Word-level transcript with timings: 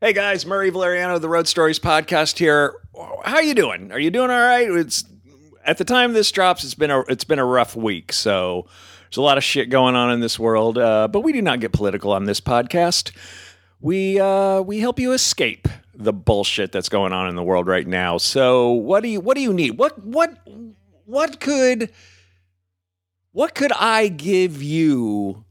Hey 0.00 0.12
guys, 0.12 0.46
Murray 0.46 0.70
Valeriano, 0.70 1.16
of 1.16 1.22
the 1.22 1.28
Road 1.28 1.48
Stories 1.48 1.80
podcast 1.80 2.38
here. 2.38 2.72
How 3.24 3.40
you 3.40 3.52
doing? 3.52 3.90
Are 3.90 3.98
you 3.98 4.12
doing 4.12 4.30
all 4.30 4.38
right? 4.38 4.70
It's 4.70 5.02
at 5.64 5.78
the 5.78 5.84
time 5.84 6.12
this 6.12 6.30
drops, 6.30 6.62
it's 6.62 6.76
been 6.76 6.92
a 6.92 7.00
it's 7.08 7.24
been 7.24 7.40
a 7.40 7.44
rough 7.44 7.74
week. 7.74 8.12
So 8.12 8.68
there's 9.00 9.16
a 9.16 9.22
lot 9.22 9.38
of 9.38 9.42
shit 9.42 9.70
going 9.70 9.96
on 9.96 10.12
in 10.12 10.20
this 10.20 10.38
world, 10.38 10.78
uh, 10.78 11.08
but 11.08 11.22
we 11.22 11.32
do 11.32 11.42
not 11.42 11.58
get 11.58 11.72
political 11.72 12.12
on 12.12 12.26
this 12.26 12.40
podcast. 12.40 13.10
We 13.80 14.20
uh, 14.20 14.60
we 14.60 14.78
help 14.78 15.00
you 15.00 15.14
escape 15.14 15.66
the 15.92 16.12
bullshit 16.12 16.70
that's 16.70 16.88
going 16.88 17.12
on 17.12 17.28
in 17.28 17.34
the 17.34 17.42
world 17.42 17.66
right 17.66 17.84
now. 17.86 18.18
So 18.18 18.70
what 18.70 19.02
do 19.02 19.08
you 19.08 19.18
what 19.18 19.34
do 19.34 19.40
you 19.40 19.52
need? 19.52 19.78
What 19.78 20.00
what 20.04 20.38
what 21.06 21.40
could 21.40 21.90
what 23.32 23.56
could 23.56 23.72
I 23.72 24.06
give 24.06 24.62
you 24.62 25.44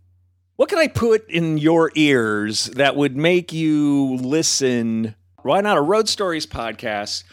what 0.57 0.69
can 0.69 0.79
I 0.79 0.87
put 0.87 1.29
in 1.29 1.59
your 1.59 1.91
ears 1.95 2.65
that 2.65 2.95
would 2.95 3.15
make 3.15 3.53
you 3.53 4.15
listen? 4.15 5.15
Why 5.43 5.61
not 5.61 5.77
a 5.77 5.81
Road 5.81 6.09
Stories 6.09 6.47
podcast 6.47 7.23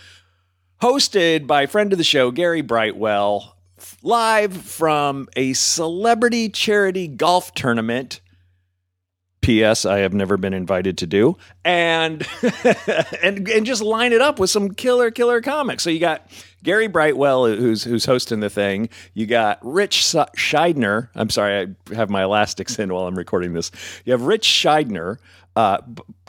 hosted 0.83 1.47
by 1.47 1.65
friend 1.65 1.91
of 1.93 1.99
the 1.99 2.05
show, 2.05 2.31
Gary 2.31 2.61
Brightwell, 2.61 3.57
live 4.03 4.55
from 4.55 5.27
a 5.37 5.55
celebrity 5.55 6.51
charity 6.51 7.09
golf 7.09 7.55
tournament. 7.55 8.21
P.S. 9.41 9.87
I 9.87 9.99
have 9.99 10.13
never 10.13 10.37
been 10.37 10.55
invited 10.55 10.99
to 10.99 11.07
do, 11.07 11.37
and 11.65 12.27
and 13.23 13.49
and 13.49 13.67
just 13.67 13.83
line 13.83 14.13
it 14.13 14.21
up 14.21 14.39
with 14.39 14.51
some 14.51 14.75
killer 14.75 15.11
killer 15.11 15.41
comics. 15.41 15.83
So 15.83 15.91
you 15.91 15.99
got 15.99 16.27
Gary 16.65 16.89
Brightwell, 16.89 17.47
who's 17.47 17.85
who's 17.85 18.07
hosting 18.07 18.41
the 18.41 18.51
thing. 18.51 18.89
You 19.13 19.27
got 19.27 19.59
Ritch 19.63 20.03
Shydner. 20.03 21.09
I'm 21.15 21.31
sorry, 21.31 21.69
I 21.91 21.95
have 21.95 22.11
my 22.11 22.25
elastics 22.25 22.79
in 22.79 22.93
while 22.93 23.07
I'm 23.07 23.17
recording 23.17 23.53
this. 23.53 23.71
You 24.05 24.13
have 24.13 24.23
Ritch 24.23 24.49
Shydner, 24.49 25.19
uh, 25.55 25.79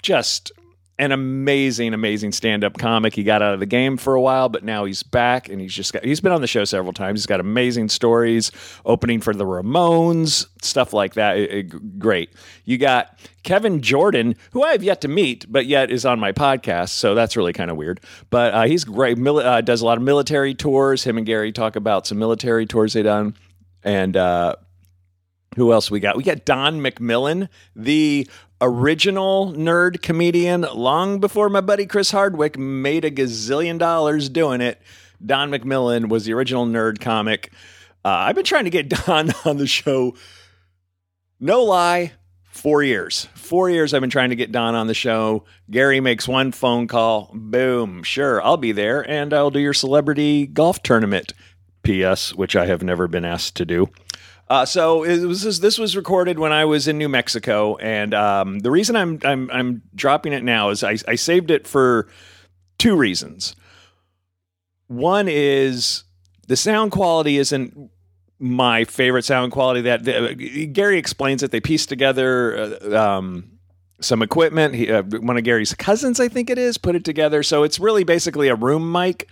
just 0.02 0.52
an 0.98 1.12
amazing, 1.12 1.94
amazing 1.94 2.32
stand-up 2.32 2.78
comic. 2.78 3.14
He 3.14 3.24
got 3.24 3.42
out 3.42 3.54
of 3.54 3.60
the 3.60 3.66
game 3.66 3.98
for 3.98 4.16
a 4.16 4.22
while, 4.22 4.48
but 4.48 4.64
now 4.64 4.86
he's 4.86 5.04
back, 5.04 5.50
and 5.50 5.60
he's 5.60 5.74
just 5.74 5.92
got, 5.92 6.06
he's 6.06 6.22
been 6.22 6.32
on 6.32 6.40
the 6.40 6.48
show 6.48 6.64
several 6.64 6.94
times. 6.94 7.20
He's 7.20 7.26
got 7.26 7.42
amazing 7.42 7.90
stories, 7.90 8.52
opening 8.86 9.20
for 9.20 9.34
the 9.34 9.44
Ramones, 9.44 10.48
stuff 10.62 10.94
like 10.94 11.16
that. 11.16 11.38
It, 11.38 11.52
it, 11.52 12.00
great. 12.00 12.30
You 12.64 12.78
got 12.78 13.20
Kevin 13.44 13.82
Jordan, 13.82 14.36
who 14.52 14.64
I 14.64 14.72
have 14.72 14.84
yet 14.84 15.02
to 15.02 15.10
meet, 15.10 15.46
but 15.52 15.66
yet 15.66 15.92
is 15.92 16.06
on 16.06 16.18
my 16.18 16.32
podcast, 16.32 16.90
so 16.90 17.14
that's 17.14 17.36
really 17.36 17.54
kind 17.54 17.70
of 17.70 17.76
weird. 17.76 18.00
But 18.30 18.54
uh, 18.54 18.64
he's 18.64 18.86
great. 18.86 19.18
Uh, 19.28 19.60
does 19.60 19.82
a 19.82 19.86
lot 19.86 19.98
of 19.98 20.04
military 20.04 20.56
tours. 20.56 21.04
Him 21.04 21.18
and 21.18 21.26
Gary 21.26 21.52
talk 21.52 21.76
about 21.76 22.08
some 22.08 22.20
military 22.20 22.66
tours 22.66 22.94
they 22.94 23.04
done, 23.04 23.36
and. 23.84 24.16
Uh, 24.16 24.56
who 25.56 25.72
else 25.72 25.90
we 25.90 26.02
got? 26.02 26.18
We 26.18 26.24
got 26.24 26.44
Don 26.44 26.82
McMillan, 26.82 27.48
the 27.78 28.28
original 28.66 29.54
nerd 29.54 30.02
comedian 30.02 30.62
long 30.74 31.20
before 31.20 31.50
my 31.50 31.62
buddy 31.62 31.86
Chris 31.86 32.10
Hardwick 32.10 32.58
made 32.58 33.06
a 33.06 33.12
gazillion 33.12 33.78
dollars 33.78 34.28
doing 34.28 34.60
it. 34.60 34.82
Don 35.24 35.52
McMillan 35.52 36.10
was 36.10 36.26
the 36.26 36.34
original 36.34 36.66
nerd 36.66 37.00
comic. 37.00 37.54
Uh, 38.04 38.10
I've 38.10 38.36
been 38.36 38.44
trying 38.44 38.64
to 38.64 38.72
get 38.72 38.90
Don 39.06 39.32
on 39.46 39.58
the 39.58 39.68
show. 39.68 40.16
No 41.40 41.64
lie, 41.64 42.14
four 42.44 42.82
years. 42.82 43.28
Four 43.36 43.70
years 43.70 43.94
I've 43.94 44.02
been 44.02 44.10
trying 44.10 44.32
to 44.32 44.36
get 44.36 44.52
Don 44.52 44.74
on 44.74 44.88
the 44.88 44.96
show. 44.96 45.46
Gary 45.70 46.00
makes 46.00 46.28
one 46.28 46.52
phone 46.52 46.88
call. 46.88 47.30
Boom. 47.36 48.02
Sure, 48.02 48.42
I'll 48.42 48.58
be 48.58 48.72
there 48.72 49.08
and 49.08 49.32
I'll 49.32 49.52
do 49.52 49.60
your 49.60 49.74
celebrity 49.74 50.48
golf 50.48 50.82
tournament. 50.82 51.34
P.S., 51.84 52.34
which 52.34 52.56
I 52.56 52.66
have 52.66 52.82
never 52.82 53.08
been 53.08 53.26
asked 53.26 53.56
to 53.58 53.66
do. 53.66 53.90
Uh, 54.48 54.66
so 54.66 55.04
it 55.04 55.26
was 55.26 55.60
this 55.60 55.80
was 55.80 55.98
recorded 55.98 56.38
when 56.38 56.52
I 56.52 56.66
was 56.66 56.88
in 56.88 57.00
New 57.00 57.10
Mexico, 57.10 57.78
and 57.78 58.14
um, 58.14 58.60
the 58.60 58.70
reason 58.70 58.96
I'm 58.96 59.20
I'm 59.24 59.50
I'm 59.52 59.82
dropping 59.96 60.34
it 60.34 60.44
now 60.44 60.70
is 60.70 60.84
I, 60.84 60.98
I 61.08 61.16
saved 61.16 61.50
it 61.50 61.68
for 61.68 62.08
two 62.78 62.96
reasons. 62.96 63.56
One 64.88 65.28
is 65.28 66.04
the 66.48 66.56
sound 66.56 66.92
quality 66.92 67.38
isn't 67.38 67.90
my 68.38 68.84
favorite 68.84 69.26
sound 69.26 69.52
quality. 69.52 69.82
That 69.82 70.04
the, 70.04 70.68
Gary 70.68 71.00
explains 71.00 71.42
it. 71.42 71.50
They 71.50 71.62
pieced 71.62 71.90
together 71.90 72.78
uh, 72.84 73.00
um, 73.00 73.52
some 74.00 74.22
equipment. 74.22 74.76
He, 74.76 74.92
uh, 74.92 75.02
one 75.04 75.38
of 75.38 75.44
Gary's 75.44 75.74
cousins, 75.74 76.20
I 76.20 76.28
think 76.28 76.52
it 76.52 76.60
is, 76.60 76.78
put 76.78 76.96
it 76.96 77.04
together. 77.04 77.42
So 77.42 77.64
it's 77.64 77.80
really 77.80 78.04
basically 78.04 78.50
a 78.50 78.56
room 78.56 78.92
mic 78.92 79.28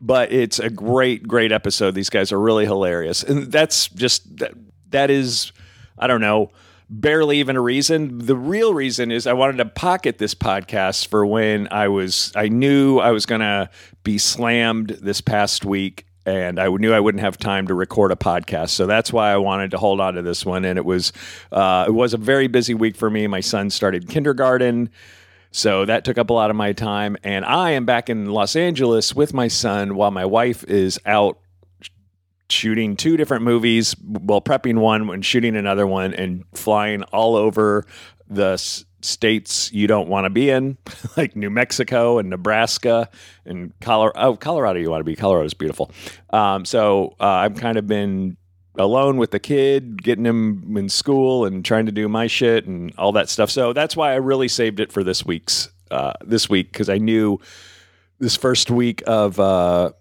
but 0.00 0.32
it's 0.32 0.58
a 0.58 0.70
great, 0.70 1.26
great 1.26 1.52
episode. 1.52 1.94
These 1.94 2.10
guys 2.10 2.32
are 2.32 2.40
really 2.40 2.64
hilarious, 2.66 3.22
and 3.22 3.50
that's 3.52 3.88
just 3.88 4.38
that. 4.38 4.52
That 4.90 5.08
is, 5.08 5.52
I 5.98 6.08
don't 6.08 6.20
know, 6.20 6.50
barely 6.88 7.38
even 7.38 7.54
a 7.54 7.60
reason. 7.60 8.18
The 8.18 8.34
real 8.34 8.74
reason 8.74 9.12
is 9.12 9.28
I 9.28 9.34
wanted 9.34 9.58
to 9.58 9.66
pocket 9.66 10.18
this 10.18 10.34
podcast 10.34 11.06
for 11.06 11.24
when 11.24 11.68
I 11.70 11.86
was. 11.86 12.32
I 12.34 12.48
knew 12.48 12.98
I 12.98 13.12
was 13.12 13.26
going 13.26 13.40
to 13.40 13.70
be 14.02 14.18
slammed 14.18 14.90
this 15.00 15.20
past 15.20 15.64
week. 15.64 16.06
And 16.26 16.60
I 16.60 16.68
knew 16.68 16.92
I 16.92 17.00
wouldn't 17.00 17.22
have 17.22 17.38
time 17.38 17.66
to 17.68 17.74
record 17.74 18.12
a 18.12 18.14
podcast, 18.14 18.70
so 18.70 18.86
that's 18.86 19.10
why 19.10 19.32
I 19.32 19.38
wanted 19.38 19.70
to 19.70 19.78
hold 19.78 20.00
on 20.00 20.14
to 20.14 20.22
this 20.22 20.44
one. 20.44 20.66
And 20.66 20.78
it 20.78 20.84
was, 20.84 21.14
uh, 21.50 21.86
it 21.88 21.92
was 21.92 22.12
a 22.12 22.18
very 22.18 22.46
busy 22.46 22.74
week 22.74 22.94
for 22.94 23.08
me. 23.08 23.26
My 23.26 23.40
son 23.40 23.70
started 23.70 24.06
kindergarten, 24.06 24.90
so 25.50 25.84
that 25.84 26.04
took 26.04 26.18
up 26.18 26.30
a 26.30 26.32
lot 26.32 26.50
of 26.50 26.56
my 26.56 26.72
time. 26.72 27.16
And 27.24 27.44
I 27.44 27.72
am 27.72 27.84
back 27.84 28.08
in 28.08 28.26
Los 28.26 28.56
Angeles 28.56 29.14
with 29.14 29.34
my 29.34 29.48
son 29.48 29.94
while 29.94 30.10
my 30.10 30.24
wife 30.24 30.64
is 30.64 30.98
out 31.04 31.38
shooting 32.48 32.96
two 32.96 33.16
different 33.16 33.44
movies, 33.44 33.94
well, 34.02 34.40
prepping 34.40 34.78
one 34.78 35.08
and 35.10 35.24
shooting 35.24 35.56
another 35.56 35.86
one, 35.86 36.12
and 36.14 36.44
flying 36.52 37.02
all 37.04 37.36
over 37.36 37.86
the 38.28 38.56
states 39.02 39.72
you 39.72 39.86
don't 39.86 40.08
want 40.08 40.24
to 40.24 40.30
be 40.30 40.50
in, 40.50 40.76
like 41.16 41.36
New 41.36 41.50
Mexico 41.50 42.18
and 42.18 42.30
Nebraska 42.30 43.08
and 43.44 43.72
Colorado. 43.80 44.18
Oh, 44.20 44.36
Colorado, 44.36 44.78
you 44.78 44.90
want 44.90 45.00
to 45.00 45.04
be. 45.04 45.16
Colorado 45.16 45.46
is 45.46 45.54
beautiful. 45.54 45.90
Um, 46.30 46.64
so 46.64 47.14
uh, 47.20 47.26
I've 47.26 47.56
kind 47.56 47.78
of 47.78 47.86
been 47.86 48.36
alone 48.80 49.16
with 49.16 49.30
the 49.30 49.38
kid, 49.38 50.02
getting 50.02 50.24
him 50.24 50.76
in 50.76 50.88
school 50.88 51.44
and 51.44 51.64
trying 51.64 51.86
to 51.86 51.92
do 51.92 52.08
my 52.08 52.26
shit 52.26 52.66
and 52.66 52.92
all 52.96 53.12
that 53.12 53.28
stuff. 53.28 53.50
So 53.50 53.72
that's 53.72 53.96
why 53.96 54.12
I 54.12 54.16
really 54.16 54.48
saved 54.48 54.80
it 54.80 54.92
for 54.92 55.04
this 55.04 55.24
week's 55.24 55.70
uh, 55.90 56.12
this 56.24 56.48
week 56.48 56.72
because 56.72 56.88
I 56.88 56.98
knew 56.98 57.38
this 58.18 58.36
first 58.36 58.70
week 58.70 59.02
of 59.06 59.40
uh, 59.40 59.92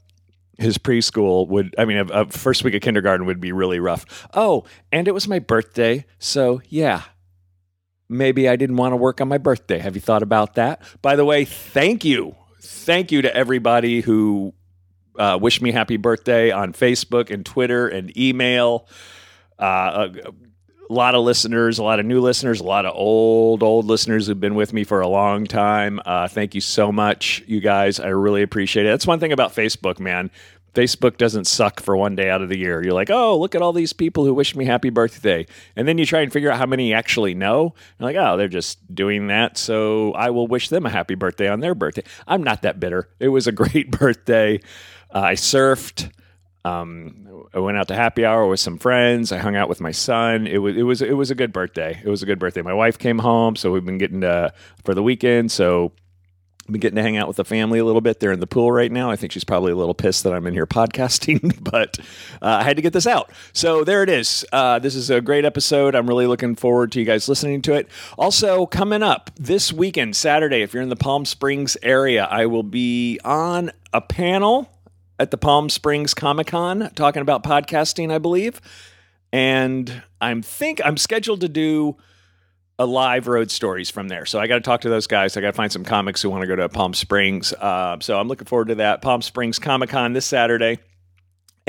his 0.57 0.77
preschool 0.77 1.47
would 1.47 1.73
I 1.77 1.85
mean 1.85 1.97
a, 1.97 2.05
a 2.05 2.25
first 2.27 2.63
week 2.63 2.75
of 2.75 2.81
kindergarten 2.81 3.25
would 3.25 3.39
be 3.39 3.51
really 3.51 3.79
rough. 3.79 4.27
Oh, 4.33 4.65
and 4.91 5.07
it 5.07 5.13
was 5.13 5.27
my 5.27 5.39
birthday, 5.39 6.05
so 6.19 6.61
yeah. 6.69 7.03
Maybe 8.11 8.49
I 8.49 8.55
didn't 8.55 8.77
want 8.77 8.93
to 8.93 8.97
work 8.97 9.21
on 9.21 9.27
my 9.27 9.37
birthday. 9.37 9.77
Have 9.77 9.93
you 9.93 10.01
thought 10.01 10.23
about 10.23 10.55
that? 10.55 10.81
By 11.03 11.15
the 11.15 11.25
way, 11.25 11.45
thank 11.45 12.03
you. 12.03 12.35
Thank 12.59 13.11
you 13.11 13.21
to 13.21 13.35
everybody 13.35 14.01
who 14.01 14.55
uh, 15.19 15.37
wish 15.39 15.61
me 15.61 15.71
happy 15.71 15.97
birthday 15.97 16.49
on 16.51 16.73
Facebook 16.73 17.29
and 17.29 17.45
Twitter 17.45 17.87
and 17.87 18.15
email. 18.17 18.87
Uh, 19.59 20.07
a, 20.25 20.31
a 20.89 20.93
lot 20.93 21.13
of 21.13 21.23
listeners, 21.23 21.77
a 21.77 21.83
lot 21.83 21.99
of 21.99 22.05
new 22.05 22.19
listeners, 22.19 22.59
a 22.59 22.63
lot 22.63 22.85
of 22.85 22.95
old, 22.95 23.61
old 23.61 23.85
listeners 23.85 24.25
who've 24.25 24.39
been 24.39 24.55
with 24.55 24.73
me 24.73 24.83
for 24.83 25.01
a 25.01 25.07
long 25.07 25.45
time. 25.45 25.99
Uh, 26.03 26.27
thank 26.27 26.55
you 26.55 26.61
so 26.61 26.91
much, 26.91 27.43
you 27.45 27.59
guys. 27.59 27.99
I 27.99 28.07
really 28.07 28.41
appreciate 28.41 28.87
it. 28.87 28.89
That's 28.89 29.05
one 29.05 29.19
thing 29.19 29.31
about 29.31 29.53
Facebook, 29.53 29.99
man. 29.99 30.31
Facebook 30.73 31.17
doesn't 31.17 31.45
suck 31.45 31.79
for 31.79 31.97
one 31.97 32.15
day 32.15 32.29
out 32.29 32.41
of 32.41 32.49
the 32.49 32.57
year. 32.57 32.83
You're 32.83 32.93
like, 32.93 33.09
oh, 33.09 33.37
look 33.37 33.55
at 33.55 33.61
all 33.61 33.73
these 33.73 33.93
people 33.93 34.25
who 34.25 34.33
wish 34.33 34.55
me 34.55 34.65
happy 34.65 34.89
birthday. 34.89 35.45
And 35.75 35.87
then 35.87 35.97
you 35.97 36.05
try 36.05 36.21
and 36.21 36.31
figure 36.31 36.51
out 36.51 36.57
how 36.57 36.65
many 36.65 36.89
you 36.89 36.95
actually 36.95 37.33
know. 37.33 37.73
You're 37.99 38.13
like, 38.13 38.15
oh, 38.15 38.37
they're 38.37 38.47
just 38.47 38.93
doing 38.93 39.27
that. 39.27 39.57
So 39.57 40.13
I 40.13 40.29
will 40.29 40.47
wish 40.47 40.69
them 40.69 40.85
a 40.85 40.89
happy 40.89 41.15
birthday 41.15 41.49
on 41.49 41.59
their 41.59 41.75
birthday. 41.75 42.03
I'm 42.27 42.43
not 42.43 42.61
that 42.61 42.79
bitter. 42.79 43.09
It 43.19 43.29
was 43.29 43.47
a 43.47 43.51
great 43.51 43.91
birthday. 43.91 44.59
Uh, 45.13 45.21
I 45.21 45.33
surfed. 45.33 46.11
Um, 46.65 47.45
I 47.53 47.59
went 47.59 47.77
out 47.77 47.87
to 47.87 47.95
happy 47.95 48.25
hour 48.25 48.45
with 48.47 48.59
some 48.59 48.77
friends. 48.77 49.31
I 49.31 49.37
hung 49.37 49.55
out 49.55 49.69
with 49.69 49.81
my 49.81 49.91
son. 49.91 50.45
It 50.45 50.57
was 50.57 50.75
it 50.75 50.83
was 50.83 51.01
it 51.01 51.13
was 51.13 51.31
a 51.31 51.35
good 51.35 51.53
birthday. 51.53 51.99
It 52.03 52.09
was 52.09 52.21
a 52.21 52.25
good 52.25 52.39
birthday. 52.39 52.61
My 52.61 52.73
wife 52.73 52.97
came 52.97 53.19
home, 53.19 53.55
so 53.55 53.71
we've 53.71 53.85
been 53.85 53.97
getting 53.97 54.21
to 54.21 54.53
for 54.83 54.93
the 54.93 55.01
weekend. 55.01 55.51
So 55.51 55.93
I've 56.69 56.73
been 56.73 56.81
getting 56.81 56.97
to 56.97 57.01
hang 57.01 57.17
out 57.17 57.27
with 57.27 57.37
the 57.37 57.45
family 57.45 57.79
a 57.79 57.85
little 57.85 58.01
bit. 58.01 58.19
They're 58.19 58.31
in 58.31 58.41
the 58.41 58.45
pool 58.45 58.71
right 58.71 58.91
now. 58.91 59.09
I 59.09 59.15
think 59.15 59.31
she's 59.31 59.43
probably 59.43 59.71
a 59.71 59.75
little 59.75 59.95
pissed 59.95 60.23
that 60.25 60.33
I'm 60.33 60.45
in 60.45 60.53
here 60.53 60.67
podcasting, 60.67 61.63
but 61.71 61.97
uh, 62.43 62.59
I 62.61 62.63
had 62.63 62.75
to 62.75 62.83
get 62.83 62.93
this 62.93 63.07
out. 63.07 63.31
So 63.53 63.83
there 63.83 64.03
it 64.03 64.09
is. 64.09 64.45
Uh, 64.51 64.77
this 64.77 64.93
is 64.93 65.09
a 65.09 65.19
great 65.19 65.45
episode. 65.45 65.95
I'm 65.95 66.07
really 66.07 66.27
looking 66.27 66.55
forward 66.55 66.91
to 66.91 66.99
you 66.99 67.05
guys 67.07 67.27
listening 67.27 67.63
to 67.63 67.73
it. 67.73 67.87
Also, 68.19 68.67
coming 68.67 69.01
up 69.01 69.31
this 69.35 69.73
weekend, 69.73 70.15
Saturday, 70.15 70.61
if 70.61 70.71
you're 70.71 70.83
in 70.83 70.89
the 70.89 70.95
Palm 70.95 71.25
Springs 71.25 71.75
area, 71.81 72.25
I 72.25 72.45
will 72.45 72.61
be 72.61 73.19
on 73.25 73.71
a 73.91 74.01
panel 74.01 74.69
at 75.19 75.31
the 75.31 75.37
Palm 75.37 75.69
Springs 75.69 76.13
Comic 76.13 76.47
Con 76.47 76.89
talking 76.95 77.21
about 77.21 77.43
podcasting, 77.43 78.11
I 78.11 78.17
believe. 78.17 78.61
And 79.31 80.01
I'm 80.19 80.41
think 80.41 80.81
I'm 80.83 80.97
scheduled 80.97 81.41
to 81.41 81.49
do 81.49 81.97
a 82.79 82.85
live 82.85 83.27
road 83.27 83.51
stories 83.51 83.89
from 83.89 84.07
there. 84.07 84.25
So 84.25 84.39
I 84.39 84.47
got 84.47 84.55
to 84.55 84.61
talk 84.61 84.81
to 84.81 84.89
those 84.89 85.05
guys. 85.05 85.35
I 85.35 85.41
got 85.41 85.47
to 85.47 85.53
find 85.53 85.71
some 85.71 85.83
comics 85.83 86.21
who 86.21 86.29
want 86.29 86.41
to 86.41 86.47
go 86.47 86.55
to 86.55 86.69
Palm 86.69 86.93
Springs. 86.93 87.51
Uh, 87.53 87.97
so 87.99 88.17
I'm 88.17 88.29
looking 88.29 88.47
forward 88.47 88.69
to 88.69 88.75
that. 88.75 89.01
Palm 89.01 89.21
Springs 89.21 89.59
Comic 89.59 89.89
Con 89.89 90.13
this 90.13 90.25
Saturday. 90.25 90.79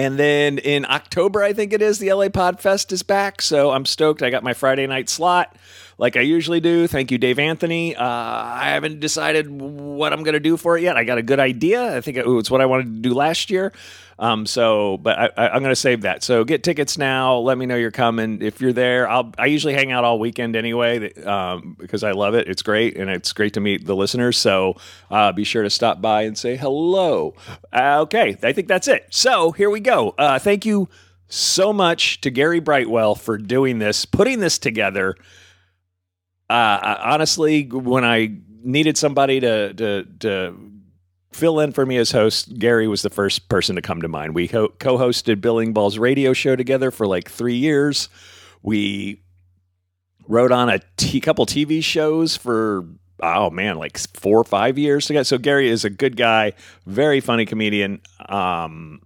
And 0.01 0.19
then 0.19 0.57
in 0.57 0.87
October, 0.87 1.43
I 1.43 1.53
think 1.53 1.75
it 1.75 1.83
is, 1.83 1.99
the 1.99 2.11
LA 2.11 2.29
Podfest 2.29 2.91
is 2.91 3.03
back. 3.03 3.43
So 3.43 3.71
I'm 3.71 3.85
stoked. 3.85 4.23
I 4.23 4.31
got 4.31 4.43
my 4.43 4.55
Friday 4.55 4.87
night 4.87 5.11
slot 5.11 5.55
like 5.99 6.17
I 6.17 6.23
usually 6.23 6.59
do. 6.59 6.87
Thank 6.87 7.11
you, 7.11 7.19
Dave 7.19 7.39
Anthony. 7.39 7.95
Uh, 7.95 8.03
I 8.03 8.71
haven't 8.71 9.01
decided 9.01 9.51
what 9.51 10.15
I'm 10.15 10.23
going 10.23 10.33
to 10.33 10.41
do 10.41 10.57
for 10.57 10.79
it 10.79 10.83
yet. 10.83 10.97
I 10.97 11.05
got 11.05 11.19
a 11.19 11.23
good 11.23 11.39
idea. 11.39 11.99
I 11.99 12.01
think 12.01 12.17
it's 12.17 12.51
what 12.51 12.63
I 12.63 12.67
wanted 12.67 12.85
to 12.85 13.09
do 13.11 13.13
last 13.13 13.51
year. 13.51 13.75
Um, 14.21 14.45
so, 14.45 14.99
but 14.99 15.33
I, 15.39 15.57
am 15.57 15.63
going 15.63 15.73
to 15.73 15.77
save 15.77 16.03
that. 16.03 16.23
So 16.23 16.45
get 16.45 16.63
tickets 16.63 16.99
now. 16.99 17.39
Let 17.39 17.57
me 17.57 17.65
know 17.65 17.77
you're 17.77 17.91
coming. 17.91 18.43
If 18.43 18.61
you're 18.61 18.75
there, 18.75 19.09
I'll, 19.09 19.33
I 19.39 19.47
usually 19.47 19.73
hang 19.73 19.93
out 19.93 20.05
all 20.05 20.19
weekend 20.19 20.57
anyway 20.57 21.15
um, 21.23 21.75
because 21.79 22.05
I 22.05 22.13
love 22.13 22.35
it. 22.35 22.47
It's 22.47 22.61
great. 22.61 22.99
And 22.99 23.09
it's 23.09 23.33
great 23.33 23.55
to 23.55 23.61
meet 23.61 23.87
the 23.87 23.97
listeners. 23.97 24.37
So 24.37 24.77
uh, 25.11 25.33
be 25.33 25.45
sure 25.45 25.63
to 25.63 25.71
stop 25.71 26.03
by 26.03 26.23
and 26.25 26.37
say 26.37 26.55
hello. 26.57 27.35
Uh, 27.73 28.03
okay. 28.03 28.37
I 28.43 28.53
think 28.53 28.69
that's 28.69 28.89
it. 28.89 29.07
So 29.09 29.53
here 29.53 29.71
we 29.71 29.81
go. 29.81 30.11
Uh, 30.19 30.39
thank 30.39 30.67
you 30.67 30.91
so 31.29 31.73
much 31.73 32.21
to 32.21 32.31
Gary 32.31 32.61
Brightwell 32.61 33.15
for 33.15 33.39
doing 33.39 33.79
this, 33.79 34.05
putting 34.05 34.41
this 34.41 34.59
together. 34.59 35.17
Uh, 36.51 36.97
honestly, 37.03 37.65
when 37.69 38.05
I 38.05 38.37
needed 38.63 38.99
somebody 38.99 39.41
to, 39.41 39.73
to, 39.73 40.05
to 40.19 40.70
fill 41.33 41.61
in 41.61 41.73
for 41.73 41.87
me 41.87 41.97
as 41.97 42.11
host, 42.11 42.59
Gary 42.59 42.89
was 42.89 43.03
the 43.03 43.11
first 43.11 43.49
person 43.49 43.77
to 43.77 43.83
come 43.83 44.03
to 44.03 44.09
mind. 44.09 44.35
We 44.35 44.49
co 44.49 44.69
hosted 44.79 45.41
Billing 45.41 45.73
Balls 45.73 45.99
radio 45.99 46.33
show 46.33 46.57
together 46.57 46.91
for 46.91 47.07
like 47.07 47.31
three 47.31 47.57
years. 47.57 48.09
We 48.63 49.23
wrote 50.27 50.53
on 50.53 50.69
a 50.69 50.81
t- 50.97 51.21
couple 51.21 51.47
TV 51.47 51.83
shows 51.83 52.37
for, 52.37 52.87
oh 53.21 53.51
man, 53.51 53.77
like 53.77 53.99
four 53.99 54.39
or 54.39 54.45
five 54.45 54.79
years 54.79 55.07
together. 55.07 55.25
So 55.25 55.39
Gary 55.39 55.69
is 55.69 55.85
a 55.85 55.91
good 55.91 56.17
guy, 56.17 56.53
very 56.87 57.21
funny 57.21 57.47
comedian. 57.47 58.01
Um, 58.29 59.03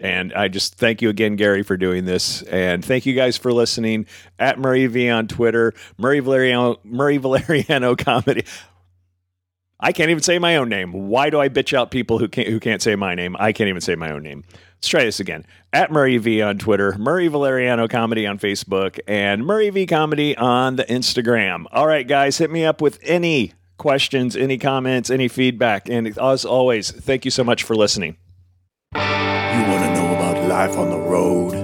and 0.00 0.32
I 0.34 0.48
just 0.48 0.74
thank 0.74 1.02
you 1.02 1.08
again, 1.08 1.36
Gary, 1.36 1.62
for 1.62 1.76
doing 1.76 2.04
this. 2.04 2.42
And 2.42 2.84
thank 2.84 3.06
you 3.06 3.14
guys 3.14 3.36
for 3.36 3.52
listening 3.52 4.06
at 4.38 4.58
Murray 4.58 4.86
V 4.86 5.08
on 5.08 5.28
Twitter, 5.28 5.72
Murray 5.98 6.20
Valeriano, 6.20 6.78
Murray 6.84 7.18
Valeriano 7.18 7.96
Comedy. 8.04 8.44
I 9.84 9.92
can't 9.92 10.08
even 10.08 10.22
say 10.22 10.38
my 10.38 10.56
own 10.56 10.70
name. 10.70 10.92
Why 10.92 11.28
do 11.28 11.38
I 11.38 11.50
bitch 11.50 11.76
out 11.76 11.90
people 11.90 12.18
who 12.18 12.26
can't 12.26 12.48
who 12.48 12.58
can't 12.58 12.80
say 12.80 12.96
my 12.96 13.14
name? 13.14 13.36
I 13.38 13.52
can't 13.52 13.68
even 13.68 13.82
say 13.82 13.94
my 13.94 14.10
own 14.10 14.22
name. 14.22 14.42
Let's 14.76 14.88
try 14.88 15.04
this 15.04 15.20
again. 15.20 15.44
At 15.74 15.92
Murray 15.92 16.16
V 16.16 16.40
on 16.40 16.56
Twitter, 16.56 16.96
Murray 16.96 17.28
Valeriano 17.28 17.88
Comedy 17.88 18.26
on 18.26 18.38
Facebook, 18.38 18.98
and 19.06 19.44
Murray 19.44 19.68
V 19.68 19.84
Comedy 19.84 20.34
on 20.38 20.76
the 20.76 20.84
Instagram. 20.84 21.66
All 21.70 21.86
right, 21.86 22.08
guys, 22.08 22.38
hit 22.38 22.50
me 22.50 22.64
up 22.64 22.80
with 22.80 22.98
any 23.02 23.52
questions, 23.76 24.36
any 24.36 24.56
comments, 24.56 25.10
any 25.10 25.28
feedback. 25.28 25.90
And 25.90 26.16
as 26.18 26.46
always, 26.46 26.90
thank 26.90 27.26
you 27.26 27.30
so 27.30 27.44
much 27.44 27.62
for 27.62 27.76
listening. 27.76 28.16
You 28.94 29.00
want 29.00 29.84
to 29.84 29.94
know 29.96 30.14
about 30.14 30.48
life 30.48 30.78
on 30.78 30.88
the 30.88 30.98
road? 30.98 31.63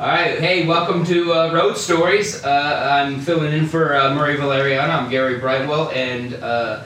All 0.00 0.06
right, 0.06 0.38
hey, 0.38 0.64
welcome 0.64 1.04
to 1.06 1.32
uh, 1.34 1.52
Road 1.52 1.76
Stories. 1.76 2.44
Uh, 2.44 2.88
I'm 2.88 3.18
filling 3.18 3.52
in 3.52 3.66
for 3.66 3.96
uh, 3.96 4.14
Murray 4.14 4.36
Valeriano. 4.36 4.90
I'm 4.90 5.10
Gary 5.10 5.40
Brightwell, 5.40 5.90
and 5.90 6.34
uh, 6.34 6.84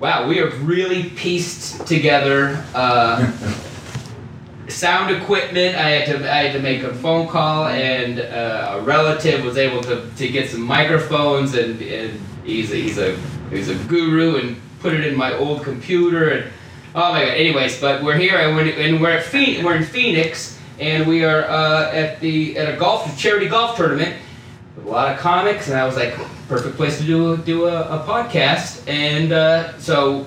wow, 0.00 0.26
we 0.26 0.38
have 0.38 0.66
really 0.66 1.10
pieced 1.10 1.86
together 1.86 2.64
uh, 2.74 3.30
sound 4.68 5.14
equipment. 5.14 5.76
I 5.76 5.90
had 5.90 6.06
to 6.06 6.32
I 6.32 6.44
had 6.44 6.52
to 6.54 6.58
make 6.62 6.82
a 6.82 6.94
phone 6.94 7.28
call, 7.28 7.66
and 7.66 8.20
uh, 8.20 8.78
a 8.78 8.80
relative 8.80 9.44
was 9.44 9.58
able 9.58 9.82
to, 9.82 10.10
to 10.16 10.26
get 10.26 10.48
some 10.48 10.62
microphones, 10.62 11.54
and, 11.54 11.78
and 11.82 12.18
he's 12.42 12.72
a, 12.72 12.76
he's 12.76 12.96
a 12.96 13.18
he's 13.50 13.68
a 13.68 13.74
guru, 13.84 14.36
and 14.36 14.58
put 14.80 14.94
it 14.94 15.06
in 15.06 15.14
my 15.14 15.34
old 15.34 15.62
computer, 15.62 16.30
and 16.30 16.50
oh 16.94 17.12
my 17.12 17.22
god. 17.22 17.34
Anyways, 17.34 17.78
but 17.82 18.02
we're 18.02 18.16
here, 18.16 18.38
and 18.38 18.56
we're, 18.56 18.80
and 18.80 18.98
we're 18.98 19.10
at 19.10 19.24
Phoenix, 19.24 19.62
we're 19.62 19.76
in 19.76 19.84
Phoenix 19.84 20.55
and 20.78 21.06
we 21.06 21.24
are 21.24 21.44
uh, 21.44 21.90
at 21.92 22.20
the 22.20 22.56
at 22.58 22.72
a 22.72 22.76
golf 22.76 23.16
charity 23.18 23.48
golf 23.48 23.76
tournament 23.76 24.16
with 24.76 24.86
a 24.86 24.88
lot 24.88 25.12
of 25.12 25.18
comics, 25.18 25.68
and 25.68 25.78
I 25.78 25.84
was 25.84 25.96
like, 25.96 26.14
perfect 26.48 26.76
place 26.76 26.98
to 26.98 27.04
do 27.04 27.36
do 27.38 27.66
a, 27.66 27.82
a 27.82 28.04
podcast. 28.04 28.86
And 28.88 29.32
uh, 29.32 29.78
so, 29.78 30.26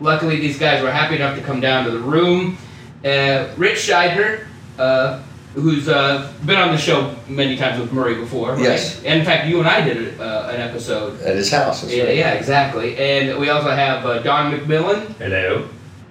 luckily, 0.00 0.36
these 0.38 0.58
guys 0.58 0.82
were 0.82 0.90
happy 0.90 1.16
enough 1.16 1.36
to 1.36 1.42
come 1.42 1.60
down 1.60 1.84
to 1.84 1.90
the 1.90 2.00
room. 2.00 2.56
Uh, 3.04 3.48
Ritch 3.56 3.78
Shydner, 3.78 4.46
uh, 4.78 5.22
who's 5.54 5.88
uh, 5.88 6.32
been 6.46 6.56
on 6.56 6.72
the 6.72 6.78
show 6.78 7.14
many 7.28 7.56
times 7.56 7.80
with 7.80 7.92
Murray 7.92 8.14
before, 8.14 8.52
right? 8.52 8.62
Yes. 8.62 9.02
And 9.04 9.20
in 9.20 9.24
fact, 9.24 9.46
you 9.46 9.58
and 9.58 9.68
I 9.68 9.80
did 9.80 10.20
uh, 10.20 10.50
an 10.52 10.60
episode. 10.60 11.20
At 11.22 11.36
his 11.36 11.50
house. 11.50 11.84
Yeah, 11.84 12.04
right. 12.04 12.16
yeah, 12.16 12.32
exactly. 12.32 12.96
And 12.96 13.38
we 13.38 13.50
also 13.50 13.70
have 13.70 14.04
uh, 14.04 14.20
Don 14.20 14.52
McMillan. 14.52 15.06
Hello. 15.16 15.68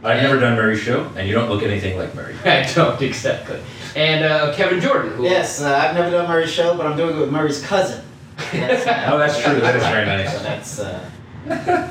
I've 0.07 0.21
never 0.23 0.39
done 0.39 0.55
Murray's 0.55 0.79
show, 0.79 1.09
and 1.15 1.27
you 1.27 1.33
don't 1.33 1.49
look 1.49 1.63
anything 1.63 1.97
like 1.97 2.13
Murray. 2.15 2.35
I 2.45 2.63
don't 2.73 3.01
exactly. 3.01 3.59
And 3.95 4.23
uh, 4.23 4.53
Kevin 4.55 4.79
Jordan. 4.79 5.13
Who, 5.13 5.23
Yes, 5.23 5.61
uh, 5.61 5.75
I've 5.75 5.95
never 5.95 6.09
done 6.11 6.27
Murray's 6.27 6.51
show, 6.51 6.75
but 6.77 6.85
I'm 6.85 6.95
doing 6.97 7.15
it 7.17 7.19
with 7.19 7.31
Murray's 7.31 7.63
cousin. 7.63 8.03
That's, 8.51 8.85
uh, 8.87 9.09
Oh, 9.11 9.17
that's 9.17 9.41
true. 9.41 9.59
That 9.59 9.75
is 9.75 9.83
very 9.83 10.05
So 10.27 10.43
nice. 10.43 10.43
that's 10.43 10.79
uh, 10.79 11.09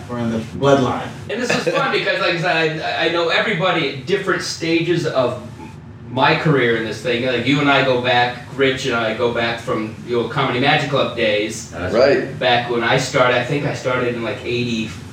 we're 0.09 0.19
in 0.19 0.31
the 0.31 0.39
bloodline. 0.39 1.09
And 1.31 1.43
this 1.43 1.51
is 1.51 1.75
fun 1.75 1.93
because, 1.93 2.21
like 2.21 2.35
I 2.35 2.41
said, 2.41 2.81
I, 2.81 3.07
I 3.07 3.09
know 3.11 3.29
everybody 3.29 3.97
at 4.01 4.07
different 4.07 4.43
stages 4.43 5.07
of 5.07 5.43
my 6.11 6.37
career 6.37 6.77
in 6.77 6.85
this 6.85 7.03
thing. 7.03 7.27
Like 7.27 7.47
you 7.47 7.61
and 7.61 7.69
I 7.71 7.85
go 7.85 8.01
back, 8.03 8.45
Ritch 8.57 8.87
and 8.87 8.95
I 8.95 9.15
go 9.17 9.35
back 9.35 9.61
from 9.61 9.95
the 10.07 10.15
old 10.15 10.31
Comedy 10.31 10.61
Magic 10.61 10.89
Club 10.91 11.17
days. 11.17 11.71
That's 11.71 11.95
Right. 11.95 12.39
Back 12.39 12.71
when 12.71 12.85
I 12.85 12.97
started, 12.99 13.37
I 13.37 13.45
think 13.45 13.67
I 13.67 13.75
started 13.75 14.15
in 14.15 14.23
like 14.23 14.39
'85, 14.45 15.06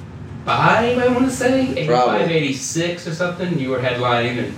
I 0.48 1.07
want 1.13 1.25
to 1.25 1.31
say 1.31 1.72
85, 1.72 1.88
Probably. 1.88 2.34
86 2.34 3.07
or 3.07 3.13
something. 3.16 3.57
You 3.60 3.69
were 3.69 3.80
headlining 3.80 4.40
and 4.45 4.54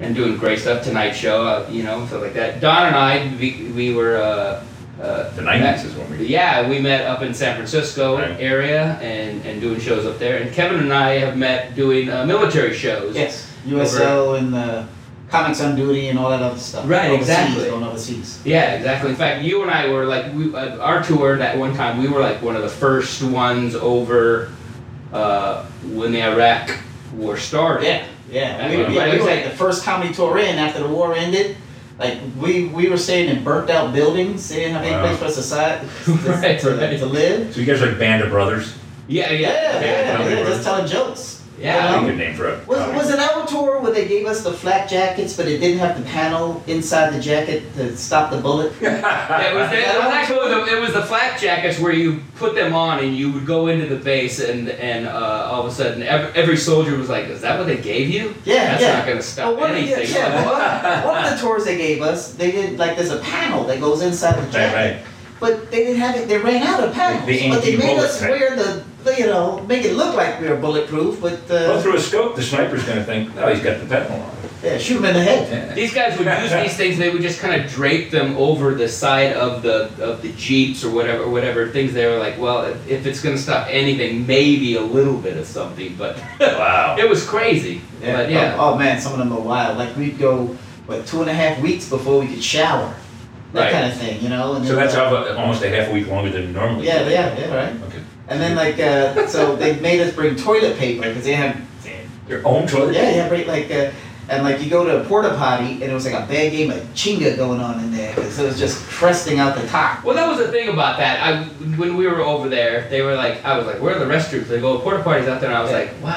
and 0.00 0.14
doing 0.14 0.36
great 0.36 0.60
stuff. 0.60 0.84
Tonight 0.84 1.10
Show, 1.12 1.44
uh, 1.44 1.68
you 1.68 1.82
know, 1.82 2.06
stuff 2.06 2.22
like 2.22 2.34
that. 2.34 2.60
Don 2.60 2.86
and 2.86 2.94
I, 2.96 3.34
we, 3.40 3.72
we 3.74 3.94
were. 3.94 4.16
Uh, 4.18 4.64
uh, 5.02 5.30
The 5.34 5.42
90s 5.42 5.84
is 5.86 5.94
when 5.94 6.10
we. 6.10 6.26
yeah, 6.26 6.68
we 6.68 6.78
met 6.80 7.02
up 7.06 7.22
in 7.22 7.32
San 7.34 7.54
Francisco 7.56 8.16
Right. 8.18 8.36
area 8.40 8.94
and, 9.00 9.44
and 9.46 9.60
doing 9.60 9.78
shows 9.80 10.04
up 10.06 10.18
there. 10.20 10.40
And 10.42 10.52
Kevin 10.52 10.80
and 10.80 10.92
I 10.92 11.18
have 11.18 11.36
met 11.36 11.74
doing 11.76 12.10
uh, 12.10 12.24
military 12.26 12.74
shows. 12.74 13.14
Yes, 13.16 13.52
USO 13.66 14.34
and 14.34 14.54
uh, 14.54 14.86
Comics 15.30 15.60
on 15.60 15.74
Duty 15.76 16.08
and 16.08 16.18
all 16.18 16.30
that 16.30 16.42
other 16.42 16.58
stuff. 16.58 16.88
Right, 16.88 17.10
overseas, 17.10 17.28
exactly. 17.28 17.64
Going 17.70 17.84
overseas. 17.84 18.40
Yeah, 18.44 18.74
exactly. 18.74 19.10
In 19.10 19.16
fact, 19.16 19.42
you 19.44 19.62
and 19.62 19.70
I 19.70 19.88
were 19.88 20.04
like, 20.04 20.32
we, 20.32 20.52
uh, 20.54 20.78
our 20.78 21.02
tour 21.02 21.36
that 21.38 21.56
one 21.58 21.74
time, 21.76 21.98
we 21.98 22.08
were 22.08 22.20
like 22.20 22.40
one 22.42 22.54
of 22.56 22.62
the 22.62 22.68
first 22.68 23.22
ones 23.22 23.74
over 23.76 24.50
uh, 25.12 25.64
when 25.92 26.12
the 26.12 26.22
Iraq 26.22 26.70
war 27.14 27.36
started. 27.36 27.84
Yeah, 27.86 28.06
yeah. 28.30 28.40
And 28.66 28.70
We, 28.88 28.94
yeah, 28.94 29.06
what 29.06 29.12
we 29.14 29.18
is 29.20 29.24
like 29.24 29.44
the 29.44 29.50
first 29.56 29.84
comedy 29.84 30.12
tour 30.14 30.38
in 30.38 30.56
after 30.58 30.82
the 30.82 30.88
war 30.88 31.14
ended. 31.14 31.56
Like 31.98 32.18
we, 32.40 32.66
we 32.66 32.88
were 32.88 32.96
staying 32.96 33.28
in 33.34 33.42
burnt 33.42 33.70
out 33.70 33.92
buildings. 33.92 34.48
They 34.48 34.56
didn't 34.56 34.74
have 34.74 34.82
any 34.84 34.92
Wow. 34.92 35.06
place 35.16 35.18
for 35.18 35.24
us 35.24 35.34
to, 35.34 35.42
si- 35.42 36.12
to, 36.22 36.30
Right, 36.30 36.60
to, 36.60 36.76
right. 36.76 36.98
to 36.98 37.06
live. 37.06 37.52
So 37.54 37.60
you 37.60 37.66
guys 37.66 37.82
are 37.82 37.86
like 37.86 37.98
Band 37.98 38.22
of 38.22 38.30
Brothers? 38.30 38.74
Yeah, 39.08 39.30
yeah. 39.32 39.38
Yeah, 39.50 39.80
yeah, 39.80 39.80
yeah, 39.80 40.16
Comedy 40.16 40.36
just 40.44 40.62
telling 40.64 40.86
jokes. 40.86 41.37
Yeah. 41.58 41.92
That's 41.92 42.02
a 42.02 42.06
good 42.06 42.18
name 42.18 42.34
for 42.36 42.48
a. 42.48 42.64
Was, 42.66 42.78
comedy. 42.78 42.98
was 42.98 43.10
it 43.10 43.18
our 43.18 43.46
tour 43.46 43.80
where 43.80 43.92
they 43.92 44.06
gave 44.06 44.26
us 44.26 44.44
the 44.44 44.52
flak 44.52 44.88
jackets, 44.88 45.36
but 45.36 45.48
it 45.48 45.58
didn't 45.58 45.78
have 45.78 45.98
the 45.98 46.04
panel 46.08 46.62
inside 46.66 47.10
the 47.12 47.20
jacket 47.20 47.64
to 47.74 47.96
stop 47.96 48.30
the 48.30 48.38
bullet? 48.38 48.72
Yeah, 48.82 49.50
it 49.50 49.54
was, 49.54 49.70
the, 49.70 49.78
it 49.78 49.96
was 49.98 50.12
actually 50.12 50.48
the, 50.48 50.76
it 50.76 50.80
was 50.80 50.92
the 50.92 51.02
flak 51.02 51.38
jackets 51.40 51.78
where 51.78 51.92
you 51.92 52.20
put 52.36 52.54
them 52.54 52.74
on 52.74 53.00
and 53.04 53.16
you 53.16 53.32
would 53.32 53.44
go 53.46 53.66
into 53.66 53.86
the 53.86 53.96
base 54.02 54.40
and 54.40 54.68
and 54.68 55.06
uh, 55.06 55.48
all 55.50 55.62
of 55.66 55.72
a 55.72 55.74
sudden 55.74 56.02
every, 56.02 56.32
every 56.42 56.56
soldier 56.56 56.96
was 56.96 57.08
like, 57.08 57.24
"Is 57.26 57.40
that 57.42 57.58
what 57.58 57.66
they 57.66 57.76
gave 57.78 58.08
you? 58.08 58.34
Yeah, 58.44 58.70
That's 58.70 58.82
yeah. 58.82 58.92
not 58.98 59.04
going 59.06 59.16
to 59.18 59.22
stop 59.22 59.46
Oh, 59.48 59.54
one, 59.54 59.70
of 59.70 59.76
the- 59.76 59.82
anything." 59.94 60.14
yeah, 60.14 61.02
one, 61.04 61.06
one 61.14 61.24
of 61.24 61.30
the 61.30 61.36
tours 61.44 61.64
they 61.64 61.76
gave 61.76 62.02
us, 62.02 62.32
they 62.34 62.50
did 62.52 62.78
like 62.78 62.96
there's 62.96 63.10
a 63.10 63.18
panel 63.20 63.64
that 63.64 63.80
goes 63.80 64.00
inside 64.02 64.36
the 64.42 64.50
jacket, 64.50 64.74
right. 64.96 65.06
but 65.40 65.70
they 65.70 65.84
didn't 65.84 66.00
have 66.00 66.14
it. 66.16 66.28
They 66.28 66.38
ran 66.38 66.62
out 66.62 66.82
of 66.84 66.94
panels, 66.94 67.26
the 67.26 67.48
but 67.50 67.62
they 67.62 67.76
made 67.76 67.98
us 67.98 68.20
wear 68.22 68.56
the, 68.56 68.62
the, 68.62 68.84
you 69.10 69.26
know, 69.26 69.60
make 69.68 69.84
it 69.84 69.94
look 69.94 70.14
like 70.16 70.40
we 70.40 70.46
are 70.48 70.56
bulletproof, 70.56 71.20
but 71.20 71.38
Well, 71.48 71.78
uh, 71.78 71.82
through 71.82 71.96
a 71.96 72.00
scope, 72.00 72.36
the 72.36 72.42
sniper's 72.42 72.84
gonna 72.84 73.04
think, 73.04 73.30
oh, 73.36 73.48
he's 73.52 73.62
got 73.62 73.80
the 73.80 73.86
petal 73.86 74.16
on. 74.16 74.30
yeah, 74.62 74.76
shoot 74.78 74.96
him 74.98 75.04
in 75.04 75.14
the 75.14 75.22
head. 75.22 75.68
Yeah. 75.68 75.74
These 75.74 75.94
guys 75.94 76.18
would 76.18 76.26
use 76.26 76.52
these 76.52 76.76
things. 76.76 76.98
They 76.98 77.10
would 77.10 77.22
just 77.22 77.38
kind 77.40 77.60
of 77.60 77.70
drape 77.70 78.10
them 78.10 78.36
over 78.36 78.74
the 78.74 78.88
side 78.88 79.32
of 79.34 79.62
the 79.62 79.90
of 80.02 80.20
the 80.22 80.32
jeeps 80.32 80.84
or 80.84 80.90
whatever 80.90 81.28
whatever 81.28 81.68
things. 81.68 81.92
They 81.94 82.06
were 82.06 82.18
like, 82.18 82.38
well, 82.38 82.64
if, 82.64 82.88
if 82.88 83.06
it's 83.06 83.20
going 83.22 83.36
to 83.36 83.40
stop 83.42 83.68
anything, 83.70 84.26
maybe 84.26 84.74
a 84.76 84.82
little 84.82 85.16
bit 85.16 85.36
of 85.36 85.46
something. 85.46 85.94
But 85.96 86.16
Wow. 86.40 86.96
it 86.98 87.08
was 87.08 87.24
crazy. 87.24 87.80
But 88.00 88.30
yeah, 88.30 88.56
Oh, 88.58 88.74
oh, 88.74 88.78
man, 88.78 89.00
some 89.00 89.12
of 89.12 89.18
them 89.20 89.32
are 89.32 89.40
wild. 89.40 89.78
Like 89.78 89.96
we'd 89.96 90.18
go 90.18 90.46
what 90.86 91.06
two 91.06 91.20
and 91.20 91.30
a 91.30 91.34
half 91.34 91.60
weeks 91.60 91.88
before 91.88 92.18
we 92.20 92.26
could 92.26 92.42
shower. 92.42 92.92
that 93.52 93.60
Right. 93.62 93.72
kind 93.72 93.86
of 93.92 93.98
thing, 93.98 94.20
you 94.22 94.28
know. 94.28 94.54
And 94.56 94.66
So 94.66 94.74
that's 94.74 94.94
uh, 94.94 95.36
almost 95.38 95.62
a 95.62 95.68
half 95.70 95.88
a 95.88 95.92
week 95.92 96.08
longer 96.08 96.30
than 96.30 96.52
normally. 96.52 96.86
Yeah, 96.86 97.08
yeah, 97.08 97.38
yeah, 97.38 97.54
right. 97.54 97.74
Okay. 98.28 98.34
And 98.34 98.40
then 98.40 98.54
like, 98.56 98.78
uh, 98.78 99.26
so 99.26 99.56
they 99.56 99.78
made 99.80 100.00
us 100.00 100.14
bring 100.14 100.36
toilet 100.36 100.76
paper 100.78 101.02
because 101.08 101.24
they 101.24 101.32
had, 101.34 101.60
Your 102.28 102.46
own 102.46 102.66
toilet? 102.66 102.94
yeah, 102.94 103.10
yeah, 103.10 103.28
right, 103.30 103.46
like, 103.46 103.70
uh, 103.70 103.90
and 104.30 104.44
like 104.44 104.60
you 104.62 104.68
go 104.68 104.84
to 104.84 105.00
a 105.00 105.04
porta 105.06 105.30
potty 105.30 105.72
and 105.82 105.84
it 105.84 105.94
was 105.94 106.04
like 106.04 106.12
a 106.12 106.26
bad 106.26 106.52
game 106.52 106.70
of 106.70 106.76
Jenga 106.94 107.34
going 107.38 107.60
on 107.60 107.80
in 107.82 107.90
there 107.92 108.14
because 108.14 108.38
it 108.38 108.44
was 108.44 108.58
just 108.58 108.86
crusting 108.86 109.38
out 109.38 109.56
the 109.56 109.66
top. 109.68 110.04
Well, 110.04 110.14
that 110.16 110.28
was 110.28 110.36
the 110.36 110.48
thing 110.48 110.68
about 110.68 110.98
that. 110.98 111.22
I 111.22 111.44
when 111.78 111.96
we 111.96 112.06
were 112.06 112.20
over 112.20 112.46
there, 112.50 112.86
they 112.90 113.00
were 113.00 113.14
like, 113.14 113.42
I 113.46 113.56
was 113.56 113.66
like, 113.66 113.80
where 113.80 113.96
are 113.96 113.98
the 113.98 114.04
restrooms? 114.04 114.48
They 114.48 114.60
go, 114.60 114.78
porta 114.80 115.02
potties 115.02 115.28
out 115.28 115.40
there, 115.40 115.48
and 115.48 115.56
I 115.58 115.62
was 115.62 115.70
Yeah. 115.70 115.78
like, 115.78 116.02
wow, 116.02 116.10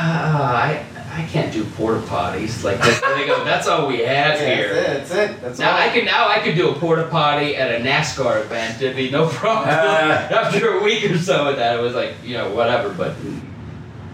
I 0.43 0.83
I 1.13 1.23
can't 1.27 1.51
do 1.51 1.65
porta 1.65 1.99
potties 2.07 2.63
like 2.63 2.81
this. 2.81 3.01
And 3.03 3.19
they 3.19 3.25
go, 3.27 3.43
that's 3.43 3.67
all 3.67 3.85
we 3.87 3.97
have 3.99 4.39
Yeah, 4.39 4.55
here. 4.55 4.73
That's 4.73 5.11
it. 5.11 5.17
That's 5.17 5.31
it. 5.31 5.41
That's 5.41 5.59
Now 5.59 5.71
all. 5.71 5.77
I 5.77 5.89
could 5.89 6.05
now 6.05 6.29
I 6.29 6.39
could 6.39 6.55
do 6.55 6.69
a 6.69 6.73
porta 6.73 7.07
potty 7.11 7.55
at 7.57 7.69
a 7.79 7.83
NASCAR 7.83 8.41
event. 8.45 8.81
It'd 8.81 8.95
be 8.95 9.09
no 9.11 9.27
problem. 9.41 9.67
Ah. 9.69 10.29
After 10.31 10.77
a 10.77 10.83
week 10.83 11.03
or 11.11 11.17
so 11.17 11.49
of 11.49 11.57
that, 11.57 11.77
it 11.77 11.81
was 11.81 11.93
like 11.95 12.13
you 12.23 12.35
know 12.37 12.55
whatever. 12.55 12.93
But 12.93 13.15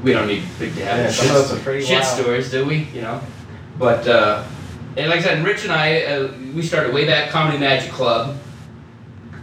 we 0.03 0.11
don't 0.11 0.27
need 0.27 0.43
big 0.57 0.73
to 0.75 0.85
have 0.85 0.97
Yeah, 0.97 1.11
some 1.11 1.25
shit, 1.27 1.33
those 1.35 1.53
are 1.53 1.59
pretty 1.59 1.85
shit 1.85 2.01
wild. 2.01 2.19
stories, 2.19 2.49
do 2.51 2.65
we? 2.65 2.87
You 2.93 3.01
know. 3.01 3.21
But 3.77 4.07
uh, 4.07 4.43
and 4.97 5.09
like 5.11 5.19
I 5.19 5.23
said, 5.23 5.45
Ritch 5.45 5.63
and 5.65 5.71
I 5.73 6.01
uh, 6.03 6.31
we 6.55 6.63
started 6.63 6.93
way 6.95 7.05
back 7.05 7.29
Comedy 7.29 7.59
Magic 7.59 7.91
Club. 7.91 8.37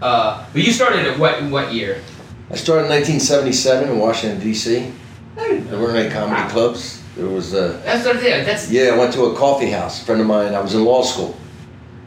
Uh, 0.02 0.44
but 0.52 0.60
you 0.62 0.72
started 0.72 1.06
at 1.06 1.18
what 1.20 1.40
what 1.44 1.72
year? 1.72 2.02
I 2.50 2.56
started 2.56 2.84
in 2.86 2.90
1977 2.90 3.88
in 3.90 3.98
Washington 3.98 4.40
D.C. 4.40 4.92
There 5.36 5.78
weren't 5.78 5.96
any 5.96 6.10
comedy 6.12 6.48
clubs. 6.50 7.00
There 7.16 7.28
was 7.28 7.54
uh, 7.54 7.80
That's 7.84 8.04
what 8.04 8.22
yeah. 8.22 8.42
That's 8.42 8.70
yeah. 8.70 8.90
I 8.94 8.98
went 8.98 9.12
to 9.14 9.24
a 9.26 9.36
coffee 9.36 9.70
house. 9.70 10.02
A 10.02 10.04
friend 10.04 10.20
of 10.20 10.26
mine. 10.26 10.54
I 10.54 10.60
was 10.60 10.74
in 10.74 10.84
law 10.84 11.02
school, 11.02 11.36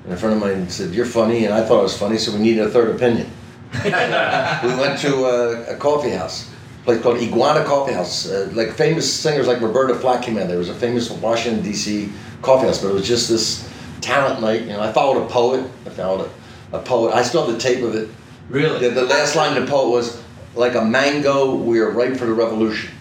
and 0.04 0.14
a 0.14 0.18
friend 0.18 0.36
of 0.36 0.42
mine 0.42 0.70
said, 0.70 0.94
"You're 0.94 1.06
funny," 1.06 1.46
and 1.46 1.54
I 1.54 1.64
thought 1.64 1.80
I 1.80 1.84
was 1.84 1.98
funny, 1.98 2.18
so 2.18 2.34
we 2.34 2.40
needed 2.40 2.66
a 2.66 2.70
third 2.70 2.94
opinion. 2.94 3.30
we 3.84 3.90
went 3.90 5.00
to 5.00 5.26
a, 5.26 5.76
a 5.76 5.78
coffee 5.78 6.12
house, 6.12 6.50
a 6.82 6.86
place 6.86 7.02
called 7.02 7.20
Iguana 7.20 7.64
Coffee 7.64 7.94
House. 7.94 8.30
Uh, 8.30 8.50
like 8.54 8.72
famous 8.74 9.12
singers 9.12 9.48
like 9.48 9.62
Roberta 9.62 9.96
Flack 9.96 10.24
came 10.24 10.38
in. 10.38 10.48
There 10.48 10.58
was 10.58 10.70
a 10.70 10.74
famous 10.74 11.10
Washington 11.10 11.64
D.C. 11.64 12.10
coffee 12.42 12.68
house, 12.68 12.82
but 12.82 12.90
it 12.90 12.94
was 12.94 13.08
just 13.08 13.30
this 13.30 13.70
talent 14.02 14.42
night. 14.42 14.62
You 14.62 14.70
know, 14.74 14.82
I 14.82 14.92
followed 14.92 15.24
a 15.24 15.28
poet. 15.30 15.66
I 15.86 15.90
followed 15.90 16.30
a, 16.74 16.78
a 16.78 16.82
poet. 16.82 17.14
I 17.14 17.24
still 17.24 17.46
have 17.46 17.54
the 17.54 17.60
tape 17.60 17.82
of 17.84 17.96
it. 17.96 18.10
really. 18.50 18.80
The, 18.80 18.90
the 18.94 19.06
last 19.06 19.36
line 19.38 19.56
of 19.56 19.64
the 19.64 19.70
poet 19.72 19.90
was, 19.90 20.22
"Like 20.56 20.76
a 20.76 20.84
mango, 20.84 21.56
we 21.56 21.80
are 21.80 21.92
ripe 21.92 22.18
for 22.18 22.26
the 22.26 22.34
revolution." 22.34 22.92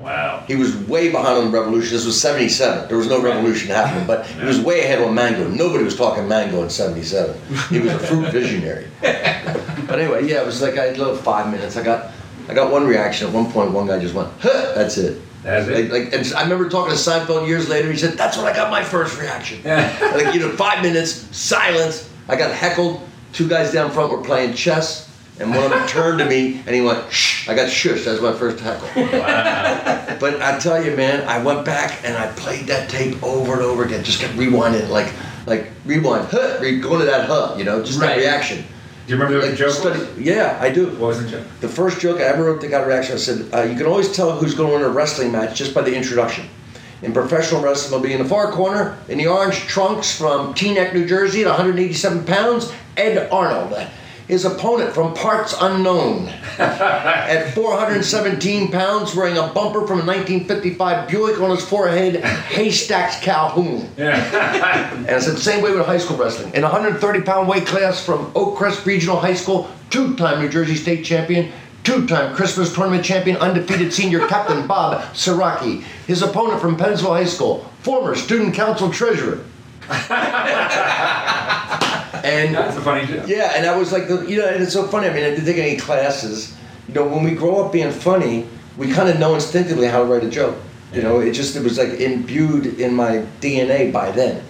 Wow. 0.00 0.44
He 0.46 0.54
was 0.54 0.74
way 0.76 1.10
behind 1.10 1.38
on 1.38 1.50
the 1.50 1.58
revolution. 1.58 1.92
This 1.92 2.06
was 2.06 2.20
77. 2.20 2.88
There 2.88 2.96
was 2.96 3.08
no 3.08 3.20
revolution 3.20 3.68
happening, 3.68 4.06
but 4.06 4.26
he 4.26 4.44
was 4.46 4.60
way 4.60 4.80
ahead 4.84 5.02
on 5.02 5.14
mango. 5.14 5.48
Nobody 5.48 5.84
was 5.84 5.96
talking 5.96 6.28
mango 6.28 6.62
in 6.62 6.70
77. 6.70 7.40
He 7.68 7.80
was 7.80 7.92
a 7.92 7.98
fruit 7.98 8.28
visionary. 8.32 8.86
But 9.00 9.98
anyway, 9.98 10.26
yeah, 10.28 10.40
it 10.42 10.46
was 10.46 10.62
like 10.62 10.76
I 10.78 10.84
had 10.86 10.98
little 10.98 11.16
five 11.16 11.50
minutes. 11.50 11.76
I 11.76 11.82
got 11.82 12.12
I 12.48 12.54
got 12.54 12.70
one 12.70 12.86
reaction. 12.86 13.26
At 13.28 13.32
one 13.34 13.50
point, 13.50 13.72
one 13.72 13.86
guy 13.86 13.98
just 13.98 14.14
went, 14.14 14.30
huh, 14.40 14.72
that's 14.74 14.96
it. 14.98 15.20
That's 15.42 15.68
it. 15.68 15.90
like, 15.90 16.12
and 16.12 16.32
I 16.34 16.42
remember 16.42 16.68
talking 16.68 16.92
to 16.92 16.98
Seinfeld 16.98 17.46
years 17.46 17.68
later. 17.68 17.90
He 17.90 17.96
said, 17.98 18.14
that's 18.14 18.36
when 18.36 18.46
I 18.46 18.54
got 18.54 18.70
my 18.70 18.82
first 18.82 19.18
reaction. 19.20 19.62
like, 19.64 20.34
you 20.34 20.40
know, 20.40 20.50
five 20.52 20.82
minutes, 20.82 21.12
silence. 21.36 22.08
I 22.28 22.36
got 22.36 22.52
heckled. 22.52 23.00
Two 23.32 23.48
guys 23.48 23.72
down 23.72 23.90
front 23.90 24.10
were 24.10 24.22
playing 24.22 24.54
chess. 24.54 25.07
And 25.40 25.50
one 25.54 25.62
of 25.64 25.70
them 25.70 25.86
turned 25.86 26.18
to 26.18 26.24
me 26.24 26.62
and 26.66 26.74
he 26.74 26.80
went, 26.80 27.12
shh. 27.12 27.48
I 27.48 27.54
got 27.54 27.68
shushed. 27.68 28.04
That 28.04 28.12
was 28.12 28.22
my 28.22 28.32
first 28.32 28.58
heckle. 28.60 28.88
Wow. 28.96 30.04
But 30.18 30.42
I 30.42 30.58
tell 30.58 30.84
you, 30.84 30.96
man, 30.96 31.26
I 31.28 31.40
went 31.40 31.64
back 31.64 32.00
and 32.04 32.16
I 32.16 32.26
played 32.32 32.66
that 32.66 32.90
tape 32.90 33.22
over 33.22 33.52
and 33.52 33.62
over 33.62 33.84
again. 33.84 34.02
Just 34.02 34.18
kept 34.20 34.34
rewinding, 34.34 34.88
like, 34.88 35.12
like 35.46 35.70
rewind, 35.86 36.26
huh, 36.28 36.58
re- 36.60 36.80
going 36.80 36.98
to 36.98 37.06
that 37.06 37.26
huh, 37.28 37.54
you 37.56 37.62
know, 37.62 37.84
just 37.84 38.00
Right. 38.00 38.08
that 38.08 38.16
reaction. 38.18 38.58
Do 39.06 39.14
you 39.14 39.14
remember 39.14 39.38
what 39.38 39.42
Like, 39.48 39.52
the 39.52 39.56
joke 39.64 39.74
study- 39.74 40.00
yeah, 40.20 40.58
I 40.60 40.70
do. 40.70 40.86
What 40.86 41.00
was 41.00 41.22
the 41.22 41.30
joke? 41.30 41.44
The 41.60 41.68
first 41.68 42.00
joke 42.00 42.18
I 42.18 42.24
ever 42.24 42.42
wrote 42.42 42.60
that 42.62 42.68
got 42.68 42.82
a 42.82 42.86
reaction, 42.88 43.14
I 43.14 43.18
said, 43.18 43.46
uh, 43.54 43.62
you 43.62 43.76
can 43.76 43.86
always 43.86 44.10
tell 44.10 44.32
who's 44.32 44.54
going 44.54 44.70
to 44.70 44.76
win 44.78 44.84
a 44.84 44.88
wrestling 44.88 45.30
match 45.30 45.56
just 45.56 45.72
by 45.72 45.82
the 45.82 45.94
introduction. 45.94 46.48
In 47.02 47.12
professional 47.12 47.62
wrestling, 47.62 47.92
will 48.00 48.04
be 48.06 48.12
in 48.12 48.20
the 48.20 48.28
far 48.28 48.50
corner, 48.50 48.98
in 49.08 49.18
the 49.18 49.28
orange 49.28 49.54
trunks 49.68 50.10
from 50.18 50.52
Teaneck, 50.54 50.94
New 50.94 51.06
Jersey, 51.06 51.42
at 51.42 51.46
187 51.46 52.24
pounds, 52.24 52.72
Ed 52.96 53.28
Arnold. 53.30 53.72
His 54.28 54.44
opponent 54.44 54.92
from 54.92 55.14
parts 55.14 55.54
unknown, 55.58 56.28
at 56.58 57.54
417 57.54 58.70
pounds, 58.70 59.16
wearing 59.16 59.38
a 59.38 59.46
bumper 59.48 59.86
from 59.86 60.00
a 60.00 60.04
1955 60.04 61.08
Buick 61.08 61.40
on 61.40 61.48
his 61.48 61.64
forehead, 61.64 62.22
Haystacks 62.22 63.20
Calhoun. 63.20 63.90
Yeah. 63.96 64.94
And 65.08 65.08
it's 65.08 65.26
the 65.26 65.38
same 65.38 65.62
way 65.62 65.72
with 65.72 65.86
high 65.86 65.96
school 65.96 66.18
wrestling. 66.18 66.52
In 66.52 66.60
130 66.60 67.22
pound 67.22 67.48
weight 67.48 67.66
class 67.66 68.04
from 68.04 68.30
Oak 68.34 68.58
Crest 68.58 68.84
Regional 68.84 69.18
High 69.18 69.34
School, 69.34 69.70
two 69.88 70.14
time 70.16 70.42
New 70.42 70.50
Jersey 70.50 70.74
State 70.74 71.06
champion, 71.06 71.50
two 71.82 72.06
time 72.06 72.36
Christmas 72.36 72.74
tournament 72.74 73.02
champion, 73.02 73.38
undefeated 73.38 73.94
senior 73.94 74.26
captain 74.28 74.66
Bob 74.66 75.00
Siraki. 75.14 75.82
His 76.06 76.20
opponent 76.20 76.60
from 76.60 76.76
Pennsville 76.76 77.14
High 77.14 77.24
School, 77.24 77.64
former 77.80 78.14
student 78.14 78.54
council 78.54 78.90
treasurer. 78.90 79.42
And 82.28 82.54
That's 82.54 82.76
a 82.76 82.80
funny 82.80 83.06
joke. 83.06 83.26
yeah, 83.28 83.52
and 83.56 83.66
I 83.66 83.76
was 83.76 83.92
like, 83.92 84.08
the, 84.08 84.24
you 84.30 84.38
know, 84.38 84.46
and 84.48 84.62
it's 84.62 84.72
so 84.72 84.86
funny. 84.86 85.08
I 85.08 85.12
mean, 85.14 85.24
I 85.24 85.30
didn't 85.30 85.44
take 85.46 85.58
any 85.58 85.76
classes. 85.76 86.54
You 86.88 86.94
know, 86.94 87.06
when 87.06 87.22
we 87.24 87.32
grow 87.34 87.64
up 87.64 87.72
being 87.72 87.90
funny, 87.90 88.46
we 88.76 88.90
kind 88.92 89.08
of 89.08 89.18
know 89.18 89.34
instinctively 89.34 89.86
how 89.88 89.98
to 90.04 90.04
write 90.04 90.24
a 90.24 90.30
joke. 90.30 90.56
You 90.92 91.02
know, 91.02 91.20
it 91.20 91.32
just 91.32 91.54
it 91.56 91.62
was 91.62 91.76
like 91.78 92.00
imbued 92.00 92.80
in 92.80 92.94
my 92.94 93.26
DNA 93.40 93.92
by 93.92 94.10
then, 94.10 94.42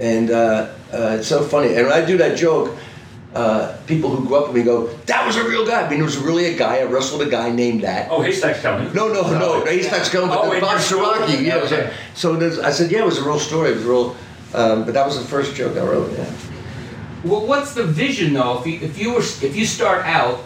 and 0.00 0.30
uh, 0.30 0.68
uh, 0.92 1.16
it's 1.18 1.28
so 1.28 1.42
funny. 1.44 1.74
And 1.76 1.86
when 1.86 1.92
I 1.92 2.04
do 2.04 2.16
that 2.18 2.36
joke, 2.36 2.76
uh, 3.36 3.76
people 3.86 4.10
who 4.10 4.26
grew 4.26 4.36
up 4.38 4.48
with 4.48 4.56
me 4.56 4.62
go, 4.64 4.88
"That 5.06 5.24
was 5.24 5.36
a 5.36 5.44
real 5.46 5.64
guy." 5.64 5.86
I 5.86 5.88
mean, 5.88 6.00
it 6.00 6.02
was 6.02 6.16
really 6.18 6.46
a 6.46 6.58
guy. 6.58 6.78
I 6.78 6.84
wrestled 6.84 7.22
a 7.22 7.30
guy 7.30 7.50
named 7.50 7.82
that. 7.84 8.08
Oh, 8.10 8.20
Haystacks 8.20 8.60
coming. 8.62 8.92
No, 8.92 9.12
no, 9.12 9.22
no. 9.38 9.64
He's 9.64 9.88
not 9.92 10.10
going, 10.10 10.28
but 10.28 10.40
Oh, 10.44 10.52
the 10.52 10.60
Bob? 10.60 10.78
Siraki. 10.78 11.44
Yeah, 11.44 11.58
it 11.58 11.62
was 11.62 11.70
a- 11.72 11.84
Okay. 11.84 11.92
so 12.14 12.34
there's, 12.34 12.58
I 12.58 12.70
said, 12.72 12.90
yeah, 12.90 13.00
it 13.00 13.06
was 13.06 13.18
a 13.18 13.24
real 13.24 13.38
story. 13.38 13.70
It 13.70 13.76
was 13.76 13.84
real, 13.84 14.16
um, 14.54 14.84
but 14.84 14.94
that 14.94 15.06
was 15.06 15.16
the 15.22 15.24
first 15.24 15.54
joke 15.54 15.76
I 15.76 15.82
wrote. 15.82 16.10
Yeah. 16.18 16.24
Well, 17.24 17.46
what's 17.46 17.74
the 17.74 17.84
vision 17.84 18.32
though? 18.34 18.60
If 18.60 18.66
you 18.66 18.80
if 18.80 18.98
you 18.98 19.12
were 19.12 19.20
if 19.20 19.54
you 19.56 19.66
start 19.66 20.06
out 20.06 20.40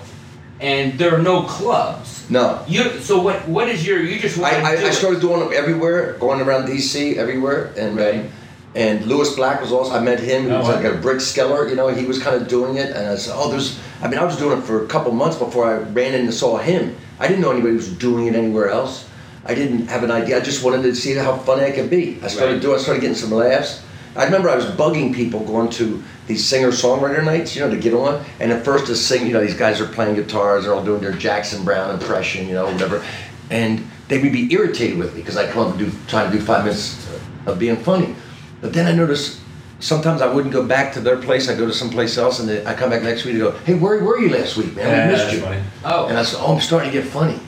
and 0.60 0.98
there 0.98 1.14
are 1.14 1.22
no 1.22 1.42
clubs, 1.42 2.28
No. 2.30 2.64
you 2.66 2.98
so 3.00 3.20
what 3.22 3.46
what 3.48 3.68
is 3.68 3.86
your 3.86 4.00
you 4.00 4.18
just 4.18 4.38
want 4.38 4.54
I, 4.54 4.60
to 4.60 4.66
I, 4.66 4.76
do 4.76 4.86
I 4.86 4.88
it. 4.88 4.92
started 4.94 5.20
doing 5.20 5.40
them 5.40 5.50
everywhere, 5.54 6.14
going 6.14 6.40
around 6.40 6.66
DC 6.68 7.16
everywhere, 7.16 7.72
and 7.76 7.96
Right. 7.96 8.14
um, 8.20 8.28
and 8.76 9.06
Lewis 9.06 9.36
Black 9.36 9.60
was 9.60 9.70
also. 9.70 9.94
I 9.94 10.00
met 10.00 10.18
him. 10.18 10.46
He 10.46 10.50
Oh, 10.50 10.58
was 10.58 10.66
wow. 10.68 10.74
like 10.74 10.84
a 10.84 10.96
Brickskeller, 10.98 11.68
you 11.70 11.76
know. 11.76 11.86
He 11.88 12.06
was 12.06 12.18
kind 12.18 12.34
of 12.34 12.48
doing 12.48 12.76
it, 12.76 12.90
and 12.90 13.08
I 13.08 13.14
said, 13.14 13.34
"Oh, 13.36 13.48
there's." 13.48 13.78
I 14.02 14.08
mean, 14.08 14.18
I 14.18 14.24
was 14.24 14.36
doing 14.36 14.58
it 14.58 14.64
for 14.64 14.82
a 14.84 14.86
couple 14.88 15.12
months 15.12 15.36
before 15.36 15.64
I 15.70 15.74
ran 15.78 16.12
in 16.14 16.22
and 16.22 16.34
saw 16.34 16.58
him. 16.58 16.96
I 17.20 17.28
didn't 17.28 17.40
know 17.42 17.52
anybody 17.52 17.74
was 17.76 17.88
doing 17.88 18.26
it 18.26 18.34
anywhere 18.34 18.70
else. 18.70 19.04
I 19.46 19.54
didn't 19.54 19.86
have 19.86 20.02
an 20.02 20.10
idea. 20.10 20.38
I 20.38 20.40
just 20.40 20.64
wanted 20.64 20.82
to 20.82 20.94
see 20.96 21.14
how 21.14 21.36
funny 21.36 21.64
I 21.66 21.70
could 21.70 21.88
be. 21.88 22.18
I 22.20 22.26
started 22.26 22.54
Right. 22.54 22.62
doing. 22.62 22.74
I 22.74 22.82
started 22.82 23.00
getting 23.00 23.14
some 23.16 23.30
laughs. 23.30 23.80
I 24.16 24.24
remember 24.24 24.48
I 24.50 24.56
was 24.56 24.64
bugging 24.66 25.14
people 25.14 25.40
going 25.40 25.68
to 25.78 26.02
these 26.26 26.44
singer 26.44 26.68
songwriter 26.68 27.22
nights, 27.24 27.54
you 27.54 27.62
know, 27.62 27.70
to 27.70 27.76
get 27.76 27.94
on. 27.94 28.24
And 28.40 28.50
at 28.50 28.64
first, 28.64 28.86
to 28.86 28.96
sing, 28.96 29.26
you 29.26 29.32
know, 29.32 29.40
these 29.40 29.56
guys 29.56 29.80
are 29.80 29.86
playing 29.86 30.14
guitars, 30.14 30.64
they're 30.64 30.74
all 30.74 30.84
doing 30.84 31.00
their 31.00 31.12
Jackson 31.12 31.64
Browne 31.64 31.94
impression, 31.94 32.48
you 32.48 32.54
know, 32.54 32.66
whatever. 32.66 33.04
And 33.50 33.86
they 34.08 34.20
would 34.20 34.32
be 34.32 34.52
irritated 34.52 34.98
with 34.98 35.14
me 35.14 35.20
because 35.20 35.36
I 35.36 35.50
come 35.50 35.66
up 35.66 35.76
and 35.76 35.78
do 35.78 35.98
trying 36.08 36.30
to 36.30 36.38
do 36.38 36.44
five 36.44 36.64
minutes 36.64 37.06
of 37.46 37.58
being 37.58 37.76
funny. 37.76 38.14
But 38.60 38.72
then 38.72 38.86
I 38.86 38.92
noticed 38.92 39.40
sometimes 39.80 40.22
I 40.22 40.32
wouldn't 40.32 40.52
go 40.52 40.64
back 40.64 40.92
to 40.94 41.00
their 41.00 41.16
place. 41.18 41.48
I'd 41.48 41.58
go 41.58 41.66
to 41.66 41.72
someplace 41.72 42.16
else, 42.16 42.40
and 42.40 42.48
then 42.48 42.66
I 42.66 42.74
come 42.74 42.90
back 42.90 43.02
next 43.02 43.24
week 43.24 43.34
and 43.34 43.42
go, 43.42 43.50
"Hey, 43.64 43.74
where 43.74 44.02
were 44.02 44.18
you 44.18 44.30
last 44.30 44.56
week, 44.56 44.74
man? 44.74 44.88
Yeah, 44.88 45.06
we 45.06 45.12
missed 45.12 45.32
you." 45.32 45.40
funny. 45.40 45.62
oh 45.84 46.06
And 46.06 46.18
I 46.18 46.22
said, 46.22 46.40
"Oh, 46.40 46.54
I'm 46.54 46.60
starting 46.60 46.90
to 46.90 46.98
get 46.98 47.06
funny," 47.06 47.38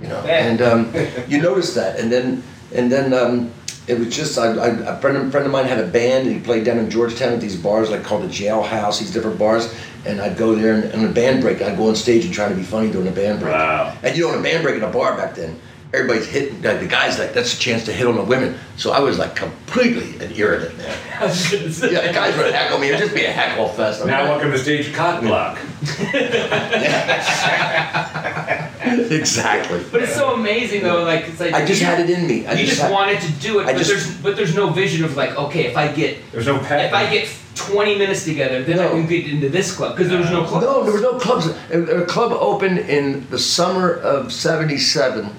you 0.00 0.08
know. 0.08 0.22
Yeah. 0.24 0.46
And 0.46 0.62
um, 0.62 0.94
you 1.28 1.42
notice 1.42 1.74
that, 1.74 1.98
and 1.98 2.10
then 2.10 2.42
and 2.72 2.90
then 2.90 3.12
um, 3.12 3.52
it 3.90 3.98
was 3.98 4.14
just 4.14 4.38
I, 4.38 4.52
I, 4.52 4.68
a 4.68 5.00
friend 5.00 5.16
of, 5.16 5.30
friend 5.32 5.44
of 5.44 5.52
mine 5.52 5.66
had 5.66 5.78
a 5.78 5.86
band, 5.86 6.28
and 6.28 6.36
he 6.36 6.40
played 6.40 6.64
down 6.64 6.78
in 6.78 6.88
Georgetown 6.88 7.32
at 7.32 7.40
these 7.40 7.56
bars 7.56 7.90
like 7.90 8.04
called 8.04 8.22
the 8.22 8.28
Jailhouse, 8.28 9.00
these 9.00 9.12
different 9.12 9.38
bars, 9.38 9.74
and 10.06 10.20
I'd 10.20 10.36
go 10.36 10.54
there 10.54 10.74
and, 10.74 10.84
and 10.84 11.04
a 11.04 11.12
band 11.12 11.42
break, 11.42 11.60
I'd 11.60 11.76
go 11.76 11.88
on 11.88 11.96
stage 11.96 12.24
and 12.24 12.32
try 12.32 12.48
to 12.48 12.54
be 12.54 12.62
funny 12.62 12.90
during 12.90 13.08
a 13.08 13.12
band 13.12 13.40
break. 13.40 13.52
Wow. 13.52 13.96
And 14.02 14.16
you 14.16 14.26
know, 14.26 14.34
in 14.34 14.40
a 14.40 14.42
band 14.42 14.62
break 14.62 14.76
in 14.76 14.84
a 14.84 14.90
bar 14.90 15.16
back 15.16 15.34
then, 15.34 15.58
everybody's 15.92 16.28
hitting 16.28 16.62
like 16.62 16.78
the 16.78 16.86
guys 16.86 17.18
like 17.18 17.32
that's 17.32 17.52
a 17.52 17.58
chance 17.58 17.84
to 17.86 17.92
hit 17.92 18.06
on 18.06 18.14
the 18.14 18.22
women. 18.22 18.56
So 18.76 18.92
I 18.92 19.00
was 19.00 19.18
like 19.18 19.34
completely 19.34 20.24
an 20.24 20.32
irritant, 20.32 20.78
man. 20.78 20.96
I 21.20 21.26
was 21.26 21.50
gonna 21.50 21.72
say. 21.72 21.92
Yeah, 21.92 22.06
the 22.06 22.12
guys 22.12 22.36
would 22.36 22.54
heckle 22.54 22.78
me. 22.78 22.88
It'd 22.88 23.00
just 23.00 23.14
be 23.14 23.24
a 23.24 23.32
heckle 23.32 23.68
fest. 23.68 24.06
Now 24.06 24.24
welcome 24.24 24.52
to 24.52 24.58
stage 24.58 24.94
cock 24.94 25.20
block. 25.20 25.58
exactly. 29.10 29.82
But 29.92 30.02
it's 30.02 30.14
so 30.14 30.34
amazing 30.34 30.82
though, 30.82 31.02
like 31.04 31.28
it's 31.28 31.40
like 31.40 31.52
I 31.52 31.64
just 31.64 31.82
had 31.82 32.00
it 32.00 32.10
in 32.10 32.26
me. 32.26 32.46
I 32.46 32.52
you 32.54 32.66
just, 32.66 32.80
had- 32.80 32.90
wanted 32.92 33.20
to 33.20 33.32
do 33.32 33.60
it, 33.60 33.64
I 33.66 33.72
but 33.72 33.78
just- 33.78 33.90
there's 33.90 34.16
but 34.22 34.36
there's 34.36 34.54
no 34.54 34.70
vision 34.70 35.04
of 35.04 35.16
like 35.16 35.36
okay, 35.36 35.66
if 35.66 35.76
I 35.76 35.88
get 35.88 36.18
There's 36.32 36.46
no 36.46 36.58
pet. 36.58 36.86
if 36.86 36.94
I 36.94 37.10
get 37.10 37.28
20 37.56 37.98
minutes 37.98 38.24
together, 38.24 38.62
then 38.62 38.78
I 38.78 38.84
No. 38.84 38.90
can 38.92 39.06
get 39.06 39.26
into 39.26 39.48
this 39.48 39.74
club 39.76 39.96
because 39.96 40.08
there 40.08 40.18
was 40.18 40.30
no 40.30 40.44
club. 40.44 40.62
No, 40.62 40.82
there 40.84 40.92
was 40.92 41.02
no 41.02 41.18
clubs. 41.18 41.46
A, 41.70 42.02
a 42.02 42.06
club 42.06 42.32
opened 42.32 42.78
in 42.78 43.26
the 43.28 43.38
summer 43.38 43.92
of 43.94 44.32
'77 44.32 45.30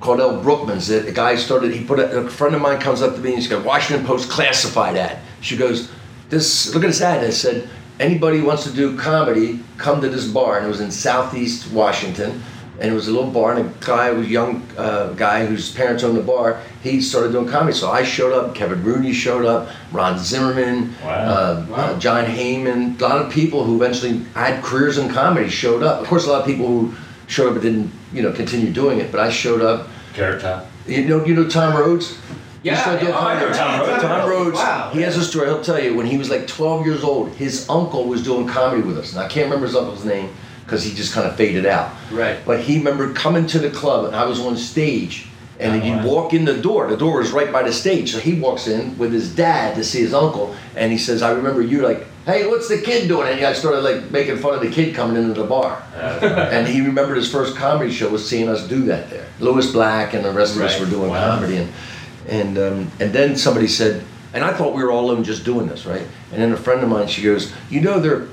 called 0.00 0.20
El 0.20 0.42
Brookman's. 0.42 0.88
The 0.88 1.10
guy 1.12 1.36
started. 1.36 1.72
He 1.72 1.84
put 1.84 1.98
a, 1.98 2.18
a 2.20 2.28
friend 2.28 2.54
of 2.54 2.60
mine 2.60 2.80
comes 2.80 3.00
up 3.02 3.14
to 3.14 3.20
me 3.20 3.34
and 3.34 3.42
she's 3.42 3.50
got 3.50 3.64
Washington 3.64 4.06
Post 4.06 4.28
classified 4.28 4.96
ad. 4.96 5.18
She 5.40 5.56
goes, 5.56 5.90
"This 6.28 6.74
look 6.74 6.84
at 6.84 6.88
this 6.88 7.00
ad." 7.00 7.24
I 7.24 7.30
said, 7.30 7.68
anybody 8.00 8.38
who 8.40 8.44
wants 8.46 8.64
to 8.64 8.70
do 8.72 8.98
comedy, 8.98 9.60
come 9.78 10.00
to 10.00 10.08
this 10.08 10.26
bar. 10.26 10.56
And 10.58 10.66
it 10.66 10.68
was 10.68 10.80
in 10.80 10.90
Southeast 10.90 11.70
Washington. 11.72 12.42
And 12.80 12.90
it 12.90 12.94
was 12.94 13.06
a 13.06 13.12
little 13.12 13.30
bar, 13.30 13.54
and 13.54 13.70
a 13.70 13.84
guy, 13.84 14.10
was 14.10 14.26
a 14.26 14.30
young 14.30 14.66
uh, 14.76 15.12
guy 15.12 15.46
whose 15.46 15.72
parents 15.72 16.02
owned 16.02 16.16
the 16.16 16.22
bar. 16.22 16.60
He 16.82 17.00
started 17.00 17.30
doing 17.30 17.46
comedy, 17.48 17.72
so 17.76 17.90
I 17.90 18.02
showed 18.02 18.32
up. 18.32 18.54
Kevin 18.54 18.82
Rooney 18.82 19.12
showed 19.12 19.44
up. 19.46 19.68
Ron 19.92 20.18
Zimmerman, 20.18 20.92
Wow. 21.04 21.08
uh, 21.10 21.66
uh, 21.72 21.98
John 22.00 22.24
Heyman. 22.24 23.00
A 23.00 23.02
lot 23.02 23.22
of 23.24 23.30
people 23.30 23.62
who 23.64 23.76
eventually 23.76 24.18
had 24.34 24.62
careers 24.64 24.98
in 24.98 25.08
comedy 25.08 25.48
showed 25.48 25.84
up. 25.84 26.00
Of 26.02 26.08
course, 26.08 26.26
a 26.26 26.30
lot 26.32 26.40
of 26.40 26.46
people 26.46 26.66
who 26.66 26.94
showed 27.28 27.48
up 27.48 27.54
but 27.54 27.62
didn't, 27.62 27.92
you 28.12 28.22
know, 28.22 28.32
continue 28.32 28.72
doing 28.72 28.98
it. 28.98 29.12
But 29.12 29.20
I 29.20 29.30
showed 29.30 29.62
up. 29.62 29.88
Carrot 30.12 30.42
Top. 30.42 30.66
You 30.86 31.06
know, 31.06 31.24
you 31.24 31.34
know 31.34 31.48
Tom 31.48 31.76
Rhodes. 31.76 32.18
Yeah, 32.64 32.74
yeah. 33.02 33.16
I 33.16 33.38
know 33.40 33.52
Tom 33.52 33.80
Rhodes. 33.80 34.02
Tom 34.02 34.28
Rhodes. 34.28 34.56
Wow. 34.56 34.90
He 34.92 35.00
has 35.02 35.16
a 35.16 35.24
story. 35.24 35.46
He'll 35.48 35.62
tell 35.62 35.78
you 35.78 35.94
when 35.94 36.06
he 36.06 36.16
was 36.18 36.28
like 36.30 36.46
12 36.48 36.86
years 36.86 37.04
old. 37.04 37.28
His 37.36 37.68
uncle 37.68 38.04
was 38.06 38.22
doing 38.24 38.46
comedy 38.48 38.82
with 38.82 38.98
us, 38.98 39.12
and 39.12 39.20
I 39.20 39.28
can't 39.28 39.44
remember 39.44 39.66
his 39.66 39.76
uncle's 39.76 40.04
name 40.04 40.30
because 40.64 40.82
he 40.84 40.94
just 40.94 41.12
kind 41.12 41.26
of 41.26 41.36
faded 41.36 41.66
out. 41.66 41.90
Right. 42.10 42.38
But 42.44 42.60
he 42.60 42.78
remembered 42.78 43.14
coming 43.16 43.46
to 43.48 43.58
the 43.58 43.70
club, 43.70 44.06
and 44.06 44.16
I 44.16 44.24
was 44.24 44.40
on 44.40 44.56
stage. 44.56 45.26
And 45.60 45.80
Oh, 45.80 45.84
you 45.86 45.92
wow. 45.92 46.06
walk 46.06 46.34
in 46.34 46.44
the 46.44 46.54
door. 46.60 46.88
The 46.88 46.96
door 46.96 47.18
was 47.20 47.30
right 47.30 47.52
by 47.52 47.62
the 47.62 47.72
stage. 47.72 48.10
So 48.12 48.18
he 48.18 48.34
walks 48.34 48.66
in 48.66 48.98
with 48.98 49.12
his 49.12 49.32
dad 49.32 49.76
to 49.76 49.84
see 49.84 50.00
his 50.00 50.12
uncle, 50.12 50.54
and 50.74 50.90
he 50.90 50.98
says, 50.98 51.22
"I 51.22 51.30
remember 51.30 51.62
you 51.62 51.80
like, 51.82 52.04
hey, 52.26 52.48
what's 52.48 52.66
the 52.68 52.78
kid 52.78 53.06
doing?" 53.06 53.28
And 53.28 53.46
I 53.46 53.52
started 53.52 53.82
like 53.82 54.10
making 54.10 54.38
fun 54.38 54.54
of 54.54 54.60
the 54.62 54.68
kid 54.70 54.96
coming 54.96 55.16
into 55.16 55.40
the 55.40 55.46
bar. 55.46 55.80
And 56.20 56.66
he 56.66 56.80
remembered 56.80 57.16
his 57.16 57.30
first 57.30 57.54
comedy 57.56 57.92
show 57.92 58.08
was 58.08 58.28
seeing 58.28 58.48
us 58.48 58.66
do 58.66 58.84
that 58.86 59.10
there. 59.10 59.26
Lewis 59.38 59.70
Black 59.70 60.12
and 60.14 60.24
the 60.24 60.32
rest 60.32 60.56
of 60.56 60.62
us 60.62 60.78
were 60.80 60.86
doing 60.86 61.10
Wow. 61.10 61.36
comedy, 61.36 61.56
and 61.58 61.72
and 62.28 62.58
um, 62.58 62.90
and 62.98 63.12
then 63.12 63.36
somebody 63.36 63.68
said, 63.68 64.02
and 64.32 64.42
I 64.42 64.52
thought 64.54 64.74
we 64.74 64.82
were 64.82 64.90
all 64.90 65.04
alone 65.08 65.22
just 65.22 65.44
doing 65.44 65.68
this, 65.68 65.86
right? 65.86 66.02
And 66.32 66.42
then 66.42 66.50
a 66.52 66.56
friend 66.56 66.82
of 66.82 66.88
mine, 66.88 67.06
she 67.06 67.22
goes, 67.22 67.52
you 67.70 67.80
know, 67.80 68.00
there 68.00 68.16
are 68.16 68.28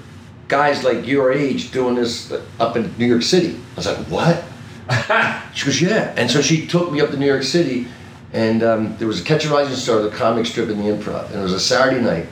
guys 0.52 0.84
like 0.84 1.08
your 1.08 1.32
age 1.32 1.72
doing 1.72 1.96
this 1.96 2.32
up 2.60 2.76
in 2.76 2.94
New 2.98 3.06
York 3.06 3.24
City. 3.24 3.56
I 3.56 3.76
was 3.78 3.88
like, 3.88 3.98
what? 4.08 4.44
She 5.54 5.66
goes, 5.66 5.82
yeah. 5.82 6.14
And 6.18 6.30
so 6.30 6.42
she 6.42 6.68
took 6.68 6.92
me 6.92 7.02
up 7.02 7.10
to 7.12 7.18
New 7.18 7.26
York 7.26 7.44
City, 7.44 7.88
and 8.34 8.64
um, 8.64 8.98
there 8.98 9.08
was 9.08 9.22
a 9.22 9.24
Catch 9.24 9.46
a 9.46 9.50
Rising 9.50 9.76
Star, 9.76 10.02
the 10.02 10.10
comic 10.10 10.46
strip 10.46 10.70
in 10.70 10.78
the 10.78 10.90
improv, 10.90 11.30
and 11.30 11.40
it 11.40 11.44
was 11.44 11.54
a 11.54 11.60
Saturday 11.60 12.02
night. 12.02 12.28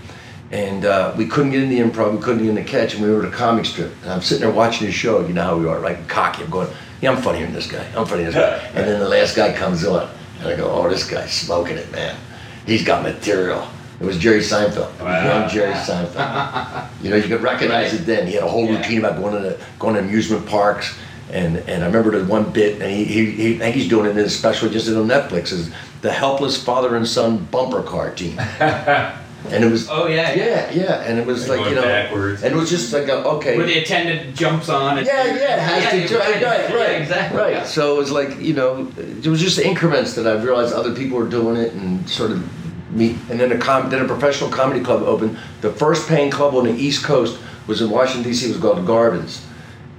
And 0.51 0.83
uh, 0.83 1.13
we 1.17 1.27
couldn't 1.27 1.51
get 1.51 1.61
in 1.63 1.69
the 1.69 1.79
improv, 1.79 2.15
we 2.15 2.21
couldn't 2.21 2.39
get 2.43 2.49
in 2.49 2.55
the 2.55 2.63
catch, 2.63 2.95
and 2.95 3.03
we 3.03 3.09
were 3.09 3.25
at 3.25 3.33
a 3.33 3.35
comic 3.35 3.65
strip. 3.65 3.91
And 4.03 4.11
I'm 4.11 4.21
sitting 4.21 4.41
there 4.41 4.53
watching 4.53 4.87
the 4.87 4.93
show, 4.93 5.25
you 5.25 5.33
know 5.33 5.43
how 5.43 5.57
we 5.57 5.67
are, 5.67 5.79
right? 5.79 5.97
Cocky. 6.07 6.43
I'm 6.43 6.49
going, 6.49 6.69
yeah, 7.01 7.11
I'm 7.11 7.21
funnier 7.21 7.45
than 7.45 7.53
this 7.53 7.71
guy. 7.71 7.85
I'm 7.95 8.05
funnier 8.05 8.31
than 8.31 8.41
this 8.41 8.61
guy. 8.61 8.79
And 8.79 8.87
then 8.87 8.99
the 8.99 9.07
last 9.07 9.35
guy 9.35 9.53
comes 9.53 9.85
on, 9.85 10.09
and 10.39 10.47
I 10.47 10.55
go, 10.55 10.69
oh, 10.71 10.89
this 10.89 11.09
guy's 11.09 11.31
smoking 11.31 11.77
it, 11.77 11.91
man. 11.91 12.17
He's 12.65 12.83
got 12.83 13.03
material. 13.03 13.67
It 13.99 14.05
was 14.05 14.17
Jerry 14.17 14.39
Seinfeld. 14.39 14.91
It 14.95 14.99
was 14.99 14.99
Wow. 15.01 15.39
young 15.41 15.49
Jerry 15.49 15.73
Seinfeld. 15.73 16.85
you 17.03 17.09
know, 17.09 17.15
you 17.17 17.23
could 17.23 17.41
recognize 17.43 17.91
Right. 17.91 18.01
it 18.01 18.05
then. 18.05 18.27
He 18.27 18.33
had 18.33 18.43
a 18.43 18.47
whole 18.47 18.65
Yeah. 18.65 18.77
routine 18.77 18.99
about 18.99 19.19
going 19.21 19.33
to 19.33 19.39
the, 19.49 19.57
going 19.77 19.95
to 19.95 19.99
amusement 20.01 20.45
parks. 20.45 20.93
And, 21.31 21.57
and 21.67 21.83
I 21.83 21.85
remember 21.87 22.17
the 22.17 22.25
one 22.25 22.45
bit, 22.45 22.81
and 22.81 22.89
he, 22.91 23.03
he, 23.03 23.25
he 23.31 23.55
I 23.55 23.59
think 23.59 23.75
he's 23.75 23.87
doing 23.87 24.07
it 24.07 24.11
in 24.11 24.15
his 24.17 24.35
special, 24.35 24.67
just 24.69 24.87
on 24.89 25.07
Netflix, 25.07 25.51
is 25.51 25.69
the 26.01 26.11
helpless 26.11 26.57
father 26.57 26.95
and 26.95 27.07
son 27.07 27.47
bumper 27.51 27.83
car 27.83 28.09
team. 28.09 28.39
and 28.59 29.63
it 29.63 29.69
was, 29.69 29.87
Oh 29.91 30.07
yeah, 30.07 30.33
yeah. 30.33 30.45
yeah, 30.45 30.71
yeah, 30.71 31.01
and 31.03 31.19
it 31.19 31.25
was 31.27 31.47
Like 31.47 31.59
like, 31.59 31.69
you 31.69 31.75
going 31.75 31.87
know, 31.87 31.93
backwards. 31.93 32.41
and 32.41 32.53
it 32.55 32.57
was 32.57 32.69
just 32.69 32.91
like, 32.93 33.09
a, 33.09 33.23
okay. 33.35 33.57
Where 33.57 33.65
the 33.67 33.77
attendant 33.77 34.35
jumps 34.35 34.69
on. 34.69 34.97
And, 34.97 35.05
Yeah, 35.05 35.25
yeah, 35.25 35.33
it 35.33 35.59
has 35.59 35.83
Yeah, 35.93 36.07
to, 36.07 36.17
right, 36.17 36.33
right, 36.43 36.43
right, 36.43 36.89
yeah, 36.91 36.97
exactly. 36.97 37.39
right. 37.39 37.53
yeah. 37.53 37.63
So 37.63 37.95
it 37.95 37.97
was 37.99 38.11
like, 38.11 38.39
you 38.39 38.53
know, 38.55 38.87
it 38.97 39.27
was 39.27 39.39
just 39.39 39.59
increments 39.59 40.13
that 40.15 40.25
I 40.25 40.33
realized 40.41 40.73
other 40.73 40.93
people 40.95 41.17
were 41.19 41.27
doing 41.29 41.57
it 41.57 41.73
and 41.73 42.09
sort 42.09 42.31
of 42.31 42.43
meet. 42.91 43.17
And 43.29 43.39
then 43.39 43.51
a 43.51 43.57
com- 43.57 43.89
then 43.89 44.03
a 44.03 44.07
professional 44.07 44.49
comedy 44.49 44.81
club 44.81 45.03
opened. 45.03 45.37
The 45.61 45.71
first 45.71 46.07
paying 46.07 46.31
club 46.31 46.55
on 46.55 46.65
the 46.65 46.73
East 46.73 47.03
Coast 47.03 47.39
was 47.67 47.81
in 47.81 47.89
Washington 47.89 48.31
D.C. 48.31 48.45
It 48.45 48.49
was 48.53 48.61
called 48.61 48.85
Garvin's, 48.85 49.45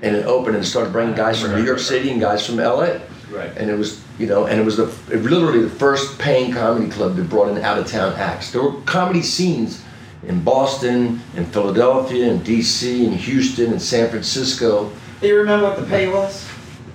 and 0.03 0.17
it 0.17 0.27
opened 0.27 0.57
and 0.57 0.67
started 0.67 0.93
bringing 0.93 1.15
guys 1.15 1.41
from 1.41 1.53
New 1.53 1.65
York 1.65 1.79
City 1.79 2.11
and 2.11 2.21
guys 2.21 2.45
from 2.45 2.59
L.A. 2.59 3.01
Right. 3.31 3.51
And 3.57 3.71
it 3.71 3.79
was, 3.79 4.03
you 4.19 4.27
know, 4.27 4.47
and 4.47 4.61
it 4.61 4.65
was 4.65 4.77
the 4.77 4.93
it 5.11 5.23
literally 5.23 5.63
the 5.63 5.71
first 5.71 6.19
paying 6.19 6.53
comedy 6.53 6.91
club 6.91 7.17
that 7.17 7.29
brought 7.29 7.49
in 7.49 7.59
out 7.59 7.79
of 7.79 7.87
town 7.87 8.13
acts. 8.15 8.51
There 8.51 8.63
were 8.63 8.81
comedy 8.83 9.23
scenes 9.23 9.85
in 10.25 10.43
Boston, 10.43 11.21
in 11.37 11.47
Philadelphia, 11.47 12.27
in 12.27 12.43
D.C., 12.43 13.07
in 13.07 13.13
Houston, 13.13 13.73
in 13.73 13.81
San 13.81 14.11
Francisco. 14.11 14.91
Do 15.21 15.29
you 15.29 15.37
remember 15.39 15.69
what 15.69 15.79
the 15.79 15.87
pay 15.87 16.09
was? 16.09 16.50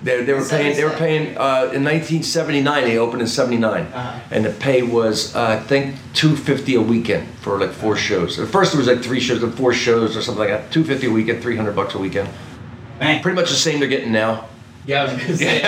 They, 0.06 0.24
they 0.24 0.34
were 0.34 0.46
paying. 0.48 0.76
They 0.78 0.84
were 0.84 0.92
paying 0.92 1.36
uh, 1.36 1.74
in 1.74 1.84
1979. 1.84 2.84
They 2.84 2.98
opened 3.00 3.22
in 3.24 3.28
'79, 3.28 3.82
Uh-huh. 3.88 4.20
and 4.30 4.46
the 4.46 4.52
pay 4.52 4.84
was 4.84 5.36
uh, 5.36 5.42
I 5.48 5.58
think 5.58 5.96
250 6.14 6.76
a 6.76 6.82
weekend 6.82 7.28
for 7.42 7.58
like 7.60 7.72
four 7.72 7.96
shows. 7.98 8.38
At 8.40 8.48
first, 8.50 8.76
it 8.76 8.78
was 8.78 8.86
like 8.88 9.02
three 9.02 9.20
shows, 9.20 9.42
then 9.42 9.52
four 9.52 9.74
shows 9.74 10.16
or 10.16 10.22
something 10.22 10.42
like 10.48 10.50
that. 10.50 10.72
250 10.72 11.08
a 11.08 11.12
weekend, 11.12 11.42
300 11.42 11.76
bucks 11.76 11.96
a 11.96 11.98
weekend. 11.98 12.30
Man. 13.00 13.20
Pretty 13.24 13.36
much 13.36 13.50
the 13.50 13.56
same 13.56 13.80
they're 13.80 13.90
getting 13.90 14.12
now. 14.12 14.46
Yeah, 14.86 15.02
I 15.02 15.04
was 15.06 15.14
gonna 15.24 15.38
say. 15.38 15.62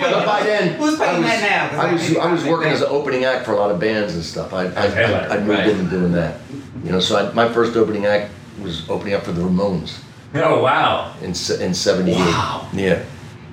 But 0.00 0.24
by 0.24 0.42
then, 0.44 0.74
Who's 0.78 0.96
paying 0.96 1.16
I 1.16 1.18
was, 1.18 1.26
that 1.28 1.42
now? 1.42 1.68
'Cause 1.70 1.78
I 1.78 1.92
was 1.92 2.16
I 2.18 2.32
was 2.32 2.42
I'm 2.44 2.50
working 2.50 2.70
as 2.70 2.82
an 2.82 2.88
opening 2.90 3.24
act 3.24 3.44
for 3.44 3.52
a 3.52 3.56
lot 3.56 3.72
of 3.72 3.80
bands 3.80 4.14
and 4.14 4.22
stuff. 4.24 4.54
I 4.54 4.66
I, 4.66 4.86
Headliner. 4.86 5.28
I, 5.28 5.34
I 5.34 5.38
moved 5.40 5.48
Right. 5.58 5.68
into 5.70 5.90
doing 5.90 6.12
that. 6.12 6.38
You 6.84 6.92
know, 6.92 7.00
so 7.00 7.16
I, 7.16 7.32
my 7.32 7.48
first 7.52 7.76
opening 7.76 8.06
act 8.06 8.30
was 8.62 8.88
opening 8.88 9.14
up 9.14 9.24
for 9.24 9.32
the 9.32 9.42
Ramones 9.42 9.98
Oh 10.34 10.62
wow! 10.62 11.14
in 11.20 11.28
in 11.28 11.74
'78. 11.74 12.16
Wow. 12.16 12.68
Yeah. 12.72 13.04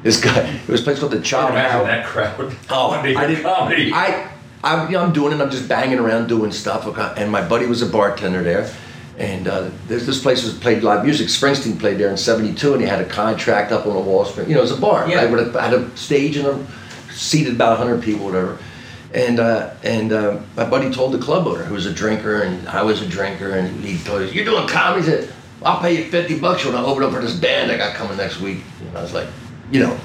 This 0.02 0.20
guy, 0.20 0.40
it 0.42 0.68
was 0.68 0.82
a 0.82 0.84
place 0.84 1.00
called 1.00 1.14
the 1.14 1.22
Child 1.22 1.52
Imagine 1.52 1.88
that 1.88 2.06
crowd. 2.06 2.56
Oh, 2.70 2.92
I 2.92 3.26
didn't. 3.26 3.42
comedy. 3.42 3.92
I, 3.94 4.30
I, 4.62 4.86
you 4.88 4.92
know, 4.92 5.04
I'm 5.04 5.14
doing 5.14 5.32
it. 5.32 5.42
I'm 5.42 5.50
just 5.50 5.70
banging 5.70 5.98
around 5.98 6.28
doing 6.28 6.52
stuff. 6.52 6.86
And 7.18 7.32
my 7.32 7.48
buddy 7.48 7.68
was 7.68 7.82
a 7.82 7.86
bartender 7.86 8.44
there, 8.44 8.70
and 9.18 9.48
uh, 9.48 9.70
there's 9.88 10.06
this 10.06 10.22
place 10.22 10.44
was 10.44 10.58
played 10.58 10.84
live 10.84 11.06
music. 11.06 11.28
Springsteen 11.28 11.80
played 11.80 11.98
there 12.00 12.10
in 12.10 12.18
'72, 12.18 12.74
and 12.74 12.82
he 12.82 12.88
had 12.88 13.00
a 13.00 13.08
contract 13.08 13.72
up 13.72 13.86
on 13.86 13.94
the 13.94 14.02
wall. 14.02 14.28
You 14.36 14.56
know, 14.56 14.60
it 14.60 14.62
was 14.62 14.72
a 14.72 14.82
bar. 14.82 15.08
Yeah. 15.08 15.24
Right? 15.24 15.32
With 15.32 15.56
a, 15.56 15.62
had 15.62 15.74
a 15.74 15.96
stage 15.96 16.36
and 16.36 16.48
a 16.48 16.68
seated 17.14 17.54
about 17.54 17.78
100 17.80 18.04
people, 18.04 18.26
whatever. 18.26 18.58
And 19.14 19.40
uh, 19.40 19.74
and 19.84 20.12
uh, 20.12 20.42
my 20.58 20.68
buddy 20.68 20.92
told 20.92 21.14
the 21.14 21.20
club 21.20 21.46
owner, 21.48 21.64
who 21.64 21.76
was 21.76 21.86
a 21.86 21.94
drinker, 21.94 22.42
and 22.42 22.68
I 22.68 22.82
was 22.82 23.02
a 23.02 23.08
drinker, 23.08 23.52
and 23.52 23.84
he 23.86 24.04
told 24.04 24.24
us, 24.24 24.34
"You're 24.34 24.44
doing 24.44 24.68
comedy." 24.68 25.06
Said, 25.06 25.32
"I'll 25.66 25.82
pay 25.82 25.98
you 25.98 26.10
50 26.10 26.40
bucks 26.40 26.66
when 26.66 26.76
I 26.76 26.84
open 26.84 27.04
up 27.04 27.14
for 27.14 27.22
this 27.22 27.36
band 27.36 27.72
I 27.72 27.78
got 27.78 27.96
coming 27.96 28.18
next 28.18 28.40
week." 28.40 28.60
And 28.82 28.98
I 28.98 29.02
was 29.02 29.14
like, 29.14 29.28
you 29.72 29.80
know. 29.82 29.98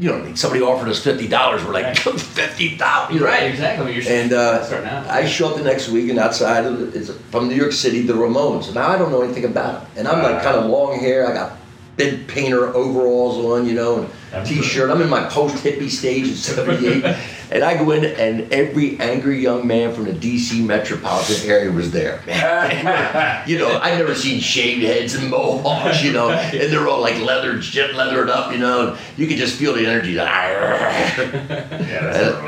You 0.00 0.10
know, 0.10 0.34
somebody 0.34 0.60
offered 0.60 0.88
us 0.88 1.00
fifty 1.04 1.28
dollars. 1.28 1.64
We're 1.64 1.72
like, 1.72 1.96
fifty 1.96 2.76
dollars, 2.76 3.20
Right, 3.20 3.44
exactly. 3.44 3.94
You're 3.94 4.02
and 4.08 4.32
uh, 4.32 4.66
out. 4.84 5.06
I 5.06 5.24
show 5.24 5.50
up 5.50 5.56
the 5.56 5.62
next 5.62 5.88
week, 5.88 6.10
and 6.10 6.18
outside 6.18 6.64
of 6.66 6.80
the, 6.80 6.98
is 6.98 7.16
from 7.30 7.48
New 7.48 7.54
York 7.54 7.70
City, 7.70 8.02
the 8.02 8.12
Ramones. 8.12 8.74
Now 8.74 8.88
I 8.88 8.98
don't 8.98 9.12
know 9.12 9.22
anything 9.22 9.44
about 9.44 9.82
them, 9.82 9.90
and 9.96 10.08
I'm 10.08 10.20
like 10.20 10.42
kind 10.42 10.56
of 10.56 10.68
long 10.68 10.98
hair. 10.98 11.28
I 11.28 11.32
got 11.32 11.58
big 11.96 12.26
painter 12.26 12.74
overalls 12.74 13.38
on, 13.38 13.66
you 13.66 13.74
know, 13.74 14.10
and 14.32 14.46
t-shirt. 14.46 14.90
I'm 14.90 15.00
in 15.00 15.08
my 15.08 15.24
post 15.28 15.62
hippie 15.62 15.90
stage 15.90 16.28
in 16.28 16.34
'78, 16.34 17.04
and 17.50 17.62
I 17.62 17.76
go 17.76 17.90
in, 17.90 18.04
and 18.04 18.52
every 18.52 18.98
angry 19.00 19.40
young 19.40 19.66
man 19.66 19.94
from 19.94 20.04
the 20.04 20.12
D.C. 20.12 20.62
metropolitan 20.62 21.50
area 21.50 21.70
was 21.70 21.90
there. 21.90 22.22
you 23.46 23.58
know, 23.58 23.78
I've 23.78 23.98
never 23.98 24.14
seen 24.14 24.40
shaved 24.40 24.82
heads 24.82 25.14
and 25.14 25.30
mohawks, 25.30 26.02
you 26.02 26.12
know, 26.12 26.30
and 26.30 26.72
they're 26.72 26.88
all 26.88 27.00
like 27.00 27.18
leathered, 27.20 27.62
jet 27.62 27.94
leathered 27.94 28.30
up, 28.30 28.52
you 28.52 28.58
know. 28.58 28.96
You 29.16 29.26
could 29.26 29.36
just 29.36 29.56
feel 29.56 29.74
the 29.74 29.86
energy. 29.86 30.12
yeah, 30.18 31.20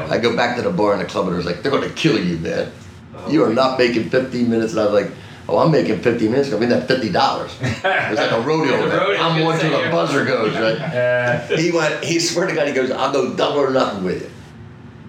And. 0.03 0.13
I 0.13 0.19
go 0.19 0.37
back 0.37 0.57
to 0.57 0.63
the 0.63 0.71
bar 0.71 0.93
and 0.93 1.01
the 1.01 1.07
club 1.07 1.27
and 1.29 1.37
was 1.37 1.47
like, 1.47 1.63
they're 1.63 1.73
gonna 1.73 1.91
kill 1.91 2.23
you, 2.23 2.39
man. 2.39 2.73
You 3.29 3.45
are 3.45 3.53
not 3.53 3.79
making 3.79 4.11
15 4.11 4.49
minutes. 4.49 4.73
And 4.73 4.81
I 4.81 4.85
was 4.85 5.05
like, 5.05 5.13
oh, 5.49 5.59
I'm 5.59 5.71
making 5.71 6.01
15 6.01 6.31
minutes. 6.31 6.53
I 6.53 6.59
mean, 6.59 6.69
that 6.69 6.89
$50. 6.89 7.01
It's 7.01 8.21
like 8.21 8.31
a 8.31 8.41
rodeo. 8.41 8.89
Rodeo, 8.89 9.21
I'm 9.21 9.43
one 9.45 9.59
till 9.59 9.71
the 9.71 9.91
buzzer 9.91 10.25
goes, 10.25 10.55
right? 10.55 10.81
Uh, 10.81 11.57
He 11.57 11.73
went, 11.73 12.05
he 12.05 12.21
swear 12.21 12.47
to 12.47 12.55
God, 12.55 12.69
he 12.69 12.75
goes, 12.75 12.91
I'll 12.91 13.13
go 13.13 13.35
double 13.35 13.61
or 13.61 13.71
nothing 13.71 14.05
with 14.05 14.23
you. 14.23 14.31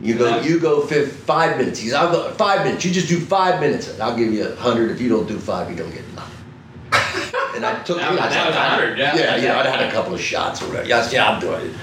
You 0.01 0.15
go, 0.17 0.39
you 0.41 0.59
go 0.59 0.81
fif- 0.85 1.11
five 1.15 1.57
minutes. 1.57 1.79
He's, 1.79 1.93
I'll 1.93 2.11
go 2.11 2.31
five 2.33 2.63
minutes. 2.65 2.85
You 2.85 2.91
just 2.91 3.07
do 3.07 3.19
five 3.19 3.59
minutes, 3.59 3.89
and 3.89 4.01
I'll 4.01 4.15
give 4.15 4.31
you 4.31 4.47
a 4.47 4.55
hundred. 4.55 4.91
If 4.91 5.01
you 5.01 5.09
don't 5.09 5.27
do 5.27 5.39
five, 5.39 5.69
you 5.69 5.75
don't 5.75 5.91
get 5.91 6.03
nothing. 6.13 6.33
And 7.55 7.65
I 7.65 7.81
took, 7.83 7.97
That 7.97 8.11
was- 8.11 8.19
I 8.19 8.25
was 8.25 8.33
that 8.35 8.47
was 8.47 8.55
a 8.55 8.59
hundred, 8.69 8.97
yeah. 8.99 9.15
yeah, 9.15 9.35
yeah. 9.37 9.59
I'd 9.59 9.65
had 9.65 9.81
a 9.89 9.91
couple 9.91 10.13
of 10.13 10.21
shots 10.21 10.61
or 10.61 10.67
whatever. 10.67 10.87
Yes, 10.87 11.11
yeah, 11.11 11.29
I'm 11.31 11.39
doing 11.39 11.65
it. 11.67 11.73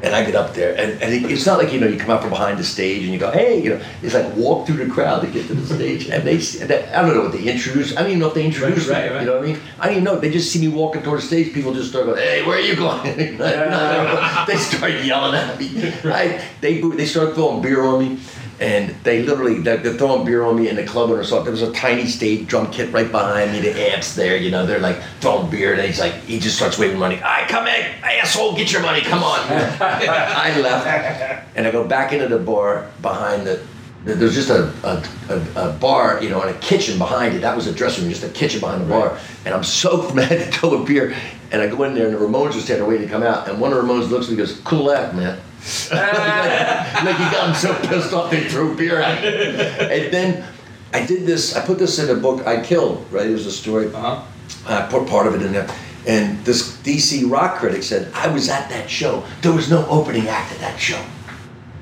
And 0.00 0.14
I 0.14 0.24
get 0.24 0.36
up 0.36 0.54
there, 0.54 0.78
and, 0.78 1.02
and 1.02 1.12
it, 1.12 1.28
it's 1.28 1.44
not 1.44 1.58
like 1.58 1.72
you 1.72 1.80
know 1.80 1.88
you 1.88 1.98
come 1.98 2.10
out 2.10 2.20
from 2.20 2.30
behind 2.30 2.56
the 2.56 2.62
stage 2.62 3.02
and 3.02 3.12
you 3.12 3.18
go, 3.18 3.32
hey, 3.32 3.60
you 3.60 3.70
know, 3.70 3.80
it's 4.00 4.14
like 4.14 4.32
walk 4.36 4.64
through 4.64 4.76
the 4.84 4.88
crowd 4.92 5.22
to 5.22 5.26
get 5.26 5.48
to 5.48 5.54
the 5.54 5.74
stage, 5.74 6.08
and 6.08 6.22
they, 6.22 6.34
and 6.34 6.70
they 6.70 6.86
I 6.92 7.02
don't 7.02 7.14
know 7.16 7.22
what 7.22 7.32
they 7.32 7.42
introduce. 7.48 7.96
I 7.96 8.02
don't 8.02 8.10
even 8.10 8.20
know 8.20 8.28
if 8.28 8.34
they 8.34 8.44
introduce 8.44 8.86
Right, 8.86 9.06
me. 9.06 9.08
right, 9.08 9.12
right. 9.16 9.20
You 9.22 9.26
know 9.26 9.38
what 9.38 9.48
I 9.48 9.52
mean? 9.52 9.60
I 9.80 9.86
don't 9.86 9.92
even 9.94 10.04
know. 10.04 10.20
They 10.20 10.30
just 10.30 10.52
see 10.52 10.60
me 10.60 10.68
walking 10.68 11.02
toward 11.02 11.18
the 11.18 11.26
stage. 11.26 11.52
People 11.52 11.74
just 11.74 11.90
start 11.90 12.06
going, 12.06 12.18
hey, 12.18 12.46
where 12.46 12.58
are 12.58 12.60
you 12.60 12.76
going? 12.76 13.02
they 13.16 14.56
start 14.56 14.92
yelling 15.04 15.34
at 15.34 15.58
me. 15.58 15.68
I, 16.04 16.44
they 16.60 16.80
they 16.80 17.06
start 17.06 17.34
throwing 17.34 17.60
beer 17.60 17.82
on 17.84 17.98
me. 17.98 18.20
And 18.60 18.90
they 19.04 19.22
literally, 19.22 19.60
they're, 19.60 19.76
they're 19.76 19.94
throwing 19.94 20.24
beer 20.24 20.42
on 20.42 20.56
me 20.56 20.68
in 20.68 20.74
the 20.74 20.84
club 20.84 21.10
owner 21.10 21.22
saw 21.22 21.42
There 21.42 21.52
was 21.52 21.62
a 21.62 21.72
tiny 21.72 22.06
stage 22.06 22.48
drum 22.48 22.70
kit 22.72 22.92
right 22.92 23.10
behind 23.10 23.52
me, 23.52 23.60
the 23.60 23.92
amps 23.92 24.16
there, 24.16 24.36
you 24.36 24.50
know, 24.50 24.66
they're 24.66 24.80
like 24.80 25.00
throwing 25.20 25.48
beer. 25.48 25.74
And 25.74 25.82
he's 25.82 26.00
like, 26.00 26.14
he 26.24 26.40
just 26.40 26.56
starts 26.56 26.76
waving 26.76 26.98
money. 26.98 27.16
All 27.16 27.22
right, 27.22 27.48
come 27.48 27.68
in, 27.68 27.86
asshole, 28.02 28.56
get 28.56 28.72
your 28.72 28.82
money, 28.82 29.00
come 29.00 29.22
on. 29.22 29.38
I 29.48 30.58
left 30.60 31.48
and 31.56 31.66
I 31.66 31.70
go 31.70 31.86
back 31.86 32.12
into 32.12 32.26
the 32.28 32.38
bar 32.38 32.90
behind 33.00 33.46
the, 33.46 33.64
There's 34.04 34.34
just 34.34 34.50
a, 34.50 34.72
a, 34.84 35.04
a, 35.28 35.68
a 35.68 35.72
bar, 35.74 36.22
you 36.22 36.30
know, 36.30 36.40
and 36.42 36.54
a 36.54 36.58
kitchen 36.58 36.98
behind 36.98 37.34
it. 37.34 37.40
That 37.40 37.54
was 37.54 37.68
a 37.68 37.72
dressing 37.72 38.04
room, 38.04 38.12
just 38.12 38.24
a 38.24 38.28
kitchen 38.28 38.60
behind 38.60 38.82
the 38.82 38.88
bar. 38.88 39.18
And 39.44 39.54
I'm 39.54 39.64
so 39.64 40.10
mad 40.14 40.52
to 40.52 40.60
go 40.60 40.82
a 40.82 40.84
beer. 40.84 41.14
And 41.50 41.62
I 41.62 41.68
go 41.68 41.82
in 41.84 41.94
there, 41.94 42.06
and 42.06 42.14
the 42.14 42.20
Ramones 42.20 42.54
was 42.54 42.64
standing 42.64 42.86
waiting 42.86 43.06
to 43.06 43.12
come 43.12 43.22
out. 43.22 43.48
And 43.48 43.60
one 43.60 43.72
of 43.72 43.78
the 43.78 43.82
Ramones 43.82 44.10
looks 44.10 44.26
at 44.26 44.32
me 44.32 44.38
and 44.38 44.46
goes, 44.46 44.60
"Cool 44.60 44.92
act, 44.92 45.14
man." 45.14 45.40
like, 45.90 47.04
like 47.04 47.16
he 47.16 47.24
got 47.24 47.48
him 47.48 47.54
so 47.54 47.74
pissed 47.88 48.12
off 48.12 48.30
they 48.30 48.48
threw 48.48 48.76
beer 48.76 49.00
at 49.00 49.22
him. 49.22 49.90
And 49.90 50.12
then 50.12 50.44
I 50.92 51.04
did 51.04 51.26
this. 51.26 51.56
I 51.56 51.64
put 51.64 51.78
this 51.78 51.98
in 51.98 52.16
a 52.16 52.20
book. 52.20 52.46
I 52.46 52.62
killed. 52.62 53.06
Right, 53.10 53.26
it 53.26 53.32
was 53.32 53.46
a 53.46 53.52
story. 53.52 53.92
Uh-huh. 53.92 54.24
I 54.66 54.86
put 54.86 55.06
part 55.08 55.26
of 55.26 55.34
it 55.34 55.42
in 55.42 55.52
there. 55.52 55.68
And 56.06 56.42
this 56.44 56.76
DC 56.78 57.30
rock 57.30 57.58
critic 57.58 57.82
said, 57.82 58.10
I 58.14 58.28
was 58.28 58.48
at 58.48 58.70
that 58.70 58.88
show. 58.88 59.24
There 59.42 59.52
was 59.52 59.70
no 59.70 59.86
opening 59.88 60.28
act 60.28 60.52
at 60.52 60.60
that 60.60 60.78
show. 60.78 61.02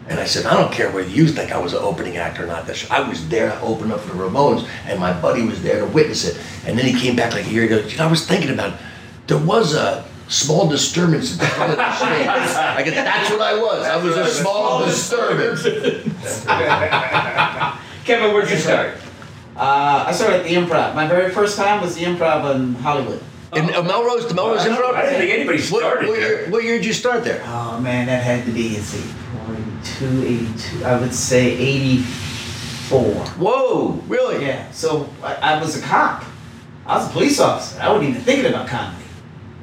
And 0.08 0.20
I 0.20 0.24
said, 0.24 0.46
I 0.46 0.54
don't 0.54 0.72
care 0.72 0.90
whether 0.90 1.08
you 1.08 1.26
think 1.26 1.52
I 1.52 1.58
was 1.58 1.72
an 1.72 1.80
opening 1.80 2.16
act 2.16 2.38
or 2.38 2.46
not. 2.46 2.66
That 2.66 2.76
show. 2.76 2.94
I 2.94 3.08
was 3.08 3.28
there 3.28 3.50
to 3.50 3.60
open 3.60 3.90
up 3.90 4.00
for 4.00 4.14
the 4.14 4.22
Ramones, 4.22 4.68
and 4.86 5.00
my 5.00 5.12
buddy 5.20 5.42
was 5.42 5.62
there 5.62 5.80
to 5.80 5.86
witness 5.86 6.24
it. 6.24 6.40
And 6.64 6.78
then 6.78 6.86
he 6.86 6.98
came 6.98 7.16
back 7.16 7.32
like 7.32 7.46
a 7.46 7.50
year 7.50 7.64
ago. 7.64 7.78
You 7.78 7.96
know, 7.96 8.06
I 8.06 8.10
was 8.10 8.26
thinking 8.26 8.50
about 8.50 8.74
it. 8.74 8.80
There 9.26 9.38
was 9.38 9.74
a 9.74 10.08
small 10.28 10.68
disturbance 10.68 11.32
in 11.32 11.38
the 11.38 11.46
front 11.46 11.72
of 11.72 11.78
the 11.78 11.96
stage. 11.96 12.26
I 12.28 12.82
guess 12.82 12.94
that's 12.94 13.30
what 13.30 13.40
I 13.40 13.54
was. 13.58 13.86
I 13.86 13.96
was 13.96 14.16
a 14.16 14.26
small 14.26 14.84
disturbance. 14.84 15.62
Kevin, 18.04 18.32
where'd 18.34 18.50
you 18.50 18.56
start? 18.56 18.94
Uh, 19.56 20.04
I 20.06 20.12
started 20.12 20.40
at 20.40 20.44
the 20.44 20.54
improv. 20.54 20.94
My 20.94 21.06
very 21.06 21.32
first 21.32 21.56
time 21.56 21.80
was 21.80 21.96
the 21.96 22.04
improv 22.04 22.54
in 22.54 22.74
Hollywood. 22.76 23.22
In 23.54 23.72
uh, 23.74 23.82
Melrose, 23.82 24.28
the 24.28 24.34
Melrose 24.34 24.60
I 24.60 24.68
Improv? 24.68 24.94
I 24.94 25.02
didn't 25.02 25.18
think 25.20 25.32
anybody 25.32 25.58
What, 25.58 25.66
started 25.80 26.08
what, 26.08 26.18
year, 26.18 26.28
there. 26.42 26.50
what 26.50 26.64
year 26.64 26.76
did 26.76 26.86
you 26.86 26.92
start 26.92 27.24
there? 27.24 27.42
Oh 27.46 27.80
man, 27.80 28.06
that 28.06 28.22
had 28.22 28.44
to 28.44 28.52
be, 28.52 28.74
let's 28.74 28.86
see, 28.86 29.08
42, 29.46 30.24
82, 30.78 30.84
I 30.84 31.00
would 31.00 31.14
say 31.14 31.52
84. 31.56 33.00
Whoa, 33.38 33.92
really? 34.08 34.44
Yeah, 34.44 34.70
so 34.72 35.08
I, 35.22 35.34
I 35.36 35.60
was 35.60 35.80
a 35.80 35.82
cop. 35.82 36.24
I 36.86 36.98
was 36.98 37.08
a 37.08 37.12
police 37.12 37.40
officer. 37.40 37.80
I 37.80 37.88
wasn't 37.90 38.10
even 38.10 38.22
thinking 38.22 38.46
about 38.46 38.68
comedy, 38.68 39.04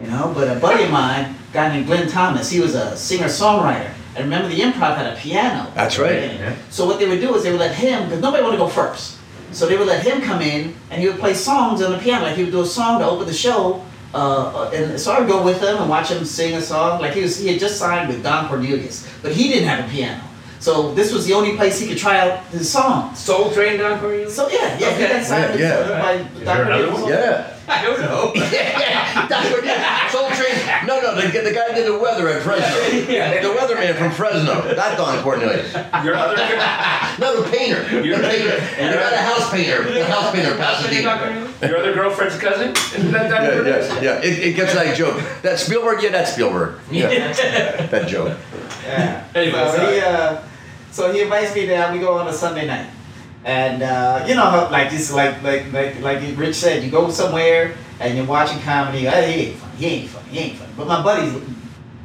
you 0.04 0.10
know. 0.10 0.32
But 0.36 0.56
a 0.56 0.60
buddy 0.60 0.84
of 0.84 0.92
mine, 0.92 1.36
a 1.50 1.54
guy 1.54 1.70
named 1.74 1.88
Glenn 1.88 2.08
Thomas, 2.10 2.50
he 2.50 2.60
was 2.60 2.76
a 2.76 2.96
singer-songwriter. 2.98 3.92
And 4.16 4.26
remember, 4.26 4.48
the 4.50 4.60
improv 4.60 4.96
had 4.98 5.08
a 5.08 5.16
piano. 5.20 5.72
That's 5.74 5.98
right. 5.98 6.24
Yeah. 6.34 6.56
So 6.70 6.86
what 6.86 7.00
they 7.00 7.08
would 7.08 7.20
do 7.22 7.34
is 7.36 7.44
they 7.44 7.52
would 7.52 7.60
let 7.60 7.74
him, 7.76 8.04
because 8.06 8.22
nobody 8.22 8.44
wanted 8.44 8.58
to 8.58 8.64
go 8.64 8.70
first. 8.70 9.18
So 9.52 9.66
they 9.68 9.78
would 9.78 9.88
let 9.88 10.06
him 10.06 10.22
come 10.22 10.42
in 10.42 10.76
and 10.90 11.02
he 11.02 11.08
would 11.08 11.20
play 11.20 11.34
songs 11.34 11.82
on 11.82 11.92
the 11.92 11.98
piano. 12.00 12.26
Like 12.26 12.36
he 12.36 12.44
would 12.44 12.52
do 12.52 12.62
a 12.62 12.66
song 12.66 13.00
to 13.00 13.06
open 13.06 13.28
the 13.28 13.34
show. 13.34 13.84
Uh, 14.14 14.70
and 14.74 15.00
so 15.00 15.12
I 15.12 15.20
would 15.20 15.28
go 15.28 15.44
with 15.44 15.62
him 15.62 15.78
and 15.78 15.90
watch 15.90 16.10
him 16.10 16.26
sing 16.26 16.56
a 16.56 16.62
song. 16.62 17.02
Like 17.02 17.14
he 17.14 17.22
was, 17.22 17.38
he 17.40 17.48
had 17.48 17.60
just 17.60 17.78
signed 17.78 18.10
with 18.10 18.24
Don 18.24 18.48
Cornelius, 18.48 19.08
but 19.22 19.32
he 19.32 19.48
didn't 19.50 19.68
have 19.68 19.86
a 19.86 19.92
piano. 19.92 20.24
So 20.60 20.94
this 20.94 21.12
was 21.12 21.26
the 21.28 21.34
only 21.34 21.56
place 21.56 21.80
he 21.80 21.88
could 21.88 21.98
try 21.98 22.18
out 22.20 22.44
his 22.46 22.70
song. 22.70 23.14
Soul 23.16 23.52
Train 23.52 23.80
Don 23.80 24.00
Cornelius? 24.00 24.36
So 24.36 24.50
yeah, 24.50 24.78
yeah, 24.80 24.90
he 24.92 25.04
Okay. 25.04 25.14
got 25.18 25.26
signed 25.26 25.60
Yeah, 25.60 25.88
yeah. 25.90 26.02
by 26.02 26.18
there 26.44 26.66
Don 26.66 26.92
Cornelius. 26.92 27.10
Yeah. 27.10 27.53
I 27.68 27.82
don't 27.84 28.00
know. 28.02 28.32
yeah, 28.36 29.26
that's 29.28 29.50
what 29.52 29.64
yeah. 29.66 30.10
Soul 30.10 30.30
Train. 30.32 30.54
No, 30.86 31.00
no, 31.00 31.16
the, 31.16 31.28
the 31.30 31.54
guy 31.54 31.74
did 31.74 31.88
the 31.88 31.98
weather 31.98 32.28
at 32.30 32.42
Fresno. 32.44 32.68
Yeah. 33.12 33.42
The 33.42 33.48
weatherman 33.50 33.96
from 33.96 34.12
Fresno. 34.12 34.76
Not 34.76 34.98
Don 34.98 35.24
Cornelius. 35.24 35.74
Your 36.04 36.16
other 36.16 36.36
No, 37.20 37.42
the 37.42 37.50
painter. 37.50 37.84
The 37.88 38.06
You're- 38.06 38.22
painter. 38.22 38.58
And 38.78 38.94
the 38.94 38.98
guy, 39.00 39.10
the 39.12 39.18
house 39.18 39.50
painter. 39.52 39.84
The 39.92 40.06
house 40.06 40.32
painter, 40.34 40.50
Don 40.50 40.58
Pasadena. 40.60 41.50
Your 41.62 41.78
other 41.78 41.94
girlfriend's 41.94 42.38
cousin? 42.38 42.72
Isn't 42.72 43.12
that 43.14 43.30
Don 43.30 43.44
Yeah, 43.44 43.54
Cornelius? 43.54 43.90
yeah, 43.96 44.02
yeah. 44.02 44.20
It, 44.22 44.40
it 44.50 44.56
gets 44.56 44.74
that 44.74 44.96
joke. 44.98 45.22
That 45.44 45.58
Spielberg, 45.60 46.04
yeah, 46.04 46.10
that's 46.10 46.34
Spielberg. 46.34 46.80
Yeah, 46.92 47.08
that 47.88 48.08
joke. 48.08 48.38
Yeah. 48.86 49.26
Anyway, 49.34 49.72
so 49.76 49.92
he, 49.92 50.00
uh, 50.02 50.42
so 50.92 51.12
he 51.14 51.22
invites 51.22 51.56
me 51.56 51.66
down. 51.68 51.94
We 51.94 52.00
go 52.00 52.18
on 52.18 52.28
a 52.28 52.34
Sunday 52.34 52.68
night, 52.68 52.90
and 53.46 53.84
uh, 53.84 54.26
you 54.28 54.36
know, 54.36 54.68
like 54.72 54.90
this, 54.90 55.12
like 55.12 55.42
like 55.44 55.72
like 55.72 56.00
like 56.02 56.38
Ritch 56.38 56.56
said, 56.56 56.84
you 56.84 56.92
go 56.92 57.10
somewhere 57.10 57.76
and 58.00 58.18
you're 58.18 58.26
watching 58.26 58.60
comedy. 58.62 59.08
Oh, 59.08 59.22
he 59.22 59.34
ain't 59.34 59.58
funny. 59.58 59.78
He 59.78 59.86
ain't 59.86 60.10
funny. 60.10 60.30
He 60.30 60.40
ain't 60.40 60.58
funny. 60.58 60.72
But 60.78 60.88
my 60.88 61.04
buddy 61.04 61.42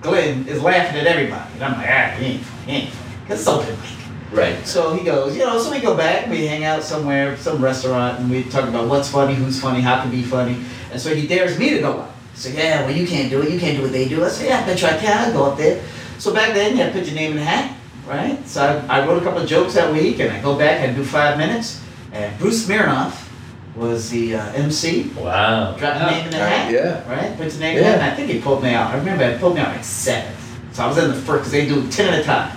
Glenn 0.01 0.47
is 0.47 0.63
laughing 0.63 1.01
at 1.01 1.07
everybody, 1.07 1.55
and 1.55 1.65
I'm 1.65 1.73
like, 1.73 1.89
ah, 1.89 2.17
he 2.19 2.27
ain't 2.27 2.43
funny. 2.43 2.73
He 2.73 2.79
ain't 2.79 2.93
funny. 2.93 3.27
Cause 3.29 3.41
it's 3.41 3.49
open 3.49 3.75
mic. 3.81 3.99
Right. 4.31 4.67
So 4.67 4.95
he 4.95 5.05
goes, 5.05 5.37
you 5.37 5.45
know, 5.45 5.59
so 5.59 5.71
we 5.71 5.81
go 5.81 5.97
back, 5.97 6.29
we 6.29 6.47
hang 6.47 6.65
out 6.65 6.83
somewhere, 6.83 7.37
some 7.39 7.65
restaurant, 7.65 8.21
and 8.21 8.31
we 8.31 8.45
talk 8.45 8.69
about 8.69 8.89
what's 8.89 9.09
funny, 9.09 9.35
who's 9.35 9.59
funny, 9.61 9.81
how 9.81 10.05
to 10.05 10.11
be 10.11 10.23
funny. 10.23 10.57
And 10.93 11.01
so 11.01 11.15
he 11.15 11.27
dares 11.27 11.59
me 11.59 11.71
to 11.71 11.81
go 11.81 12.01
up. 12.01 12.15
So 12.35 12.51
yeah, 12.51 12.83
well 12.83 12.95
you 12.95 13.07
can't 13.07 13.31
do 13.31 13.43
it, 13.43 13.51
you 13.51 13.59
can't 13.59 13.77
do 13.77 13.83
what 13.83 13.93
they 13.93 14.09
do. 14.09 14.25
I 14.25 14.29
said, 14.29 14.49
yeah, 14.49 14.61
I 14.61 14.67
bet 14.67 14.81
you 14.81 14.89
I 14.89 14.97
can, 14.99 15.29
I'll 15.29 15.33
go 15.33 15.51
up 15.51 15.59
there. 15.59 15.83
So 16.19 16.35
back 16.35 16.53
then 16.55 16.77
you 16.77 16.83
had 16.83 16.93
to 16.93 16.99
put 16.99 17.09
your 17.09 17.17
name 17.17 17.33
in 17.33 17.37
the 17.39 17.45
hat, 17.45 17.75
right? 18.09 18.47
So 18.49 18.63
I, 18.89 19.01
I 19.01 19.07
wrote 19.07 19.21
a 19.21 19.25
couple 19.25 19.41
of 19.43 19.49
jokes 19.49 19.75
that 19.75 19.93
week 19.93 20.19
and 20.21 20.33
I 20.33 20.41
go 20.41 20.59
back 20.59 20.81
and 20.81 20.97
do 20.97 21.05
five 21.05 21.39
minutes. 21.39 21.83
And 22.13 22.37
Bruce 22.39 22.67
Smirnoff 22.67 23.29
was 23.77 24.11
the 24.11 24.37
uh, 24.37 24.53
MC. 24.53 25.11
Wow. 25.17 25.77
Drop 25.77 26.01
your 26.01 26.11
name 26.11 26.25
in 26.27 26.31
the 26.33 26.39
Right, 26.39 26.49
hat. 26.49 26.73
yeah. 26.73 27.09
Right? 27.11 27.37
Put 27.37 27.53
your 27.53 27.61
name 27.61 27.77
in 27.79 27.83
the 27.85 27.89
hat. 27.91 28.01
And 28.01 28.03
I 28.13 28.15
think 28.17 28.31
he 28.31 28.41
pulled 28.41 28.63
me 28.63 28.75
out. 28.75 28.93
I 28.93 28.99
remember 28.99 29.25
it 29.25 29.39
pulled 29.41 29.55
me 29.55 29.61
out 29.61 29.75
like 29.75 29.85
seventh. 29.85 30.37
So 30.73 30.85
I 30.85 30.87
was 30.89 30.99
in 30.99 31.09
the 31.09 31.15
first, 31.15 31.41
because 31.51 31.53
they 31.53 31.67
do 31.67 31.89
10 31.91 32.15
at 32.15 32.21
a 32.21 32.25
time. 32.25 32.57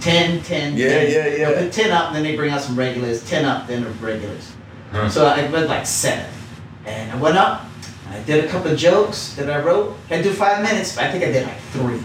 10, 0.00 0.42
10, 0.42 0.76
Yeah, 0.76 0.88
10. 0.88 1.10
yeah, 1.10 1.26
yeah. 1.26 1.50
They'll 1.50 1.62
put 1.64 1.72
10 1.72 1.90
up, 1.90 2.06
and 2.08 2.16
then 2.16 2.22
they 2.24 2.36
bring 2.36 2.50
out 2.52 2.60
some 2.60 2.76
regulars. 2.78 3.28
10 3.28 3.44
up, 3.44 3.66
then 3.66 3.84
the 3.84 3.90
regulars. 3.90 4.52
Huh. 4.92 5.08
So 5.08 5.26
I 5.26 5.48
went 5.50 5.68
like 5.68 5.86
seventh. 5.86 6.28
And 6.86 7.10
I 7.12 7.16
went 7.16 7.36
up. 7.36 7.64
I 8.10 8.18
did 8.20 8.44
a 8.44 8.48
couple 8.48 8.70
of 8.70 8.78
jokes 8.78 9.34
that 9.34 9.48
I 9.50 9.60
wrote. 9.60 9.96
I 10.10 10.20
do 10.20 10.30
five 10.32 10.62
minutes, 10.62 10.94
but 10.94 11.04
I 11.04 11.10
think 11.10 11.24
I 11.24 11.32
did 11.32 11.46
like 11.46 11.58
three. 11.72 12.00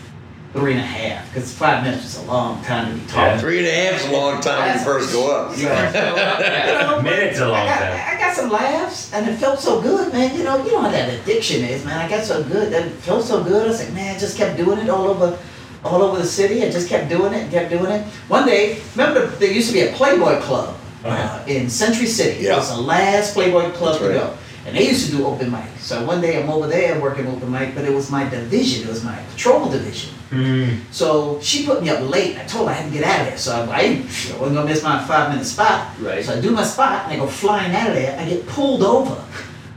Three 0.54 0.72
and 0.72 0.82
a 0.82 0.84
half. 0.84 1.28
Because 1.32 1.54
five 1.54 1.84
minutes 1.84 2.06
is 2.06 2.18
a 2.18 2.24
long 2.24 2.64
time 2.64 2.92
to 2.92 3.00
be 3.00 3.06
talking. 3.08 3.22
Yeah. 3.22 3.38
Three 3.38 3.60
and 3.60 3.68
a 3.68 3.72
half 3.72 4.02
is 4.02 4.08
a 4.08 4.12
long 4.12 4.42
time 4.42 4.68
when 4.68 4.80
you 4.80 4.84
first 4.84 5.14
go 5.14 5.32
up. 5.32 5.56
You 5.56 5.66
know, 5.70 7.02
Minute's 7.04 7.40
a 7.40 7.48
long 7.48 7.56
I 7.56 7.66
got, 7.68 7.80
time. 7.80 8.18
I 8.18 8.20
got 8.20 8.36
some 8.36 8.50
laughs, 8.50 9.14
and 9.14 9.30
it 9.30 9.36
felt 9.38 9.60
so 9.60 9.80
good, 9.80 10.12
man. 10.12 10.36
You 10.36 10.44
know, 10.44 10.58
you 10.66 10.72
know 10.72 10.82
how 10.82 10.90
that 10.90 11.14
addiction 11.14 11.64
is, 11.64 11.86
man. 11.86 12.04
I 12.04 12.10
got 12.10 12.24
so 12.24 12.42
good, 12.44 12.74
that 12.74 12.88
it 12.88 12.94
felt 12.94 13.26
so 13.26 13.44
good. 13.44 13.66
I 13.66 13.68
was 13.68 13.84
like, 13.84 13.94
man, 13.94 14.16
I 14.16 14.20
just 14.20 14.38
kept 14.38 14.58
doing 14.58 14.80
it 14.80 14.90
all 14.90 15.06
over, 15.08 15.38
all 15.84 16.02
over 16.02 16.18
the 16.18 16.26
city. 16.26 16.64
I 16.64 16.72
just 16.72 16.90
kept 16.90 17.10
doing 17.10 17.32
it, 17.34 17.44
and 17.44 17.52
kept 17.52 17.70
doing 17.70 17.92
it. 17.92 18.04
One 18.28 18.48
day, 18.48 18.82
remember 18.96 19.28
there 19.28 19.52
used 19.52 19.68
to 19.68 19.74
be 19.74 19.82
a 19.82 19.94
Playboy 19.94 20.40
Club 20.42 20.76
uh, 21.06 21.44
in 21.46 21.70
Century 21.70 22.08
City. 22.08 22.48
It 22.48 22.56
was 22.56 22.76
the 22.76 22.82
last 22.82 23.36
Playboy 23.36 23.70
Club 23.74 24.00
That's 24.00 24.04
to 24.04 24.10
right. 24.10 24.20
go. 24.20 24.38
And 24.70 24.78
they 24.78 24.88
used 24.88 25.10
to 25.10 25.18
do 25.18 25.26
open 25.26 25.50
mic. 25.50 25.66
So 25.80 26.06
one 26.06 26.22
day 26.22 26.40
I'm 26.40 26.48
over 26.48 26.68
there 26.68 27.02
working 27.02 27.26
open 27.26 27.52
mic, 27.52 27.74
but 27.74 27.86
it 27.86 27.92
was 27.92 28.12
my 28.12 28.30
division. 28.30 28.88
It 28.88 28.92
was 28.92 29.04
my 29.04 29.18
patrol 29.32 29.68
division. 29.68 30.14
Hmm. 30.30 30.76
So 30.92 31.40
she 31.42 31.66
put 31.66 31.82
me 31.82 31.90
up 31.90 32.08
late. 32.08 32.38
I 32.38 32.44
told 32.46 32.68
her 32.68 32.76
I 32.76 32.78
had 32.78 32.92
to 32.92 32.96
get 32.96 33.04
out 33.04 33.22
of 33.22 33.28
there. 33.30 33.38
So 33.40 33.68
I, 33.72 33.80
I 33.80 33.98
wasn't 34.38 34.38
gonna 34.38 34.66
miss 34.66 34.84
my 34.84 35.04
five 35.08 35.32
minute 35.32 35.46
spot. 35.46 36.00
Right. 36.00 36.24
So 36.24 36.38
I 36.38 36.40
do 36.40 36.52
my 36.52 36.64
spot 36.64 37.06
and 37.06 37.14
I 37.14 37.16
go 37.18 37.26
flying 37.26 37.74
out 37.74 37.88
of 37.90 37.96
there. 37.96 38.20
I 38.20 38.30
get 38.30 38.46
pulled 38.46 38.84
over 38.84 39.26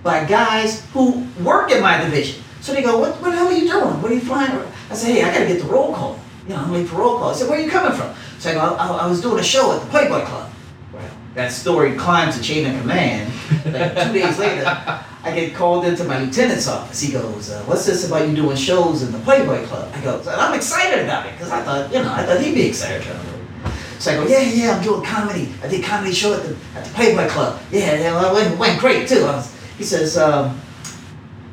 by 0.03 0.27
guys 0.27 0.87
who 0.93 1.27
work 1.43 1.71
in 1.71 1.81
my 1.81 2.03
division. 2.05 2.43
So 2.61 2.75
they 2.75 2.83
go, 2.83 2.99
what, 2.99 3.15
what 3.23 3.31
the 3.31 3.37
hell 3.37 3.49
are 3.49 3.53
you 3.53 3.67
doing? 3.67 4.03
What 4.03 4.13
are 4.13 4.15
you 4.15 4.21
flying? 4.21 4.53
I 4.91 4.95
said, 4.95 5.15
hey, 5.15 5.23
I 5.23 5.33
gotta 5.33 5.47
get 5.47 5.63
the 5.63 5.69
roll 5.69 5.95
call. 5.95 6.21
You 6.47 6.55
know, 6.55 6.61
I'm 6.61 6.73
late 6.73 6.87
for 6.87 6.97
roll 6.97 7.17
call. 7.17 7.31
I 7.31 7.35
said, 7.35 7.49
where 7.49 7.59
are 7.59 7.63
you 7.63 7.71
coming 7.71 7.97
from? 7.97 8.15
So 8.39 8.51
I 8.51 8.55
go, 8.55 8.61
I, 8.61 8.89
I 8.89 9.07
was 9.07 9.23
doing 9.23 9.39
a 9.39 9.43
show 9.43 9.73
at 9.73 9.81
the 9.81 9.87
Playboy 9.89 10.27
Club. 10.27 10.52
That 11.35 11.51
story 11.51 11.97
climbs 11.97 12.37
the 12.37 12.45
chain 12.45 12.67
of 12.67 12.79
command. 12.81 13.33
Like 13.65 13.95
two 14.07 14.13
days 14.13 14.39
later, 14.39 14.65
I 14.67 15.35
get 15.35 15.55
called 15.55 15.87
into 15.87 16.05
my 16.05 16.19
lieutenant's 16.19 16.69
office. 16.69 17.01
He 17.01 17.11
goes, 17.13 17.51
uh, 17.51 17.63
"What's 17.65 17.87
this 17.87 18.07
about 18.07 18.29
you 18.29 18.37
doing 18.37 18.57
shows 18.57 19.03
in 19.03 19.13
the 19.13 19.19
Playboy 19.21 19.65
Club?" 19.65 19.91
I 19.95 20.01
go, 20.03 20.19
and 20.19 20.29
"I'm 20.29 20.55
excited 20.55 21.05
about 21.05 21.27
it 21.27 21.33
because 21.33 21.51
I 21.51 21.63
thought, 21.63 21.91
you 21.93 22.03
know, 22.03 22.13
I 22.13 22.25
thought 22.27 22.41
he'd 22.41 22.55
be 22.55 22.67
excited." 22.69 23.07
So 23.99 24.13
I 24.13 24.17
go, 24.17 24.27
"Yeah, 24.27 24.41
yeah, 24.41 24.77
I'm 24.77 24.83
doing 24.83 25.03
comedy. 25.05 25.55
I 25.63 25.69
did 25.69 25.83
comedy 25.85 26.13
show 26.13 26.35
at 26.35 26.43
the 26.43 26.57
at 26.75 26.85
the 26.85 26.91
Playboy 26.91 27.29
Club. 27.29 27.61
Yeah, 27.71 27.95
yeah, 27.99 28.13
well, 28.13 28.37
it 28.37 28.49
went, 28.49 28.59
went 28.59 28.81
great 28.81 29.09
too." 29.09 29.23
Was, 29.23 29.57
he 29.79 29.85
says, 29.85 30.19
um, 30.19 30.61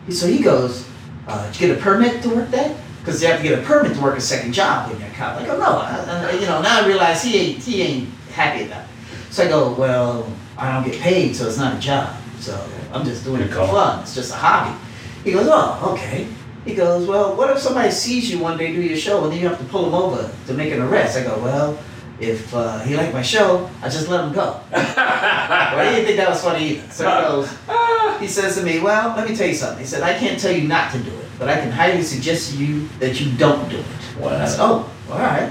so 0.09 0.27
he 0.27 0.39
goes, 0.39 0.89
uh, 1.27 1.45
"Did 1.51 1.61
you 1.61 1.67
get 1.67 1.77
a 1.77 1.81
permit 1.81 2.21
to 2.23 2.29
work 2.29 2.49
that?" 2.49 2.75
Because 2.99 3.21
you 3.21 3.29
have 3.29 3.37
to 3.37 3.43
get 3.47 3.57
a 3.57 3.61
permit 3.61 3.95
to 3.95 4.01
work 4.01 4.17
a 4.17 4.21
second 4.21 4.51
job 4.51 4.89
when 4.91 4.99
you're 4.99 5.09
a 5.09 5.13
cop. 5.13 5.39
I 5.39 5.45
go, 5.45 5.57
"No, 5.57 5.77
I, 5.77 6.27
I, 6.27 6.31
you 6.33 6.47
know." 6.47 6.61
Now 6.61 6.83
I 6.83 6.87
realize 6.87 7.23
he 7.23 7.37
ain't 7.37 7.63
he 7.63 7.81
ain't 7.81 8.09
happy 8.33 8.65
about 8.65 8.83
it. 8.83 8.88
So 9.29 9.43
I 9.43 9.47
go, 9.47 9.73
"Well, 9.73 10.31
I 10.57 10.71
don't 10.73 10.89
get 10.89 10.99
paid, 11.01 11.35
so 11.35 11.47
it's 11.47 11.57
not 11.57 11.77
a 11.77 11.79
job. 11.79 12.15
So 12.39 12.59
I'm 12.93 13.05
just 13.05 13.23
doing 13.23 13.41
it 13.41 13.49
for 13.49 13.55
call. 13.55 13.67
fun. 13.67 13.99
It's 14.01 14.15
just 14.15 14.31
a 14.31 14.35
hobby." 14.35 14.77
He 15.23 15.31
goes, 15.31 15.47
"Oh, 15.49 15.93
okay." 15.93 16.27
He 16.65 16.75
goes, 16.75 17.07
"Well, 17.07 17.35
what 17.35 17.49
if 17.49 17.59
somebody 17.59 17.91
sees 17.91 18.29
you 18.31 18.39
one 18.39 18.57
day 18.57 18.73
do 18.73 18.81
your 18.81 18.97
show 18.97 19.23
and 19.23 19.31
then 19.31 19.39
you 19.39 19.47
have 19.47 19.57
to 19.59 19.65
pull 19.65 19.87
him 19.87 19.93
over 19.93 20.29
to 20.47 20.53
make 20.53 20.73
an 20.73 20.81
arrest?" 20.81 21.17
I 21.17 21.23
go, 21.23 21.37
"Well." 21.39 21.77
If 22.19 22.53
uh, 22.53 22.79
he 22.79 22.97
liked 22.97 23.13
my 23.13 23.21
show, 23.21 23.69
I 23.81 23.87
just 23.87 24.09
let 24.09 24.25
him 24.25 24.33
go. 24.33 24.59
well, 24.73 25.85
he 25.85 25.95
didn't 25.95 26.05
think 26.05 26.17
that 26.17 26.27
was 26.27 26.43
funny 26.43 26.71
either. 26.71 26.91
So 26.91 27.05
he 27.09 27.21
goes, 27.21 27.57
he 28.19 28.27
says 28.27 28.57
to 28.57 28.63
me, 28.63 28.81
Well, 28.81 29.15
let 29.15 29.29
me 29.29 29.33
tell 29.37 29.47
you 29.47 29.53
something. 29.53 29.79
He 29.79 29.85
said, 29.85 30.03
I 30.03 30.19
can't 30.19 30.37
tell 30.37 30.51
you 30.51 30.67
not 30.67 30.91
to 30.91 30.99
do 30.99 31.11
it, 31.11 31.25
but 31.39 31.47
I 31.47 31.55
can 31.61 31.71
highly 31.71 32.01
suggest 32.01 32.51
to 32.51 32.57
you 32.57 32.89
that 32.99 33.21
you 33.21 33.31
don't 33.37 33.69
do 33.69 33.77
it. 33.77 33.85
Wow. 34.19 34.35
I 34.37 34.45
said, 34.45 34.59
Oh, 34.59 34.91
all 35.09 35.17
right. 35.17 35.49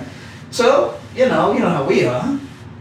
So, 0.51 1.01
you 1.17 1.25
know, 1.25 1.53
you 1.55 1.61
know 1.61 1.71
how 1.71 1.85
we 1.85 2.05
are. 2.05 2.38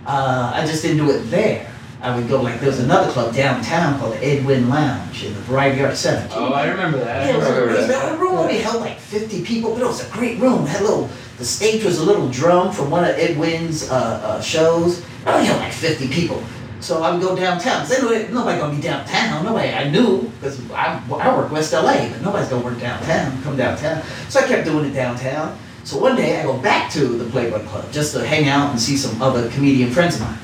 Uh, 0.07 0.51
I 0.55 0.65
just 0.65 0.81
didn't 0.81 0.97
do 1.05 1.11
it 1.11 1.19
there. 1.29 1.69
I 2.01 2.15
would 2.15 2.29
go 2.29 2.41
like 2.41 2.59
there 2.59 2.69
was 2.69 2.79
another 2.79 3.11
club 3.11 3.33
downtown 3.35 3.99
called 3.99 4.13
the 4.13 4.23
Ed 4.23 4.45
Wynn 4.45 4.69
Lounge 4.69 5.23
in 5.25 5.33
the 5.33 5.39
Variety 5.41 5.83
Arts 5.83 5.99
Center. 5.99 6.27
Oh, 6.31 6.53
I 6.53 6.67
remember 6.69 6.99
that. 6.99 7.25
Yeah, 7.27 7.33
it 7.33 7.37
was, 7.39 7.47
remember 7.49 7.69
it 7.71 7.77
was 7.77 7.87
that. 7.87 8.13
a 8.13 8.17
room 8.17 8.35
only 8.35 8.59
held 8.59 8.81
like 8.81 8.99
50 8.99 9.43
people, 9.43 9.73
but 9.73 9.81
it 9.81 9.87
was 9.87 10.07
a 10.07 10.11
great 10.13 10.39
room. 10.39 10.63
It 10.63 10.69
had 10.69 10.81
a 10.81 10.85
little, 10.85 11.09
the 11.37 11.45
stage 11.45 11.83
was 11.83 11.99
a 11.99 12.05
little 12.05 12.29
drum 12.29 12.71
from 12.71 12.89
one 12.91 13.03
of 13.03 13.09
Ed 13.17 13.37
Wynn's 13.37 13.89
uh, 13.89 13.95
uh, 13.95 14.41
shows. 14.41 14.99
It 14.99 15.05
only 15.25 15.45
held 15.47 15.59
like 15.59 15.73
50 15.73 16.07
people. 16.09 16.41
So 16.79 17.01
I 17.01 17.11
would 17.11 17.19
go 17.21 17.35
downtown. 17.35 17.79
'Cause 17.81 17.91
anyway, 17.91 18.29
nobody 18.31 18.59
gonna 18.59 18.75
be 18.75 18.81
downtown. 18.81 19.43
Nobody 19.43 19.69
I 19.69 19.89
knew 19.89 20.31
because 20.39 20.61
I, 20.71 21.01
I 21.19 21.35
work 21.35 21.51
West 21.51 21.73
LA, 21.73 22.07
but 22.09 22.21
nobody's 22.21 22.47
gonna 22.49 22.63
work 22.63 22.79
downtown. 22.79 23.41
Come 23.41 23.57
downtown. 23.57 24.03
So 24.29 24.39
I 24.39 24.47
kept 24.47 24.65
doing 24.65 24.85
it 24.85 24.93
downtown. 24.93 25.57
So 25.87 25.97
one 25.97 26.17
day 26.17 26.37
I 26.37 26.43
go 26.43 26.57
back 26.57 26.91
to 26.91 27.05
the 27.07 27.23
Playboy 27.29 27.63
Club 27.63 27.89
just 27.93 28.11
to 28.13 28.27
hang 28.27 28.49
out 28.49 28.71
and 28.71 28.77
see 28.77 28.97
some 28.97 29.21
other 29.21 29.49
comedian 29.51 29.89
friends 29.89 30.15
of 30.15 30.21
mine. 30.23 30.37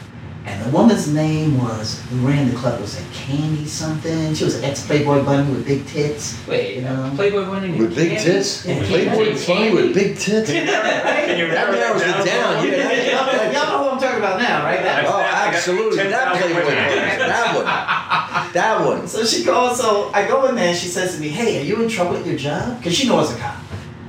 And 0.45 0.63
the 0.63 0.69
woman's 0.69 1.13
name 1.13 1.57
was, 1.57 2.01
who 2.03 2.25
ran 2.25 2.49
the 2.49 2.55
club 2.55 2.79
was 2.79 2.97
like 2.97 3.11
Candy 3.11 3.65
something. 3.65 4.33
She 4.35 4.45
was 4.45 4.55
an 4.55 4.63
ex 4.63 4.87
Playboy 4.87 5.21
bunny 5.25 5.51
with 5.51 5.67
big 5.67 5.85
tits. 5.85 6.39
Wait, 6.47 6.77
You 6.77 6.83
know? 6.83 7.11
Playboy 7.15 7.45
bunny 7.45 7.77
With 7.77 7.93
big 7.93 8.19
tits? 8.19 8.65
Yeah, 8.65 8.85
Playboy 8.85 9.35
bunny 9.45 9.73
with 9.73 9.93
big 9.93 10.17
tits? 10.17 10.49
Can 10.49 10.65
you 10.65 11.47
That 11.47 11.51
narrow 11.51 11.73
narrows 11.73 12.01
it 12.03 12.07
it 12.07 12.25
down. 12.25 12.65
Yeah. 12.65 12.91
Yeah. 12.93 13.51
Y'all 13.51 13.67
know 13.67 13.83
who 13.83 13.95
I'm 13.95 13.99
talking 13.99 14.19
about 14.19 14.39
now, 14.39 14.63
right? 14.63 14.81
That- 14.81 15.05
Oh, 15.07 15.19
absolutely. 15.19 15.97
That 16.03 16.37
Playboy 16.37 16.65
women. 16.65 16.87
one. 16.87 17.19
That 17.19 17.55
one. 17.55 18.53
That 18.53 18.85
one. 18.85 19.07
So 19.09 19.25
she 19.25 19.43
calls, 19.43 19.77
so 19.77 20.09
I 20.13 20.25
go 20.25 20.45
in 20.45 20.55
there 20.55 20.69
and 20.69 20.77
she 20.77 20.87
says 20.87 21.15
to 21.15 21.19
me, 21.21 21.27
Hey, 21.27 21.59
are 21.59 21.65
you 21.65 21.81
in 21.81 21.89
trouble 21.89 22.15
at 22.15 22.25
your 22.25 22.37
job? 22.37 22.77
Because 22.77 22.95
she 22.95 23.09
knows 23.09 23.29
a 23.33 23.37
cop. 23.37 23.62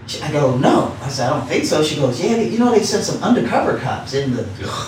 She, 0.06 0.20
I 0.22 0.30
go, 0.32 0.56
No. 0.56 0.96
I 1.02 1.08
said, 1.08 1.30
I 1.30 1.38
don't 1.38 1.48
think 1.48 1.64
so. 1.64 1.82
She 1.82 1.96
goes, 1.96 2.22
Yeah, 2.22 2.36
you 2.36 2.58
know, 2.58 2.70
they 2.70 2.82
sent 2.82 3.04
some 3.04 3.22
undercover 3.22 3.78
cops 3.78 4.14
in 4.14 4.34
the 4.34 4.42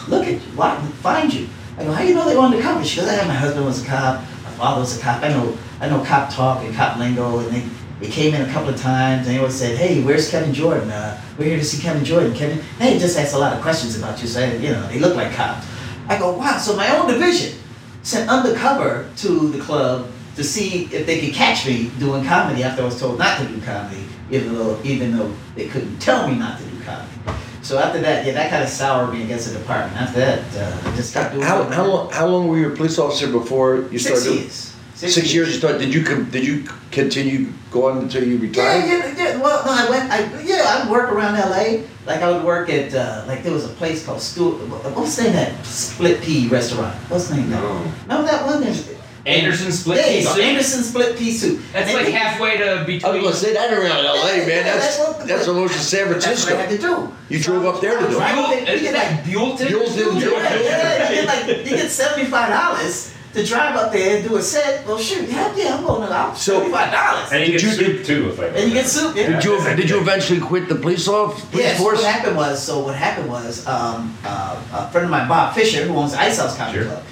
look 0.09 0.27
at 0.27 0.33
you, 0.33 0.39
why, 0.55 0.77
find 1.03 1.33
you. 1.33 1.49
I 1.79 1.85
go, 1.85 1.93
How 1.93 2.03
you 2.03 2.15
know 2.15 2.29
they 2.29 2.37
were 2.37 2.43
undercover? 2.43 2.85
She 2.85 3.01
goes, 3.01 3.11
Yeah, 3.11 3.27
my 3.27 3.35
husband 3.35 3.65
was 3.65 3.83
a 3.83 3.87
cop, 3.87 4.21
my 4.21 4.51
father 4.51 4.81
was 4.81 4.99
a 4.99 5.03
cop. 5.03 5.23
I 5.23 5.29
know, 5.29 5.57
I 5.81 5.89
know 5.89 6.05
cop 6.05 6.33
talk 6.33 6.63
and 6.65 6.75
cop 6.75 6.99
lingo, 6.99 7.39
and 7.39 7.49
they, 7.51 7.69
they 8.01 8.09
came 8.13 8.35
in 8.35 8.43
a 8.43 8.53
couple 8.53 8.69
of 8.69 8.81
times 8.81 9.27
and 9.27 9.35
they 9.35 9.39
always 9.39 9.55
said, 9.55 9.79
Hey, 9.79 10.03
where's 10.03 10.31
Kevin 10.31 10.53
Jordan? 10.53 10.91
Uh, 10.91 11.21
we're 11.39 11.47
here 11.47 11.59
to 11.59 11.65
see 11.65 11.83
Kevin 11.83 12.05
Jordan. 12.05 12.35
Kevin, 12.35 12.63
they 12.79 12.99
just 12.99 13.19
asked 13.19 13.35
a 13.35 13.39
lot 13.39 13.55
of 13.55 13.63
questions 13.63 13.97
about 13.97 14.21
you, 14.21 14.29
saying, 14.29 14.63
you 14.63 14.71
know, 14.71 14.87
they 14.89 14.99
look 14.99 15.17
like 15.17 15.33
cops. 15.33 15.67
I 16.09 16.19
go, 16.19 16.37
Wow, 16.37 16.59
so 16.59 16.77
my 16.77 16.95
own 16.97 17.09
division 17.09 17.59
sent 18.03 18.29
undercover 18.31 19.09
to 19.17 19.49
the 19.49 19.59
club 19.59 20.09
to 20.37 20.45
see 20.45 20.85
if 20.93 21.07
they 21.07 21.21
could 21.21 21.35
catch 21.35 21.67
me 21.67 21.91
doing 21.99 22.25
comedy 22.25 22.63
after 22.63 22.83
I 22.83 22.85
was 22.85 23.01
told 23.01 23.19
not 23.19 23.39
to 23.41 23.47
do 23.49 23.61
comedy, 23.63 24.05
even 24.31 24.55
though 24.55 24.79
even 24.85 25.17
though 25.17 25.33
they 25.55 25.67
couldn't 25.69 25.99
tell 25.99 26.29
me 26.29 26.37
not 26.37 26.59
to 26.59 26.65
do 26.65 26.81
comedy. 26.85 27.11
So 27.63 27.79
after 27.79 28.01
that, 28.01 28.25
yeah, 28.25 28.33
that 28.35 28.51
kind 28.51 28.63
of 28.63 28.69
soured 28.69 29.13
me 29.13 29.25
against 29.25 29.53
the 29.53 29.59
department. 29.59 30.01
After 30.01 30.21
that, 30.21 30.57
uh, 30.57 30.89
I 30.89 30.95
just 30.97 31.11
stopped 31.11 31.33
doing 31.33 31.43
How, 31.45 31.59
comedy. 31.63 31.75
how, 31.75 31.87
long, 31.87 32.11
how 32.13 32.27
long 32.29 32.47
were 32.49 32.59
you 32.59 32.73
a 32.73 32.77
police 32.77 32.97
officer 32.97 33.27
before 33.33 33.89
you 33.91 33.99
Six 33.99 34.21
started? 34.23 34.41
years. 34.43 34.73
Six, 34.95 35.35
years. 35.35 35.49
You 35.49 35.55
started. 35.59 35.79
Did 35.79 35.93
you 35.93 36.05
com- 36.05 36.31
did 36.31 36.47
you 36.47 36.65
continue 36.91 37.53
going 37.71 37.99
until 37.99 38.25
you 38.27 38.39
retired? 38.39 38.87
yeah, 38.89 38.97
yeah. 39.09 39.15
yeah. 39.33 39.37
Well, 39.43 39.63
no, 39.67 39.73
I 39.73 39.91
went. 39.91 40.11
I 40.11 40.43
yeah, 40.43 40.65
I 40.69 40.85
would 40.85 40.91
work 40.91 41.13
around 41.13 41.35
L.A. 41.37 41.85
Like 42.07 42.23
I 42.23 42.31
would 42.31 42.45
work 42.45 42.71
at 42.71 42.95
uh, 42.95 43.25
like 43.27 43.43
there 43.43 43.53
was 43.53 43.67
a 43.67 43.75
place 43.75 44.07
called 44.07 44.23
Stu. 44.23 44.53
What's 44.53 45.17
the 45.17 45.25
name 45.25 45.31
of 45.33 45.37
that 45.37 45.67
Split 45.67 46.23
Pea 46.23 46.49
restaurant? 46.49 46.95
What's 47.11 47.29
the 47.29 47.37
name? 47.37 47.45
of 47.45 47.51
that? 47.51 48.03
Remember 48.09 48.31
that 48.31 48.47
one? 48.47 48.61
There's, 48.63 48.89
Anderson 49.27 49.73
split 49.73 49.97
there 49.99 50.07
pea 50.07 50.23
soup. 50.25 50.39
Anderson 50.39 50.83
Split 50.85 51.19
Pea 51.19 51.33
Soup. 51.33 51.61
That's 51.73 51.89
And 51.89 51.97
like 51.97 52.07
they- 52.07 52.13
halfway 52.13 52.57
to 52.59 52.65
I 52.71 52.75
was 52.79 52.87
between. 52.87 53.23
gonna 53.23 53.35
say 53.35 53.53
that 53.55 53.73
around 53.73 54.05
LA, 54.05 54.47
man. 54.47 54.65
That's 54.65 54.97
that's 55.25 55.49
almost 55.49 55.75
in 55.75 55.81
San 55.81 56.09
That's 56.11 56.27
what 56.27 56.35
I 56.35 56.37
Francisco. 56.37 56.57
had 56.57 56.71
to 56.71 56.79
do. 56.79 57.13
You 57.29 57.39
drove 57.41 57.65
up 57.67 57.81
there 57.81 57.99
to 57.99 58.07
do 58.09 58.21
it. 58.21 58.59
You 58.69 58.75
isn't 58.75 58.83
get 58.85 58.93
that 58.93 59.25
Buellton? 59.25 59.67
Buellton, 59.67 60.21
Yeah, 60.21 60.29
Buellton. 60.29 60.65
yeah, 60.65 61.09
you 61.11 61.15
get 61.17 61.27
like 61.27 61.47
you 61.71 61.77
get 61.77 61.91
seventy 61.91 62.27
five 62.31 62.51
dollars 62.51 63.13
to 63.35 63.45
drive 63.45 63.77
up 63.77 63.93
there 63.93 64.17
and 64.17 64.27
do 64.29 64.37
a 64.37 64.43
set. 64.43 64.87
Well, 64.87 64.97
shoot, 64.97 65.29
yeah, 65.29 65.53
yeah, 65.55 65.77
I'm 65.77 65.85
going 65.85 66.07
to 66.09 66.15
out 66.15 66.39
So- 66.39 66.53
seventy 66.55 66.71
five 66.73 66.93
dollars. 66.93 67.29
And 67.33 67.41
you 67.45 67.53
get 67.53 67.63
you- 67.63 67.73
soup 67.73 68.05
too, 68.07 68.31
if 68.31 68.41
I 68.41 68.45
And 68.47 68.69
you 68.69 68.75
get 68.75 68.87
soup. 68.87 69.15
Yeah. 69.17 69.27
Did 69.41 69.45
you 69.45 69.75
did 69.77 69.91
you 69.91 69.99
eventually 70.01 70.41
quit 70.41 70.69
the 70.69 70.77
police 70.77 71.09
off 71.09 71.51
police 71.51 71.67
Yes, 71.67 71.79
force? 71.79 71.99
what 72.01 72.07
happened 72.11 72.37
was, 72.37 72.63
so 72.63 72.79
what 72.79 72.95
happened 72.95 73.29
was, 73.29 73.67
um, 73.67 74.17
uh, 74.25 74.55
a 74.73 74.89
friend 74.93 75.05
of 75.07 75.11
mine, 75.11 75.27
Bob 75.29 75.55
Fisher, 75.55 75.83
who 75.85 75.97
owns 75.97 76.13
the 76.13 76.21
Ice 76.21 76.39
House 76.39 76.57
Comedy 76.57 76.79
Sure. 76.79 76.87
Club, 76.87 77.03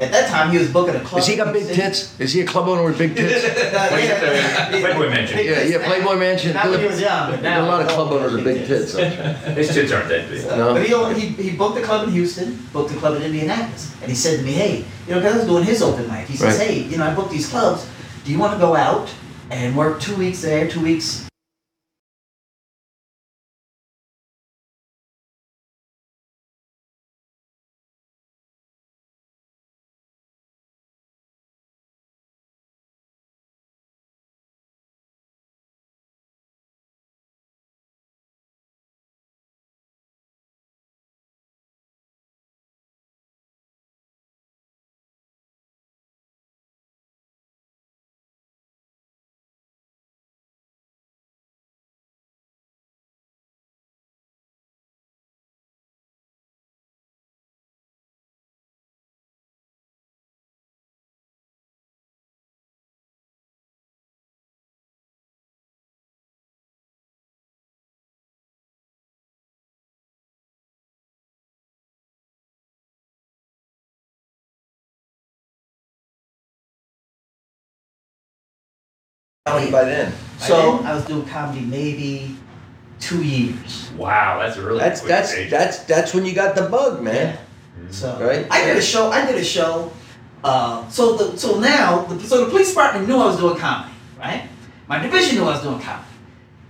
at 0.00 0.10
that 0.10 0.28
time 0.30 0.50
he 0.50 0.58
was 0.58 0.70
booking 0.72 0.94
a 0.96 1.00
club. 1.00 1.20
Has 1.20 1.26
he 1.26 1.36
got 1.36 1.52
big 1.52 1.66
tits? 1.66 2.18
Is 2.18 2.32
he 2.32 2.40
a 2.40 2.46
club 2.46 2.68
owner 2.68 2.82
with 2.84 2.98
big 2.98 3.14
tits? 3.16 3.44
Yeah, 3.44 4.68
Playboy 4.70 5.08
Mansion. 5.10 5.38
Yeah, 5.38 5.62
yeah. 5.62 5.86
Playboy 5.86 6.16
Mansion. 6.16 6.54
Not 6.54 6.70
when 6.70 6.80
he 6.80 6.86
was 6.86 7.00
young, 7.00 7.30
but 7.30 7.42
There 7.42 7.52
are 7.52 7.62
now 7.62 7.64
a 7.66 7.68
lot 7.70 7.82
of 7.82 7.88
club 7.88 8.12
owners 8.12 8.32
with 8.32 8.44
big 8.44 8.66
tits. 8.66 8.92
His 9.56 9.68
tits 9.74 9.92
aren't 9.92 10.08
that 10.08 10.28
big. 10.28 10.44
No. 10.46 10.74
But 10.74 10.86
he, 10.86 10.94
owned- 10.94 11.16
he, 11.16 11.26
he 11.28 11.56
booked 11.56 11.78
a 11.78 11.82
club 11.82 12.06
in 12.08 12.14
Houston, 12.14 12.58
booked 12.72 12.92
a 12.92 12.96
club 12.96 13.16
in 13.16 13.22
Indianapolis. 13.22 13.94
And 14.00 14.08
he 14.10 14.16
said 14.16 14.38
to 14.38 14.44
me, 14.44 14.52
hey, 14.52 14.84
you 15.06 15.14
know, 15.14 15.20
because 15.20 15.34
I 15.34 15.38
was 15.38 15.46
doing 15.46 15.64
his 15.64 15.82
open 15.82 16.08
mic, 16.08 16.26
he 16.26 16.36
says, 16.36 16.58
Right. 16.58 16.68
hey, 16.68 16.78
you 16.84 16.96
know, 16.96 17.06
I 17.06 17.14
booked 17.14 17.30
these 17.30 17.48
clubs. 17.48 17.86
Do 18.24 18.32
you 18.32 18.38
want 18.38 18.52
to 18.54 18.58
go 18.58 18.74
out 18.74 19.12
and 19.50 19.76
work 19.76 20.00
two 20.00 20.16
weeks 20.16 20.40
there, 20.42 20.68
two 20.68 20.80
weeks? 20.82 21.28
How 79.46 79.58
many 79.58 79.72
by 79.72 79.82
then? 79.84 80.12
So 80.38 80.78
I 80.84 80.94
was 80.94 81.04
doing 81.04 81.26
comedy 81.26 81.62
maybe 81.62 82.36
two 83.00 83.24
years. 83.24 83.90
Wow, 83.96 84.38
that's 84.38 84.56
really 84.56 84.78
That's 84.78 85.00
quick 85.00 85.08
that's 85.08 85.32
stage. 85.32 85.50
that's 85.50 85.78
that's 85.80 86.14
when 86.14 86.24
you 86.24 86.32
got 86.32 86.54
the 86.54 86.68
bug, 86.68 87.02
man. 87.02 87.36
So 87.90 88.24
Right. 88.24 88.46
I 88.52 88.64
did 88.64 88.76
a 88.76 88.80
show. 88.82 89.10
I 89.10 89.26
did 89.26 89.34
a 89.34 89.42
show. 89.44 89.90
Uh, 90.44 90.88
so 90.88 91.16
the 91.16 91.36
so 91.36 91.58
now 91.58 92.02
the, 92.04 92.20
so 92.20 92.44
the 92.44 92.50
police 92.52 92.68
department 92.68 93.08
knew 93.08 93.16
I 93.16 93.26
was 93.26 93.36
doing 93.36 93.56
comedy, 93.58 93.92
right? 94.16 94.48
My 94.86 95.00
division 95.00 95.34
knew 95.38 95.42
I 95.42 95.54
was 95.54 95.62
doing 95.62 95.80
comedy. 95.80 96.06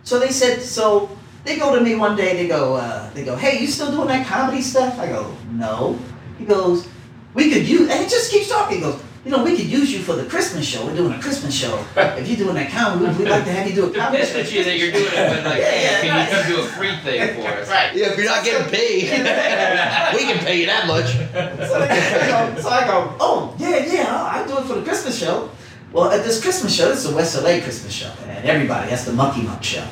So 0.04 0.18
they 0.18 0.30
said 0.30 0.62
so. 0.62 1.10
They 1.44 1.58
go 1.58 1.76
to 1.76 1.84
me 1.84 1.94
one 1.96 2.16
day. 2.16 2.36
They 2.38 2.48
go. 2.48 2.76
Uh, 2.76 3.10
they 3.12 3.22
go. 3.22 3.36
Hey, 3.36 3.60
you 3.60 3.66
still 3.66 3.90
doing 3.90 4.08
that 4.08 4.26
comedy 4.26 4.62
stuff? 4.62 4.98
I 4.98 5.08
go. 5.08 5.36
No. 5.50 5.98
He 6.38 6.46
goes. 6.46 6.88
We 7.34 7.50
could 7.52 7.68
use. 7.68 7.90
And 7.90 8.00
he 8.02 8.08
just 8.08 8.30
keeps 8.30 8.48
talking. 8.48 8.76
He 8.78 8.82
goes. 8.82 9.02
You 9.24 9.30
know, 9.30 9.44
we 9.44 9.56
could 9.56 9.66
use 9.66 9.92
you 9.92 10.00
for 10.00 10.16
the 10.16 10.24
Christmas 10.24 10.66
show. 10.66 10.84
We're 10.84 10.96
doing 10.96 11.12
a 11.12 11.20
Christmas 11.20 11.54
show. 11.54 11.84
If 11.96 12.26
you're 12.26 12.38
doing 12.38 12.56
that 12.56 12.70
comedy, 12.72 13.06
we'd, 13.06 13.18
we'd 13.18 13.28
like 13.30 13.44
to 13.44 13.52
have 13.52 13.68
you 13.68 13.74
do 13.74 13.86
a 13.86 13.90
They're 13.90 14.02
comedy 14.02 14.24
show. 14.24 14.40
at 14.40 14.52
you 14.52 14.64
that 14.64 14.76
you're 14.76 14.90
doing 14.90 15.06
it, 15.06 15.14
but 15.14 15.44
like, 15.44 15.60
Yeah, 15.60 15.70
hey, 15.70 15.82
yeah, 15.84 16.00
can 16.00 16.10
right. 16.10 16.28
you 16.28 16.42
come 16.42 16.52
do 16.56 16.60
a 16.60 16.66
free 16.72 16.96
thing 17.04 17.40
for 17.40 17.48
us? 17.48 17.68
Right. 17.68 17.94
Yeah, 17.94 18.10
if 18.10 18.16
you're 18.16 18.26
not 18.26 18.44
getting 18.44 18.68
paid, 18.68 19.02
we 20.16 20.22
can 20.24 20.38
pay 20.44 20.58
you 20.60 20.66
that 20.66 20.88
much. 20.88 21.06
So, 21.12 21.78
they 21.78 22.26
go, 22.56 22.60
so 22.60 22.68
I 22.68 22.84
go, 22.84 23.14
oh, 23.20 23.54
yeah, 23.58 23.86
yeah, 23.86 24.08
I'll 24.12 24.48
do 24.48 24.58
it 24.58 24.64
for 24.64 24.74
the 24.74 24.82
Christmas 24.82 25.16
show. 25.16 25.50
Well, 25.92 26.10
at 26.10 26.24
this 26.24 26.42
Christmas 26.42 26.74
show, 26.74 26.88
this 26.88 27.04
is 27.04 27.12
a 27.12 27.14
West 27.14 27.36
LA 27.40 27.60
Christmas 27.62 27.92
show, 27.92 28.10
and 28.26 28.44
everybody, 28.44 28.90
that's 28.90 29.04
the 29.04 29.12
Monkey 29.12 29.42
Monk 29.42 29.62
show. 29.62 29.86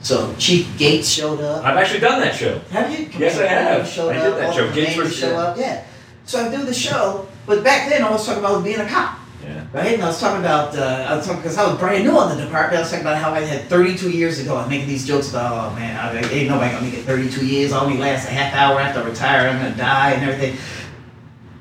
So 0.00 0.34
Chief 0.38 0.78
Gates 0.78 1.06
showed 1.10 1.40
up. 1.42 1.62
I've 1.66 1.76
actually 1.76 2.00
done 2.00 2.20
that 2.20 2.34
show. 2.34 2.58
Have 2.70 2.90
you? 2.98 3.10
Yes, 3.18 3.38
I 3.38 3.46
have. 3.46 3.86
Showed 3.86 4.16
I 4.16 4.20
did 4.20 4.32
up, 4.32 4.38
that 4.38 4.54
show. 4.54 4.72
Gates 4.72 4.96
names 4.96 4.98
was- 5.10 5.16
show 5.18 5.36
up, 5.36 5.58
yeah. 5.58 5.84
So 6.24 6.46
I 6.46 6.56
do 6.56 6.64
the 6.64 6.72
show, 6.72 7.26
but 7.50 7.64
back 7.64 7.88
then 7.88 8.04
I 8.04 8.10
was 8.10 8.24
talking 8.24 8.44
about 8.44 8.62
being 8.62 8.78
a 8.78 8.86
cop. 8.88 9.18
Yeah. 9.42 9.66
Right, 9.72 9.94
and 9.94 10.02
I 10.04 10.06
was 10.06 10.20
talking 10.20 10.38
about, 10.38 10.76
uh, 10.76 11.06
I 11.08 11.16
was 11.16 11.26
talking, 11.26 11.42
because 11.42 11.58
I 11.58 11.66
was 11.68 11.80
brand 11.80 12.04
new 12.04 12.12
on 12.12 12.36
the 12.36 12.44
department, 12.44 12.76
I 12.76 12.80
was 12.82 12.90
talking 12.90 13.04
about 13.04 13.18
how 13.18 13.32
I 13.32 13.40
had 13.40 13.68
32 13.68 14.10
years 14.10 14.38
ago, 14.38 14.54
I 14.54 14.60
was 14.60 14.70
making 14.70 14.86
these 14.86 15.04
jokes 15.04 15.30
about, 15.30 15.72
oh 15.72 15.74
man, 15.74 15.96
I, 15.96 16.16
ain't 16.30 16.48
nobody 16.48 16.72
gonna 16.72 16.84
make 16.86 16.94
it 16.94 17.04
32 17.04 17.44
years, 17.44 17.72
I 17.72 17.80
only 17.80 17.98
last 17.98 18.28
a 18.28 18.30
half 18.30 18.54
hour 18.54 18.78
after 18.78 19.00
I 19.00 19.08
retire, 19.08 19.48
I'm 19.48 19.60
gonna 19.60 19.76
die 19.76 20.12
and 20.12 20.30
everything. 20.30 20.58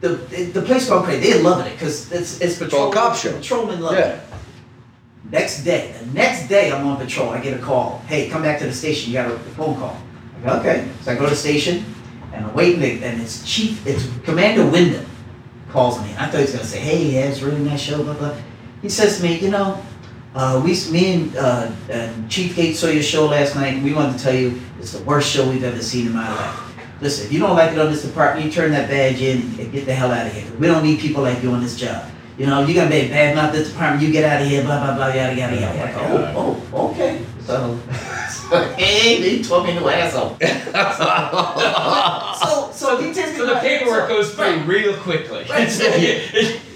The, 0.01 0.09
the 0.53 0.61
place 0.61 0.87
going 0.87 1.03
crazy, 1.03 1.31
they're 1.31 1.41
loving 1.41 1.65
it, 1.71 1.71
because 1.71 2.11
it's, 2.11 2.39
it's 2.39 2.59
patrol. 2.59 2.83
all 2.83 2.91
cop 2.93 3.15
show. 3.15 3.35
Patrolmen 3.35 3.79
love 3.81 3.93
Yeah. 3.93 4.07
it. 4.09 4.21
Next 5.31 5.63
day, 5.63 5.95
the 5.99 6.05
next 6.07 6.47
day 6.47 6.71
I'm 6.71 6.85
on 6.85 6.97
patrol, 6.97 7.29
I 7.29 7.39
get 7.39 7.57
a 7.59 7.61
call, 7.63 8.03
hey, 8.07 8.29
come 8.29 8.43
back 8.43 8.59
to 8.59 8.65
the 8.65 8.73
station, 8.73 9.11
you 9.11 9.17
got 9.17 9.31
a 9.31 9.39
phone 9.55 9.75
call. 9.75 9.99
I 10.43 10.45
go, 10.45 10.59
okay, 10.59 10.87
so 11.01 11.11
I 11.11 11.15
go 11.15 11.23
to 11.23 11.31
the 11.31 11.35
station, 11.35 11.83
and 12.33 12.45
I'm 12.45 12.53
waiting, 12.53 12.83
and 13.01 13.19
it's 13.19 13.43
Chief, 13.49 13.87
it's 13.87 14.07
Commander 14.25 14.69
Wyndham 14.69 15.05
calls 15.71 16.01
me. 16.01 16.13
I 16.17 16.25
thought 16.25 16.37
he 16.37 16.41
was 16.41 16.51
gonna 16.51 16.63
say, 16.63 16.79
"Hey, 16.79 17.11
yeah, 17.13 17.29
it's 17.29 17.41
really 17.41 17.61
nice 17.61 17.81
show." 17.81 18.03
Blah 18.03 18.13
blah. 18.13 18.33
He 18.81 18.89
says 18.89 19.17
to 19.17 19.23
me, 19.23 19.37
"You 19.39 19.51
know, 19.51 19.81
uh, 20.35 20.61
we, 20.63 20.71
me 20.91 21.13
and, 21.15 21.35
uh, 21.37 21.71
and 21.89 22.29
Chief 22.29 22.55
Gates 22.55 22.79
saw 22.79 22.87
your 22.87 23.03
show 23.03 23.25
last 23.25 23.55
night, 23.55 23.75
and 23.75 23.83
we 23.83 23.93
wanted 23.93 24.17
to 24.17 24.23
tell 24.23 24.33
you 24.33 24.59
it's 24.79 24.93
the 24.93 25.03
worst 25.03 25.29
show 25.29 25.49
we've 25.49 25.63
ever 25.63 25.81
seen 25.81 26.07
in 26.07 26.13
my 26.13 26.29
life. 26.29 26.59
Listen, 27.01 27.25
if 27.25 27.33
you 27.33 27.39
don't 27.39 27.55
like 27.55 27.71
it 27.71 27.79
on 27.79 27.91
this 27.91 28.03
department, 28.03 28.45
you 28.45 28.51
turn 28.51 28.71
that 28.71 28.89
badge 28.89 29.21
in 29.21 29.41
and 29.59 29.71
get 29.71 29.85
the 29.85 29.93
hell 29.93 30.11
out 30.11 30.27
of 30.27 30.33
here. 30.33 30.45
We 30.59 30.67
don't 30.67 30.83
need 30.83 30.99
people 30.99 31.23
like 31.23 31.41
you 31.41 31.51
on 31.51 31.61
this 31.61 31.75
job. 31.77 32.11
You 32.37 32.45
know, 32.45 32.65
you're 32.65 32.75
gonna 32.75 32.89
be 32.89 33.07
bad 33.09 33.35
mouth 33.35 33.53
this 33.53 33.69
department, 33.69 34.03
you 34.05 34.11
get 34.13 34.23
out 34.23 34.41
of 34.41 34.47
here, 34.47 34.63
blah 34.63 34.79
blah 34.83 34.95
blah, 34.95 35.07
yada 35.07 35.35
yada 35.35 35.59
yada. 35.59 35.77
Like, 35.77 35.95
oh, 35.97 36.61
oh, 36.73 36.89
okay. 36.91 37.21
So, 37.45 37.75
hey, 38.77 39.15
he 39.37 39.43
told 39.43 39.65
me 39.65 39.73
new 39.73 39.89
asshole. 39.89 40.37
so, 42.39 42.71
so 42.71 42.97
he 43.01 43.13
takes 43.13 43.37
So 43.37 43.45
the 43.45 43.55
paperwork 43.55 44.09
goes 44.09 44.33
through 44.33 44.45
right. 44.45 44.67
real 44.67 44.95
quickly. 44.97 45.45
Right. 45.49 45.69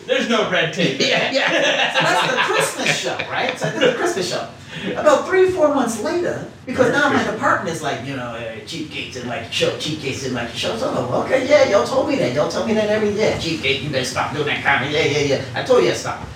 There's 0.05 0.29
no 0.29 0.49
red 0.51 0.73
tape. 0.73 0.99
Yeah, 1.03 1.31
yeah. 1.31 1.93
So 1.93 1.99
that's 2.01 2.31
the 2.33 2.53
Christmas 2.53 2.97
show, 2.97 3.17
right? 3.31 3.57
So 3.57 3.67
I 3.67 3.71
did 3.71 3.93
the 3.93 3.97
Christmas 3.97 4.29
show. 4.29 4.49
About 4.91 5.27
three 5.27 5.51
four 5.51 5.73
months 5.73 6.01
later, 6.01 6.49
because 6.65 6.91
now 6.91 7.09
my 7.09 7.23
department 7.23 7.73
is 7.75 7.81
like, 7.81 8.05
you 8.05 8.15
know, 8.15 8.35
uh, 8.35 8.59
Chief 8.65 8.91
Gates 8.91 9.15
didn't 9.15 9.29
like 9.29 9.47
the 9.47 9.51
show, 9.51 9.77
Chief 9.77 10.01
Gates 10.01 10.21
didn't 10.21 10.35
like 10.35 10.51
the 10.51 10.57
show. 10.57 10.75
So, 10.75 10.89
I'm 10.89 11.09
like, 11.09 11.25
okay, 11.25 11.47
yeah, 11.47 11.69
y'all 11.69 11.85
told 11.85 12.09
me 12.09 12.15
that. 12.17 12.33
Y'all 12.33 12.49
tell 12.49 12.65
me 12.65 12.73
that 12.73 12.89
every 12.89 13.13
day. 13.13 13.37
Chief 13.39 13.61
Gates, 13.61 13.83
you 13.83 13.89
better 13.91 14.03
stop 14.03 14.33
doing 14.33 14.47
that 14.47 14.63
comedy. 14.63 14.93
Yeah, 14.93 15.05
yeah, 15.05 15.19
yeah. 15.19 15.45
I 15.55 15.63
told 15.63 15.83
you 15.83 15.91
to 15.91 15.95
stop. 15.95 16.27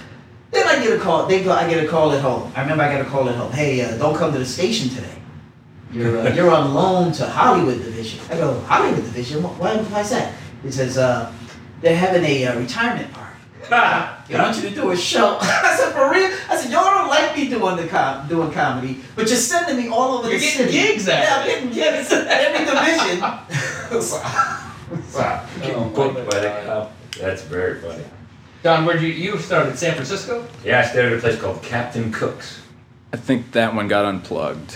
Then 0.51 0.67
I 0.67 0.81
get 0.81 0.95
a 0.95 0.99
call. 0.99 1.25
They 1.25 1.43
go. 1.43 1.51
I 1.51 1.67
get 1.69 1.83
a 1.83 1.87
call 1.87 2.13
at 2.13 2.21
home. 2.21 2.51
I 2.55 2.61
remember 2.61 2.83
I 2.83 2.91
got 2.93 3.01
a 3.01 3.09
call 3.09 3.27
at 3.27 3.35
home. 3.35 3.51
Hey, 3.51 3.81
uh, 3.81 3.97
don't 3.97 4.15
come 4.15 4.31
to 4.31 4.39
the 4.39 4.45
station 4.45 4.89
today. 4.89 5.17
You're 5.91 6.17
uh, 6.19 6.33
you're 6.33 6.51
on 6.51 6.73
loan 6.73 7.11
to 7.13 7.25
Hollywood 7.25 7.77
Division. 7.83 8.19
I 8.29 8.35
go 8.35 8.59
Hollywood 8.61 9.03
Division. 9.03 9.41
Wh- 9.43 9.59
Why? 9.59 9.77
Why's 9.77 10.09
that? 10.11 10.33
He 10.63 10.71
says 10.71 10.97
uh, 10.97 11.31
they're 11.81 11.95
having 11.95 12.23
a 12.25 12.45
uh, 12.45 12.59
retirement 12.59 13.11
party. 13.13 13.23
They 14.27 14.37
want 14.37 14.55
you 14.57 14.63
to 14.69 14.75
do 14.75 14.91
a 14.91 14.97
show. 14.97 15.37
I 15.41 15.75
said, 15.79 15.93
for 15.93 16.11
real? 16.11 16.29
I 16.49 16.57
said, 16.57 16.69
y'all 16.69 16.83
don't 16.83 17.07
like 17.07 17.35
me 17.37 17.47
doing 17.49 17.77
the 17.77 17.87
com- 17.87 18.27
doing 18.27 18.51
comedy, 18.51 18.99
but 19.15 19.27
you're 19.27 19.37
sending 19.37 19.77
me 19.77 19.87
all 19.89 20.17
over 20.17 20.29
You're 20.29 20.37
the 20.39 20.45
getting 20.45 20.65
city. 20.67 20.71
gigs 20.87 21.07
out 21.07 21.23
Yeah, 21.23 21.35
I'm 21.37 21.45
getting 21.47 21.69
gigs. 21.71 22.11
at 22.11 22.27
Every 22.27 22.65
division. 22.65 24.01
so, 24.01 24.21
so, 25.09 25.41
Getting 25.61 25.93
booked 25.93 26.29
by 26.29 26.39
the 26.39 26.61
cop. 26.65 26.91
That's 27.17 27.41
very 27.43 27.79
funny. 27.79 28.03
Don, 28.63 28.85
where'd 28.85 29.01
you 29.01 29.07
you 29.09 29.37
started 29.37 29.71
in 29.71 29.77
San 29.77 29.93
Francisco? 29.95 30.45
Yeah, 30.65 30.79
I 30.81 30.85
started 30.85 31.13
at 31.13 31.17
a 31.19 31.21
place 31.21 31.39
called 31.39 31.61
Captain 31.63 32.11
Cook's. 32.11 32.61
I 33.13 33.17
think 33.17 33.53
that 33.53 33.73
one 33.73 33.87
got 33.87 34.03
unplugged. 34.03 34.75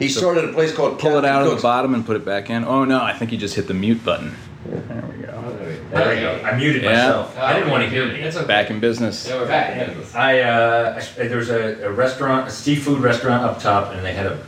He 0.00 0.08
started 0.08 0.46
a 0.46 0.52
place 0.52 0.72
called 0.74 0.98
Pull 0.98 1.12
it 1.18 1.22
Captain 1.22 1.30
out 1.30 1.46
of 1.46 1.54
the 1.54 1.62
bottom 1.62 1.94
and 1.94 2.04
put 2.04 2.16
it 2.16 2.24
back 2.24 2.50
in. 2.50 2.64
Oh 2.64 2.84
no, 2.84 3.00
I 3.02 3.12
think 3.12 3.30
you 3.30 3.38
just 3.38 3.54
hit 3.54 3.68
the 3.68 3.74
mute 3.74 4.02
button. 4.04 4.34
There 4.66 5.04
we 5.16 5.22
go. 5.24 5.40
There 5.92 6.14
we 6.14 6.20
go. 6.20 6.40
I 6.44 6.56
muted 6.56 6.82
Yeah. 6.82 6.90
myself. 6.92 7.38
I 7.38 7.52
didn't 7.54 7.70
want 7.70 7.84
to 7.84 7.88
hear 7.90 8.06
me. 8.12 8.20
That's 8.22 8.36
okay. 8.36 8.46
Back 8.46 8.70
in 8.70 8.80
business. 8.80 9.28
Yeah, 9.28 9.36
we're 9.36 9.46
back. 9.46 9.76
I 10.14 10.40
uh, 10.40 11.00
I- 11.18 11.26
there 11.28 11.36
was 11.38 11.50
a, 11.50 11.84
a 11.84 11.92
restaurant, 11.92 12.48
a 12.48 12.50
seafood 12.50 13.00
restaurant 13.00 13.44
up 13.44 13.60
top, 13.60 13.92
and 13.94 14.04
they 14.04 14.12
had 14.14 14.26
a 14.26 14.38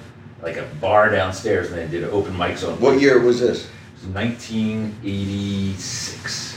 like 0.42 0.56
a 0.56 0.64
bar 0.80 1.08
downstairs, 1.10 1.70
and 1.70 1.78
they 1.78 1.86
did 1.86 2.02
an 2.02 2.10
open 2.10 2.36
mic 2.36 2.58
zone. 2.58 2.80
What 2.80 3.00
year 3.00 3.20
was 3.20 3.38
this? 3.40 3.66
It 3.66 3.70
was 3.94 4.06
1986, 4.14 6.56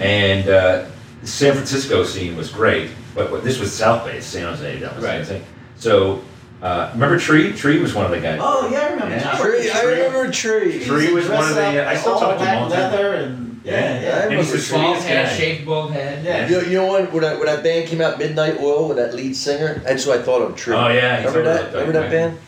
and 0.00 0.48
uh, 0.48 0.86
the 1.20 1.26
San 1.26 1.54
Francisco 1.54 2.04
scene 2.04 2.36
was 2.36 2.50
great, 2.50 2.90
but, 3.14 3.30
but 3.30 3.42
this 3.42 3.58
was 3.58 3.72
South 3.72 4.04
Bay, 4.06 4.20
San 4.20 4.44
Jose, 4.44 4.78
that 4.78 4.94
was 4.94 5.02
the 5.02 5.08
Right. 5.08 5.26
same 5.26 5.40
thing. 5.40 5.44
So 5.76 6.22
uh, 6.66 6.90
remember 6.94 7.18
Tree? 7.18 7.52
Tree 7.52 7.78
was 7.78 7.94
one 7.94 8.04
of 8.06 8.10
the 8.10 8.20
guys. 8.20 8.40
oh 8.42 8.68
yeah, 8.70 8.80
I 8.80 8.88
remember. 8.90 9.14
Yeah. 9.14 9.22
John 9.22 9.40
Tree, 9.40 9.70
I 9.70 9.82
remember 9.82 10.30
Tree. 10.32 10.84
Tree 10.84 11.12
was 11.12 11.28
one 11.28 11.42
of 11.48 11.54
the. 11.54 11.54
Dress 11.54 11.76
up 11.78 11.86
I 11.88 11.96
still 11.96 12.18
talk 12.18 12.38
to 12.38 12.44
him 12.46 12.58
all 12.58 12.68
the 12.68 12.74
time. 12.74 12.90
leather 12.92 13.14
and 13.14 13.60
yeah, 13.64 13.72
Yeah. 13.72 14.00
yeah. 14.00 14.08
I 14.08 14.20
And 14.22 14.34
he's 14.34 14.52
remember 14.52 14.52
the 14.52 14.62
Tree. 14.62 14.78
Bald 14.78 14.86
sweetest 14.96 15.06
head, 15.08 15.26
guy. 15.26 15.32
shaved 15.36 15.66
bald 15.66 15.92
head. 15.92 16.24
Yeah. 16.24 16.48
You, 16.48 16.60
you 16.70 16.76
know 16.78 16.92
when 16.92 17.12
when, 17.12 17.24
I, 17.24 17.34
when 17.34 17.46
that 17.46 17.62
band 17.62 17.88
came 17.88 18.00
out, 18.00 18.18
Midnight 18.18 18.58
Oil, 18.60 18.88
with 18.88 18.96
that 18.96 19.14
lead 19.14 19.34
singer? 19.36 19.80
That's 19.84 20.04
who 20.04 20.12
I 20.12 20.18
thought 20.18 20.42
of. 20.42 20.56
Tree. 20.56 20.74
Oh, 20.74 20.88
yeah, 20.88 21.18
remember 21.18 21.42
that? 21.44 21.72
that 21.72 21.78
Remember 21.78 21.92
that 22.00 22.10
band. 22.10 22.34
band? 22.34 22.40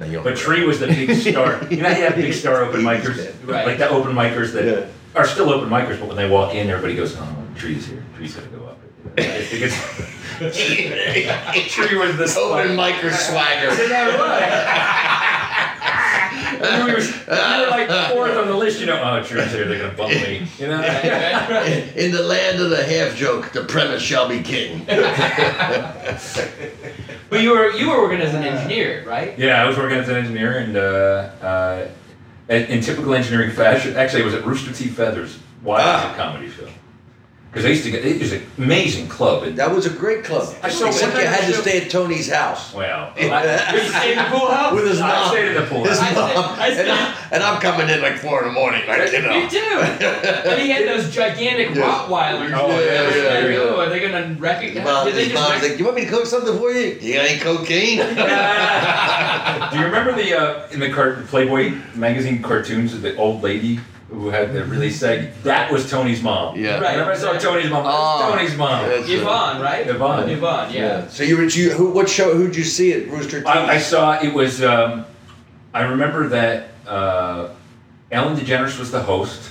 No, 0.00 0.06
you 0.06 0.12
But 0.18 0.24
remember. 0.24 0.40
Tree 0.40 0.64
was 0.66 0.78
the 0.80 0.86
big 0.88 1.14
star. 1.16 1.64
You 1.70 1.78
know, 1.78 1.88
how 1.88 1.96
you 1.96 2.04
have 2.04 2.14
big 2.16 2.32
star 2.34 2.64
open 2.64 2.80
micers, 2.82 3.32
Right. 3.46 3.66
like 3.66 3.78
the 3.78 3.88
open 3.88 4.12
micers 4.12 4.52
that 4.52 4.64
Yeah. 4.64 4.86
are 5.20 5.26
still 5.26 5.50
open 5.50 5.68
micers, 5.70 5.98
but 5.98 6.08
when 6.08 6.16
they 6.16 6.28
walk 6.28 6.54
in, 6.54 6.68
everybody 6.68 6.94
goes, 6.96 7.16
"Oh, 7.18 7.26
Tree's 7.56 7.86
here. 7.86 8.02
Tree's 8.16 8.34
gonna 8.34 8.48
go 8.48 8.65
up." 9.06 9.16
Because 9.16 9.74
Tree 10.56 11.96
was 11.96 12.16
the 12.16 12.24
Open 12.24 12.28
star. 12.28 12.66
micer 12.66 13.10
swagger. 13.12 13.68
Isn't 13.68 13.88
that 13.88 14.18
right? 14.18 14.52
And 16.56 16.84
we 16.84 16.92
were, 16.92 16.98
we 16.98 17.04
were 17.64 17.70
like 17.70 17.88
fourth 18.12 18.36
on 18.36 18.46
the 18.48 18.54
list, 18.56 18.80
you 18.80 18.86
know. 18.86 19.00
Oh, 19.02 19.22
Tree's 19.22 19.50
here. 19.52 19.66
They're 19.66 19.78
gonna 19.80 19.94
bump 19.96 20.10
me. 20.14 20.46
You 20.58 20.68
know. 20.68 20.80
In 21.96 22.12
the 22.12 22.22
land 22.22 22.60
of 22.60 22.70
the 22.70 22.82
half 22.84 23.14
joke, 23.16 23.52
the 23.52 23.64
premise 23.64 24.02
shall 24.02 24.28
be 24.28 24.40
king. 24.42 24.86
But 27.28 27.40
you 27.40 27.50
were 27.50 27.72
you 27.72 27.90
were 27.90 28.00
working 28.02 28.20
as 28.20 28.34
an 28.34 28.44
engineer, 28.44 29.04
right? 29.04 29.36
Yeah, 29.36 29.60
I 29.60 29.66
was 29.66 29.76
working 29.76 29.98
as 29.98 30.08
an 30.08 30.14
engineer, 30.14 30.58
and 30.58 30.76
uh, 30.76 30.80
uh, 31.44 31.88
in, 32.48 32.62
in 32.66 32.80
typical 32.80 33.14
engineering 33.14 33.50
fashion, 33.50 33.96
actually, 33.96 34.22
it 34.22 34.26
was 34.26 34.34
at 34.34 34.46
Rooster 34.46 34.72
T. 34.72 34.86
Feathers, 34.88 35.36
Why 35.62 35.80
Ah. 35.82 36.12
a 36.12 36.16
comedy 36.16 36.48
show. 36.48 36.68
Because 37.56 37.70
I 37.70 37.72
used 37.72 37.84
to 37.84 37.90
get, 37.90 38.04
it 38.04 38.20
was 38.20 38.32
an 38.32 38.42
amazing 38.58 39.08
club. 39.08 39.44
And, 39.44 39.56
That 39.56 39.70
was 39.74 39.86
a 39.86 39.90
great 39.90 40.24
club. 40.24 40.54
I 40.62 40.68
saw 40.68 40.88
Except 40.88 41.14
you 41.16 41.24
had 41.24 41.46
to 41.46 41.52
show- 41.54 41.62
stay 41.62 41.80
at 41.80 41.90
Tony's 41.90 42.30
house. 42.30 42.74
well, 42.74 43.14
Did 43.16 43.22
you 43.32 43.88
stay 43.88 44.12
in 44.12 44.18
the 44.18 44.24
pool 44.24 44.46
house? 44.50 44.74
With 44.74 44.86
his 44.86 45.00
I 45.00 45.08
mom. 45.08 45.28
stayed 45.32 45.48
in 45.48 45.54
the 45.54 45.62
pool. 45.66 45.84
His 45.84 45.98
I 45.98 46.12
mom. 46.12 46.28
stayed- 46.28 46.36
I 46.36 46.68
and, 46.82 46.90
I, 46.92 47.14
and 47.32 47.42
I'm 47.42 47.58
coming 47.62 47.88
in 47.88 48.02
like 48.02 48.18
four 48.18 48.42
in 48.42 48.48
the 48.48 48.52
morning, 48.52 48.86
like, 48.86 49.10
you 49.10 49.22
know. 49.22 49.40
Me 49.40 49.48
too. 49.48 49.58
and 49.58 50.60
he 50.60 50.68
had 50.68 50.86
those 50.86 51.10
gigantic 51.14 51.74
Yeah. 51.74 51.80
Rottweilers. 51.82 52.52
Oh, 52.52 52.68
yeah, 52.68 52.76
They 52.76 53.06
were 53.06 53.16
yeah, 53.24 53.40
like, 53.40 53.50
yeah. 53.54 53.58
"Oh, 53.74 53.80
are 53.80 53.88
they 53.88 54.00
gonna 54.00 54.36
recognize? 54.38 54.84
Mom, 54.84 55.06
Did 55.06 55.14
they 55.14 55.24
his 55.24 55.32
just 55.32 55.42
mom's 55.48 55.62
rec- 55.62 55.70
like, 55.70 55.78
you 55.78 55.84
want 55.86 55.96
me 55.96 56.04
to 56.04 56.10
cook 56.10 56.26
something 56.26 56.58
for 56.58 56.70
you? 56.72 56.98
You 57.00 57.14
got 57.14 57.24
any 57.24 57.38
cocaine? 57.40 57.96
Do 59.72 59.78
you 59.78 59.84
remember 59.86 60.12
the 60.12 60.38
uh, 60.38 60.68
in 60.72 60.80
the 60.80 60.90
car- 60.90 61.22
Playboy 61.28 61.72
magazine 61.94 62.42
cartoons, 62.42 62.92
of 62.92 63.00
the 63.00 63.16
old 63.16 63.42
lady 63.42 63.80
who 64.08 64.28
had 64.28 64.52
the 64.52 64.64
really 64.64 64.90
sag? 64.90 65.32
That 65.42 65.70
was 65.72 65.90
Tony's 65.90 66.22
mom. 66.22 66.56
Yeah. 66.58 66.78
Right. 66.78 66.92
Whenever 66.92 67.12
I 67.12 67.16
saw 67.16 67.36
Tony's 67.38 67.70
mom, 67.70 67.84
Oh. 67.86 68.18
that's 68.20 68.34
Tony's 68.36 68.56
mom. 68.56 68.84
Uh, 68.84 68.88
Yvonne, 69.06 69.60
right? 69.60 69.86
Yvonne. 69.86 70.28
Yvonne, 70.28 70.72
yeah. 70.72 71.08
So 71.08 71.22
you 71.24 71.36
were 71.36 71.44
you 71.44 71.70
who? 71.70 71.90
What 71.90 72.08
show? 72.08 72.34
Who'd 72.34 72.54
you 72.54 72.64
see 72.64 72.92
at 72.92 73.08
Rooster 73.08 73.40
T.? 73.40 73.46
I, 73.46 73.74
I 73.74 73.78
saw 73.78 74.20
it 74.22 74.32
was. 74.32 74.62
Um, 74.62 75.04
I 75.74 75.82
remember 75.82 76.28
that 76.28 76.68
uh, 76.86 77.48
Ellen 78.12 78.36
DeGeneres 78.36 78.78
was 78.78 78.90
the 78.90 79.02
host. 79.02 79.50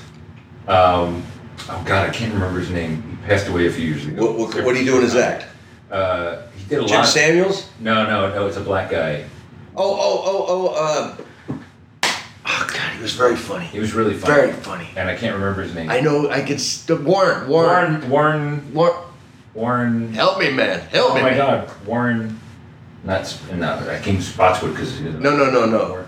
Um, 0.67 1.23
oh 1.69 1.83
God, 1.85 2.09
I 2.09 2.11
can't 2.11 2.33
remember 2.33 2.59
his 2.59 2.71
name. 2.71 3.19
He 3.21 3.27
passed 3.27 3.47
away 3.47 3.67
a 3.67 3.71
few 3.71 3.85
years 3.85 4.05
ago. 4.05 4.25
what, 4.25 4.37
what, 4.55 4.65
what 4.65 4.75
are 4.75 4.79
you 4.79 4.85
doing 4.85 5.03
as 5.03 5.15
act? 5.15 5.45
Uh, 5.91 6.41
he 6.57 6.63
did 6.69 6.79
a 6.83 6.85
Jim 6.85 6.97
lot. 6.97 7.07
Samuels? 7.07 7.69
no, 7.79 8.05
no, 8.05 8.33
no. 8.33 8.47
It's 8.47 8.57
a 8.57 8.61
black 8.61 8.89
guy. 8.89 9.25
Oh, 9.75 9.93
oh, 9.93 10.23
oh, 10.25 10.45
oh. 10.47 10.67
Uh, 10.75 11.17
oh 12.57 12.67
God, 12.71 12.95
he 12.95 13.01
was 13.01 13.13
very 13.13 13.35
funny. 13.35 13.65
He 13.65 13.79
was 13.79 13.93
really 13.93 14.13
funny. 14.15 14.33
Very 14.35 14.53
funny. 14.53 14.87
And 14.95 15.09
I 15.09 15.15
can't 15.15 15.33
remember 15.35 15.61
his 15.63 15.73
name. 15.75 15.89
I 15.89 15.99
know. 15.99 16.29
I 16.29 16.41
could. 16.41 16.59
St- 16.61 17.01
Warren. 17.03 17.47
Warren. 17.49 18.09
Warren. 18.09 18.73
Warren. 18.73 18.73
Warren. 18.73 19.01
Warren. 19.53 20.13
Help 20.13 20.39
me, 20.39 20.51
man. 20.51 20.79
Help 20.89 21.11
Oh 21.11 21.15
me. 21.15 21.21
Oh 21.21 21.23
my 21.23 21.29
man. 21.31 21.37
God, 21.37 21.71
Warren. 21.87 22.39
Not 23.03 23.27
Sp- 23.27 23.53
no. 23.55 23.73
I 23.89 23.99
came 24.01 24.19
Spotswood 24.21 24.71
because 24.71 24.99
No, 25.01 25.35
no, 25.37 25.49
no, 25.51 25.65
no. 25.65 26.05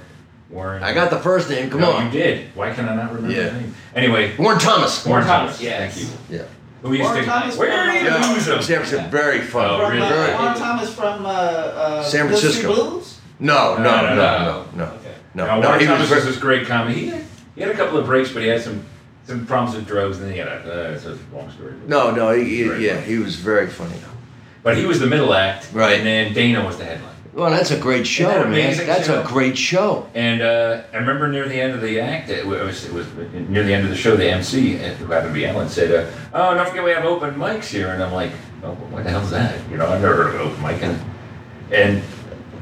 Warren. 0.50 0.82
I 0.84 0.94
got 0.94 1.10
the 1.10 1.20
first 1.20 1.50
name. 1.50 1.70
Come 1.70 1.82
no, 1.82 1.92
on. 1.92 2.06
You 2.06 2.12
did. 2.12 2.56
Why 2.56 2.72
can 2.74 2.88
I 2.90 2.96
not 2.96 3.14
remember 3.14 3.36
Yeah. 3.36 3.50
his 3.50 3.54
name? 3.62 3.76
Anyway, 3.96 4.36
Warren 4.38 4.60
Thomas. 4.60 5.06
Warren 5.06 5.26
Thomas, 5.26 5.58
Thomas. 5.58 5.62
yes. 5.62 5.96
Thank 5.98 6.10
you. 6.32 6.38
Yeah. 6.38 6.44
Who 6.82 6.92
used 6.94 7.04
Warren 7.04 7.20
to? 7.24 7.26
Thomas 7.30 7.58
Where 7.58 7.72
from- 7.86 7.94
do 7.94 8.00
you 8.00 8.06
Yeah. 8.06 8.32
lose 8.34 8.48
him? 8.48 8.62
San 8.62 8.78
Francisco. 8.78 9.08
Very 9.10 9.42
funny. 9.42 9.74
Oh, 9.74 9.80
From 9.88 9.92
really? 9.94 10.08
uh, 10.08 10.42
Warren 10.42 10.58
Thomas 10.58 10.94
from 10.94 11.26
uh, 11.26 11.30
uh, 11.30 12.04
San 12.04 12.28
Francisco. 12.28 12.74
Blues. 12.74 13.18
No, 13.40 13.78
no, 13.78 13.84
no, 13.84 13.84
No, 13.84 14.16
no, 14.16 14.16
no, 14.16 14.46
no, 14.46 14.66
no. 14.76 14.84
Okay. 14.86 15.07
No, 15.38 15.46
No, 15.46 15.62
no, 15.62 15.68
Warren 15.70 15.80
he 15.80 15.88
was 15.88 15.96
Thomas 16.10 16.10
was 16.12 16.26
this 16.26 16.38
great 16.38 16.66
comedy. 16.68 17.00
He 17.02 17.08
had, 17.08 17.24
he 17.56 17.62
had 17.62 17.70
a 17.72 17.76
couple 17.76 17.98
of 18.00 18.06
breaks, 18.06 18.32
but 18.34 18.42
he 18.42 18.48
had 18.50 18.62
some 18.62 18.84
some 19.26 19.46
problems 19.46 19.76
with 19.76 19.86
drugs, 19.86 20.18
and 20.18 20.26
then 20.26 20.34
he 20.34 20.40
had 20.40 20.48
a. 20.48 20.90
Uh, 20.90 20.94
it's 20.94 21.06
a 21.06 21.18
long 21.34 21.52
story. 21.52 21.74
no, 21.86 22.12
no, 22.12 22.32
he, 22.32 22.44
he- 22.44 22.64
Very 22.68 22.86
yeah, 22.86 22.96
funny. 22.96 23.06
he 23.08 23.18
was 23.20 23.36
very 23.36 23.68
funny. 23.68 23.96
But 24.64 24.78
he 24.78 24.86
was 24.86 25.00
the 25.00 25.08
middle 25.08 25.34
act, 25.34 25.70
Right. 25.74 25.98
And 25.98 26.06
then 26.06 26.34
Dana 26.34 26.66
was 26.66 26.78
the 26.78 26.84
headline. 26.86 27.14
Well, 27.34 27.52
that's 27.52 27.70
a 27.72 27.78
great 27.80 28.08
show, 28.08 28.30
that 28.30 28.50
man. 28.50 28.76
That's 28.88 29.06
show? 29.06 29.22
a 29.22 29.26
great 29.26 29.56
show. 29.58 30.10
And 30.16 30.42
uh, 30.42 30.82
I 30.92 30.98
remember 30.98 31.28
near 31.28 31.48
the 31.48 31.62
end 31.62 31.74
of 31.74 31.82
the 31.82 32.00
act, 32.00 32.30
it 32.30 32.44
was, 32.46 32.84
it 32.86 32.92
was 32.92 33.06
near 33.48 33.64
the 33.64 33.74
end 33.74 33.84
of 33.84 33.92
the 33.92 33.96
show, 33.96 34.16
the 34.18 34.28
MC, 34.28 34.78
uh, 34.84 34.94
who 34.96 35.06
happened 35.06 35.30
to 35.30 35.34
be 35.40 35.46
Ellen, 35.46 35.70
said, 35.70 35.92
uh, 35.94 36.12
"Oh, 36.34 36.56
don't 36.56 36.68
forget 36.68 36.84
we 36.84 36.90
have 36.92 37.06
open 37.06 37.36
mics 37.36 37.66
here." 37.66 37.90
And 37.90 38.02
I'm 38.02 38.12
like, 38.12 38.32
"Oh, 38.64 38.72
what 38.90 39.04
the 39.04 39.12
hell's 39.12 39.30
that?" 39.32 39.56
You 39.70 39.78
know, 39.78 39.86
I've 39.88 40.02
never 40.02 40.16
heard 40.32 40.36
of 40.36 40.42
open 40.42 40.64
mic. 40.64 40.82
And, 40.82 41.00
and 41.72 42.04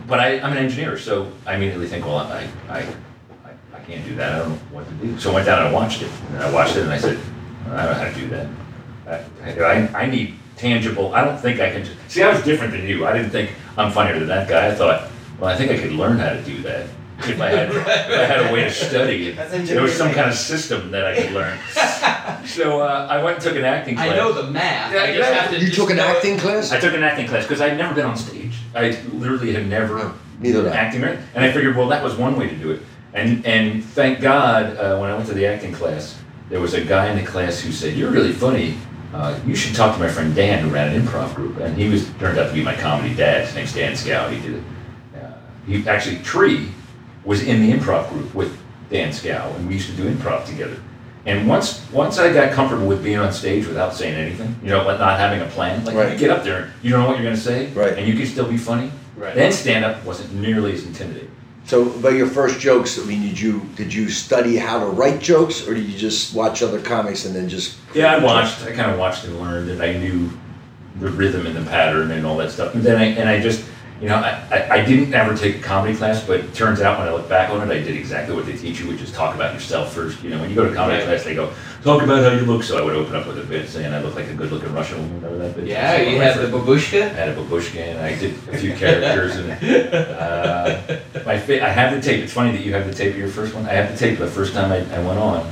but 0.08 0.20
I, 0.20 0.39
I'm 0.39 0.52
an 0.52 0.58
engineer, 0.58 0.98
so 0.98 1.32
I 1.46 1.56
immediately 1.56 1.88
think, 1.88 2.06
well, 2.06 2.18
I, 2.18 2.47
I, 2.70 2.80
I, 2.80 3.53
I 3.74 3.80
can't 3.86 4.06
do 4.06 4.16
that. 4.16 4.34
I 4.34 4.39
don't 4.39 4.49
know 4.49 4.56
what 4.72 4.88
to 4.88 4.93
do. 4.95 5.20
So 5.20 5.32
I 5.32 5.36
went 5.36 5.45
down 5.45 5.66
and 5.66 5.70
I 5.70 5.72
watched 5.72 6.01
it. 6.01 6.12
And 6.30 6.38
I 6.39 6.51
watched 6.51 6.76
it 6.76 6.84
and 6.84 6.91
I 6.91 6.97
said, 6.97 7.20
I 7.68 7.86
don't 7.86 7.86
know 7.86 7.93
how 7.93 8.14
to 8.14 8.16
do 8.16 8.28
that. 8.30 8.47
I, 9.08 9.64
I, 9.64 10.03
I 10.03 10.10
need 10.10 10.36
tangible. 10.56 11.14
I 11.14 11.24
don't 11.24 11.38
think 11.38 11.60
I 11.60 11.72
can. 11.72 11.86
Just, 11.86 11.97
see, 12.08 12.24
I 12.24 12.34
was 12.34 12.43
different 12.43 12.74
than 12.74 12.88
you. 12.88 13.06
I 13.06 13.14
didn't 13.14 13.32
think 13.32 13.51
I'm 13.78 13.91
funnier 13.91 14.20
than 14.20 14.28
that 14.28 14.47
guy. 14.47 14.68
I 14.68 14.76
thought, 14.76 15.10
well, 15.39 15.49
I 15.49 15.58
think 15.58 15.72
I 15.72 15.78
could 15.78 15.91
learn 15.91 16.18
how 16.18 16.30
to 16.30 16.41
do 16.43 16.62
that 16.64 16.88
if 17.20 17.39
I 17.39 17.49
had, 17.49 17.70
if 17.72 17.88
I 17.88 18.26
had 18.26 18.49
a 18.49 18.53
way 18.53 18.64
to 18.64 18.72
study 18.72 19.30
it. 19.30 19.68
There 19.68 19.82
was 19.82 19.95
some 19.95 20.12
kind 20.12 20.30
of 20.30 20.36
system 20.36 20.91
that 20.91 21.06
I 21.06 21.22
could 21.22 21.32
learn. 21.32 21.58
so 22.45 22.82
uh, 22.82 23.08
I 23.10 23.24
went 23.24 23.38
and 23.38 23.43
took 23.43 23.56
an 23.56 23.66
acting 23.66 23.95
class. 23.95 24.10
I 24.10 24.16
know 24.16 24.34
the 24.34 24.51
math. 24.51 24.93
Yeah, 24.93 25.01
I 25.01 25.08
just 25.16 25.32
yeah. 25.32 25.36
have 25.36 25.51
to. 25.51 25.60
You 25.60 25.68
just 25.68 25.80
took 25.80 25.89
an 25.89 25.97
know 25.97 26.08
acting 26.08 26.38
class? 26.38 26.72
I 26.72 26.80
took 26.80 26.93
an 26.93 27.03
acting 27.03 27.28
class 27.28 27.43
because 27.43 27.62
I'd 27.62 27.78
never 27.78 27.93
been 27.93 28.06
on 28.06 28.18
stage. 28.18 28.45
I 28.76 28.99
literally 29.13 29.53
had 29.53 29.67
never 29.67 30.13
Neither 30.39 30.69
I. 30.69 30.73
acting, 30.76 31.01
right? 31.01 31.17
and 31.34 31.45
I 31.45 31.51
figured, 31.51 31.76
well, 31.76 31.88
that 31.88 32.03
was 32.03 32.15
one 32.15 32.36
way 32.36 32.49
to 32.49 32.55
do 32.55 32.71
it. 32.71 32.82
And 33.13 33.45
and 33.45 33.84
thank 33.84 34.19
God, 34.19 34.76
uh, 34.78 34.97
when 34.99 35.09
I 35.09 35.15
went 35.15 35.28
to 35.30 35.34
the 35.34 35.45
acting 35.45 35.71
class, 35.71 36.19
there 36.49 36.59
was 36.59 36.73
a 36.73 36.84
guy 36.84 37.09
in 37.09 37.17
the 37.17 37.23
class 37.23 37.61
who 37.61 37.71
said, 37.71 37.95
"You're 37.95 38.11
really 38.11 38.34
funny. 38.34 38.78
Uh, 39.13 39.39
you 39.47 39.55
should 39.55 39.73
talk 39.73 39.95
to 39.95 39.99
my 40.01 40.09
friend 40.09 40.36
Dan, 40.36 40.61
who 40.61 40.69
ran 40.69 40.93
an 40.93 41.01
improv 41.01 41.34
group." 41.34 41.57
And 41.59 41.78
he 41.78 41.88
was 41.88 42.09
turned 42.19 42.38
out 42.38 42.49
to 42.49 42.53
be 42.53 42.61
my 42.61 42.76
comedy 42.76 43.15
dad. 43.15 43.45
His 43.45 43.55
name's 43.55 43.73
Dan 43.73 43.95
Scow. 43.95 44.28
He 44.30 44.41
did 44.41 44.55
it. 44.55 44.63
Uh, 45.15 45.32
he 45.65 45.88
actually 45.88 46.17
Tree 46.19 46.67
was 47.23 47.41
in 47.41 47.61
the 47.61 47.71
improv 47.71 48.09
group 48.09 48.36
with 48.36 48.57
Dan 48.89 49.13
Scow, 49.13 49.49
and 49.55 49.65
we 49.65 49.76
used 49.76 49.89
to 49.89 49.95
do 49.95 50.09
improv 50.13 50.45
together. 50.45 50.78
And 51.26 51.47
once 51.47 51.82
once 51.91 52.19
I 52.19 52.32
got 52.32 52.53
comfortable 52.53 52.86
with 52.86 53.03
being 53.03 53.17
on 53.17 53.34
stage 53.34 53.65
without 53.65 53.93
saying 53.95 54.13
anything, 54.13 54.55
you 54.61 54.69
know, 54.69 54.86
like 54.86 54.99
not 54.99 55.19
having 55.19 55.41
a 55.41 55.47
plan, 55.47 55.84
like 55.84 55.95
Right. 55.95 56.11
you 56.13 56.17
get 56.19 56.30
up 56.30 56.43
there, 56.43 56.71
you 56.84 56.91
don't 56.91 57.01
know 57.01 57.07
what 57.07 57.15
you're 57.17 57.23
going 57.26 57.36
to 57.36 57.41
say, 57.41 57.67
Right. 57.73 57.97
and 57.97 58.07
you 58.07 58.13
can 58.15 58.28
still 58.28 58.45
be 58.47 58.57
funny. 58.57 58.91
Right. 59.17 59.34
Then 59.34 59.51
stand 59.51 59.84
up 59.86 60.03
wasn't 60.05 60.34
nearly 60.36 60.73
as 60.73 60.84
intimidating. 60.86 61.30
So, 61.65 61.86
but 61.86 62.13
your 62.13 62.28
first 62.28 62.59
jokes, 62.59 62.99
I 62.99 63.05
mean, 63.05 63.23
did 63.23 63.39
you 63.39 63.67
did 63.76 63.91
you 63.91 64.07
study 64.09 64.55
how 64.55 64.80
to 64.80 64.86
write 64.86 65.19
jokes, 65.19 65.67
or 65.67 65.73
did 65.73 65.86
you 65.86 65.97
just 65.97 66.36
watch 66.36 66.61
other 66.61 66.80
comics 66.80 67.26
and 67.26 67.36
then 67.36 67.49
just? 67.49 67.78
Yeah, 67.95 68.13
I 68.13 68.19
watched. 68.19 68.63
I 68.63 68.71
kind 68.71 68.91
of 68.91 68.99
watched 68.99 69.23
and 69.26 69.39
learned, 69.39 69.71
and 69.71 69.82
I 69.82 69.93
knew 69.93 70.30
the 70.99 71.09
rhythm 71.09 71.47
and 71.47 71.55
the 71.55 71.67
pattern 71.67 72.11
and 72.11 72.23
all 72.23 72.38
that 72.38 72.51
stuff. 72.51 72.76
And 72.76 72.84
then 72.84 72.97
I 73.01 73.05
and 73.05 73.28
I 73.28 73.39
just, 73.41 73.65
you 74.02 74.10
know, 74.10 74.16
I, 74.16 74.32
I, 74.52 74.70
I 74.82 74.86
didn't 74.86 75.14
ever 75.14 75.36
take 75.38 75.56
a 75.56 75.60
comedy 75.60 75.96
class, 75.96 76.22
but 76.26 76.41
it 76.41 76.54
turns 76.54 76.82
out 76.82 77.00
when 77.00 77.08
I 77.08 77.14
look 77.14 77.30
back 77.30 77.50
on 77.50 77.62
it, 77.62 77.74
I 77.74 77.82
did 77.82 77.96
exactly 77.96 78.36
what 78.36 78.46
they 78.46 78.58
teach 78.58 78.80
you, 78.82 78.89
which 78.89 79.02
is 79.02 79.12
talk 79.12 79.34
about 79.36 79.54
yourself 79.54 79.93
first. 79.93 80.22
You 80.22 80.32
know, 80.32 80.39
when 80.39 80.50
you 80.50 80.56
go 80.56 80.68
to 80.68 80.74
comedy 80.76 80.98
Right. 80.98 81.06
class, 81.08 81.24
they 81.24 81.34
go 81.34 81.54
talk 81.82 82.02
about 82.04 82.22
how 82.24 82.38
you 82.38 82.46
look. 82.46 82.64
So 82.64 82.78
I 82.78 82.82
would 82.82 82.93
open 82.96 83.16
up 83.16 83.26
with 83.26 83.39
a 83.39 83.43
bit 83.43 83.70
saying 83.70 83.93
I 83.93 84.02
look 84.02 84.16
like 84.16 84.28
a 84.28 84.34
good-looking 84.34 84.74
Russian 84.74 84.98
woman. 84.98 85.22
Remember 85.22 85.48
that 85.48 85.56
bit? 85.56 85.66
Yeah, 85.68 86.02
you 86.02 86.20
had 86.20 86.38
the 86.38 86.48
babushka. 86.48 87.04
I 87.04 87.08
had 87.14 87.30
a 87.30 87.36
babushka 87.36 87.78
and 87.80 88.00
I 88.00 88.16
did 88.20 88.34
a 88.52 88.58
few 88.58 88.74
characters 88.74 89.38
and 89.38 89.52
uh, 89.93 90.82
my 91.26 91.38
fa- 91.39 91.64
I 91.66 91.70
have 91.70 91.96
the 91.96 92.02
tape. 92.02 92.22
It's 92.24 92.34
funny 92.34 92.52
that 92.52 92.66
you 92.66 92.74
have 92.74 92.86
the 92.88 92.93
tape 92.93 93.14
of 93.14 93.18
your 93.20 93.30
first 93.30 93.54
one. 93.56 93.66
I 93.66 93.74
have 93.74 93.91
the 93.91 93.98
tape 93.98 94.20
the 94.20 94.28
first 94.28 94.54
time 94.54 94.72
I, 94.72 94.78
I 94.96 95.00
went 95.06 95.20
on, 95.20 95.52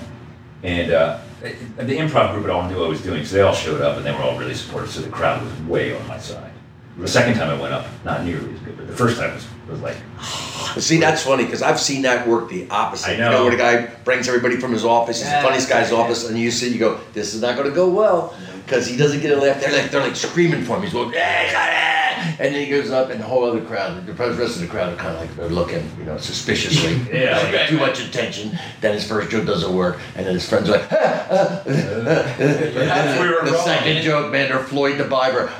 and 0.63 0.91
uh, 0.91 1.19
the 1.41 1.97
improv 1.97 2.33
group 2.33 2.45
at 2.45 2.49
all 2.49 2.67
knew 2.69 2.77
what 2.77 2.85
I 2.85 2.89
was 2.89 3.01
doing, 3.01 3.25
so 3.25 3.35
they 3.35 3.41
all 3.41 3.53
showed 3.53 3.81
up 3.81 3.97
and 3.97 4.05
they 4.05 4.11
were 4.11 4.19
all 4.19 4.37
really 4.37 4.53
supportive. 4.53 4.89
So 4.91 5.01
the 5.01 5.09
crowd 5.09 5.43
was 5.43 5.53
way 5.63 5.95
on 5.95 6.05
my 6.07 6.17
side. 6.17 6.51
The 6.97 7.07
second 7.07 7.35
time 7.35 7.49
I 7.49 7.59
went 7.59 7.73
up, 7.73 7.87
not 8.05 8.23
nearly 8.23 8.53
as 8.53 8.59
good, 8.59 8.77
but 8.77 8.87
the 8.87 8.93
first 8.95 9.17
time 9.19 9.33
was 9.33 9.45
was 9.69 9.81
like, 9.81 9.97
see, 10.79 10.97
that's 10.99 11.23
funny 11.23 11.43
because 11.45 11.61
I've 11.61 11.79
seen 11.79 12.01
that 12.03 12.27
work 12.27 12.49
the 12.49 12.67
opposite. 12.69 13.09
I 13.09 13.11
You 13.13 13.17
know, 13.19 13.31
know. 13.31 13.41
where 13.43 13.51
the 13.51 13.57
guy 13.57 13.85
brings 14.03 14.27
everybody 14.27 14.57
from 14.57 14.71
his 14.73 14.83
office, 14.85 15.17
he's 15.19 15.27
Yeah, 15.27 15.41
the 15.41 15.47
funniest 15.47 15.69
guy's 15.69 15.91
yeah. 15.91 15.97
office, 15.97 16.29
and 16.29 16.37
you 16.37 16.51
see, 16.51 16.69
you 16.71 16.77
go, 16.79 16.99
this 17.13 17.33
is 17.33 17.41
not 17.41 17.55
going 17.55 17.67
to 17.69 17.73
go 17.75 17.89
well 17.89 18.35
because 18.65 18.85
he 18.85 18.95
doesn't 18.97 19.21
get 19.21 19.35
a 19.35 19.41
laugh. 19.41 19.59
They're 19.59 19.71
like, 19.81 19.89
they're 19.89 20.01
like 20.01 20.15
screaming 20.15 20.63
for 20.63 20.75
him. 20.77 20.83
He's 20.83 20.93
going, 20.93 21.13
"Eh, 21.15 21.51
God, 21.51 21.69
eh," 21.71 22.02
and 22.39 22.53
then 22.53 22.53
he 22.53 22.67
goes 22.69 22.91
up, 22.91 23.09
and 23.09 23.19
the 23.19 23.25
whole 23.25 23.43
other 23.45 23.61
crowd, 23.61 24.05
the 24.05 24.13
rest 24.13 24.55
of 24.55 24.61
the 24.61 24.67
crowd 24.67 24.93
are 24.93 24.95
kind 24.95 25.13
of 25.15 25.21
like 25.21 25.35
they're 25.35 25.49
looking, 25.49 25.89
you 25.97 26.05
know, 26.05 26.17
suspiciously. 26.17 26.93
Yeah, 27.13 27.37
like, 27.39 27.53
right, 27.53 27.69
too 27.69 27.77
much 27.77 27.99
attention. 27.99 28.57
Then 28.81 28.93
his 28.93 29.07
first 29.07 29.29
joke 29.29 29.45
doesn't 29.45 29.73
work, 29.75 29.99
and 30.15 30.25
then 30.25 30.33
his 30.33 30.47
friends 30.47 30.67
are 30.69 30.73
like, 30.73 30.91
"Ah, 30.91 31.61
Perhaps 31.65 33.19
we 33.21 33.27
were 33.29 33.45
the 33.45 33.51
wrong. 33.51 33.65
second 33.65 34.01
joke, 34.03 34.31
man, 34.31 34.49
they're 34.49 34.63
Floyd 34.63 34.97
the 34.97 35.03
Biber. 35.03 35.47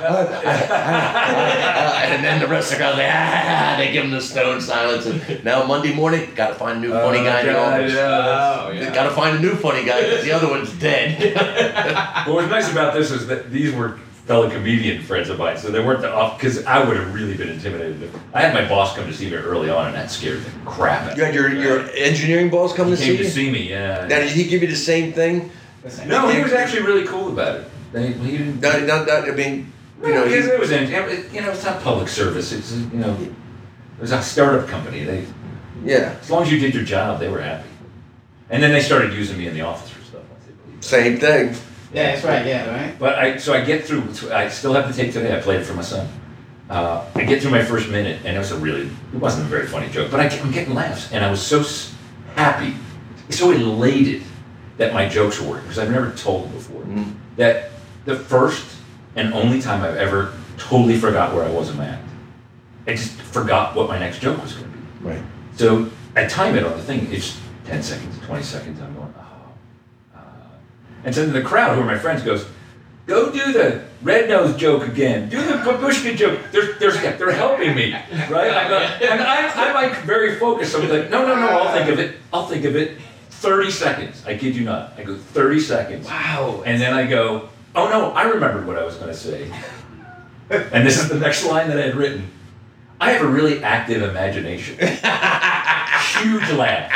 and 2.04 2.24
then 2.24 2.40
the 2.40 2.46
rest 2.48 2.72
of 2.72 2.78
the 2.78 2.84
crowd, 2.84 2.98
like, 2.98 3.08
ah, 3.10 3.74
they 3.78 3.92
give 3.92 4.04
him 4.04 4.10
the 4.10 4.20
stone 4.20 4.60
silence. 4.60 5.06
And 5.06 5.44
now 5.44 5.64
Monday 5.66 5.94
morning, 5.94 6.32
got 6.34 6.48
to 6.48 6.54
find 6.54 6.78
a 6.78 6.80
new 6.80 6.92
funny 6.92 7.18
guy 7.18 7.40
in 7.40 7.46
the 7.46 7.58
office. 7.58 7.92
Oh, 7.94 8.70
yeah. 8.72 8.94
Got 8.94 9.04
to 9.04 9.10
find 9.14 9.36
a 9.36 9.40
new 9.40 9.54
funny 9.54 9.84
guy 9.84 10.02
because 10.02 10.24
the 10.24 10.32
other 10.32 10.48
one's 10.48 10.72
dead. 10.72 11.34
what 12.26 12.36
was 12.36 12.48
nice 12.48 12.70
about 12.70 12.94
this 12.94 13.10
is 13.10 13.26
that 13.28 13.50
these 13.50 13.72
were 13.74 13.98
fellow 14.26 14.48
comedian 14.48 15.02
friends 15.02 15.28
of 15.28 15.38
mine, 15.38 15.58
so 15.58 15.70
they 15.70 15.84
weren't 15.84 16.00
the 16.00 16.10
off 16.12 16.38
because 16.38 16.64
I 16.64 16.82
would 16.82 16.96
have 16.96 17.14
really 17.14 17.36
been 17.36 17.50
intimidated. 17.50 18.10
I 18.32 18.40
had 18.40 18.54
my 18.54 18.66
boss 18.66 18.94
come 18.96 19.06
to 19.06 19.12
see 19.12 19.28
me 19.28 19.36
early 19.36 19.68
on, 19.68 19.86
and 19.88 19.94
that 19.94 20.10
scared 20.10 20.42
the 20.42 20.50
crap 20.64 21.02
out 21.02 21.12
of 21.12 21.18
me. 21.18 21.20
you 21.20 21.26
had 21.26 21.34
your, 21.34 21.52
your 21.52 21.90
engineering 21.94 22.48
boss 22.50 22.72
come 22.74 22.88
He 22.88 22.96
to 22.96 23.02
came 23.02 23.12
see 23.12 23.16
to 23.18 23.24
you? 23.24 23.30
see 23.30 23.50
me, 23.50 23.68
yeah. 23.68 24.06
Now, 24.08 24.20
did 24.20 24.30
he 24.30 24.44
give 24.48 24.62
you 24.62 24.68
the 24.68 24.76
same 24.76 25.12
thing? 25.12 25.50
No, 26.06 26.28
he 26.28 26.42
was 26.42 26.52
actually 26.54 26.82
really 26.82 27.06
cool 27.06 27.28
about 27.32 27.56
it. 27.56 27.70
They, 27.92 28.12
he 28.12 28.38
didn't. 28.38 28.60
No, 28.60 28.80
no, 28.86 29.04
no, 29.04 29.16
I 29.26 29.30
mean, 29.32 29.70
you 30.02 30.14
know, 30.14 30.26
he, 30.26 30.34
it 30.34 30.58
was 30.58 30.70
in, 30.70 30.88
you 31.32 31.40
know, 31.42 31.50
it's 31.52 31.64
not 31.64 31.82
public 31.82 32.08
service. 32.08 32.52
It's 32.52 32.72
you 32.72 32.98
know, 32.98 33.12
it 33.20 34.00
was 34.00 34.12
a 34.12 34.22
startup 34.22 34.66
company. 34.68 35.04
They, 35.04 35.26
yeah, 35.84 36.16
as 36.20 36.30
long 36.30 36.42
as 36.42 36.50
you 36.50 36.58
did 36.58 36.74
your 36.74 36.84
job, 36.84 37.20
they 37.20 37.28
were 37.28 37.42
happy. 37.42 37.68
And 38.48 38.62
then 38.62 38.72
they 38.72 38.80
started 38.80 39.12
using 39.12 39.36
me 39.36 39.46
in 39.46 39.54
the 39.54 39.60
office 39.60 39.90
for 39.90 40.02
stuff. 40.02 40.22
once 40.30 40.44
they 40.46 40.52
believed 40.52 40.84
it. 40.84 40.86
same 40.86 41.18
thing. 41.18 41.54
Yeah, 41.94 42.12
that's 42.12 42.24
right. 42.24 42.44
Yeah, 42.44 42.68
right. 42.68 42.98
But 42.98 43.18
I, 43.18 43.36
so 43.36 43.54
I 43.54 43.64
get 43.64 43.84
through. 43.84 44.02
I 44.32 44.48
still 44.48 44.74
have 44.74 44.88
the 44.88 45.02
tape 45.02 45.12
today. 45.12 45.36
I 45.36 45.40
played 45.40 45.60
it 45.60 45.64
for 45.64 45.74
my 45.74 45.82
son. 45.82 46.08
Uh, 46.68 47.04
I 47.14 47.24
get 47.24 47.40
through 47.40 47.52
my 47.52 47.64
first 47.64 47.88
minute, 47.88 48.20
and 48.24 48.34
it 48.34 48.38
was 48.38 48.50
a 48.50 48.58
really, 48.58 48.86
it 49.12 49.20
wasn't 49.20 49.46
a 49.46 49.48
very 49.48 49.66
funny 49.66 49.88
joke, 49.90 50.10
but 50.10 50.18
I, 50.18 50.24
am 50.26 50.50
getting 50.50 50.74
laughs, 50.74 51.12
and 51.12 51.22
I 51.24 51.30
was 51.30 51.40
so 51.40 51.62
happy, 52.36 52.74
so 53.28 53.50
elated 53.50 54.22
that 54.78 54.94
my 54.94 55.06
jokes 55.06 55.40
were 55.40 55.48
working 55.50 55.64
because 55.64 55.78
I've 55.78 55.90
never 55.90 56.10
told 56.12 56.50
before 56.52 56.74
Mm. 56.84 57.14
that 57.36 57.70
the 58.04 58.16
first 58.16 58.76
and 59.16 59.32
only 59.32 59.60
time 59.60 59.82
I've 59.82 59.96
ever 59.96 60.32
totally 60.58 60.96
forgot 60.96 61.34
where 61.34 61.44
I 61.44 61.50
was 61.50 61.70
in 61.70 61.76
my 61.76 61.86
act. 61.86 62.06
I 62.86 62.92
just 62.92 63.12
forgot 63.20 63.74
what 63.74 63.88
my 63.88 63.98
next 63.98 64.20
joke 64.20 64.42
was 64.42 64.52
going 64.52 64.70
to 64.70 64.76
be. 64.76 65.08
Right. 65.08 65.22
So 65.56 65.90
I 66.14 66.26
time 66.26 66.56
it 66.56 66.64
on 66.64 66.72
the 66.76 66.82
thing. 66.82 67.10
It's 67.10 67.40
10 67.66 67.82
seconds, 67.82 68.18
20 68.26 68.42
seconds. 68.42 68.80
I'm 68.80 68.94
going. 68.94 69.03
And 71.04 71.14
so 71.14 71.24
then 71.24 71.32
the 71.32 71.42
crowd, 71.42 71.76
who 71.76 71.82
are 71.82 71.86
my 71.86 71.98
friends, 71.98 72.22
goes, 72.22 72.46
go 73.06 73.30
do 73.30 73.52
the 73.52 73.84
red 74.02 74.28
nose 74.28 74.56
joke 74.56 74.86
again. 74.86 75.28
Do 75.28 75.42
the 75.44 75.54
babushka 75.54 76.16
joke. 76.16 76.40
They're, 76.50 76.74
they're, 76.74 77.16
they're 77.16 77.32
helping 77.32 77.74
me, 77.74 77.92
right? 78.30 78.50
I 78.50 78.68
go, 78.68 78.78
and 78.78 79.20
I'm, 79.20 79.50
I'm 79.54 79.74
like 79.74 80.02
very 80.02 80.38
focused. 80.38 80.74
I'm 80.74 80.88
like, 80.88 81.10
no, 81.10 81.26
no, 81.26 81.34
no, 81.36 81.48
I'll 81.48 81.72
think 81.72 81.90
of 81.90 81.98
it. 81.98 82.16
I'll 82.32 82.46
think 82.46 82.64
of 82.64 82.76
it. 82.76 82.98
30 83.30 83.70
seconds. 83.70 84.24
I 84.26 84.38
kid 84.38 84.56
you 84.56 84.64
not. 84.64 84.94
I 84.96 85.02
go 85.02 85.16
30 85.16 85.60
seconds. 85.60 86.06
Wow. 86.06 86.62
And 86.64 86.80
then 86.80 86.94
I 86.94 87.06
go, 87.06 87.50
oh 87.74 87.88
no, 87.90 88.10
I 88.12 88.22
remembered 88.22 88.66
what 88.66 88.78
I 88.78 88.84
was 88.84 88.96
going 88.96 89.08
to 89.08 89.16
say. 89.16 89.52
And 90.50 90.86
this 90.86 91.02
is 91.02 91.08
the 91.08 91.18
next 91.18 91.44
line 91.44 91.68
that 91.68 91.78
I 91.78 91.82
had 91.82 91.94
written. 91.94 92.30
I 93.00 93.12
have 93.12 93.22
a 93.22 93.26
really 93.26 93.62
active 93.62 94.02
imagination. 94.02 94.76
Huge 94.78 96.50
laugh. 96.52 96.90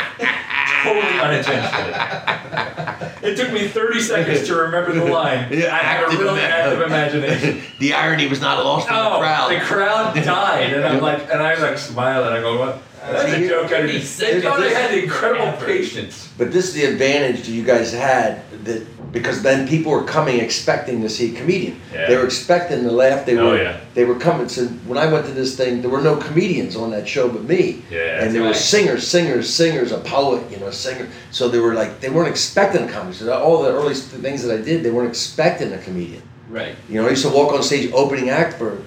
Totally 0.83 1.19
unintentional. 1.19 3.09
It 3.21 3.35
took 3.35 3.51
me 3.51 3.67
30 3.67 3.99
seconds 3.99 4.47
to 4.47 4.55
remember 4.55 4.93
the 4.93 5.05
line. 5.05 5.47
Yeah, 5.59 5.73
I 5.75 5.79
have 5.79 6.13
a 6.13 6.17
really 6.17 6.41
active 6.41 6.81
imagination. 6.81 7.61
the 7.79 7.93
irony 7.93 8.27
was 8.27 8.39
not 8.39 8.63
lost 8.63 8.87
in 8.87 8.93
the 8.93 9.01
crowd. 9.01 9.51
the 9.51 9.59
crowd 9.59 10.15
died, 10.15 10.73
and 10.73 10.85
I'm 10.85 11.01
like, 11.01 11.23
and 11.31 11.41
I 11.41 11.55
like 11.55 11.77
smile, 11.77 12.23
and 12.23 12.33
I 12.33 12.39
go, 12.39 12.57
what? 12.57 12.81
That's 13.01 13.33
a 13.33 13.47
joke 13.47 13.71
I 13.71 13.81
didn't. 13.85 14.17
They 14.17 14.41
thought 14.41 14.61
I 14.61 14.69
had 14.69 14.97
incredible 14.97 15.65
patience. 15.65 16.29
But 16.37 16.51
this 16.51 16.67
is 16.67 16.73
the 16.73 16.85
advantage 16.85 17.45
that 17.45 17.51
you 17.51 17.63
guys 17.63 17.91
had 17.93 18.41
that 18.65 18.85
because 19.11 19.41
then 19.41 19.67
people 19.67 19.91
were 19.91 20.03
coming 20.03 20.39
expecting 20.39 21.01
to 21.01 21.09
see 21.09 21.35
a 21.35 21.39
comedian. 21.39 21.81
Yeah. 21.91 22.07
They 22.07 22.15
were 22.17 22.25
expecting 22.25 22.83
to 22.83 22.91
laugh. 22.91 23.25
They 23.25 23.37
Oh, 23.37 23.49
were 23.49 23.57
yeah. 23.63 23.79
they 23.93 24.05
were 24.05 24.15
coming. 24.19 24.47
So 24.49 24.67
when 24.85 24.97
I 24.97 25.11
went 25.11 25.25
to 25.25 25.31
this 25.31 25.57
thing, 25.57 25.81
there 25.81 25.89
were 25.89 26.01
no 26.01 26.15
comedians 26.17 26.75
on 26.75 26.91
that 26.91 27.07
show 27.07 27.27
but 27.29 27.43
me. 27.43 27.81
Yeah, 27.89 28.23
and 28.23 28.33
there 28.35 28.41
right. 28.41 28.49
were 28.49 28.53
singers, 28.53 29.07
singers, 29.07 29.51
singers, 29.53 29.91
a 29.91 29.99
poet, 29.99 30.49
you 30.51 30.57
know, 30.57 30.67
a 30.67 30.73
singer. 30.73 31.07
So 31.31 31.49
they 31.49 31.59
were 31.59 31.73
like 31.73 31.99
they 32.01 32.09
weren't 32.09 32.29
expecting 32.29 32.87
a 32.87 32.91
comedy. 32.91 33.15
So 33.15 33.33
all 33.33 33.63
the 33.63 33.69
early 33.71 33.95
things 33.95 34.43
that 34.43 34.53
I 34.59 34.61
did, 34.61 34.83
they 34.83 34.91
weren't 34.91 35.09
expecting 35.09 35.73
a 35.73 35.77
comedian. 35.79 36.21
Right. 36.49 36.75
You 36.87 37.01
know, 37.01 37.07
I 37.07 37.11
used 37.11 37.25
to 37.25 37.31
walk 37.31 37.53
on 37.53 37.63
stage 37.63 37.91
opening 37.93 38.29
act 38.29 38.57
for 38.57 38.83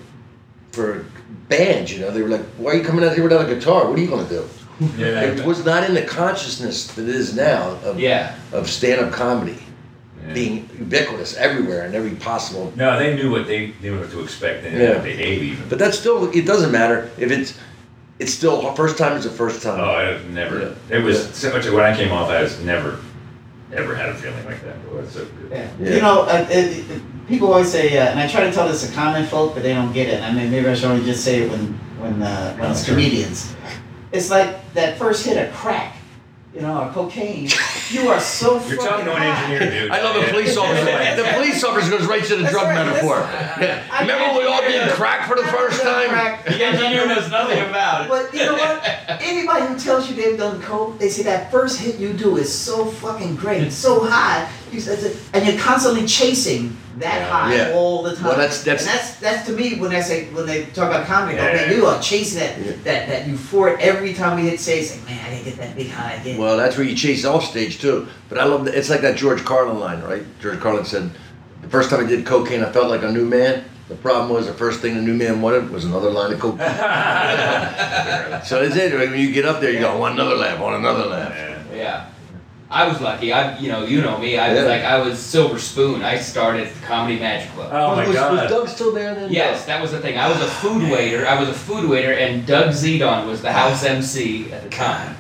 for 0.73 1.05
bands. 1.49 1.93
You 1.93 2.01
know, 2.01 2.11
they 2.11 2.23
were 2.23 2.29
like, 2.29 2.45
"Why 2.59 2.73
are 2.73 2.75
you 2.77 2.85
coming 2.85 3.05
out 3.05 3.15
here 3.15 3.23
without 3.25 3.49
a 3.49 3.55
guitar? 3.55 3.89
What 3.89 3.99
are 3.99 4.03
you 4.03 4.09
going 4.09 4.27
to 4.27 4.33
do?" 4.33 4.45
Yeah. 4.99 5.21
It 5.39 5.45
was 5.45 5.65
not 5.65 5.85
in 5.89 5.95
the 5.95 6.03
consciousness 6.03 6.87
that 6.95 7.03
it 7.09 7.15
is 7.15 7.35
now 7.35 7.79
of, 7.85 8.01
Yeah. 8.01 8.35
of 8.53 8.69
stand-up 8.69 9.13
comedy 9.13 9.59
Yeah. 10.27 10.35
being 10.35 10.69
ubiquitous 10.79 11.37
everywhere 11.37 11.83
and 11.83 11.95
every 11.95 12.11
possible. 12.13 12.73
No, 12.77 12.99
they 12.99 13.15
knew 13.15 13.31
what 13.31 13.47
they 13.47 13.73
knew 13.83 13.99
what 13.99 14.11
to 14.11 14.21
expect 14.23 14.65
and 14.65 14.77
Yeah. 14.77 14.89
how 14.89 14.95
to 14.95 15.01
behave 15.01 15.43
even. 15.43 15.65
But 15.69 15.79
that's 15.79 15.99
still 15.99 16.31
it 16.33 16.47
doesn't 16.47 16.73
matter 16.73 17.11
if 17.19 17.31
it's 17.31 17.55
it's 18.19 18.33
still 18.33 18.73
first 18.75 18.99
time 18.99 19.17
is 19.17 19.25
the 19.25 19.31
first 19.31 19.63
time. 19.63 19.81
Oh, 19.81 19.91
I 19.91 20.03
have 20.05 20.25
never. 20.31 20.59
Yeah. 20.61 20.97
It 20.99 21.03
was 21.03 21.19
Yeah. 21.19 21.33
so 21.33 21.53
much 21.53 21.69
when 21.69 21.85
I 21.85 21.97
came 21.97 22.13
off. 22.13 22.29
I 22.31 22.43
was 22.43 22.59
never, 22.61 22.97
ever 23.73 23.95
had 23.95 24.09
a 24.11 24.15
feeling 24.15 24.45
like 24.45 24.63
that. 24.65 24.77
It 24.77 24.93
was 24.93 25.11
so 25.11 25.25
good. 25.25 25.51
Yeah. 25.51 25.69
Yeah. 25.81 25.95
You 25.95 26.01
know, 26.03 26.23
uh, 26.23 26.47
it, 26.51 26.91
it- 26.91 27.03
people 27.29 27.53
always 27.53 27.71
say, 27.71 27.97
uh, 27.99 28.07
and 28.11 28.19
I 28.21 28.27
try 28.29 28.43
to 28.45 28.53
tell 28.53 28.69
this 28.69 28.87
to 28.87 28.93
common 28.95 29.25
folk, 29.27 29.55
but 29.55 29.63
they 29.63 29.73
don't 29.73 29.93
get 29.93 30.09
it. 30.09 30.23
I 30.23 30.33
mean, 30.33 30.51
maybe 30.51 30.69
I 30.69 30.75
should 30.75 30.91
only 30.91 31.05
just 31.05 31.25
say 31.25 31.43
it 31.43 31.51
when 31.51 31.75
when 32.01 32.23
uh, 32.23 32.57
when 32.57 32.71
it's 32.71 32.85
comedians. 32.85 33.55
It's 34.11 34.29
like 34.31 34.73
that 34.75 34.99
first 34.99 35.25
hit 35.25 35.37
of 35.39 35.55
crack, 35.55 35.92
you 36.55 36.61
know, 36.61 36.83
or 36.83 36.93
cocaine. 36.93 37.49
You 37.91 38.09
are 38.09 38.21
so 38.21 38.53
You're 38.55 38.61
fucking 38.61 38.77
talking 38.79 39.05
to 39.07 39.13
an 39.15 39.23
high. 39.23 39.55
engineer, 39.55 39.83
dude. 39.83 39.91
I 39.91 40.03
love 40.03 40.23
the 40.25 40.31
police 40.31 40.57
officer. 40.57 40.85
the 40.85 41.31
police 41.35 41.63
reference 41.63 41.89
goes 41.89 42.07
right 42.07 42.23
to 42.25 42.37
the 42.37 42.43
That's 42.43 42.53
drug 42.55 42.67
right, 42.67 42.87
metaphor. 42.87 43.17
that's- 43.21 43.59
Yeah. 43.61 43.83
I- 43.93 44.01
Remember 44.03 44.39
we 44.39 44.45
all 44.47 44.61
did 44.63 44.91
crack 44.93 45.29
for 45.29 45.37
the 45.37 45.47
first 45.49 45.83
time? 45.83 46.09
Crack. 46.11 46.45
The 46.47 46.63
engineer 46.65 47.07
knows 47.07 47.31
nothing 47.31 47.59
about 47.61 48.05
it. 48.05 48.09
But 48.09 48.35
you 48.35 48.45
know 48.47 48.55
what? 48.55 48.85
Anybody 49.23 49.67
who 49.67 49.79
tells 49.79 50.09
you 50.11 50.17
they've 50.17 50.39
done 50.39 50.61
coke, 50.63 50.99
they 50.99 51.09
say 51.09 51.23
that 51.25 51.51
first 51.51 51.81
hit 51.81 51.97
you 51.99 52.13
do 52.13 52.37
is 52.37 52.53
so 52.55 52.85
fucking 52.87 53.37
great, 53.37 53.73
so 53.73 54.05
high, 54.05 54.49
you 54.71 54.81
said, 54.81 55.17
and 55.33 55.47
you're 55.47 55.59
constantly 55.59 56.07
chasing 56.07 56.77
that 57.03 57.29
high 57.31 57.55
Yeah. 57.55 57.73
all 57.75 58.03
the 58.03 58.15
time. 58.17 58.25
Well, 58.25 58.37
that's- 58.37 58.63
that's- 58.65 58.87
and 58.87 58.99
that's 58.99 59.11
that's 59.17 59.47
to 59.47 59.53
me 59.53 59.75
when 59.79 59.93
I 59.95 60.01
say 60.01 60.25
when 60.33 60.47
they 60.47 60.65
talk 60.75 60.89
about 60.91 61.07
comedy, 61.07 61.37
go, 61.37 61.45
Yeah. 61.45 61.55
man, 61.55 61.77
you 61.77 61.87
are 61.87 62.01
chasing 62.01 62.41
that 62.41 62.53
Yeah. 62.59 62.73
that 62.85 63.09
that 63.09 63.27
euphoric 63.27 63.79
every 63.81 64.15
time 64.15 64.37
we 64.43 64.49
hit 64.49 64.59
stage. 64.61 64.91
Like, 64.91 65.05
man, 65.07 65.19
I 65.27 65.31
didn't 65.31 65.45
get 65.45 65.57
that 65.59 65.77
big 65.77 65.91
high 65.91 66.15
again. 66.21 66.39
Well, 66.39 66.57
that's 66.57 66.77
where 66.77 66.87
you 66.87 66.97
chase 66.97 67.25
off 67.25 67.45
stage 67.49 67.81
too. 67.81 68.07
But 68.29 68.39
I 68.39 68.45
love 68.45 68.65
that. 68.65 68.75
It's 68.75 68.89
like 68.91 69.03
that 69.03 69.17
George 69.17 69.45
Carlin 69.45 69.79
line, 69.79 70.03
right? 70.03 70.25
George 70.41 70.59
Carlin 70.61 70.85
said, 70.85 71.11
"The 71.63 71.69
first 71.69 71.91
time 71.91 72.01
I 72.05 72.09
did 72.09 72.25
cocaine, 72.25 72.65
I 72.65 72.71
felt 72.73 72.89
like 72.89 73.03
a 73.03 73.11
new 73.13 73.25
man. 73.27 73.65
The 73.89 73.97
problem 73.97 74.31
was 74.31 74.47
the 74.47 74.55
first 74.55 74.81
thing 74.81 74.95
the 74.95 75.03
new 75.03 75.13
man 75.15 75.43
wanted 75.43 75.71
was 75.71 75.85
another 75.85 76.09
line 76.11 76.33
of 76.33 76.39
cocaine." 76.41 76.59
so 78.45 78.63
that's 78.63 78.77
it. 78.77 78.95
When 78.99 79.19
you 79.19 79.33
get 79.33 79.45
up 79.45 79.61
there, 79.61 79.71
you 79.71 79.81
go, 79.81 79.91
"I 79.91 79.97
want 79.97 80.15
another 80.15 80.37
lap, 80.37 80.59
I 80.59 80.63
want 80.63 80.77
another 80.77 81.05
lap." 81.07 81.33
Yeah. 81.75 82.05
I 82.73 82.89
was 82.89 83.03
lucky. 83.03 83.33
I, 83.35 83.59
you 83.59 83.71
know, 83.71 83.85
you 83.85 84.01
know 84.01 84.17
me. 84.17 84.39
I 84.39 84.49
was 84.55 84.63
Yeah. 84.63 84.65
like, 84.69 84.83
I 84.83 84.99
was 84.99 85.19
Silver 85.19 85.59
Spoon. 85.59 86.03
I 86.03 86.17
started 86.19 86.67
at 86.67 86.75
the 86.75 86.81
Comedy 86.87 87.19
Magic 87.19 87.53
Club. 87.53 87.69
Oh 87.71 87.95
my 87.97 88.07
was, 88.07 88.17
god. 88.17 88.33
was 88.33 88.51
Doug 88.51 88.69
still 88.69 88.93
there 88.93 89.15
then? 89.15 89.31
Yes, 89.31 89.67
that 89.67 89.81
was 89.83 89.91
the 89.93 90.01
thing. 90.01 90.17
I 90.19 90.27
was 90.29 90.41
a 90.41 90.47
food 90.47 90.91
waiter. 90.91 91.27
I 91.27 91.39
was 91.39 91.51
a 91.51 91.55
food 91.55 91.89
waiter, 91.89 92.15
and 92.15 92.47
Doug 92.47 92.71
Zedon 92.71 93.27
was 93.27 93.43
the 93.43 93.53
house 93.53 93.85
MC 93.85 94.51
at 94.53 94.63
the 94.63 94.71
time. 94.71 95.17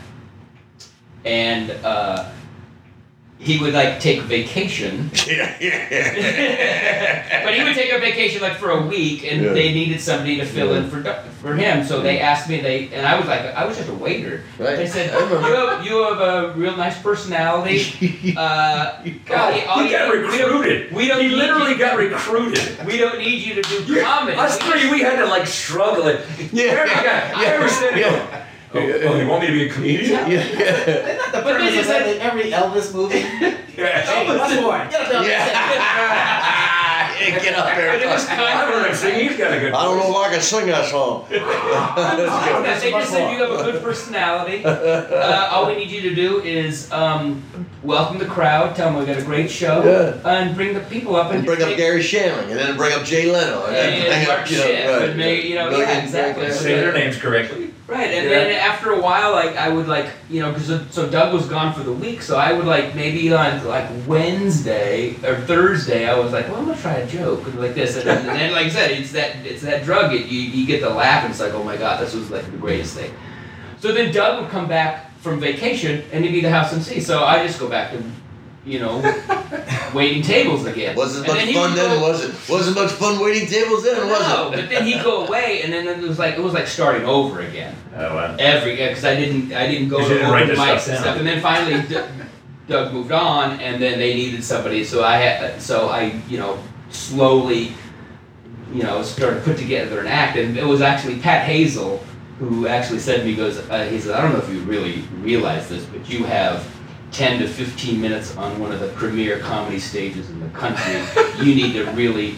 And 1.27 1.71
uh, 1.85 2.31
he 3.43 3.59
would 3.59 3.75
like 3.75 3.99
take 3.99 4.21
vacation, 4.23 5.11
yeah, 5.27 5.57
yeah. 5.61 7.45
but 7.45 7.55
he 7.55 7.65
would 7.65 7.75
take 7.75 7.93
a 7.93 7.99
vacation 7.99 8.41
like 8.41 8.55
for 8.57 8.71
a 8.71 8.81
week, 8.87 9.25
and 9.25 9.43
Yeah. 9.43 9.53
they 9.53 9.73
needed 9.75 10.01
somebody 10.01 10.37
to 10.37 10.47
fill 10.47 10.75
in 10.75 10.89
for 10.89 11.03
for 11.41 11.55
him. 11.55 11.85
So 11.85 12.01
they 12.01 12.21
asked 12.21 12.49
me. 12.49 12.61
They 12.61 12.89
and 12.93 13.05
I 13.05 13.19
was 13.19 13.27
like, 13.27 13.41
I 13.41 13.65
was 13.65 13.77
just 13.77 13.89
a 13.89 13.95
waiter. 13.95 14.43
Right. 14.59 14.77
They 14.77 14.87
said, 14.87 15.11
I 15.13 15.19
remember. 15.25 15.49
you 15.49 15.55
have, 15.57 15.85
you 15.87 16.03
have 16.05 16.21
a 16.21 16.53
real 16.57 16.77
nice 16.77 17.01
personality. 17.03 17.83
Uh, 18.37 19.03
God, 19.27 19.55
he 19.55 19.61
all 19.67 19.83
you- 19.85 19.91
got 19.91 20.09
we 20.15 20.21
don't- 20.39 20.53
recruited. 20.53 20.93
We 20.93 21.09
don't 21.09 21.21
He 21.23 21.29
literally 21.29 21.73
you- 21.73 21.79
got 21.79 21.99
recruited. 21.99 22.87
We 22.87 22.97
don't 22.99 23.19
need 23.19 23.45
you 23.45 23.61
to 23.61 23.63
do 23.63 23.93
You- 23.95 24.03
comedy. 24.03 24.37
Us 24.39 24.59
We 24.63 24.71
three, 24.71 24.91
we 24.91 25.01
had 25.01 25.17
to 25.17 25.27
like 25.27 25.47
struggle. 25.47 26.07
It. 26.07 26.21
Yeah. 26.53 26.65
Every 26.65 26.95
guy, 26.95 27.33
I 27.35 27.45
ever 27.47 27.69
said, 27.69 27.99
Yeah. 27.99 28.42
Oh, 28.75 28.79
oh, 28.79 29.17
you 29.21 29.29
want 29.29 29.41
me 29.43 29.47
to 29.49 29.53
be 29.53 29.69
a 29.69 29.73
comedian? 29.73 30.11
yeah. 30.13 30.29
Isn't 30.29 30.59
that 30.59 31.33
the 31.33 31.41
But 31.43 31.55
premise 31.57 31.75
this 31.75 31.89
of 31.89 31.95
is 32.07 32.19
every, 32.19 32.21
every 32.21 32.51
Elvis 32.53 32.95
movie? 32.95 33.23
Yeah. 33.73 34.03
Elvis, 34.03 34.63
boy, 34.63 34.87
get 34.91 35.01
up 35.01 35.09
there. 35.09 35.23
Yeah, 35.23 35.49
get 37.43 37.55
up 37.55 37.75
there. 37.75 37.93
But 37.93 38.03
it 38.03 38.07
was 38.07 38.29
I 38.29 38.37
kind 38.37 38.71
don't 38.71 38.83
know. 38.83 38.89
of. 38.91 38.97
See, 38.97 39.13
he's 39.29 39.39
got 39.39 39.53
a 39.53 39.59
good. 39.61 39.73
I 39.73 39.85
don't 39.85 39.97
know 39.97 40.11
if 40.11 40.17
I 40.27 40.31
can 40.31 40.41
sing 40.43 40.67
that 40.67 40.91
song. 40.91 41.25
They 42.83 42.91
just 42.91 43.11
said 43.11 43.33
you 43.33 43.39
have 43.45 43.61
a 43.61 43.73
good 43.73 43.83
personality. 43.83 44.65
Uh, 44.65 45.49
all 45.51 45.67
we 45.69 45.77
need 45.77 45.91
you 45.91 46.03
to 46.03 46.15
do 46.15 46.41
is 46.43 46.91
um, 46.93 47.43
welcome 47.83 48.19
the 48.19 48.27
crowd, 48.27 48.77
tell 48.77 48.91
them 48.91 48.99
we 49.01 49.07
got 49.07 49.19
a 49.19 49.23
great 49.25 49.51
show, 49.51 49.83
Yeah. 49.85 50.31
and 50.31 50.55
bring 50.55 50.75
the 50.75 50.81
people 50.81 51.17
up 51.17 51.29
and, 51.31 51.39
And 51.39 51.47
bring 51.47 51.63
up 51.63 51.77
Garry 51.77 52.01
Shandling, 52.01 52.51
and 52.51 52.59
then 52.59 52.77
bring 52.77 52.93
up 52.93 53.05
Jay 53.05 53.31
Leno, 53.33 53.65
and 53.67 53.75
then 53.75 53.93
And 53.95 54.05
bring 54.05 54.27
Mark 54.27 54.41
up, 54.41 54.51
you 54.51 54.57
know, 54.59 54.65
Schiff, 54.65 55.01
right, 55.01 55.09
and 55.11 55.21
you 55.49 55.55
know, 55.55 55.71
yeah, 55.79 56.03
exactly. 56.05 56.51
Say 56.53 56.75
their 56.75 56.93
names 56.93 57.17
correctly. 57.17 57.71
Right, 57.93 58.11
and 58.11 58.25
Yeah. 58.31 58.39
then 58.45 58.53
after 58.53 58.91
a 58.93 59.01
while, 59.01 59.33
like 59.33 59.55
I 59.57 59.69
would 59.69 59.87
like 59.87 60.07
you 60.31 60.41
know, 60.41 60.51
because 60.51 60.81
so 60.91 61.09
Doug 61.09 61.33
was 61.35 61.47
gone 61.47 61.75
for 61.75 61.83
the 61.83 61.93
week, 61.93 62.23
so 62.23 62.37
I 62.39 62.53
would 62.55 62.65
like 62.67 62.95
maybe 62.95 63.33
on 63.33 63.65
like 63.67 63.87
Wednesday 64.07 65.11
or 65.25 65.37
Thursday, 65.37 66.09
I 66.09 66.19
was 66.19 66.33
like, 66.33 66.49
well, 66.49 66.57
I'm 66.59 66.67
gonna 66.67 66.81
try 66.81 66.95
a 66.95 67.07
joke 67.07 67.43
like 67.57 67.75
this, 67.75 67.97
and 67.97 68.07
then, 68.07 68.19
and 68.29 68.39
then 68.41 68.53
like 68.53 68.67
I 68.67 68.71
said, 68.71 68.91
it's 68.93 69.13
that 69.13 69.37
it's 69.45 69.63
that 69.63 69.85
drug. 69.85 70.15
It, 70.15 70.27
you 70.27 70.41
you 70.41 70.67
get 70.67 70.81
the 70.81 70.91
laugh, 70.91 71.25
and 71.25 71.31
it's 71.33 71.41
like, 71.41 71.53
oh 71.55 71.63
my 71.65 71.77
god, 71.77 72.01
this 72.01 72.15
was 72.15 72.31
like 72.31 72.45
the 72.51 72.57
greatest 72.57 72.95
thing. 72.97 73.13
So 73.81 73.93
then 73.93 74.13
Doug 74.13 74.41
would 74.43 74.51
come 74.51 74.69
back 74.69 75.11
from 75.21 75.39
vacation, 75.39 76.03
and 76.13 76.25
he'd 76.25 76.33
be 76.33 76.41
the 76.41 76.51
house 76.51 76.73
MC. 76.73 77.01
So 77.01 77.25
I 77.25 77.47
just 77.47 77.61
go 77.61 77.69
back 77.69 77.93
to, 77.93 78.03
you 78.65 78.79
know, 78.79 79.01
waiting 79.95 80.23
tables 80.23 80.65
again. 80.67 80.95
Wasn't 80.97 81.27
And 81.27 81.35
much 81.37 81.45
then 81.47 81.55
fun 81.55 81.75
then, 81.77 81.99
go- 82.01 82.09
was 82.09 82.25
it? 82.25 82.51
Wasn't 82.53 82.77
much 82.77 82.93
fun 82.93 83.19
waiting 83.21 83.49
tables 83.49 83.83
then, 83.85 83.97
was 84.09 84.21
no, 84.21 84.49
it? 84.49 84.51
No 84.57 84.63
but 84.63 84.69
then 84.71 84.85
he'd 84.87 85.03
go 85.03 85.27
away, 85.27 85.63
and 85.63 85.73
then 85.73 85.87
it 85.89 85.99
was 86.07 86.19
like 86.19 86.35
it 86.37 86.41
was 86.43 86.53
like 86.53 86.67
starting 86.67 87.05
over 87.05 87.41
again 87.41 87.75
Oh 87.97 88.15
wow. 88.15 88.37
every 88.39 88.77
because 88.77 89.05
I 89.05 89.17
didn't 89.17 89.53
I 89.53 89.67
didn't 89.67 89.89
go 89.89 89.99
You 89.99 90.09
to 90.09 90.15
didn't 90.15 90.31
write 90.31 90.43
open 90.45 90.55
this 90.55 90.59
mics 90.65 90.81
stuff 90.81 90.87
and 90.89 90.95
down. 90.95 91.03
stuff, 91.03 91.17
and 91.19 91.27
then 91.27 91.41
finally 91.43 91.83
D- 91.89 92.25
Doug 92.69 92.93
moved 92.93 93.11
on, 93.13 93.59
and 93.61 93.83
then 93.83 93.99
they 93.99 94.15
needed 94.15 94.45
somebody, 94.45 94.85
so 94.85 95.03
I 95.03 95.17
had 95.17 95.61
so 95.61 95.89
I 95.89 96.21
you 96.29 96.39
know 96.39 96.59
slowly 96.91 97.73
you 98.73 98.83
know 98.85 99.03
started 99.03 99.41
to 99.41 99.43
put 99.45 99.59
together 99.59 99.99
an 100.01 100.07
act, 100.07 100.39
and 100.39 100.57
it 100.57 100.65
was 100.67 100.81
actually 100.83 101.19
Pat 101.19 101.49
Hazell 101.49 101.99
who 102.39 102.67
actually 102.67 102.99
said 102.99 103.19
to 103.21 103.25
me, 103.25 103.37
goes, 103.37 103.59
uh, 103.71 103.85
he 103.89 104.01
said, 104.01 104.17
I 104.17 104.21
don't 104.23 104.33
know 104.33 104.41
if 104.41 104.49
you 104.53 104.61
really 104.63 105.03
realize 105.21 105.69
this, 105.69 105.85
but 105.85 106.09
you 106.09 106.25
have. 106.25 106.67
10 107.13 107.41
to 107.41 107.47
15 107.49 108.01
minutes 108.01 108.37
on 108.37 108.59
one 108.59 108.73
of 108.73 108.81
the 108.81 108.89
premier 108.89 109.39
comedy 109.39 109.79
stages 109.79 110.29
in 110.31 110.41
the 110.41 110.49
country. 110.51 110.95
you 111.45 111.55
need 111.55 111.73
to 111.75 111.85
really 111.93 112.37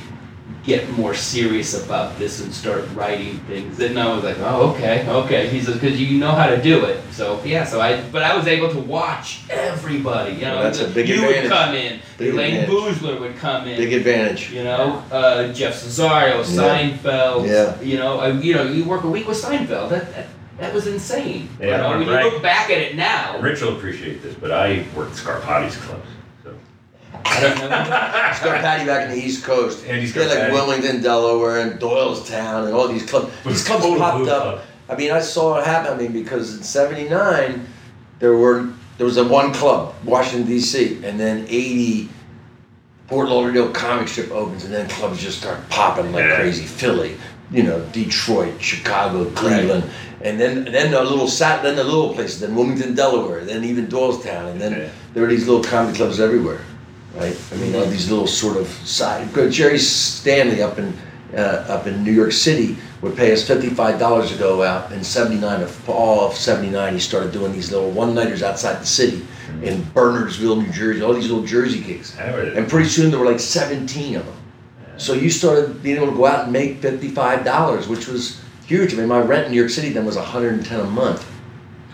get 0.65 0.89
more 0.93 1.13
serious 1.15 1.85
about 1.85 2.19
this 2.19 2.41
and 2.43 2.53
start 2.53 2.83
writing 2.95 3.37
things. 3.41 3.79
And 3.81 3.99
I 3.99 4.15
was 4.15 4.25
like, 4.25 4.39
oh, 4.41 4.73
okay, 4.73 5.07
okay. 5.09 5.47
He 5.49 5.61
says, 5.61 5.75
because 5.75 6.01
you 6.01 6.19
know 6.19 6.33
how 6.33 6.47
to 6.47 6.61
do 6.61 6.87
it. 6.87 7.03
So 7.13 7.41
yeah, 7.45 7.65
so 7.65 7.81
I, 7.83 8.01
but 8.11 8.23
I 8.23 8.35
was 8.35 8.47
able 8.47 8.71
to 8.71 8.79
watch 8.81 9.43
everybody. 9.51 10.33
You 10.35 10.47
know, 10.47 10.55
Well, 10.55 10.63
that's 10.65 10.81
a 10.81 10.89
big 10.89 11.07
you 11.09 11.17
advantage. 11.17 11.43
would 11.43 11.53
come 11.53 11.75
in, 11.75 12.01
Big 12.17 12.33
Elayne 12.35 12.63
advantage. 12.63 12.71
Boosler 12.71 13.21
would 13.21 13.37
come 13.37 13.69
in. 13.69 13.77
Big 13.77 13.93
advantage. 13.93 14.51
you 14.53 14.65
know, 14.65 15.05
uh, 15.13 15.53
Jeff 15.53 15.75
Cesario, 15.75 16.43
Seinfeld. 16.43 17.47
Yeah. 17.47 17.79
You 17.83 17.99
know, 17.99 18.27
you 18.41 18.55
know, 18.55 18.65
you 18.65 18.85
work 18.87 19.05
a 19.05 19.09
week 19.11 19.29
with 19.29 19.41
Seinfeld. 19.41 19.91
That 19.91 20.13
that, 20.15 20.27
that 20.59 20.73
was 20.73 20.87
insane. 20.87 21.49
Yeah, 21.61 21.67
you 21.67 21.71
know, 21.73 21.87
I'm 21.89 21.99
when 22.07 22.09
you 22.09 22.31
look 22.31 22.43
back 22.43 22.71
at 22.71 22.79
it 22.79 22.95
now, 22.97 23.41
Ritch 23.41 23.61
will 23.61 23.77
appreciate 23.77 24.23
this, 24.23 24.35
but 24.35 24.51
I 24.51 24.85
worked 24.97 25.17
Scarpati's 25.17 25.77
clubs. 25.77 26.07
So. 26.43 26.55
I 27.25 27.41
don't 27.41 27.59
know. 27.59 27.69
Scott 28.35 28.61
Patty 28.61 28.85
back 28.87 29.09
in 29.11 29.17
the 29.19 29.25
East 29.25 29.45
Coast. 29.45 29.85
Andy 29.87 30.07
They 30.07 30.29
had 30.29 30.51
like 30.51 30.53
Wilmington, 30.53 31.03
Delaware, 31.03 31.61
and 31.61 31.81
Doylestown, 31.81 32.67
and 32.67 32.75
all 32.75 32.89
these 32.89 33.05
clubs. 33.09 33.33
These 33.45 33.65
clubs 33.67 33.83
Total 33.83 33.99
popped 33.99 34.19
booth 34.19 34.29
up. 34.29 34.43
club. 34.43 34.61
I 34.89 34.97
mean, 34.97 35.11
I 35.11 35.21
saw 35.21 35.59
it 35.59 35.65
happen. 35.67 35.93
I 35.95 35.97
mean, 35.97 36.13
because 36.13 36.57
in 36.57 36.63
'79 36.63 37.67
there 38.21 38.37
were 38.37 38.69
there 38.99 39.07
was 39.07 39.17
a 39.17 39.25
one 39.25 39.53
club, 39.53 39.95
Washington 40.05 40.47
D.C., 40.47 41.01
and 41.05 41.19
then 41.19 41.47
'80 41.49 42.09
Fort 43.09 43.29
Lauderdale 43.29 43.71
comic 43.73 44.09
strip 44.09 44.31
opens, 44.31 44.65
and 44.65 44.73
then 44.73 44.89
clubs 44.89 45.21
just 45.21 45.39
start 45.39 45.59
popping 45.69 46.13
like 46.13 46.25
Yeah. 46.25 46.37
crazy. 46.37 46.65
Philly, 46.65 47.17
you 47.51 47.63
know, 47.63 47.81
Detroit, 47.93 48.55
Chicago, 48.61 49.25
Cleveland, 49.31 49.85
and 50.25 50.41
then 50.41 50.59
and 50.67 50.75
then 50.75 50.91
the 50.91 51.03
little 51.03 51.29
sat 51.29 51.63
then 51.63 51.77
the 51.77 51.85
little 51.85 52.15
places, 52.15 52.41
then 52.41 52.55
Wilmington, 52.55 52.95
Delaware, 52.95 53.45
then 53.45 53.63
even 53.65 53.87
Doylestown, 53.87 54.51
and 54.51 54.61
then 54.61 54.73
Yeah. 54.73 54.89
there 55.13 55.23
were 55.23 55.29
these 55.29 55.47
little 55.47 55.63
comedy 55.63 55.97
clubs 55.97 56.19
everywhere, 56.19 56.61
right? 57.17 57.37
I 57.53 57.57
mean, 57.57 57.75
all 57.77 57.85
these 57.87 58.11
little 58.11 58.27
sort 58.27 58.57
of 58.57 58.67
side. 58.85 59.29
Jerry 59.51 59.79
Stanley 59.79 60.63
up 60.63 60.79
in 60.79 60.93
uh, 61.37 61.65
up 61.69 61.87
in 61.87 62.05
New 62.05 62.13
York 62.13 62.33
City 62.33 62.77
would 63.03 63.17
pay 63.17 63.33
us 63.33 63.47
fifty 63.47 63.69
five 63.69 63.99
dollars 63.99 64.31
to 64.33 64.39
go 64.39 64.63
out. 64.63 64.93
In 64.93 65.03
'79, 65.05 65.63
of 65.63 65.71
fall 65.71 66.27
of 66.27 66.35
'79, 66.35 66.95
he 66.95 67.01
started 67.01 67.33
doing 67.33 67.53
these 67.53 67.71
little 67.73 67.91
one 67.91 68.15
nighters 68.15 68.43
outside 68.43 68.81
the 68.81 68.87
city 68.87 69.27
in 69.63 69.83
Bernardsville, 69.95 70.59
New 70.63 70.73
Jersey. 70.73 71.03
All 71.03 71.13
these 71.13 71.29
little 71.29 71.45
Jersey 71.45 71.81
gigs, 71.81 72.17
and 72.57 72.69
pretty 72.69 72.89
soon 72.89 73.11
there 73.11 73.19
were 73.21 73.27
like 73.27 73.41
seventeen 73.41 74.17
of 74.17 74.25
them. 74.25 74.37
So 74.97 75.13
you 75.13 75.29
started 75.29 75.83
being 75.83 75.97
able 75.97 76.07
to 76.13 76.17
go 76.17 76.25
out 76.27 76.45
and 76.45 76.53
make 76.53 76.79
fifty-five 76.81 77.45
dollars, 77.45 77.89
which 77.89 78.07
was 78.07 78.41
huge. 78.67 78.95
I 78.95 78.97
mean, 78.99 79.09
my 79.09 79.21
rent 79.21 79.47
in 79.47 79.53
New 79.53 79.59
York 79.59 79.71
City 79.71 79.91
then 79.91 80.05
was 80.05 80.17
one 80.17 80.25
hundred 80.25 80.55
and 80.55 80.65
ten 80.65 80.81
a 80.81 80.85
month. 80.85 81.31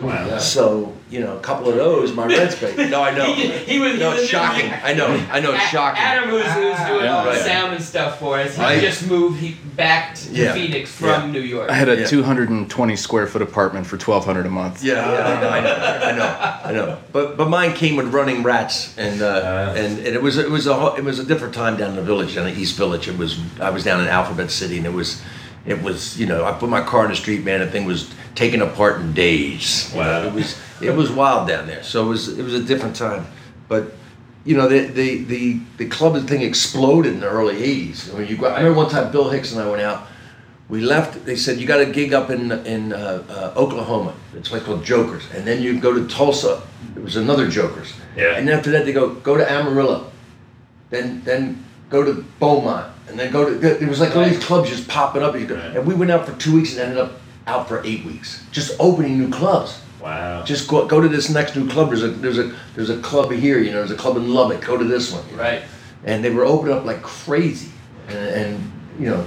Wow. 0.01 0.39
So 0.39 0.97
you 1.11 1.19
know, 1.21 1.37
a 1.37 1.41
couple 1.41 1.69
of 1.69 1.75
those, 1.75 2.15
my 2.15 2.25
rent's 2.25 2.55
paid. 2.59 2.89
No, 2.91 3.03
I 3.03 3.11
know. 3.15 3.25
He, 3.35 3.49
he 3.51 3.79
was. 3.81 3.99
No, 3.99 4.11
he 4.11 4.15
was 4.15 4.21
it's 4.23 4.31
shocking. 4.31 4.71
I 4.83 4.95
know. 4.95 5.09
I 5.31 5.41
know. 5.41 5.53
It's 5.53 5.65
A- 5.65 5.67
shocking. 5.67 6.01
Adam, 6.03 6.31
who's, 6.31 6.45
who's 6.45 6.55
doing 6.87 7.05
Yeah, 7.05 7.17
all 7.19 7.25
the 7.25 7.31
right. 7.31 7.39
sound 7.41 7.75
and 7.75 7.83
stuff 7.85 8.19
for 8.21 8.39
us, 8.39 8.57
he 8.57 8.63
Right. 8.63 8.81
just 8.81 9.07
moved 9.09 9.41
he 9.41 9.57
back 9.77 10.15
to 10.15 10.31
Yeah. 10.33 10.55
Phoenix 10.55 10.91
from 10.91 11.09
Yeah. 11.09 11.27
New 11.33 11.41
York. 11.41 11.69
I 11.69 11.75
had 11.75 11.89
a 11.91 11.97
Yeah. 12.01 12.07
220 12.07 12.97
square 12.97 13.27
foot 13.27 13.43
apartment 13.43 13.87
for 13.89 13.99
1200 13.99 14.47
a 14.47 14.51
month. 14.51 14.83
Yeah, 14.85 14.95
yeah, 14.95 15.27
I 15.27 15.41
know, 15.41 15.49
I 15.51 15.61
know, 15.61 15.75
I 16.07 16.13
know, 16.13 16.61
I 16.65 16.73
know. 16.73 16.99
But 17.13 17.37
but 17.37 17.51
mine 17.51 17.75
came 17.75 17.97
with 17.97 18.07
running 18.15 18.43
rats, 18.45 18.95
and 18.97 19.21
uh, 19.21 19.27
Uh. 19.27 19.75
and, 19.77 19.99
and 19.99 20.07
it 20.15 20.23
was 20.23 20.39
it 20.39 20.49
was 20.51 20.67
a 20.69 20.95
it 20.97 21.05
was 21.05 21.19
a 21.19 21.25
different 21.25 21.53
time 21.55 21.77
down 21.77 21.91
in 21.91 21.97
the 21.97 22.03
village, 22.03 22.37
down 22.37 22.47
in 22.47 22.57
East 22.57 22.77
Village. 22.79 23.07
It 23.09 23.19
was 23.19 23.37
I 23.61 23.69
was 23.71 23.83
down 23.85 24.01
in 24.01 24.07
Alphabet 24.07 24.51
City, 24.51 24.79
and 24.79 24.87
it 24.87 24.93
was 24.95 25.21
it 25.67 25.83
was 25.83 26.19
you 26.19 26.27
know 26.27 26.45
I 26.45 26.53
put 26.53 26.69
my 26.69 26.83
car 26.83 27.05
in 27.05 27.11
the 27.11 27.17
street, 27.17 27.45
man. 27.45 27.61
The 27.61 27.67
thing 27.67 27.85
was 27.85 28.13
taken 28.35 28.63
apart 28.63 29.01
in 29.01 29.13
days. 29.13 29.93
Wow. 29.95 30.25
it 30.25 30.33
was 30.33 30.59
it 30.81 30.95
was 30.95 31.11
wild 31.11 31.49
down 31.49 31.67
there. 31.67 31.83
So 31.83 32.07
it 32.07 32.09
was 32.09 32.39
it 32.39 32.43
was 32.43 32.55
a 32.55 32.63
different 32.63 32.97
time, 32.97 33.27
but. 33.69 33.95
You 34.43 34.57
know 34.57 34.69
the, 34.69 34.87
the 34.87 35.23
the 35.25 35.61
the 35.77 35.87
club 35.89 36.27
thing 36.27 36.41
exploded 36.41 37.13
in 37.13 37.21
the 37.21 37.29
early 37.29 37.57
'80s. 37.57 38.11
When 38.15 38.27
you 38.27 38.39
go, 38.39 38.47
I 38.47 38.61
remember 38.61 38.79
one 38.79 38.89
time 38.89 39.13
Bill 39.13 39.29
Hicks 39.29 39.53
and 39.53 39.61
I 39.61 39.69
went 39.69 39.83
out. 39.83 40.07
We 40.71 40.81
left. 40.81 41.27
They 41.27 41.37
said 41.37 41.59
you 41.59 41.67
got 41.67 41.81
a 41.81 41.85
gig 41.85 42.15
up 42.15 42.31
in 42.31 42.51
in 42.65 42.95
uh, 42.95 43.23
uh, 43.29 43.53
Oklahoma. 43.55 44.15
It's 44.35 44.49
a 44.49 44.53
place 44.53 44.63
called 44.63 44.83
Jokers, 44.83 45.25
and 45.35 45.47
then 45.47 45.61
you 45.61 45.79
go 45.79 45.93
to 45.93 46.09
Tulsa. 46.09 46.63
It 46.97 47.03
was 47.03 47.17
another 47.17 47.51
Jokers. 47.51 47.93
Yeah. 48.17 48.37
And 48.39 48.49
after 48.49 48.71
that, 48.71 48.87
they 48.87 48.95
go 48.95 49.15
go 49.17 49.37
to 49.37 49.45
Amarillo. 49.45 50.11
Then 50.89 51.21
then 51.25 51.63
go 51.91 52.03
to 52.03 52.25
Beaumont, 52.39 52.87
and 53.11 53.19
then 53.19 53.31
go 53.33 53.45
to. 53.45 53.83
It 53.83 53.89
was 53.89 54.01
like 54.01 54.17
all 54.17 54.25
these 54.25 54.43
clubs 54.43 54.71
just 54.71 54.89
popping 54.89 55.23
up. 55.23 55.35
You 55.39 55.47
go- 55.47 55.57
Right. 55.57 55.77
And 55.77 55.87
we 55.87 55.95
went 55.95 56.11
out 56.11 56.27
for 56.27 56.35
two 56.37 56.55
weeks 56.55 56.73
and 56.73 56.81
ended 56.81 56.99
up 56.99 57.13
out 57.47 57.69
for 57.69 57.83
eight 57.85 58.05
weeks, 58.05 58.45
just 58.53 58.77
opening 58.79 59.19
new 59.19 59.29
clubs. 59.31 59.81
Wow. 60.01 60.45
Just 60.45 60.69
go, 60.69 60.87
go 60.87 61.01
to 61.01 61.09
this 61.09 61.29
next 61.29 61.57
new 61.57 61.69
club. 61.69 61.89
There's 61.89 62.03
a 62.03 62.09
there's 62.09 62.39
a 62.39 62.55
there's 62.75 62.91
a 62.91 62.99
club 63.01 63.31
here. 63.33 63.59
You 63.59 63.71
know, 63.73 63.79
there's 63.79 63.91
a 63.91 63.97
club 63.97 64.17
in 64.17 64.33
Lubbock. 64.33 64.65
Go 64.65 64.77
to 64.79 64.85
this 64.85 65.13
one. 65.13 65.25
you 65.31 65.37
know. 65.37 65.43
Right. 65.43 65.63
And 66.05 66.25
they 66.25 66.31
were 66.31 66.45
opening 66.47 66.75
up 66.75 66.85
like 66.87 67.03
crazy, 67.03 67.71
and, 68.09 68.19
and 68.19 68.73
you 68.99 69.11
know. 69.11 69.27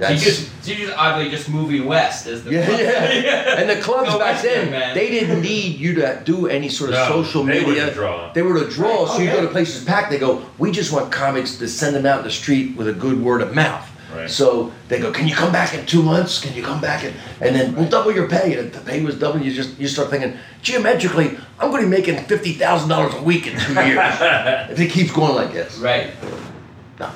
So 0.00 0.08
you 0.08 0.18
just, 0.18 0.50
so 0.64 0.72
you 0.72 0.86
just 0.86 0.98
oddly 0.98 1.30
just 1.30 1.48
moving 1.48 1.84
west 1.86 2.26
as 2.26 2.42
the 2.42 2.50
Yeah, 2.52 2.66
club. 2.66 2.80
yeah. 2.80 3.54
And 3.60 3.70
the 3.70 3.76
clubs 3.80 4.10
Go 4.10 4.18
back 4.18 4.42
Western, 4.42 4.52
then, 4.52 4.70
man. 4.72 4.94
they 4.94 5.08
didn't 5.08 5.40
need 5.40 5.78
you 5.78 5.94
to 5.94 6.20
do 6.24 6.48
any 6.48 6.68
sort 6.68 6.90
of 6.90 6.96
No, 6.96 7.06
social 7.22 7.44
they 7.44 7.60
were 7.62 7.68
media. 7.68 7.94
draw. 7.94 8.32
They 8.32 8.42
were 8.42 8.58
to 8.58 8.68
draw. 8.68 9.06
So 9.06 9.14
Oh, 9.14 9.18
you 9.20 9.30
go 9.30 9.40
to 9.42 9.48
places 9.48 9.84
packed. 9.84 10.10
They 10.10 10.18
go, 10.18 10.44
we 10.58 10.72
just 10.72 10.90
want 10.92 11.12
comics 11.12 11.56
to 11.58 11.68
send 11.68 11.94
them 11.94 12.06
out 12.06 12.18
in 12.18 12.24
the 12.24 12.30
street 12.32 12.76
with 12.76 12.88
a 12.88 12.92
good 12.92 13.22
word 13.22 13.40
of 13.40 13.54
mouth. 13.54 13.88
Right. 14.12 14.28
So 14.30 14.72
they 14.88 14.98
go, 15.00 15.10
can 15.12 15.26
you 15.28 15.34
come 15.34 15.50
back 15.52 15.74
in 15.74 15.86
two 15.86 16.02
months? 16.02 16.40
Can 16.40 16.54
you 16.54 16.62
come 16.62 16.80
back 16.80 17.02
in? 17.04 17.14
And 17.40 17.54
then 17.54 17.74
we'll 17.76 17.88
double 17.88 18.12
your 18.12 18.28
pay. 18.28 18.56
And 18.56 18.66
if 18.68 18.72
the 18.72 18.80
pay 18.80 19.00
was 19.02 19.16
double, 19.18 19.40
you 19.40 19.52
just 19.52 19.78
you 19.78 19.88
start 19.88 20.08
thinking 20.10 20.36
geometrically, 20.62 21.36
I'm 21.58 21.70
going 21.70 21.82
to 21.82 21.88
be 21.88 21.96
making 21.96 22.16
fifty 22.26 22.52
thousand 22.52 22.88
dollars 22.88 23.14
a 23.14 23.22
week 23.22 23.46
in 23.48 23.58
two 23.58 23.74
years 23.74 23.98
if 24.70 24.78
it 24.80 24.90
keeps 24.90 25.12
going 25.12 25.34
like 25.34 25.52
this. 25.52 25.78
Right. 25.78 26.10
No. 27.00 27.10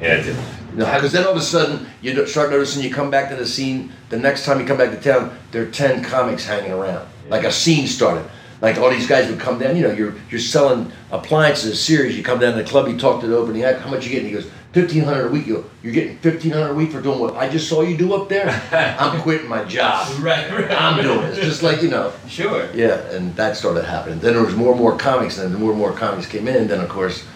Yeah, 0.00 0.14
it 0.18 0.22
did. 0.22 0.36
No, 0.36 0.42
because 0.84 1.12
then 1.12 1.24
all 1.24 1.32
of 1.32 1.36
a 1.36 1.42
sudden 1.42 1.86
you 2.02 2.26
start 2.26 2.50
noticing 2.50 2.82
you 2.82 2.92
come 2.92 3.10
back 3.10 3.30
to 3.30 3.36
the 3.36 3.46
scene. 3.46 3.92
The 4.10 4.18
next 4.18 4.44
time 4.44 4.60
you 4.60 4.66
come 4.66 4.78
back 4.78 4.90
to 4.90 5.00
town, 5.00 5.36
there 5.50 5.62
are 5.62 5.70
ten 5.70 6.02
comics 6.02 6.44
hanging 6.44 6.72
around. 6.72 7.08
Like 7.28 7.44
a 7.44 7.52
scene 7.52 7.86
started. 7.86 8.28
Like 8.60 8.78
all 8.78 8.90
these 8.90 9.06
guys 9.06 9.28
would 9.30 9.40
come 9.40 9.58
down. 9.58 9.76
You 9.76 9.82
know, 9.82 9.92
you're 9.92 10.14
you're 10.30 10.40
selling 10.40 10.90
appliances, 11.10 11.82
series. 11.82 12.16
You 12.16 12.22
come 12.22 12.38
down 12.38 12.56
to 12.56 12.62
the 12.62 12.68
club. 12.68 12.88
You 12.88 12.98
talk 12.98 13.20
to 13.20 13.26
the 13.26 13.36
opening 13.36 13.64
act. 13.64 13.80
How 13.80 13.90
much 13.90 14.04
you 14.04 14.10
getting? 14.10 14.28
He 14.28 14.34
goes 14.34 14.50
fifteen 14.72 15.04
hundred 15.04 15.26
a 15.26 15.30
week. 15.30 15.46
You 15.46 15.54
go, 15.56 15.64
you're 15.82 15.92
getting 15.92 16.18
fifteen 16.18 16.52
hundred 16.52 16.70
a 16.70 16.74
week 16.74 16.90
for 16.90 17.02
doing 17.02 17.18
what 17.18 17.36
I 17.36 17.50
just 17.50 17.68
saw 17.68 17.82
you 17.82 17.96
do 17.96 18.14
up 18.14 18.28
there. 18.28 18.48
I'm 18.98 19.20
quitting 19.20 19.48
my 19.48 19.64
job. 19.64 20.06
Right. 20.20 20.50
right. 20.50 20.70
I'm 20.70 21.02
doing 21.02 21.20
it. 21.20 21.34
Just 21.34 21.62
like 21.62 21.82
you 21.82 21.90
know. 21.90 22.12
Sure. 22.28 22.68
Yeah, 22.74 23.00
and 23.10 23.34
that 23.36 23.56
started 23.56 23.84
happening. 23.84 24.20
Then 24.20 24.34
there 24.34 24.42
was 24.44 24.56
more 24.56 24.72
and 24.72 24.80
more 24.80 24.96
comics, 24.96 25.38
and 25.38 25.52
then 25.52 25.60
more 25.60 25.70
and 25.70 25.78
more 25.78 25.92
comics 25.92 26.26
came 26.26 26.48
in. 26.48 26.56
And 26.56 26.70
then 26.70 26.80
of 26.80 26.88
course, 26.88 27.26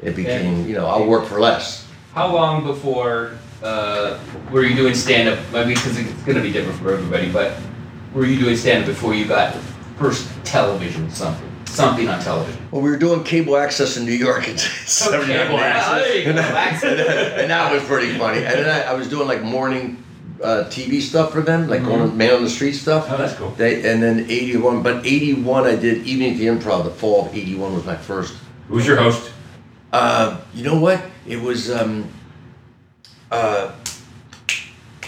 it 0.00 0.14
became 0.14 0.68
you 0.68 0.74
know 0.74 0.86
I'll 0.86 1.06
work 1.06 1.26
for 1.26 1.40
less. 1.40 1.87
How 2.14 2.32
long 2.32 2.64
before 2.64 3.38
uh, 3.62 4.18
were 4.50 4.64
you 4.64 4.74
doing 4.74 4.94
stand 4.94 5.28
up? 5.28 5.38
I 5.52 5.64
mean, 5.64 5.74
because 5.74 5.98
it's 5.98 6.10
going 6.22 6.36
to 6.36 6.42
be 6.42 6.52
different 6.52 6.78
for 6.80 6.92
everybody, 6.92 7.30
but 7.30 7.58
were 8.14 8.24
you 8.24 8.38
doing 8.38 8.56
stand 8.56 8.82
up 8.82 8.86
before 8.88 9.14
you 9.14 9.26
got 9.26 9.54
first 9.98 10.28
television 10.44 11.10
something? 11.10 11.46
Something 11.66 12.08
on 12.08 12.20
television? 12.20 12.66
Well, 12.70 12.80
we 12.80 12.90
were 12.90 12.96
doing 12.96 13.22
cable 13.24 13.56
access 13.56 13.96
in 13.98 14.06
New 14.06 14.12
York 14.12 14.48
in 14.48 14.58
'79. 14.86 15.30
Okay, 15.30 15.54
well, 15.54 16.16
you 16.16 16.28
and, 16.30 16.38
that, 16.38 17.38
and 17.38 17.50
that 17.50 17.72
was 17.72 17.82
pretty 17.84 18.16
funny. 18.18 18.38
And 18.38 18.58
then 18.58 18.68
I, 18.68 18.90
I 18.90 18.94
was 18.94 19.08
doing 19.08 19.28
like 19.28 19.42
morning 19.42 20.02
uh, 20.42 20.64
TV 20.68 21.00
stuff 21.00 21.32
for 21.32 21.42
them, 21.42 21.68
like 21.68 21.84
going 21.84 22.16
man 22.16 22.34
on 22.34 22.42
the 22.42 22.50
street 22.50 22.72
stuff. 22.72 23.06
Oh, 23.10 23.16
that's 23.16 23.34
cool. 23.34 23.50
They 23.50 23.88
and 23.88 24.02
then 24.02 24.20
'81, 24.28 24.82
but 24.82 25.06
'81 25.06 25.66
I 25.66 25.76
did 25.76 26.06
Evening 26.06 26.32
at 26.32 26.38
the 26.38 26.46
Improv. 26.46 26.84
The 26.84 26.90
fall 26.90 27.26
of 27.26 27.36
'81 27.36 27.74
was 27.74 27.84
my 27.84 27.96
first. 27.96 28.34
Who's 28.68 28.86
your 28.86 28.96
host? 28.96 29.30
Uh, 29.92 30.40
you 30.54 30.64
know 30.64 30.78
what? 30.78 31.02
It 31.28 31.40
was 31.40 31.70
um, 31.70 32.08
uh, 33.30 33.72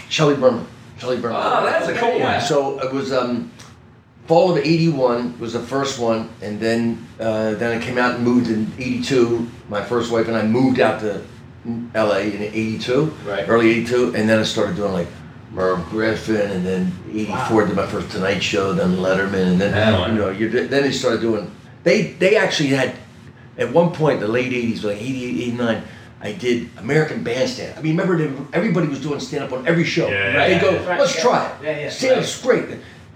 Shelley 0.09 0.35
Berman. 0.35 0.65
Shelley 0.99 1.17
Berman. 1.17 1.37
Oh, 1.41 1.65
that's 1.65 1.87
a 1.87 1.95
cool 1.95 2.19
one. 2.19 2.41
So 2.41 2.79
it 2.79 2.93
was 2.93 3.11
um, 3.11 3.51
fall 4.27 4.51
of 4.51 4.57
'81 4.57 5.39
was 5.39 5.53
the 5.53 5.59
first 5.59 5.99
one, 5.99 6.29
and 6.41 6.59
then 6.59 7.05
uh, 7.19 7.55
then 7.55 7.79
I 7.79 7.83
came 7.83 7.97
out 7.97 8.15
and 8.15 8.23
moved 8.23 8.49
in 8.49 8.71
'82. 8.77 9.49
My 9.67 9.83
first 9.83 10.11
wife 10.11 10.27
and 10.27 10.37
I 10.37 10.43
moved 10.43 10.79
out 10.79 10.99
to 11.01 11.21
LA 11.95 12.17
in 12.19 12.41
'82, 12.41 13.05
Right. 13.25 13.47
early 13.49 13.71
'82, 13.71 14.13
and 14.15 14.29
then 14.29 14.39
I 14.39 14.43
started 14.43 14.75
doing 14.75 14.93
like 14.93 15.07
Merv 15.51 15.83
Griffin, 15.89 16.51
and 16.51 16.65
then 16.65 16.91
'84 17.11 17.65
did 17.67 17.75
my 17.75 17.87
first 17.87 18.11
Tonight 18.11 18.39
Show, 18.39 18.73
then 18.73 18.97
Letterman, 18.97 19.53
and 19.53 19.61
then 19.61 19.93
wow. 19.93 20.05
you 20.07 20.13
know 20.13 20.29
you 20.29 20.49
then 20.49 20.69
they 20.69 20.91
started 20.91 21.21
doing. 21.21 21.49
They 21.83 22.11
they 22.13 22.35
actually 22.35 22.69
had 22.69 22.93
at 23.57 23.73
one 23.73 23.91
point 23.91 24.19
the 24.19 24.27
late 24.27 24.51
'80s, 24.51 24.83
like 24.83 24.97
'88, 25.01 25.39
'89. 25.41 25.83
I 26.21 26.33
did 26.33 26.69
American 26.77 27.23
Bandstand. 27.23 27.77
I 27.77 27.81
mean, 27.81 27.97
remember 27.97 28.45
everybody 28.53 28.87
was 28.87 29.01
doing 29.01 29.19
stand 29.19 29.43
up 29.43 29.51
on 29.51 29.67
every 29.67 29.83
show. 29.83 30.07
Yeah. 30.07 30.47
They 30.47 30.59
go, 30.59 30.73
Right, 30.85 30.99
let's 30.99 31.15
yeah. 31.15 31.21
try 31.21 31.47
it. 31.47 31.63
Yeah, 31.63 31.79
yeah. 31.79 31.89
Stand 31.89 32.19
up's 32.19 32.41
great. 32.41 32.65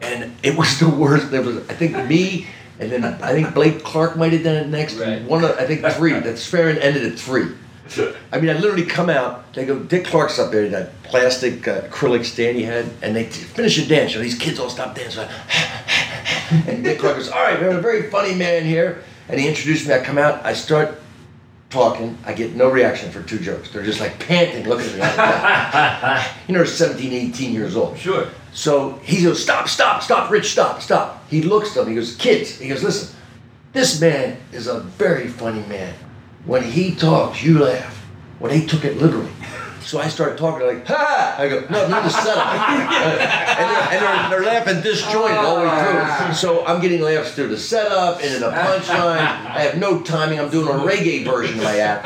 And 0.02 0.36
it 0.44 0.58
was 0.58 0.80
the 0.80 0.90
worst. 0.90 1.32
There 1.32 1.42
was, 1.42 1.58
I 1.70 1.74
think, 1.74 1.96
me, 2.08 2.48
and 2.80 2.92
then 2.92 3.06
I 3.06 3.32
think 3.32 3.54
Blake 3.54 3.84
Clark 3.84 4.18
might 4.18 4.34
have 4.34 4.44
done 4.44 4.56
it 4.56 4.68
next. 4.68 4.96
Right. 4.96 5.22
One, 5.24 5.44
of, 5.44 5.52
I 5.52 5.66
think 5.66 5.86
three. 5.94 6.14
That 6.14 6.36
Sfarin 6.36 6.78
ended 6.82 7.12
at 7.12 7.18
three. 7.18 7.56
I 8.32 8.40
mean, 8.40 8.50
I 8.50 8.54
literally 8.54 8.86
come 8.86 9.12
out. 9.12 9.54
They 9.54 9.66
go, 9.66 9.78
Dick 9.78 10.06
Clark's 10.06 10.40
up 10.40 10.52
there, 10.52 10.68
that 10.70 11.04
plastic 11.04 11.68
uh, 11.68 11.82
acrylic 11.82 12.26
stand 12.26 12.58
he 12.58 12.64
had, 12.64 12.90
and 13.04 13.16
they 13.16 13.26
t- 13.26 13.30
finish 13.30 13.78
a 13.78 13.88
dance. 13.88 14.16
And 14.16 14.24
these 14.24 14.38
kids 14.38 14.60
all 14.60 14.72
stop 14.72 14.96
dancing. 14.96 15.28
and 16.68 16.84
Dick 16.84 17.00
Clark 17.00 17.18
goes, 17.18 17.30
"All 17.30 17.44
right, 17.44 17.60
we 17.60 17.66
have 17.66 17.76
a 17.76 17.82
very 17.82 18.10
funny 18.10 18.34
man 18.34 18.66
here." 18.66 19.04
And 19.30 19.40
he 19.40 19.48
introduced 19.48 19.88
me. 19.88 19.94
I 19.94 20.04
come 20.04 20.18
out. 20.18 20.44
I 20.44 20.54
start 20.54 21.00
talking. 21.76 22.18
I 22.26 22.32
get 22.32 22.56
no 22.56 22.70
reaction 22.70 23.12
for 23.12 23.22
two 23.22 23.38
jokes. 23.38 23.70
They're 23.70 23.84
just 23.84 24.00
like 24.00 24.18
panting, 24.18 24.68
looking 24.68 24.88
at 24.88 24.94
me. 24.96 26.08
Like, 26.08 26.26
you 26.48 26.54
know, 26.54 26.60
they're 26.60 26.66
17, 26.66 27.12
18 27.12 27.54
years 27.54 27.76
old. 27.76 27.98
Sure. 27.98 28.30
So 28.54 28.94
he 29.04 29.22
goes, 29.24 29.44
stop, 29.44 29.68
stop, 29.68 30.02
stop, 30.02 30.32
Ritch, 30.32 30.52
stop, 30.54 30.82
stop. 30.82 31.30
He 31.30 31.42
looks 31.42 31.76
at 31.76 31.84
them. 31.84 31.90
He 31.90 31.96
goes, 31.96 32.16
kids. 32.16 32.58
He 32.58 32.70
goes, 32.70 32.82
listen, 32.82 33.14
this 33.74 34.00
man 34.00 34.38
is 34.54 34.68
a 34.68 34.80
very 34.80 35.28
funny 35.28 35.64
man. 35.68 35.94
When 36.46 36.64
he 36.64 36.96
talks, 36.96 37.44
you 37.44 37.60
laugh. 37.60 38.06
Well, 38.40 38.52
they 38.52 38.66
took 38.66 38.86
it 38.86 38.98
literally. 38.98 39.32
So 39.86 40.00
I 40.00 40.08
started 40.08 40.40
talking 40.40 40.66
like, 40.66 40.88
ha! 40.88 41.36
I 41.38 41.48
go, 41.48 41.60
no, 41.70 41.88
not 41.88 42.04
the 42.04 42.10
setup. 42.10 42.48
and 42.48 43.70
they're, 43.70 43.88
and 43.94 44.02
they're, 44.02 44.30
they're 44.32 44.46
laughing 44.46 44.82
disjointed 44.82 45.38
all 45.38 45.58
the 45.58 45.68
way 45.68 46.18
through. 46.18 46.34
So 46.34 46.66
I'm 46.66 46.82
getting 46.82 47.02
laughs 47.02 47.36
through 47.36 47.50
the 47.50 47.58
setup 47.58 48.20
and 48.24 48.34
in 48.34 48.42
the 48.42 48.50
punchline. 48.50 49.20
I 49.20 49.60
have 49.60 49.78
no 49.78 50.02
timing. 50.02 50.40
I'm 50.40 50.50
doing 50.50 50.68
a 50.68 50.72
reggae 50.72 51.24
version 51.24 51.60
of 51.60 51.66
my 51.66 51.78
act 51.78 52.06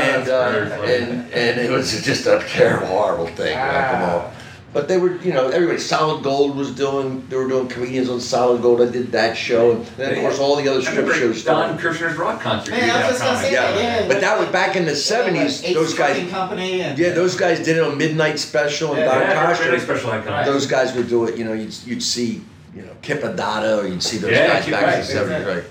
and 0.00 0.28
uh, 0.28 0.82
and 0.84 1.32
and 1.32 1.60
it 1.60 1.70
was 1.70 1.90
just 2.04 2.26
a 2.26 2.44
terrible, 2.48 2.86
horrible 2.86 3.26
thing. 3.26 3.58
Like, 3.58 3.90
come 3.90 4.02
on. 4.02 4.32
But 4.72 4.86
they 4.86 4.98
were, 4.98 5.16
you 5.16 5.32
know, 5.32 5.48
everybody. 5.48 5.80
Solid 5.80 6.22
Gold 6.22 6.56
was 6.56 6.70
doing. 6.70 7.26
They 7.28 7.36
were 7.36 7.48
doing 7.48 7.66
comedians 7.66 8.08
on 8.08 8.20
Solid 8.20 8.62
Gold. 8.62 8.80
I 8.80 8.88
did 8.88 9.10
that 9.10 9.36
show, 9.36 9.72
and 9.72 9.84
then 9.96 10.12
of 10.14 10.18
course 10.20 10.38
all 10.38 10.54
the 10.54 10.68
other 10.68 10.80
strip 10.80 10.98
remember 10.98 11.14
shows. 11.14 11.44
Don. 11.44 11.76
Kirshner's 11.76 12.16
rock 12.16 12.40
concert. 12.40 12.70
Man, 12.70 12.88
I 12.88 12.98
was 13.00 13.18
just 13.18 13.22
gonna 13.24 13.38
say 13.40 13.52
Yeah, 13.52 13.72
that. 13.72 14.02
Yeah, 14.02 14.08
but 14.08 14.20
that 14.20 14.38
was 14.38 14.48
back 14.50 14.76
in 14.76 14.84
the 14.84 14.94
seventies. 14.94 15.64
Ace 15.64 15.74
Those 15.74 15.94
Trucking 15.94 16.24
guys, 16.26 16.30
Company 16.32 16.82
and 16.82 16.96
yeah, 16.96 17.10
those 17.10 17.34
guys 17.34 17.58
did 17.64 17.78
it 17.78 17.82
on 17.82 17.98
Midnight 17.98 18.38
Special 18.38 18.90
and 18.90 18.98
Yeah, 19.00 19.06
Don 19.06 19.20
yeah, 19.22 19.46
Koster. 19.48 19.64
really 19.64 19.80
special 19.80 20.10
icon. 20.12 20.44
Those 20.44 20.66
guys 20.66 20.94
would 20.94 21.08
do 21.08 21.24
it. 21.24 21.36
You 21.36 21.46
know, 21.46 21.52
you'd 21.52 21.74
you'd 21.84 22.02
see, 22.02 22.40
you 22.72 22.82
know, 22.82 22.92
Kip 23.02 23.22
Addotta, 23.22 23.82
or 23.82 23.88
you'd 23.88 24.04
see 24.04 24.18
those 24.18 24.30
Yeah, 24.30 24.46
guys 24.54 24.64
Kip, 24.66 24.72
back 24.74 24.94
in 24.94 25.00
the 25.00 25.06
seventies, 25.06 25.46
right? 25.48 25.64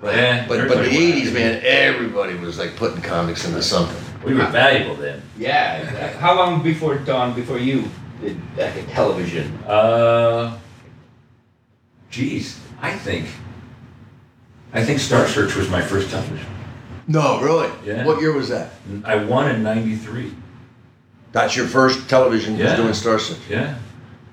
Right. 0.00 0.16
Yeah, 0.16 0.46
but 0.48 0.66
but 0.66 0.74
the 0.78 0.80
was. 0.80 0.88
eighties, 0.88 1.32
man, 1.32 1.62
everybody 1.64 2.34
was 2.34 2.58
like 2.58 2.74
putting 2.74 3.00
comics 3.00 3.44
into 3.46 3.62
something. 3.62 3.96
We 4.24 4.34
were 4.34 4.46
valuable 4.46 4.96
then. 4.96 5.22
Yeah. 5.38 5.76
exactly. 5.76 6.20
How 6.20 6.34
long 6.34 6.64
before 6.64 6.96
Dawn? 6.96 7.32
Before 7.34 7.58
you 7.58 7.84
did 8.24 8.40
like, 8.56 8.92
television? 8.92 9.56
Uh, 9.64 10.58
geez, 12.10 12.60
I 12.80 12.92
think. 12.92 13.26
I 14.72 14.84
think 14.84 14.98
Star 14.98 15.26
Search 15.28 15.54
was 15.54 15.68
my 15.70 15.80
first 15.80 16.10
television. 16.10 16.46
No, 17.06 17.40
really. 17.40 17.70
Yeah. 17.84 18.04
What 18.04 18.20
year 18.20 18.32
was 18.32 18.48
that? 18.48 18.70
I 19.04 19.16
won 19.16 19.50
in 19.50 19.62
'93. 19.62 20.34
That's 21.32 21.56
your 21.56 21.66
first 21.66 22.08
television 22.08 22.56
Yeah. 22.56 22.70
was 22.70 22.74
doing 22.74 22.94
Star 22.94 23.18
Search. 23.18 23.38
Yeah. 23.48 23.76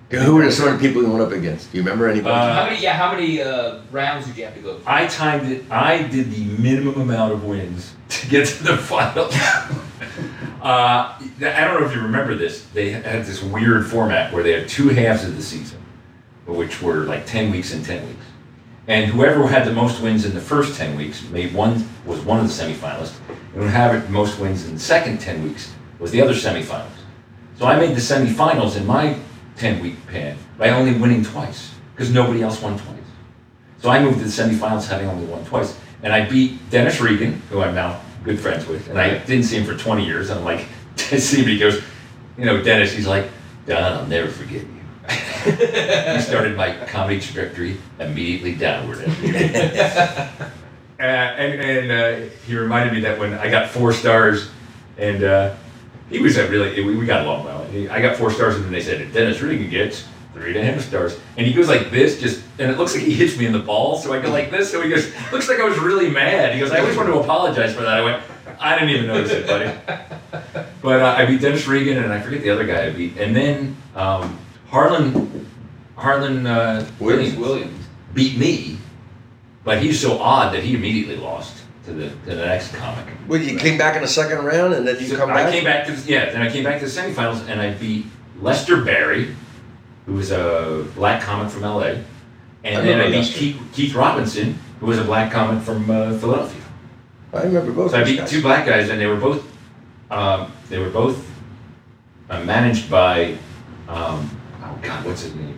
Who 0.09 0.35
were 0.35 0.43
the 0.43 0.51
sort 0.51 0.73
of 0.73 0.81
people 0.81 1.01
you 1.01 1.09
went 1.09 1.21
up 1.23 1.31
against? 1.31 1.71
Do 1.71 1.77
you 1.77 1.83
remember 1.83 2.07
anybody? 2.09 2.35
Uh, 2.35 2.53
how 2.53 2.65
many? 2.65 2.81
Yeah. 2.81 2.93
How 2.93 3.11
many 3.13 3.41
uh, 3.41 3.79
rounds 3.91 4.27
did 4.27 4.37
you 4.37 4.43
have 4.45 4.55
to 4.55 4.61
go 4.61 4.75
through? 4.75 4.83
I 4.85 5.07
timed 5.07 5.51
it. 5.51 5.63
I 5.71 6.03
did 6.03 6.31
the 6.31 6.43
minimum 6.61 6.99
amount 6.99 7.33
of 7.33 7.43
wins 7.45 7.93
to 8.09 8.27
get 8.27 8.47
to 8.47 8.63
the 8.63 8.77
finals. 8.77 9.35
uh, 10.61 11.17
I 11.19 11.65
don't 11.65 11.81
know 11.81 11.87
if 11.87 11.95
you 11.95 12.01
remember 12.01 12.35
this. 12.35 12.65
They 12.73 12.91
had 12.91 13.25
this 13.25 13.41
weird 13.41 13.89
format 13.89 14.31
where 14.31 14.43
they 14.43 14.53
had 14.53 14.69
two 14.69 14.89
halves 14.89 15.23
of 15.23 15.35
the 15.35 15.41
season, 15.41 15.79
which 16.45 16.81
were 16.81 17.05
like 17.05 17.25
ten 17.25 17.51
weeks 17.51 17.73
and 17.73 17.83
ten 17.83 18.07
weeks. 18.07 18.25
And 18.87 19.05
whoever 19.11 19.47
had 19.47 19.65
the 19.65 19.73
most 19.73 20.01
wins 20.01 20.25
in 20.25 20.33
the 20.33 20.41
first 20.41 20.77
ten 20.77 20.95
weeks 20.95 21.23
made 21.29 21.53
one 21.53 21.87
was 22.05 22.19
one 22.21 22.39
of 22.39 22.47
the 22.47 22.53
semifinalists, 22.53 23.17
and 23.27 23.63
whoever 23.63 23.69
had 23.69 24.09
most 24.09 24.39
wins 24.39 24.65
in 24.65 24.75
the 24.75 24.79
second 24.79 25.19
ten 25.19 25.43
weeks 25.43 25.73
was 25.99 26.11
the 26.11 26.21
other 26.21 26.33
semifinalist. 26.33 26.89
So 27.57 27.65
I 27.65 27.77
made 27.77 27.95
the 27.95 28.01
semifinals 28.01 28.77
in 28.77 28.85
my 28.85 29.17
ten 29.55 29.81
week 29.81 29.95
pan 30.07 30.37
by 30.57 30.69
only 30.69 30.93
winning 30.93 31.23
twice 31.23 31.73
because 31.95 32.11
nobody 32.11 32.43
else 32.43 32.61
won 32.61 32.77
twice. 32.77 32.97
So 33.79 33.89
I 33.89 34.01
moved 34.01 34.19
to 34.19 34.25
the 34.25 34.29
semifinals 34.29 34.87
having 34.87 35.07
only 35.07 35.25
won 35.25 35.43
twice. 35.45 35.77
And 36.03 36.11
I 36.11 36.27
beat 36.27 36.69
Dennis 36.71 36.99
Regan, 36.99 37.41
who 37.49 37.61
I'm 37.61 37.75
now 37.75 38.01
good 38.23 38.39
friends 38.39 38.67
with. 38.67 38.89
And 38.89 38.99
I 38.99 39.17
didn't 39.19 39.43
see 39.43 39.57
him 39.57 39.65
for 39.65 39.75
20 39.75 40.05
years. 40.05 40.29
And 40.29 40.39
I'm 40.39 40.45
like, 40.45 40.65
I 40.97 41.17
see 41.17 41.41
him, 41.41 41.47
he 41.47 41.57
goes, 41.57 41.81
you 42.37 42.45
know, 42.45 42.61
Dennis, 42.61 42.91
he's 42.93 43.07
like, 43.07 43.29
Don, 43.65 43.93
I'll 43.93 44.07
never 44.07 44.29
forget 44.29 44.61
you. 44.61 44.81
he 45.11 46.21
started 46.21 46.55
my 46.55 46.75
comedy 46.87 47.19
trajectory 47.19 47.77
immediately 47.99 48.55
downward. 48.55 48.99
Uh, 51.01 51.03
and 51.03 51.61
and 51.61 51.91
uh, 51.91 52.29
he 52.45 52.55
reminded 52.55 52.93
me 52.93 52.99
that 52.99 53.17
when 53.17 53.33
I 53.33 53.49
got 53.49 53.71
four 53.71 53.91
stars, 53.91 54.51
and 54.99 55.23
uh, 55.23 55.55
he 56.11 56.19
was 56.19 56.37
a 56.37 56.47
really 56.47 56.79
we, 56.83 57.07
got 57.07 57.25
along 57.25 57.43
well. 57.43 57.65
I 57.89 57.99
got 57.99 58.17
four 58.17 58.29
stars, 58.29 58.53
and 58.55 58.65
then 58.65 58.71
they 58.71 58.83
said 58.83 59.11
Dennis 59.11 59.41
Regan 59.41 59.67
gets 59.67 60.05
three 60.33 60.53
half 60.53 60.81
stars, 60.81 61.19
and 61.37 61.45
he 61.45 61.53
goes 61.53 61.67
like 61.67 61.91
this, 61.91 62.19
just 62.19 62.43
and 62.59 62.71
it 62.71 62.77
looks 62.77 62.95
like 62.95 63.03
he 63.03 63.13
hits 63.13 63.37
me 63.37 63.45
in 63.45 63.53
the 63.53 63.59
ball, 63.59 63.97
so 63.97 64.13
I 64.13 64.21
go 64.21 64.29
like 64.29 64.51
this, 64.51 64.71
so 64.71 64.81
he 64.81 64.89
goes 64.89 65.11
looks 65.31 65.49
like 65.49 65.59
I 65.59 65.65
was 65.65 65.77
really 65.79 66.09
mad. 66.09 66.53
He 66.53 66.59
goes, 66.59 66.71
I 66.71 66.79
always 66.79 66.95
want 66.95 67.09
to 67.09 67.19
apologize 67.19 67.73
for 67.75 67.81
that. 67.81 67.97
I 67.97 68.01
went, 68.01 68.23
I 68.59 68.77
didn't 68.77 68.89
even 68.91 69.07
notice 69.07 69.31
it, 69.31 69.47
buddy. 69.47 69.71
But 70.81 71.01
uh, 71.01 71.15
I 71.15 71.25
beat 71.25 71.41
Dennis 71.41 71.67
Regan, 71.67 72.03
and 72.03 72.11
I 72.11 72.19
forget 72.19 72.41
the 72.41 72.49
other 72.49 72.65
guy 72.65 72.87
I 72.87 72.89
beat, 72.89 73.15
and 73.17 73.35
then 73.35 73.77
um, 73.95 74.39
Harland 74.67 75.47
Harland 75.95 76.47
uh, 76.47 76.83
Williams 76.99 77.35
Williams. 77.37 77.85
beat 78.15 78.37
me, 78.37 78.77
but 79.63 79.79
he's 79.81 79.99
so 79.99 80.17
odd 80.17 80.53
that 80.55 80.63
he 80.63 80.73
immediately 80.73 81.17
lost 81.17 81.61
to 81.85 81.93
the 81.93 82.09
to 82.09 82.35
the 82.35 82.45
next 82.45 82.73
comic. 82.73 83.05
Well, 83.27 83.39
you 83.39 83.59
came 83.59 83.77
back 83.77 83.95
in 83.95 84.01
the 84.01 84.07
second 84.07 84.43
round, 84.43 84.73
and 84.73 84.87
then 84.87 84.99
you 84.99 85.05
So 85.07 85.17
come 85.17 85.29
I 85.29 85.51
came 85.51 85.63
back 85.63 85.85
to 85.85 85.93
yeah, 86.05 86.31
then 86.31 86.41
I 86.41 86.49
came 86.49 86.63
back 86.63 86.79
to 86.79 86.85
the 86.85 86.91
semifinals 86.91 87.47
and 87.47 87.61
I 87.61 87.73
beat 87.73 88.05
Lester 88.39 88.83
Barrie, 88.83 89.35
who 90.11 90.17
was 90.17 90.31
a 90.31 90.85
black 90.93 91.21
comic 91.21 91.49
from 91.49 91.61
LA, 91.61 91.95
and 92.65 92.79
I 92.79 92.81
then 92.81 92.99
I 92.99 93.09
beat 93.09 93.31
Keith, 93.31 93.61
Keith 93.71 93.95
Robinson, 93.95 94.59
who 94.81 94.87
was 94.87 94.99
a 94.99 95.05
black 95.05 95.31
comic 95.31 95.63
from 95.63 95.89
uh, 95.89 96.17
Philadelphia. 96.17 96.61
I 97.33 97.43
remember 97.43 97.71
both. 97.71 97.91
So 97.91 98.01
I 98.01 98.03
beat 98.03 98.17
guys. 98.17 98.29
two 98.29 98.41
black 98.41 98.65
guys, 98.65 98.89
and 98.89 98.99
they 98.99 99.07
were 99.07 99.15
both 99.15 99.49
um, 100.11 100.51
they 100.67 100.79
were 100.79 100.89
both 100.89 101.25
uh, 102.29 102.43
managed 102.43 102.91
by 102.91 103.37
um, 103.87 104.29
oh 104.61 104.77
god, 104.81 105.05
what's 105.05 105.21
his 105.21 105.33
name? 105.33 105.57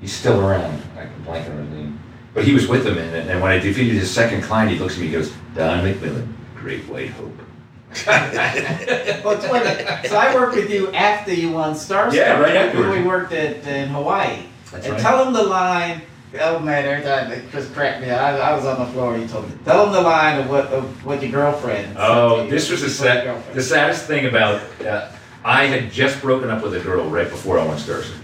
He's 0.00 0.12
still 0.12 0.44
around. 0.44 0.82
I 0.96 1.02
can 1.02 1.22
blank 1.22 1.48
on 1.48 1.58
his 1.58 1.68
name, 1.68 2.00
but 2.34 2.42
he 2.42 2.54
was 2.54 2.66
with 2.66 2.82
them, 2.82 2.98
and, 2.98 3.30
and 3.30 3.40
when 3.40 3.52
I 3.52 3.60
defeated 3.60 3.94
his 3.94 4.10
second 4.10 4.42
client, 4.42 4.72
he 4.72 4.78
looks 4.80 4.94
at 4.94 5.00
me, 5.00 5.06
and 5.06 5.14
goes, 5.14 5.32
Don 5.54 5.84
McMillan, 5.84 6.32
Great 6.56 6.82
White 6.88 7.10
Hope. 7.10 7.38
Well, 9.24 9.34
it's 9.36 9.48
when- 9.48 10.04
so 10.08 10.16
I 10.16 10.34
worked 10.34 10.54
with 10.56 10.70
you 10.70 10.92
after 10.92 11.32
you 11.34 11.50
won 11.50 11.74
Star 11.74 12.14
Yeah, 12.14 12.32
Star. 12.32 12.42
right 12.42 12.56
afterwards. 12.56 12.98
We 12.98 13.04
worked 13.04 13.32
at 13.32 13.66
in 13.66 13.88
Hawaii. 13.88 14.44
That's 14.70 14.84
and 14.86 14.94
right. 14.94 15.02
tell 15.02 15.24
him 15.26 15.32
the 15.32 15.42
line. 15.42 16.02
Oh 16.40 16.58
man, 16.58 16.84
every 16.84 17.02
time 17.04 17.30
just 17.50 17.72
cracked 17.72 18.02
me. 18.02 18.10
I, 18.10 18.50
I 18.50 18.54
was 18.54 18.66
on 18.66 18.78
the 18.78 18.92
floor. 18.92 19.16
He 19.16 19.26
told 19.26 19.48
me. 19.48 19.56
Tell 19.64 19.86
him 19.86 19.92
the 19.92 20.02
line 20.02 20.38
of 20.40 20.50
what 20.50 20.66
of 20.66 21.04
what 21.06 21.22
your 21.22 21.30
girlfriend. 21.32 21.96
Oh, 21.98 22.44
you. 22.44 22.50
this 22.50 22.70
was 22.70 22.82
the 22.82 22.90
sad, 22.90 23.54
the 23.54 23.62
saddest 23.62 24.06
thing 24.06 24.26
about. 24.26 24.60
Uh, 24.84 25.10
I 25.44 25.64
had 25.66 25.90
just 25.90 26.20
broken 26.20 26.50
up 26.50 26.62
with 26.62 26.74
a 26.74 26.80
girl 26.80 27.08
right 27.08 27.28
before 27.30 27.58
I 27.58 27.64
went 27.66 27.80
Star 27.80 28.02
Search, 28.02 28.14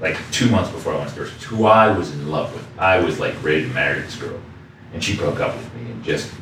like 0.00 0.16
two 0.32 0.48
months 0.48 0.70
before 0.70 0.94
I 0.94 0.98
went 0.98 1.10
Star 1.10 1.26
Search, 1.26 1.44
who 1.44 1.66
I 1.66 1.90
was 1.96 2.12
in 2.12 2.30
love 2.30 2.50
with. 2.54 2.66
I 2.78 2.98
was 3.00 3.20
like 3.20 3.34
ready 3.44 3.62
to 3.62 3.68
marry 3.74 4.00
this 4.00 4.16
girl, 4.16 4.40
and 4.94 5.04
she 5.04 5.14
broke 5.16 5.40
up 5.40 5.54
with 5.54 5.74
me 5.74 5.90
and 5.90 6.02
just 6.02 6.32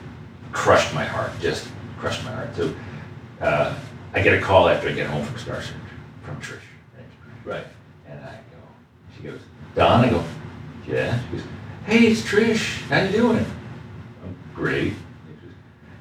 crushed 0.53 0.95
my 0.95 1.05
heart. 1.05 1.33
Just 1.41 1.67
crushed 1.99 2.25
my 2.25 2.33
heart. 2.33 2.55
So 2.57 2.75
uh, 3.41 3.75
I 4.15 4.23
get 4.23 4.35
a 4.35 4.41
call 4.41 4.69
after 4.69 4.89
I 4.89 4.93
get 4.93 5.09
home 5.09 5.25
from 5.25 5.39
Star 5.39 5.61
Search 5.61 5.75
from 6.23 6.37
Trish. 6.41 6.61
Right. 7.45 7.65
And 8.07 8.21
I 8.21 8.33
go, 8.33 8.59
she 9.17 9.23
goes, 9.23 9.41
Don. 9.75 10.05
I 10.05 10.11
go, 10.11 10.25
yeah. 10.87 11.21
She 11.31 11.37
goes, 11.37 11.47
Hey, 11.87 12.07
it's 12.07 12.23
Trish. 12.23 12.83
How 12.89 13.03
you 13.03 13.13
doing? 13.13 13.47
I'm 14.25 14.39
great. 14.55 14.95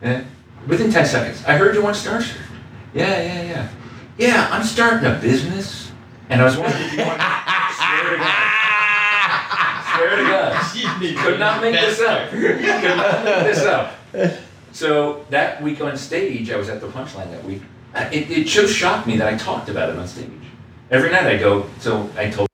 And 0.02 0.26
within 0.68 0.92
10 0.92 1.06
seconds, 1.06 1.44
I 1.46 1.58
heard 1.58 1.76
you 1.76 1.82
want 1.82 1.96
Star 1.96 2.22
Search. 2.22 2.38
Yeah, 2.94 3.22
yeah, 3.22 3.42
yeah. 3.44 3.70
Yeah, 4.18 4.50
I'm 4.52 4.64
starting 4.64 5.10
a 5.10 5.16
business. 5.20 5.92
And 6.30 6.42
I 6.42 6.46
was 6.46 6.58
wondering 6.58 6.84
if 6.84 6.94
you 6.94 7.06
want 7.06 7.22
Swear 7.78 8.12
to 8.12 8.18
God. 8.18 8.54
Swear 9.96 10.16
to 10.16 10.24
God. 10.24 11.18
Could 11.24 11.40
not 11.40 11.62
make 11.62 11.74
this 11.74 12.02
up. 12.02 12.30
Could 12.30 12.62
not 12.62 13.24
make 13.24 13.44
this 13.46 13.64
up. 13.64 13.94
So 14.78 15.26
that 15.32 15.60
week 15.64 15.82
on 15.82 15.98
stage, 15.98 16.52
I 16.52 16.56
was 16.56 16.70
at 16.70 16.82
the 16.82 16.88
punchline 16.88 17.32
that 17.32 17.44
week. 17.44 17.64
It, 17.96 18.30
it 18.30 18.46
just 18.46 18.76
shocked 18.76 19.08
me 19.08 19.18
that 19.18 19.28
I 19.28 19.36
talked 19.36 19.70
about 19.70 19.90
it 19.90 19.98
on 19.98 20.08
stage. 20.08 20.30
Every 20.92 21.10
night 21.10 21.26
I 21.26 21.36
go, 21.38 21.68
so 21.80 22.08
I 22.16 22.30
told 22.30 22.48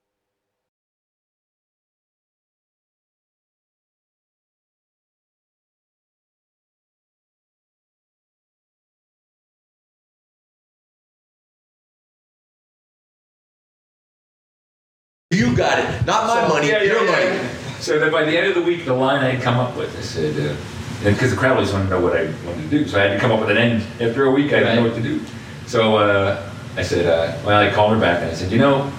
You 15.30 15.54
got 15.54 15.78
it. 15.78 16.06
Not 16.06 16.26
my 16.26 16.48
money. 16.48 16.68
Yeah, 16.68 16.82
yeah, 16.82 16.84
your 16.84 17.04
yeah. 17.04 17.34
money. 17.34 17.48
So 17.80 17.98
that 17.98 18.10
by 18.10 18.24
the 18.24 18.34
end 18.34 18.46
of 18.46 18.54
the 18.54 18.62
week, 18.62 18.86
the 18.86 18.94
line 18.94 19.22
I 19.22 19.32
had 19.32 19.42
come 19.42 19.58
up 19.58 19.76
with, 19.76 19.94
I 19.94 20.00
said, 20.00 20.40
uh, 20.40 20.56
because 21.04 21.30
the 21.30 21.36
crowd 21.36 21.56
always 21.56 21.72
wanted 21.72 21.84
to 21.84 21.90
know 21.90 22.00
what 22.00 22.16
I 22.16 22.24
wanted 22.46 22.62
to 22.62 22.68
do, 22.70 22.86
so 22.88 22.98
I 22.98 23.02
had 23.06 23.12
to 23.14 23.18
come 23.20 23.30
up 23.30 23.40
with 23.40 23.50
an 23.50 23.58
end. 23.58 23.82
After 24.00 24.24
a 24.24 24.30
week, 24.30 24.52
I 24.52 24.60
didn't 24.60 24.76
know 24.76 24.84
what 24.84 24.94
to 24.96 25.02
do. 25.02 25.20
So 25.66 25.96
uh, 25.96 26.50
I 26.76 26.82
said, 26.82 27.06
uh, 27.06 27.36
well, 27.44 27.60
I 27.60 27.70
called 27.72 27.92
her 27.92 28.00
back 28.00 28.22
and 28.22 28.30
I 28.30 28.34
said, 28.34 28.50
you 28.50 28.58
know, 28.58 28.90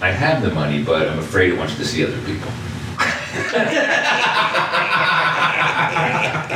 I 0.00 0.10
have 0.10 0.42
the 0.42 0.50
money, 0.50 0.82
but 0.82 1.08
I'm 1.08 1.18
afraid 1.18 1.52
it 1.52 1.58
wants 1.58 1.76
to 1.76 1.84
see 1.84 2.04
other 2.04 2.18
people. 2.22 2.50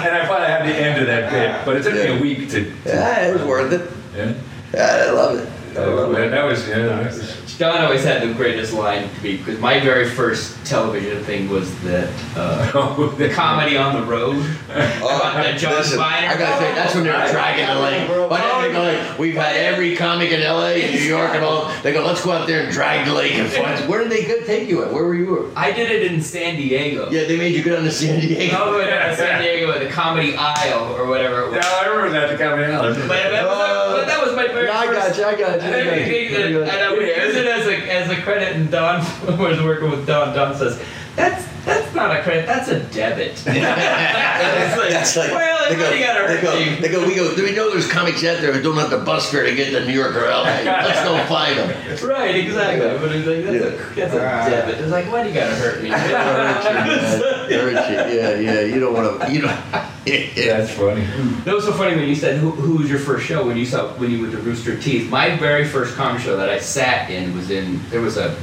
and 0.03 0.17
I 0.17 0.25
finally 0.27 0.49
had 0.51 0.67
the 0.67 0.75
end 0.75 1.01
of 1.01 1.07
that 1.07 1.31
bit, 1.31 1.65
but 1.65 1.77
it 1.77 1.83
took 1.83 1.95
me 1.95 2.19
a 2.19 2.21
week 2.21 2.49
to. 2.51 2.65
to 2.65 2.73
Yeah, 2.87 3.29
it 3.29 3.35
was 3.35 3.43
worth 3.43 3.73
it. 3.73 3.91
Yeah. 4.17 4.35
Yeah, 4.75 5.07
I 5.09 5.11
love 5.11 5.39
it. 5.39 5.49
I 5.77 5.81
Uh, 5.81 6.11
it. 6.11 6.31
that 6.31 6.45
was 6.45 6.69
yeah. 6.69 6.79
That 6.87 7.07
was, 7.07 7.42
John 7.63 7.85
always 7.85 8.03
had 8.03 8.29
the 8.29 8.35
greatest 8.35 8.73
line 8.73 9.09
to 9.09 9.23
me 9.23 9.37
because 9.37 9.61
my 9.61 9.79
very 9.79 10.11
first 10.11 10.67
television 10.67 11.23
thing 11.23 11.49
was 11.49 11.73
that 11.83 12.13
uh, 12.35 13.07
the 13.17 13.31
comedy 13.31 13.77
on 13.77 14.01
the 14.01 14.05
road. 14.05 14.45
Oh, 15.05 15.19
that 15.35 15.59
John 15.59 15.75
listen, 15.75 15.99
Steiner. 15.99 16.29
I 16.29 16.39
gotta 16.39 16.59
say, 16.59 16.75
that's 16.75 16.95
when 16.95 17.05
they're 17.05 17.31
dragging 17.31 17.67
the 17.67 17.81
lake. 17.83 18.09
But 18.09 18.41
then 18.41 18.63
they 18.63 18.73
go 18.73 18.83
like, 18.83 19.19
we've 19.19 19.35
had 19.35 19.55
every 19.57 19.95
comic 19.95 20.31
in 20.31 20.41
LA 20.41 20.81
and 20.81 20.95
New 20.95 21.01
York 21.01 21.35
and 21.35 21.45
all. 21.45 21.71
They 21.83 21.93
go, 21.93 22.05
let's 22.05 22.25
go 22.25 22.33
out 22.33 22.47
there 22.47 22.63
and 22.63 22.73
drag 22.73 23.07
the 23.07 23.13
lake 23.13 23.35
and 23.35 23.49
find. 23.51 23.89
Where 23.89 24.03
did 24.03 24.11
they 24.11 24.25
go 24.25 24.41
take 24.47 24.69
you 24.69 24.83
at? 24.85 24.93
Where 24.93 25.05
were 25.05 25.15
you? 25.15 25.53
I 25.55 25.73
did 25.73 25.91
it 25.91 26.11
in 26.11 26.23
San 26.23 26.57
Diego. 26.57 27.11
Yeah, 27.11 27.25
they 27.25 27.37
made 27.37 27.55
you 27.55 27.63
go 27.63 27.75
down 27.77 27.85
to 27.85 27.91
San 27.91 28.21
Diego. 28.21 28.57
Oh, 28.59 28.79
wait, 28.79 28.89
no, 28.89 29.15
San 29.15 29.43
Diego 29.43 29.71
at 29.73 29.81
the 29.81 29.91
Comedy 29.91 30.35
Isle 30.37 30.97
or 30.97 31.07
whatever 31.07 31.43
it 31.43 31.51
yeah, 31.51 31.57
was. 31.59 31.67
I 31.67 31.87
remember 31.87 32.11
that 32.19 32.31
the 32.31 32.43
comedy 32.43 32.73
hour. 32.73 32.95
But, 32.95 33.09
that 33.09 33.45
was, 33.45 34.01
but 34.01 34.07
that 34.07 34.25
was 34.25 34.37
my 34.37 34.47
very 34.47 34.67
No, 34.67 34.73
I 34.73 34.87
first. 34.87 35.02
Got 35.17 35.19
you. 35.19 35.25
I 35.25 35.35
got 35.37 35.63
you. 35.63 35.69
I 35.69 35.81
I, 35.81 35.85
got 35.85 35.93
would 35.99 36.07
you. 36.09 36.15
use 36.15 36.33
it- 36.33 36.57
and 36.57 36.71
I 36.71 36.91
would 36.93 37.03
use 37.03 37.37
it 37.37 37.47
as 37.47 37.67
a, 37.67 37.93
as 37.93 38.11
a 38.11 38.17
credit, 38.23 38.57
and 38.57 38.71
Don 38.71 39.01
was 39.39 39.61
working 39.63 39.91
with 39.91 40.07
Don. 40.07 40.35
Don 40.35 40.55
says, 40.57 40.81
"That's 41.17 41.45
that's 41.93 42.09
not 42.09 42.19
a 42.19 42.23
credit, 42.23 42.47
that's 42.47 42.69
a 42.69 42.81
debit." 42.81 43.33
it's 43.47 43.47
like, 43.47 44.91
That's 44.91 45.17
like 45.17 45.31
well, 45.31 45.69
they 45.69 45.77
go, 45.77 45.85
everybody 45.85 46.01
got 46.01 46.29
they 46.29 46.37
hurt 46.37 46.43
go, 46.43 46.59
me. 46.59 46.81
they 46.81 46.89
go, 46.89 47.07
we 47.07 47.15
go. 47.15 47.35
Do 47.37 47.45
we 47.45 47.53
know 47.53 47.71
there's 47.71 47.91
comics 47.91 48.25
out 48.25 48.41
there 48.41 48.53
who 48.53 48.63
don't 48.63 48.77
have 48.77 48.91
the 48.91 48.99
bus 48.99 49.31
fare 49.31 49.45
to 49.45 49.55
get 49.55 49.71
to 49.71 49.85
New 49.87 49.93
York 49.93 50.15
or 50.17 50.29
LA? 50.29 50.43
Let's 50.43 51.05
go 51.05 51.25
find 51.29 51.59
them. 51.59 52.09
Right, 52.09 52.37
exactly. 52.37 52.87
But 52.99 53.15
it's 53.15 53.27
like, 53.27 53.45
that's, 53.45 53.65
a, 53.65 53.95
that's 53.95 54.15
a 54.15 54.51
debit. 54.51 54.81
It's 54.81 54.91
like, 54.91 55.11
why 55.11 55.23
do 55.23 55.29
you 55.29 55.35
gotta 55.35 55.55
hurt 55.55 55.83
me? 55.83 55.91
Hurt 55.91 57.49
you. 57.49 58.19
Yeah, 58.19 58.35
yeah. 58.39 58.61
You 58.61 58.81
don't 58.81 58.95
want 58.95 59.21
to. 59.21 59.33
You 59.33 59.43
don't. 59.43 59.57
That's 60.05 60.71
funny. 60.73 61.05
That 61.45 61.55
was 61.55 61.65
so 61.65 61.73
funny 61.73 61.97
when 61.97 62.09
you 62.09 62.15
said 62.15 62.39
who, 62.39 62.51
who 62.51 62.79
was 62.79 62.91
your 62.91 62.99
first 62.99 63.25
show 63.27 63.47
when 63.47 63.57
you 63.57 63.67
saw 63.67 63.89
when 63.95 64.11
you 64.11 64.21
went 64.21 64.33
to 64.33 64.39
Rooster 64.39 64.79
Teeth. 64.79 65.09
My 65.11 65.37
very 65.37 65.65
first 65.65 65.95
comedy 65.95 66.23
show 66.25 66.37
that 66.37 66.49
I 66.49 66.59
sat 66.59 67.11
in 67.11 67.37
was 67.37 67.51
in 67.51 67.81
there 67.91 68.01
was 68.01 68.17
a 68.17 68.37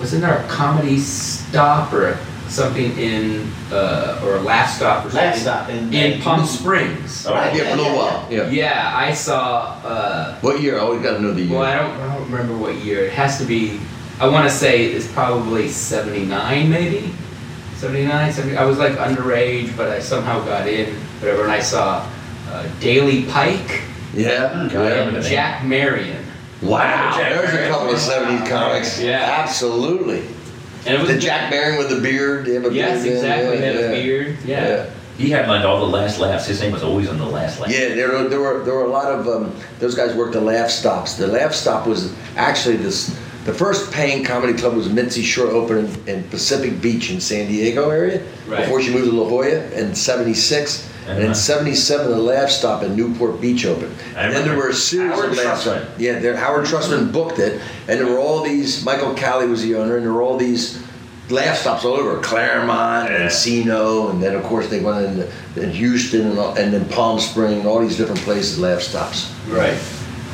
wasn't 0.00 0.22
there 0.22 0.38
a 0.38 0.48
comedy 0.48 0.98
stop 0.98 1.92
or 1.92 2.08
a, 2.08 2.18
something 2.48 2.96
in 2.98 3.50
uh, 3.72 4.20
or 4.24 4.36
a 4.36 4.40
laugh 4.40 4.70
stop 4.70 5.04
or 5.04 5.10
something 5.10 5.30
Laugh 5.30 5.38
Stop 5.38 5.68
in- 5.68 5.92
in 5.92 6.20
Palm 6.22 6.46
Springs. 6.46 7.26
Oh, 7.26 7.34
Yeah, 7.34 7.50
for 7.70 7.74
a 7.74 7.76
little 7.76 7.96
while. 7.96 8.26
Yeah. 8.30 8.48
Yeah, 8.48 8.92
I 8.94 9.12
saw. 9.12 9.74
Uh, 9.84 10.36
What 10.40 10.60
year? 10.60 10.76
I 10.76 10.80
always 10.80 11.02
got 11.02 11.14
to 11.14 11.20
know 11.20 11.32
the 11.32 11.42
year. 11.42 11.58
well, 11.58 11.62
I 11.68 11.76
don't, 11.76 12.00
I 12.00 12.14
don't 12.14 12.30
remember 12.30 12.56
what 12.56 12.74
year. 12.76 13.04
It 13.06 13.12
has 13.12 13.38
to 13.38 13.44
be. 13.44 13.80
I 14.20 14.26
want 14.28 14.48
to 14.48 14.54
say 14.54 14.86
it's 14.86 15.10
probably 15.12 15.68
'79, 15.68 16.70
maybe. 16.70 17.12
79, 17.76 18.32
70. 18.32 18.56
I 18.56 18.64
was 18.64 18.78
like 18.78 18.92
underage, 18.92 19.76
but 19.76 19.90
I 19.90 19.98
somehow 20.00 20.42
got 20.44 20.66
in. 20.66 20.94
Whatever, 21.20 21.42
and 21.44 21.52
I 21.52 21.60
saw 21.60 22.06
uh, 22.50 22.66
Daily 22.80 23.24
Pike 23.26 23.82
Yeah. 24.14 24.60
and 24.62 24.72
yeah. 24.72 25.20
Jack 25.20 25.64
Marion. 25.64 26.24
Wow. 26.62 27.14
Jack 27.18 27.34
There's 27.34 27.52
a 27.54 27.68
couple 27.68 27.90
of 27.90 27.98
'70s 27.98 28.48
comics. 28.48 28.98
Yeah. 29.00 29.42
Absolutely. 29.44 30.22
And 30.86 30.94
it 30.94 31.00
was 31.00 31.08
The 31.10 31.18
Jack 31.18 31.50
Barron 31.50 31.78
with 31.78 31.90
the 31.90 32.00
beard. 32.00 32.46
They 32.46 32.54
have 32.54 32.64
a 32.64 32.72
Yes, 32.72 33.02
beard, 33.02 33.14
yeah, 33.24 33.34
exactly. 33.34 33.58
yeah, 33.58 33.72
Had 33.72 33.76
a 33.76 33.88
beard. 34.02 34.36
Yeah. 34.44 34.68
Yeah. 34.68 34.90
He 35.18 35.30
headlined 35.30 35.64
all 35.64 35.78
the 35.80 35.86
last 35.86 36.20
laughs. 36.20 36.46
His 36.46 36.60
name 36.60 36.72
was 36.72 36.82
always 36.82 37.08
on 37.08 37.16
the 37.18 37.24
last 37.24 37.58
laugh. 37.58 37.70
Yeah, 37.70 37.94
there 37.94 38.08
were, 38.12 38.28
there 38.28 38.40
were 38.40 38.62
there 38.64 38.74
were 38.74 38.84
a 38.84 38.88
lot 38.88 39.10
of 39.10 39.26
um, 39.26 39.54
those 39.78 39.94
guys 39.94 40.14
worked 40.14 40.34
the 40.34 40.40
Laugh 40.42 40.68
Stops. 40.70 41.14
The 41.14 41.26
Laugh 41.26 41.54
Stop 41.54 41.86
was 41.86 42.14
actually 42.36 42.76
this. 42.76 43.18
The 43.46 43.54
first 43.54 43.92
paying 43.92 44.24
comedy 44.24 44.54
club 44.54 44.74
was 44.74 44.88
Mitzi 44.88 45.22
Shore 45.22 45.46
Open 45.46 45.78
in, 45.86 46.08
in 46.08 46.24
Pacific 46.24 46.82
Beach 46.82 47.10
in 47.12 47.20
San 47.20 47.46
Diego 47.46 47.90
area 47.90 48.22
Right. 48.48 48.60
before 48.62 48.82
she 48.82 48.92
moved 48.92 49.08
to 49.10 49.12
La 49.16 49.28
Jolla 49.28 49.70
in 49.72 49.94
'76, 49.94 50.88
and 51.08 51.18
in 51.20 51.24
Uh-huh. 51.26 51.34
'77 51.34 52.10
the 52.10 52.16
Laugh 52.18 52.50
Stop 52.50 52.82
in 52.82 52.96
Newport 52.96 53.40
Beach 53.40 53.64
opened. 53.64 53.94
I 54.16 54.22
And 54.24 54.34
then 54.34 54.48
there 54.48 54.56
were 54.56 54.70
a 54.70 54.74
series 54.74 55.12
Howard 55.12 55.30
of 55.30 55.36
Laugh. 55.38 55.66
Yeah, 55.98 56.18
there, 56.18 56.36
Howard 56.36 56.66
Trussman 56.66 57.12
booked 57.12 57.38
it, 57.38 57.60
and 57.88 58.00
there 58.00 58.06
were 58.08 58.18
all 58.18 58.42
these. 58.42 58.84
Michael 58.84 59.14
Calley 59.14 59.46
was 59.46 59.62
the 59.62 59.76
owner, 59.76 59.96
and 59.96 60.04
there 60.04 60.12
were 60.12 60.22
all 60.22 60.36
these 60.36 60.78
laugh 61.28 61.58
stops 61.58 61.84
all 61.84 61.94
over 61.94 62.18
Claremont, 62.18 63.10
Yeah. 63.10 63.26
Encino, 63.26 64.10
and 64.10 64.20
then 64.22 64.34
of 64.34 64.42
course 64.44 64.66
they 64.68 64.80
went 64.80 65.04
in, 65.06 65.62
in 65.62 65.70
Houston 65.70 66.22
and, 66.30 66.38
all- 66.38 66.54
and 66.54 66.72
then 66.74 66.84
Palm 66.86 67.18
Spring, 67.20 67.58
and 67.60 67.66
all 67.66 67.80
these 67.80 67.96
different 67.96 68.20
places. 68.22 68.58
Laugh 68.58 68.80
stops. 68.82 69.30
Right. 69.48 69.76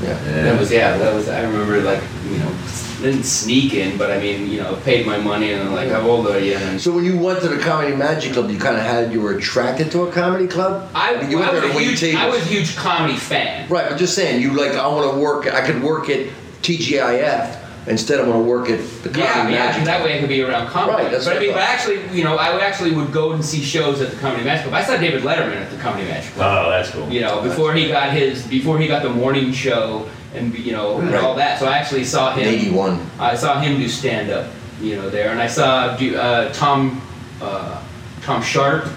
Yeah. 0.03 0.15
That 0.43 0.59
was 0.59 0.71
yeah. 0.71 0.97
That 0.99 1.15
was 1.15 1.29
I 1.29 1.43
remember 1.43 1.81
like 1.81 2.03
you 2.25 2.39
know 2.39 2.55
didn't 3.01 3.25
sneak 3.25 3.75
in, 3.75 3.99
but 3.99 4.11
I 4.11 4.19
mean 4.19 4.51
you 4.51 4.61
know 4.61 4.77
paid 4.85 5.07
my 5.07 5.19
money 5.19 5.53
and 5.53 5.63
I'm 5.63 5.73
like 5.73 5.91
how 5.91 6.03
old 6.03 6.27
are 6.27 6.39
you? 6.39 6.55
And 6.55 6.81
So 6.81 6.93
when 6.93 7.05
you 7.05 7.19
went 7.19 7.41
to 7.41 7.49
the 7.49 7.59
Comedy 7.59 7.95
Magic 7.95 8.33
Club, 8.33 8.51
you 8.51 8.59
kind 8.59 8.77
of 8.77 8.83
had 8.83 9.13
you 9.13 9.21
were 9.21 9.37
attracted 9.37 9.91
to 9.93 10.03
a 10.05 10.13
comedy 10.13 10.47
club. 10.47 10.91
I, 10.95 11.17
mean, 11.17 11.31
you 11.31 11.39
went 11.39 11.53
was 11.53 11.63
there 11.63 11.71
to 11.71 11.77
wait 11.77 11.87
huge 11.87 12.01
tables. 12.01 12.23
I 12.23 12.29
was 12.29 12.43
a 12.43 12.45
huge 12.47 12.77
comedy 12.77 13.17
fan. 13.17 13.69
Right, 13.69 13.91
I'm 13.91 13.99
just 13.99 14.15
saying, 14.15 14.43
you 14.43 14.53
like, 14.53 14.73
I 14.73 14.87
want 14.89 15.13
to 15.13 15.21
work, 15.21 15.47
I 15.47 15.65
could 15.65 15.83
work 15.83 16.09
at 16.09 16.27
TGIF 16.63 17.62
instead 17.87 18.21
I'm 18.21 18.27
going 18.27 18.43
to 18.43 18.49
work 18.49 18.71
at 18.71 18.79
the 19.03 19.09
Comedy 19.09 19.55
Yeah, 19.55 19.77
yeah, 19.77 19.85
that 19.85 20.05
way 20.05 20.17
I 20.17 20.21
could 20.21 20.29
be 20.29 20.43
around 20.43 20.69
comedy. 20.69 21.03
Right, 21.03 21.11
that's 21.11 21.25
but 21.25 21.33
I 21.33 21.35
what 21.35 21.43
I 21.43 21.47
mean, 21.47 21.55
but 21.55 21.63
actually, 21.63 22.17
you 22.17 22.25
know, 22.25 22.37
I 22.37 22.53
would 22.53 22.63
actually 22.63 22.93
would 22.93 23.13
go 23.13 23.33
and 23.33 23.45
see 23.45 23.63
shows 23.63 24.01
at 24.01 24.11
the 24.11 24.17
Comedy 24.19 24.45
Magic 24.45 24.65
Club. 24.65 24.75
I 24.75 24.85
saw 24.85 24.97
David 24.97 25.23
Letterman 25.23 25.57
at 25.57 25.71
the 25.71 25.79
Comedy 25.79 26.07
Magic 26.07 26.33
Club. 26.35 26.67
Oh, 26.67 26.71
that's 26.71 26.91
cool. 26.91 27.09
You 27.09 27.21
know, 27.21 27.43
before 27.43 27.75
he 27.75 27.89
got 27.89 28.13
his, 28.13 28.47
before 28.47 28.79
he 28.79 28.87
got 28.87 29.03
the 29.03 29.11
morning 29.11 29.53
show 29.53 30.09
and 30.35 30.57
you 30.59 30.73
know 30.73 30.99
and 30.99 31.15
all 31.15 31.35
that. 31.37 31.59
So 31.59 31.67
I 31.67 31.79
actually 31.79 32.05
saw 32.05 32.35
him. 32.35 32.49
81. 32.49 33.05
I 33.19 33.35
saw 33.35 33.61
him 33.61 33.79
do 33.79 33.89
stand 33.89 34.31
up, 34.31 34.51
you 34.81 34.97
know, 34.97 35.11
there, 35.11 35.31
and 35.31 35.41
I 35.41 35.47
saw 35.47 35.97
uh, 35.97 36.53
Tom, 36.53 37.01
uh, 37.41 37.83
Tom 38.23 38.43
Sharp. 38.43 38.89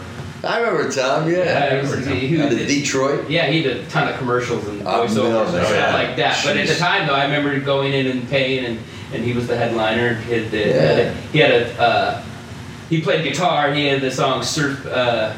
I 0.46 0.60
remember 0.60 0.91
Tom, 0.91 1.30
yeah. 1.30 1.39
Uh, 1.39 1.76
he 1.86 1.96
was- 1.96 2.06
he- 2.08 2.28
he 2.28 2.41
Out 2.41 2.50
was- 2.52 2.62
of 2.62 2.68
Detroit. 2.68 3.30
Yeah, 3.30 3.48
he 3.48 3.64
did 3.64 3.78
a 3.78 3.84
ton 3.86 4.08
of 4.08 4.18
commercials 4.18 4.68
and 4.68 4.82
Oh, 4.86 5.06
voiceovers 5.06 5.46
and 5.48 5.54
no, 5.58 5.64
stuff 5.64 5.93
like 5.93 6.16
that. 6.18 6.41
But 6.43 6.58
at 6.58 6.68
the 6.68 6.76
time, 6.76 7.08
though, 7.08 7.16
I 7.16 7.24
remember 7.26 7.58
going 7.60 7.93
in 7.93 8.08
and 8.08 8.30
paying, 8.30 8.66
and, 8.66 8.80
and 9.14 9.24
he 9.24 9.34
was 9.34 9.48
the 9.48 9.58
headliner. 9.58 10.14
He 10.16 10.34
had, 10.34 10.52
the, 10.52 10.58
Yeah. 10.58 11.12
he 11.34 11.39
had 11.39 11.52
a 11.52 11.82
uh, 11.82 12.22
he 12.89 13.02
played 13.02 13.24
guitar. 13.24 13.74
He 13.74 13.88
had 13.88 14.02
the 14.02 14.12
song 14.12 14.43
"Surf." 14.43 14.86
Uh, 14.86 15.32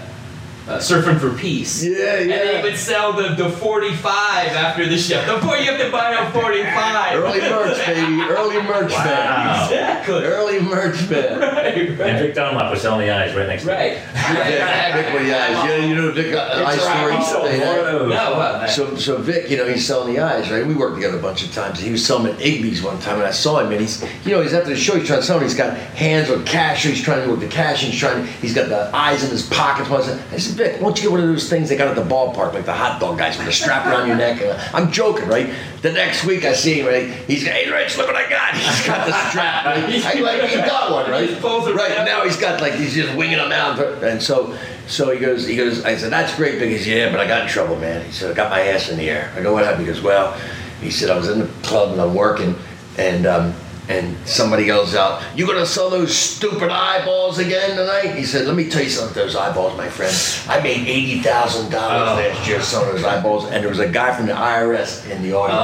uh, 0.68 0.78
surfing 0.80 1.20
for 1.20 1.32
peace. 1.38 1.84
Yeah, 1.84 1.92
yeah. 1.92 2.14
And 2.22 2.30
then 2.32 2.48
yeah. 2.48 2.58
he 2.58 2.64
would 2.64 2.78
sell 2.78 3.14
the, 3.14 3.30
the 3.36 3.50
45 3.50 4.08
after 4.50 4.88
the 4.88 4.98
show. 4.98 5.22
The 5.26 5.46
boy, 5.46 5.56
you 5.60 5.72
have 5.72 5.80
to 5.80 5.92
buy 5.92 6.12
a 6.14 6.32
45. 6.32 7.16
Early 7.16 7.40
merch, 7.40 7.86
baby. 7.86 8.22
Early 8.30 8.62
merch 8.64 8.92
Wow. 8.92 9.04
fan. 9.04 9.64
Exactly. 9.72 10.24
Early 10.24 10.60
merch 10.62 10.98
fan. 10.98 11.40
Right, 11.58 11.64
right. 11.64 11.78
And 11.90 12.00
right. 12.00 12.20
Vic 12.20 12.36
Dunlop 12.36 12.72
was 12.72 12.82
selling 12.82 13.08
the 13.08 13.14
eyes 13.14 13.36
right 13.36 13.48
next 13.48 13.64
to 13.64 13.70
Right. 13.72 13.94
Yeah, 14.14 14.96
Vic 15.02 15.14
with 15.14 15.24
the 15.24 15.34
eyes. 15.38 15.64
You 15.64 15.70
know, 15.70 15.88
you 15.88 15.96
know 15.96 16.12
Vic, 16.12 16.34
uh, 16.36 16.40
eye 16.66 16.74
It's 16.74 16.84
story. 16.84 17.12
right. 17.14 17.24
So 17.26 17.44
thing, 17.48 17.62
one 17.62 17.70
of 17.80 17.86
right? 17.86 17.92
those. 17.92 18.10
No, 18.10 18.34
uh, 18.34 18.68
So, 18.68 18.96
so 18.96 19.18
Vic, 19.18 19.50
you 19.50 19.58
know, 19.58 19.66
he's 19.68 19.86
selling 19.86 20.14
the 20.14 20.22
eyes, 20.22 20.50
right? 20.52 20.66
We 20.66 20.74
worked 20.76 20.96
together 20.96 21.18
a 21.18 21.22
bunch 21.22 21.44
of 21.46 21.54
times. 21.54 21.80
He 21.80 21.92
was 21.92 22.06
selling 22.06 22.32
at 22.32 22.40
Igby's 22.40 22.82
one 22.82 23.00
time, 23.00 23.16
and 23.18 23.24
I 23.28 23.32
saw 23.32 23.60
him, 23.60 23.72
and 23.72 23.80
he's, 23.82 24.04
you 24.26 24.32
know, 24.32 24.42
he's 24.42 24.54
after 24.54 24.70
the 24.70 24.76
show, 24.76 24.98
he's 24.98 25.08
trying 25.08 25.20
to 25.22 25.26
sell 25.26 25.38
them. 25.40 25.48
He's 25.48 25.58
got 25.58 25.78
hands 25.78 26.30
with 26.30 26.46
cash, 26.46 26.84
so 26.84 26.90
he's 26.90 27.02
trying 27.02 27.24
to 27.24 27.30
work 27.32 27.40
the 27.40 27.48
cash, 27.48 27.84
and 27.84 27.92
he's 27.92 28.00
trying, 28.00 28.26
he's 28.42 28.54
got 28.54 28.70
the 28.70 28.94
eyes 28.96 29.24
in 29.24 29.30
his 29.30 29.48
pockets. 29.48 29.90
I 29.90 30.38
said, 30.38 30.57
Vic, 30.58 30.82
why 30.82 30.88
don't 30.88 30.98
you 30.98 31.04
get 31.04 31.12
one 31.12 31.20
of 31.20 31.28
those 31.28 31.48
things 31.48 31.70
they 31.70 31.78
got 31.78 31.88
at 31.88 31.96
the 31.96 32.02
ballpark, 32.02 32.56
like 32.56 32.66
the 32.66 32.74
hot 32.74 33.00
dog 33.00 33.20
guys 33.20 33.38
with 33.38 33.48
a 33.48 33.52
strap 33.52 33.86
around 33.86 34.08
your 34.08 34.18
neck? 34.18 34.42
And 34.42 34.60
I'm 34.76 34.92
joking, 34.92 35.28
right? 35.28 35.54
The 35.84 35.92
next 35.92 36.26
week 36.26 36.46
I 36.46 36.54
see 36.54 36.80
him, 36.80 36.88
right? 36.88 37.06
He's, 37.28 37.46
hey, 37.46 37.70
Ritch, 37.70 37.96
look 37.96 38.08
what 38.08 38.16
I 38.16 38.28
got. 38.28 38.54
He's 38.56 38.88
got 38.88 39.06
the 39.06 39.30
strap, 39.30 39.66
right? 39.66 39.84
I 40.06 40.20
like, 40.20 40.50
he 40.50 40.56
got 40.56 40.92
one, 40.92 41.12
Right, 41.12 41.76
right 41.76 42.06
now 42.06 42.24
he's 42.24 42.38
got 42.38 42.60
like, 42.60 42.74
he's 42.74 42.96
just 42.96 43.16
winging 43.16 43.38
them 43.38 43.52
out. 43.52 43.80
And 44.04 44.22
so, 44.22 44.58
so 44.88 45.12
he 45.12 45.20
goes, 45.20 45.46
he 45.46 45.56
goes, 45.56 45.86
I 45.86 45.96
said, 45.96 46.12
that's 46.12 46.36
great, 46.36 46.58
Vic. 46.58 46.70
He 46.70 46.80
said, 46.80 46.88
yeah, 46.88 47.12
but 47.12 47.20
I 47.20 47.28
got 47.28 47.44
in 47.44 47.48
trouble, 47.48 47.76
man. 47.76 48.04
He 48.04 48.12
said, 48.12 48.32
I 48.32 48.34
got 48.34 48.50
my 48.50 48.62
ass 48.62 48.90
in 48.90 48.98
the 48.98 49.12
air. 49.12 49.32
I 49.36 49.44
go, 49.44 49.54
what 49.54 49.64
happened? 49.64 49.86
He 49.86 49.94
goes, 49.94 50.02
well, 50.02 50.36
he 50.82 50.90
said, 50.90 51.12
I 51.12 51.18
was 51.18 51.30
in 51.30 51.38
the 51.38 51.48
club 51.62 51.92
and 51.92 52.02
I'm 52.02 52.16
working, 52.16 52.56
and 52.98 53.28
um, 53.28 53.54
and 53.90 54.16
somebody 54.28 54.66
goes 54.66 54.96
out, 54.96 55.24
you 55.36 55.48
gonna 55.48 55.66
sell 55.66 55.90
those 55.90 56.16
stupid 56.16 56.70
eyeballs 56.70 57.40
again 57.40 57.78
tonight? 57.78 58.16
He 58.16 58.24
said, 58.26 58.46
let 58.46 58.56
me 58.56 58.70
tell 58.70 58.84
you 58.84 58.90
something, 58.90 59.16
those 59.16 59.36
eyeballs, 59.36 59.78
my 59.78 59.90
friend. 59.90 60.16
I 60.48 60.62
made 60.62 60.88
eighty 60.88 61.20
thousand 61.22 61.72
dollars 61.72 62.18
last 62.18 62.48
year 62.48 62.62
selling 62.62 62.96
those 62.96 63.04
eyeballs, 63.06 63.46
and 63.46 63.64
there 63.64 63.70
was 63.70 63.80
a 63.80 63.88
guy 63.90 64.16
from 64.16 64.26
the 64.28 64.34
IRS 64.34 65.10
in 65.10 65.22
the 65.22 65.34
audience. 65.34 65.58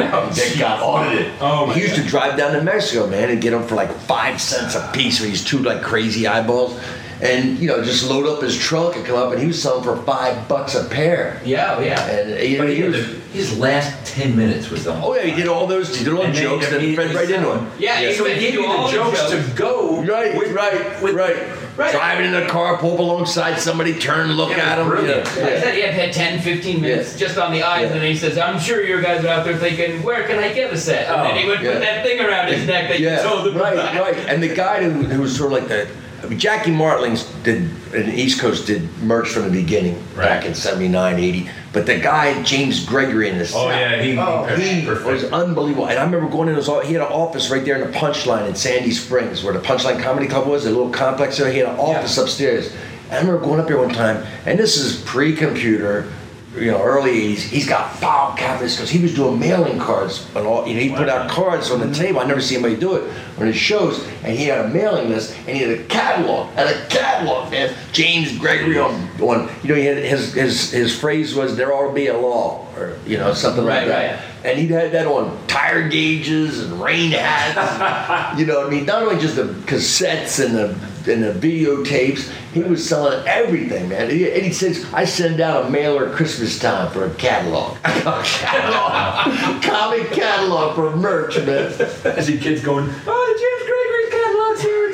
Um, 0.10 0.28
that 0.30 0.56
got 0.58 0.82
audited. 0.82 1.32
Oh, 1.40 1.70
he 1.70 1.82
used 1.82 1.94
to 1.94 2.02
drive 2.02 2.36
down 2.36 2.52
to 2.54 2.62
Mexico, 2.62 3.06
man, 3.06 3.30
and 3.30 3.40
get 3.40 3.52
them 3.52 3.62
for 3.66 3.76
like 3.76 3.92
five 3.92 4.40
cents 4.40 4.74
a 4.74 4.90
piece 4.92 5.18
for 5.18 5.24
these 5.24 5.44
two 5.44 5.58
like 5.58 5.82
crazy 5.82 6.26
eyeballs. 6.26 6.80
And 7.22 7.58
you 7.58 7.68
know, 7.68 7.82
just 7.84 8.08
load 8.08 8.26
up 8.26 8.42
his 8.42 8.56
trunk 8.56 8.96
and 8.96 9.04
come 9.04 9.16
up, 9.16 9.30
and 9.32 9.40
he 9.40 9.46
was 9.46 9.60
selling 9.62 9.84
for 9.84 9.96
five 10.04 10.48
bucks 10.48 10.74
a 10.74 10.84
pair. 10.84 11.40
Yeah, 11.44 11.76
oh, 11.78 11.82
yeah. 11.82 12.06
And 12.06 12.32
uh, 12.32 12.36
you 12.42 12.56
know, 12.58 12.64
But 12.64 12.70
he 12.70 12.76
he 12.76 12.82
was, 12.88 13.06
his 13.32 13.58
last 13.58 14.06
10 14.06 14.34
minutes 14.36 14.70
was 14.70 14.84
the 14.84 14.92
whole. 14.94 15.12
oh 15.12 15.14
yeah, 15.14 15.22
he 15.24 15.34
did 15.36 15.46
all 15.46 15.66
those, 15.66 15.94
he 15.96 16.02
did 16.04 16.14
all 16.14 16.22
the 16.26 16.32
jokes, 16.32 16.66
he 16.68 16.94
then 16.94 16.96
fed 16.96 17.14
right 17.14 17.30
into 17.30 17.52
him. 17.56 17.70
Yeah, 17.78 18.00
he 18.00 18.14
so 18.14 18.24
he 18.24 18.40
gave 18.40 18.54
you 18.54 18.66
all 18.66 18.86
the 18.86 18.92
jokes 18.92 19.30
to 19.30 19.52
go. 19.54 20.02
Right, 20.02 20.36
with- 20.36 20.52
right, 20.52 21.02
with- 21.02 21.14
right. 21.14 21.36
Right. 21.76 21.92
Driving 21.92 22.26
in 22.26 22.32
the 22.32 22.46
car, 22.46 22.76
pull 22.76 22.94
up 22.94 22.98
alongside 22.98 23.58
somebody, 23.58 23.94
turn, 23.98 24.32
look 24.32 24.50
Yeah, 24.50 24.56
at 24.72 24.78
him. 24.78 24.88
brilliant. 24.88 25.24
Yeah, 25.24 25.32
He 25.32 25.40
yeah. 25.40 25.60
said 25.62 25.74
he 25.74 25.80
had 25.80 25.94
had 25.94 26.12
10, 26.12 26.40
15 26.42 26.80
minutes 26.82 27.12
Yeah. 27.12 27.26
just 27.26 27.38
on 27.38 27.52
the 27.52 27.62
eyes, 27.62 27.82
Yeah. 27.82 27.92
and 27.92 28.00
then 28.02 28.10
he 28.12 28.18
says, 28.18 28.36
I'm 28.36 28.58
sure 28.60 28.82
your 28.84 29.00
guys 29.00 29.24
are 29.24 29.28
out 29.28 29.44
there 29.46 29.56
thinking, 29.56 30.02
where 30.02 30.24
can 30.26 30.38
I 30.38 30.52
get 30.52 30.70
a 30.72 30.76
set? 30.76 31.06
And 31.06 31.20
oh, 31.20 31.24
then 31.24 31.36
he 31.36 31.46
would 31.48 31.62
yeah. 31.62 31.72
put 31.72 31.80
that 31.80 32.04
thing 32.04 32.20
around 32.20 32.48
his 32.52 32.66
neck 32.66 32.88
that 32.90 33.00
Yeah, 33.00 33.22
you 33.22 33.28
told 33.28 33.46
him 33.46 33.56
right, 33.56 33.72
about. 33.74 33.94
right. 33.98 34.16
And 34.28 34.42
the 34.42 34.54
guy 34.54 34.82
who, 34.82 34.90
who 35.04 35.22
was 35.22 35.34
sort 35.34 35.52
of 35.54 35.58
like 35.60 35.68
the, 35.68 35.88
I 36.22 36.26
mean, 36.26 36.38
Jackie 36.38 36.70
Martlings 36.70 37.26
did, 37.44 37.62
in 37.94 38.06
the 38.06 38.14
East 38.14 38.40
Coast 38.40 38.66
did 38.66 38.82
merch 38.98 39.28
from 39.28 39.44
the 39.44 39.50
beginning 39.50 40.02
back 40.16 40.44
in 40.44 40.54
79, 40.54 41.18
80. 41.18 41.50
But 41.72 41.86
the 41.86 41.98
guy, 41.98 42.42
James 42.42 42.84
Gregory 42.84 43.28
in 43.28 43.38
this. 43.38 43.54
Oh, 43.54 43.68
yeah, 43.68 44.02
he, 44.02 44.18
Oh, 44.18 44.44
he 44.44 44.86
was 44.86 45.24
unbelievable. 45.24 45.88
And 45.88 45.98
I 45.98 46.04
remember 46.04 46.28
going 46.28 46.48
in 46.48 46.56
his 46.56 46.68
office, 46.68 46.88
he 46.88 46.94
had 46.94 47.02
an 47.02 47.12
office 47.12 47.50
right 47.50 47.64
there 47.64 47.80
in 47.80 47.90
the 47.90 47.96
Punchline 47.96 48.48
in 48.48 48.54
Sandy 48.54 48.90
Springs, 48.90 49.42
where 49.42 49.54
the 49.54 49.60
Punchline 49.60 50.02
Comedy 50.02 50.26
Club 50.26 50.46
was, 50.46 50.66
a 50.66 50.70
little 50.70 50.90
complex 50.90 51.38
there. 51.38 51.50
He 51.50 51.58
had 51.58 51.68
an 51.68 51.78
office 51.78 52.18
upstairs. 52.18 52.72
And 53.04 53.14
I 53.14 53.18
remember 53.20 53.44
going 53.44 53.60
up 53.60 53.66
there 53.66 53.78
one 53.78 53.94
time, 53.94 54.24
and 54.46 54.58
this 54.58 54.76
is 54.76 55.00
pre 55.02 55.34
computer, 55.34 56.12
you 56.56 56.70
know, 56.70 56.82
early 56.82 57.34
80s. 57.34 57.38
He's 57.38 57.68
got 57.68 57.94
file 57.96 58.34
cabinets 58.36 58.74
because 58.76 58.90
he 58.90 59.00
was 59.00 59.14
doing 59.14 59.38
mailing 59.38 59.78
cards 59.78 60.26
and 60.34 60.46
all. 60.46 60.66
You 60.66 60.74
know, 60.74 60.80
he 60.80 60.88
put 60.90 61.08
out 61.08 61.30
cards 61.30 61.70
on 61.70 61.78
the 61.80 61.94
table. 61.94 62.18
I 62.20 62.24
never 62.26 62.40
see 62.40 62.56
anybody 62.56 62.76
do 62.76 62.96
it 62.96 63.12
on 63.38 63.46
his 63.46 63.56
shows. 63.56 64.04
And 64.24 64.36
he 64.36 64.46
had 64.46 64.64
a 64.64 64.68
mailing 64.68 65.10
list 65.10 65.36
and 65.46 65.56
he 65.56 65.62
had 65.62 65.78
a 65.78 65.84
catalog 65.84 66.48
and 66.56 66.68
a 66.68 66.86
catalog, 66.88 67.50
man. 67.52 67.72
James 67.92 68.36
Gregory 68.36 68.78
on 68.78 68.92
one. 69.18 69.48
You 69.62 69.68
know, 69.68 69.74
he 69.76 69.84
had 69.86 69.98
his 69.98 70.32
his 70.34 70.70
his 70.72 70.98
phrase 70.98 71.34
was 71.36 71.56
"There 71.56 71.72
ought 71.72 71.88
to 71.88 71.94
be 71.94 72.08
a 72.08 72.18
law," 72.18 72.66
or 72.76 72.96
you 73.06 73.16
know, 73.16 73.32
something 73.32 73.64
Right, 73.64 73.86
like 73.86 73.88
that. 73.88 74.18
right. 74.18 74.26
And 74.42 74.58
he 74.58 74.66
had 74.68 74.90
that 74.92 75.06
on 75.06 75.38
tire 75.46 75.88
gauges 75.88 76.60
and 76.64 76.80
rain 76.82 77.10
hats. 77.12 78.38
you 78.40 78.46
know, 78.46 78.58
what 78.60 78.66
I 78.66 78.70
mean, 78.70 78.86
not 78.86 79.02
only 79.02 79.20
just 79.20 79.36
the 79.36 79.44
cassettes 79.66 80.44
and 80.44 80.54
the 80.54 80.74
and 81.08 81.22
the 81.22 81.32
videotapes, 81.32 82.30
he 82.52 82.62
was 82.62 82.86
selling 82.88 83.26
everything, 83.26 83.88
man. 83.88 84.10
He- 84.10 84.30
And 84.30 84.42
he 84.42 84.52
says, 84.52 84.84
"I 84.92 85.04
send 85.04 85.40
out 85.40 85.66
a 85.66 85.70
mailer 85.70 86.08
at 86.08 86.14
Christmas 86.14 86.58
time 86.58 86.90
for 86.92 87.04
a 87.04 87.10
catalog, 87.10 87.76
catalog, 87.82 89.62
comic 89.62 90.10
catalog 90.12 90.74
for 90.74 90.94
merch, 90.96 91.36
man." 91.44 91.72
I 92.04 92.20
see 92.20 92.38
kids 92.38 92.62
going, 92.62 92.88
oh, 93.06 93.26
James 93.40 93.64
Gregory 93.70 94.10
catalog's 94.10 94.62
here. 94.62 94.90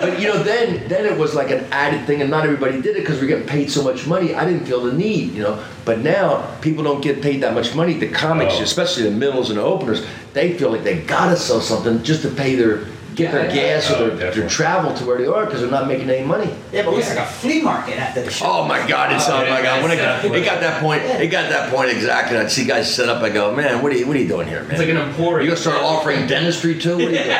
but 0.00 0.20
you 0.20 0.28
know, 0.28 0.42
then 0.42 0.86
then 0.88 1.04
it 1.06 1.16
was 1.18 1.34
like 1.34 1.50
an 1.50 1.64
added 1.70 2.06
thing, 2.06 2.20
and 2.20 2.30
not 2.30 2.44
everybody 2.44 2.80
did 2.80 2.96
it 2.96 3.00
because 3.00 3.20
we 3.20 3.26
are 3.26 3.30
getting 3.30 3.46
paid 3.46 3.70
so 3.70 3.82
much 3.82 4.06
money. 4.06 4.34
I 4.34 4.44
didn't 4.44 4.66
feel 4.66 4.80
the 4.82 4.92
need, 4.92 5.32
you 5.32 5.42
know. 5.42 5.62
But 5.84 6.00
now 6.00 6.42
people 6.60 6.82
don't 6.84 7.00
get 7.00 7.22
paid 7.22 7.42
that 7.42 7.54
much 7.54 7.74
money. 7.74 7.94
The 7.94 8.08
comics, 8.08 8.54
Oh. 8.58 8.62
especially 8.62 9.04
the 9.04 9.10
middles 9.12 9.50
and 9.50 9.58
the 9.58 9.62
openers, 9.62 10.04
they 10.34 10.54
feel 10.54 10.70
like 10.70 10.84
they 10.84 10.96
gotta 10.98 11.36
sell 11.36 11.60
something 11.60 12.02
just 12.02 12.22
to 12.22 12.28
pay 12.28 12.54
their 12.56 12.86
get 13.16 13.32
their 13.32 13.46
Yeah, 13.46 13.52
yeah. 13.54 13.74
gas 13.74 13.90
Oh, 13.90 13.94
or 13.94 13.98
their, 13.98 14.10
definitely. 14.10 14.40
their 14.42 14.48
travel 14.50 14.94
to 14.94 15.04
where 15.04 15.18
they 15.18 15.26
are 15.26 15.44
because 15.46 15.60
they're 15.62 15.70
not 15.70 15.88
making 15.88 16.08
any 16.10 16.24
money. 16.24 16.54
Yeah, 16.72 16.82
but 16.84 16.92
it 16.92 16.96
was 16.96 17.08
like 17.08 17.18
a 17.18 17.26
flea 17.26 17.62
market 17.62 17.98
after 17.98 18.22
the 18.22 18.30
show. 18.30 18.46
Oh 18.46 18.64
my 18.68 18.86
God! 18.86 19.12
It's 19.12 19.28
oh 19.28 19.40
my 19.40 19.62
God! 19.62 19.82
When 19.82 19.90
it 19.90 19.96
got, 19.96 20.24
it 20.24 20.44
got 20.44 20.60
that 20.60 20.80
point, 20.80 21.02
it 21.02 21.28
got 21.28 21.48
that 21.50 21.72
point 21.74 21.90
exactly. 21.90 22.36
I'd 22.38 22.50
see 22.50 22.64
guys 22.64 22.94
set 22.94 23.08
up. 23.08 23.22
I 23.22 23.30
go, 23.30 23.54
man, 23.54 23.82
what 23.82 23.90
are 23.92 23.96
you, 23.96 24.06
what 24.06 24.16
are 24.16 24.20
you 24.20 24.28
doing 24.28 24.46
here, 24.46 24.62
man? 24.62 24.70
It's 24.72 24.80
like 24.80 24.88
an 24.90 24.98
emporium. 24.98 25.42
You 25.46 25.50
gonna 25.50 25.60
start 25.60 25.82
offering 25.82 26.26
dentistry 26.26 26.78
too? 26.78 26.96
What 26.96 27.08
are 27.08 27.10
you 27.10 27.18
doing? 27.18 27.30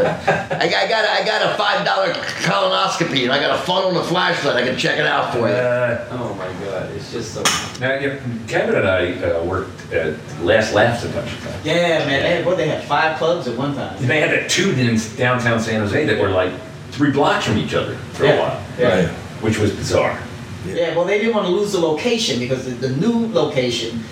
I 0.00 0.68
got, 0.70 0.84
I 0.84 0.88
got, 0.88 1.04
a, 1.04 1.10
I 1.22 1.24
got 1.24 1.52
a 1.54 1.56
five 1.56 1.84
dollar 1.84 2.12
colonoscopy, 2.12 3.24
and 3.24 3.32
I 3.32 3.40
got 3.40 3.58
a 3.58 3.62
funnel 3.62 3.88
and 3.90 3.98
a 3.98 4.04
flashlight. 4.04 4.56
I 4.56 4.62
can 4.66 4.76
check 4.78 4.98
it 4.98 5.06
out 5.06 5.32
for 5.32 5.40
you. 5.40 5.54
Uh, 5.54 6.06
Oh 6.10 6.34
my 6.34 6.46
god, 6.64 6.90
it's 6.92 7.12
just 7.12 7.34
so. 7.34 7.42
now, 7.80 7.94
yeah, 7.98 8.18
Kevin 8.46 8.74
and 8.76 8.86
I 8.88 9.12
uh, 9.22 9.44
worked 9.44 9.92
at 9.92 10.16
Last 10.42 10.74
Laughs 10.74 11.04
a 11.04 11.08
bunch 11.08 11.32
of 11.32 11.40
times. 11.42 11.64
Yeah, 11.64 11.98
man. 12.06 12.22
They 12.22 12.30
had, 12.36 12.46
what, 12.46 12.56
they 12.56 12.68
had 12.68 12.84
five 12.84 13.18
clubs 13.18 13.46
at 13.48 13.56
one 13.56 13.74
time. 13.78 13.96
And 13.98 14.08
they 14.10 14.20
had 14.20 14.30
that 14.30 14.50
two 14.50 14.70
in 14.72 14.98
downtown 15.16 15.60
San 15.60 15.80
Jose 15.80 16.04
that 16.06 16.20
were 16.20 16.30
like 16.30 16.52
three 16.90 17.10
blocks 17.10 17.44
from 17.46 17.58
each 17.58 17.74
other 17.74 17.96
for 18.14 18.24
a 18.24 18.36
while, 18.36 18.62
Yeah. 18.78 19.08
which 19.40 19.58
was 19.58 19.70
bizarre. 19.72 20.18
Yeah, 20.66 20.94
well, 20.96 21.04
they 21.04 21.18
didn't 21.18 21.34
want 21.34 21.46
to 21.46 21.52
lose 21.52 21.72
the 21.72 21.78
location 21.78 22.38
because 22.40 22.64
the, 22.64 22.72
the 22.72 22.90
new 22.96 23.28
location, 23.32 24.02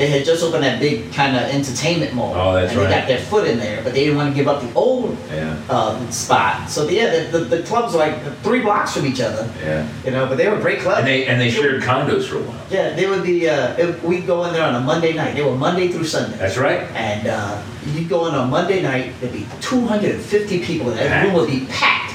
they 0.00 0.06
had 0.06 0.24
just 0.24 0.42
opened 0.42 0.64
that 0.64 0.80
big 0.80 1.12
kind 1.12 1.36
of 1.36 1.42
entertainment 1.42 2.14
mall. 2.14 2.32
Oh, 2.34 2.54
that's 2.54 2.72
and 2.72 2.80
right. 2.80 2.88
they 2.88 2.94
got 3.00 3.06
their 3.06 3.18
foot 3.18 3.46
in 3.46 3.58
there, 3.58 3.84
but 3.84 3.92
they 3.92 4.00
didn't 4.04 4.16
want 4.16 4.30
to 4.30 4.34
give 4.34 4.48
up 4.48 4.62
the 4.62 4.72
old 4.72 5.14
Yeah. 5.30 5.60
uh, 5.68 6.10
spot. 6.10 6.70
So 6.70 6.88
yeah, 6.88 7.24
the, 7.30 7.38
the, 7.38 7.56
the 7.56 7.62
clubs 7.64 7.92
were 7.92 7.98
like 7.98 8.16
three 8.42 8.60
blocks 8.62 8.96
from 8.96 9.04
each 9.04 9.20
other. 9.20 9.46
Yeah. 9.62 9.86
You 10.06 10.12
know, 10.12 10.26
but 10.26 10.38
they 10.38 10.48
were 10.48 10.58
great 10.58 10.78
clubs. 10.80 11.00
And 11.00 11.06
they 11.06 11.26
and 11.26 11.38
they 11.38 11.50
shared 11.50 11.82
condos 11.82 12.26
for 12.28 12.38
a 12.38 12.42
while. 12.42 12.66
Yeah, 12.70 12.94
they 12.96 13.06
would 13.08 13.22
be. 13.22 13.46
Uh, 13.46 13.92
we'd 14.02 14.26
go 14.26 14.44
in 14.46 14.54
there 14.54 14.64
on 14.64 14.74
a 14.74 14.80
Monday 14.80 15.12
night. 15.12 15.34
They 15.34 15.42
were 15.42 15.54
Monday 15.54 15.88
through 15.88 16.04
Sunday. 16.04 16.38
That's 16.38 16.56
right. 16.56 16.80
And 16.94 17.26
uh, 17.28 17.62
you'd 17.92 18.08
go 18.08 18.26
in 18.26 18.34
on 18.34 18.48
Monday 18.48 18.80
night. 18.80 19.12
There'd 19.20 19.34
be 19.34 19.46
250 19.60 20.64
people. 20.64 20.86
That 20.90 21.08
Packed. 21.08 21.26
room 21.26 21.34
would 21.36 21.50
be 21.50 21.66
packed. 21.68 22.14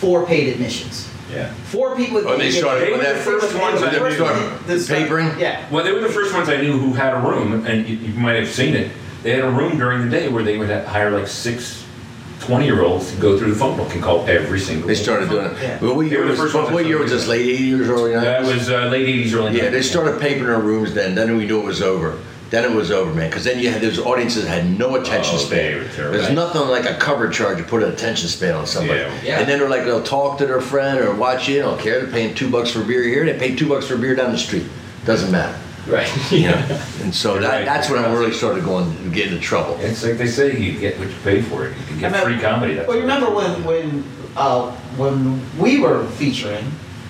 Four 0.00 0.24
paid 0.26 0.48
admissions. 0.54 1.05
Yeah. 1.32 1.52
Four 1.72 1.96
people. 1.96 2.22
When 2.22 2.38
they 2.38 2.50
started, 2.50 2.86
They 2.86 2.90
when 2.90 2.98
were 3.00 3.04
that 3.04 3.16
the 3.16 3.22
first 3.22 3.46
first 3.46 3.58
ones 3.60 3.80
when 3.80 3.90
that 3.90 4.00
they 4.02 4.08
did 4.10 4.16
started 4.16 4.66
the 4.66 4.80
start- 4.80 5.00
papering. 5.00 5.38
Yeah. 5.38 5.68
Well, 5.70 5.84
they 5.84 5.92
were 5.92 6.00
the 6.00 6.08
first 6.08 6.32
ones 6.34 6.48
I 6.48 6.56
knew 6.60 6.78
who 6.78 6.92
had 6.92 7.14
a 7.14 7.20
room, 7.20 7.66
and 7.66 7.88
you, 7.88 7.96
you 7.96 8.14
might 8.18 8.36
have 8.36 8.48
seen 8.48 8.74
it. 8.74 8.90
They 9.22 9.30
had 9.32 9.40
a 9.44 9.50
room 9.50 9.76
during 9.78 10.04
the 10.04 10.10
day 10.10 10.28
where 10.28 10.42
they 10.44 10.56
would 10.56 10.70
ha- 10.70 10.84
hire 10.84 11.10
like 11.10 11.26
six 11.26 11.84
20 12.40 12.64
year 12.64 12.82
olds 12.82 13.10
to 13.12 13.20
go 13.20 13.36
through 13.36 13.50
the 13.50 13.56
phone 13.58 13.76
book 13.76 13.92
and 13.94 14.02
call 14.02 14.24
every 14.28 14.60
single 14.60 14.86
They 14.86 14.94
started 14.94 15.28
doing 15.30 15.46
it. 15.46 15.52
Yeah. 15.60 15.80
Well, 15.80 15.96
what 15.96 16.06
year 16.06 16.24
was, 16.26 16.38
what, 16.38 16.54
ones 16.54 16.70
what 16.70 16.82
that 16.84 16.88
year 16.88 16.98
was 16.98 17.10
this? 17.10 17.26
Late 17.26 17.58
80s, 17.58 17.88
early 17.88 18.12
90s? 18.12 18.20
That 18.22 18.42
was 18.42 18.70
uh, 18.70 18.84
late 18.86 19.08
80s, 19.26 19.32
early 19.34 19.52
90s. 19.52 19.56
Yeah, 19.62 19.70
they 19.70 19.82
started 19.82 20.20
papering 20.20 20.50
our 20.50 20.60
rooms 20.60 20.94
then. 20.94 21.14
Then 21.16 21.36
we 21.36 21.46
knew 21.46 21.58
it 21.60 21.64
was 21.64 21.82
over. 21.82 22.18
Then 22.50 22.64
it 22.64 22.70
was 22.74 22.90
over, 22.92 23.12
man. 23.12 23.28
Because 23.28 23.42
then 23.44 23.58
you 23.58 23.70
had 23.70 23.82
those 23.82 23.98
audiences 23.98 24.44
that 24.44 24.62
had 24.62 24.78
no 24.78 24.94
attention 24.96 25.34
Oh, 25.34 25.38
span. 25.38 25.58
they 25.58 25.74
were 25.80 25.88
terrible. 25.88 26.18
There's 26.18 26.30
nothing 26.32 26.62
like 26.68 26.84
a 26.88 26.94
cover 26.94 27.28
charge 27.28 27.58
to 27.58 27.64
put 27.64 27.82
an 27.82 27.90
attention 27.92 28.28
span 28.28 28.54
on 28.54 28.66
somebody. 28.66 29.00
Yeah. 29.00 29.20
Yeah. 29.22 29.38
And 29.40 29.48
then 29.48 29.58
they're 29.58 29.68
like, 29.68 29.84
they'll 29.84 30.02
talk 30.02 30.38
to 30.38 30.46
their 30.46 30.60
friend 30.60 31.00
or 31.00 31.12
watch 31.14 31.48
you. 31.48 31.56
They 31.56 31.60
don't 31.62 31.80
care. 31.80 32.00
They're 32.02 32.12
paying 32.12 32.34
two 32.36 32.48
bucks 32.48 32.70
for 32.70 32.84
beer 32.84 33.02
here. 33.02 33.24
They 33.24 33.36
pay 33.36 33.56
two 33.56 33.68
bucks 33.68 33.88
for 33.88 33.96
beer 33.96 34.14
down 34.14 34.30
the 34.30 34.38
street. 34.38 34.66
Doesn't 35.04 35.32
matter. 35.32 35.58
Right. 35.88 36.08
You 36.32 36.48
know? 36.50 36.80
and 37.02 37.12
so 37.14 37.38
that, 37.40 37.48
Right. 37.48 37.64
that's 37.64 37.90
when 37.90 37.98
I 38.04 38.12
really 38.12 38.32
started 38.32 38.64
going, 38.64 38.92
getting 39.12 39.32
into 39.34 39.42
trouble. 39.44 39.76
It's 39.80 40.04
like 40.04 40.16
they 40.18 40.26
say, 40.28 40.56
you 40.56 40.78
get 40.78 40.98
what 41.00 41.08
you 41.08 41.14
pay 41.24 41.42
for 41.42 41.66
it. 41.66 41.76
You 41.78 41.84
can 41.86 41.98
get 41.98 42.14
I 42.14 42.24
free 42.24 42.38
comedy. 42.38 42.74
That's 42.74 42.86
Well, 42.88 42.96
what- 42.96 43.02
remember 43.02 43.30
when 43.34 43.64
when 43.64 44.04
uh, 44.36 44.70
when 44.96 45.40
we 45.58 45.80
were 45.80 46.04
featuring, 46.18 46.64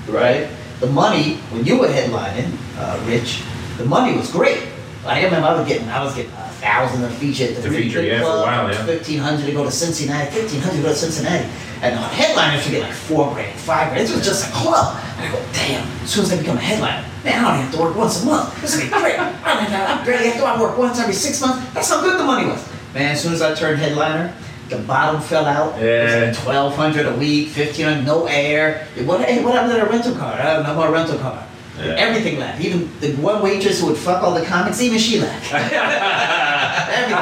right? 0.09 0.49
The 0.80 0.87
money 0.87 1.34
when 1.51 1.64
you 1.66 1.76
were 1.78 1.89
headlining, 1.89 2.53
uh, 2.78 3.03
Ritch, 3.07 3.43
the 3.78 3.84
money 3.84 4.16
was 4.16 4.30
great. 4.30 4.62
Like, 5.07 5.22
I 5.22 5.24
remember 5.24 5.48
I 5.48 5.54
was 5.59 5.68
getting 5.68 5.88
I 5.88 6.02
was 6.04 6.14
getting 6.14 6.32
a 6.32 6.48
thousand 6.59 7.04
a 7.04 7.11
feature 7.11 7.44
at 7.44 7.57
the 7.57 7.62
To 7.62 7.70
feature, 7.70 8.02
yeah, 8.02 8.18
for 8.20 8.24
a 8.24 8.26
club, 8.26 8.46
while, 8.46 8.72
yeah. 8.72 8.84
fifteen 8.86 9.18
hundred 9.20 9.46
to 9.46 9.52
go 9.52 9.64
to 9.64 9.70
Cincinnati, 9.70 10.30
fifteen 10.30 10.61
hundred 10.61 10.76
to 10.78 10.82
go 10.82 10.88
to 10.88 10.94
Cincinnati, 10.94 11.48
and 11.82 11.94
the 11.96 12.02
headliners 12.02 12.64
would 12.64 12.72
get 12.72 12.82
like 12.82 12.92
four 12.92 13.32
grand, 13.32 13.59
five 13.61 13.92
grand. 13.92 14.02
This 14.07 14.14
was 14.14 14.24
just 14.26 14.48
a 14.48 14.52
club. 14.52 14.96
And 15.16 15.28
I 15.28 15.32
go, 15.32 15.38
damn! 15.52 15.86
As 16.02 16.11
soon 16.11 16.24
as 16.24 16.32
I 16.32 16.38
become 16.38 16.57
a 16.57 16.61
headliner, 16.61 17.07
man, 17.24 17.44
I 17.44 17.48
don't 17.57 17.62
have 17.64 17.74
to 17.74 17.80
work 17.80 17.96
once 17.96 18.22
a 18.22 18.26
month. 18.26 18.61
This 18.61 18.74
is 18.74 18.80
great. 18.90 18.92
I 19.18 19.26
don't 19.54 19.64
have 19.64 19.68
to, 19.70 20.02
I 20.02 20.04
barely 20.04 20.28
have 20.30 20.38
to 20.40 20.44
I 20.44 20.61
work 20.61 20.76
once 20.76 20.98
every 20.98 21.14
six 21.14 21.40
months. 21.40 21.72
That's 21.72 21.88
how 21.88 22.00
good 22.00 22.18
the 22.18 22.24
money 22.24 22.46
was. 22.48 22.66
Man, 22.94 23.12
as 23.12 23.22
soon 23.22 23.32
as 23.32 23.42
I 23.42 23.54
turned 23.54 23.78
headliner, 23.78 24.34
the 24.70 24.78
bottom 24.78 25.20
fell 25.20 25.44
out. 25.44 25.80
It 25.80 26.02
was 26.02 26.12
Yeah. 26.12 26.24
like 26.32 26.36
twelve 26.42 26.74
hundred 26.74 27.07
a 27.07 27.14
week, 27.14 27.48
fifteen 27.50 27.86
hundred, 27.86 28.07
no 28.07 28.26
air. 28.26 28.88
What, 29.04 29.20
hey, 29.20 29.44
what 29.44 29.54
happened 29.54 29.74
to 29.74 29.80
the 29.84 29.86
rental 29.86 30.14
car? 30.16 30.32
I 30.34 30.54
don't 30.54 30.62
know 30.64 30.72
about 30.72 30.92
rental 30.92 31.18
car. 31.18 31.46
Yeah. 31.79 31.95
Everything 31.97 32.39
left. 32.39 32.61
Even 32.61 32.91
the 33.01 33.12
one 33.16 33.43
waitress 33.43 33.81
who 33.81 33.87
would 33.89 33.99
fuck 33.99 34.22
all 34.22 34.33
the 34.33 34.45
comics, 34.45 34.81
even 34.81 34.99
she 34.99 35.20
left. 35.20 35.53
Everything. 35.53 37.16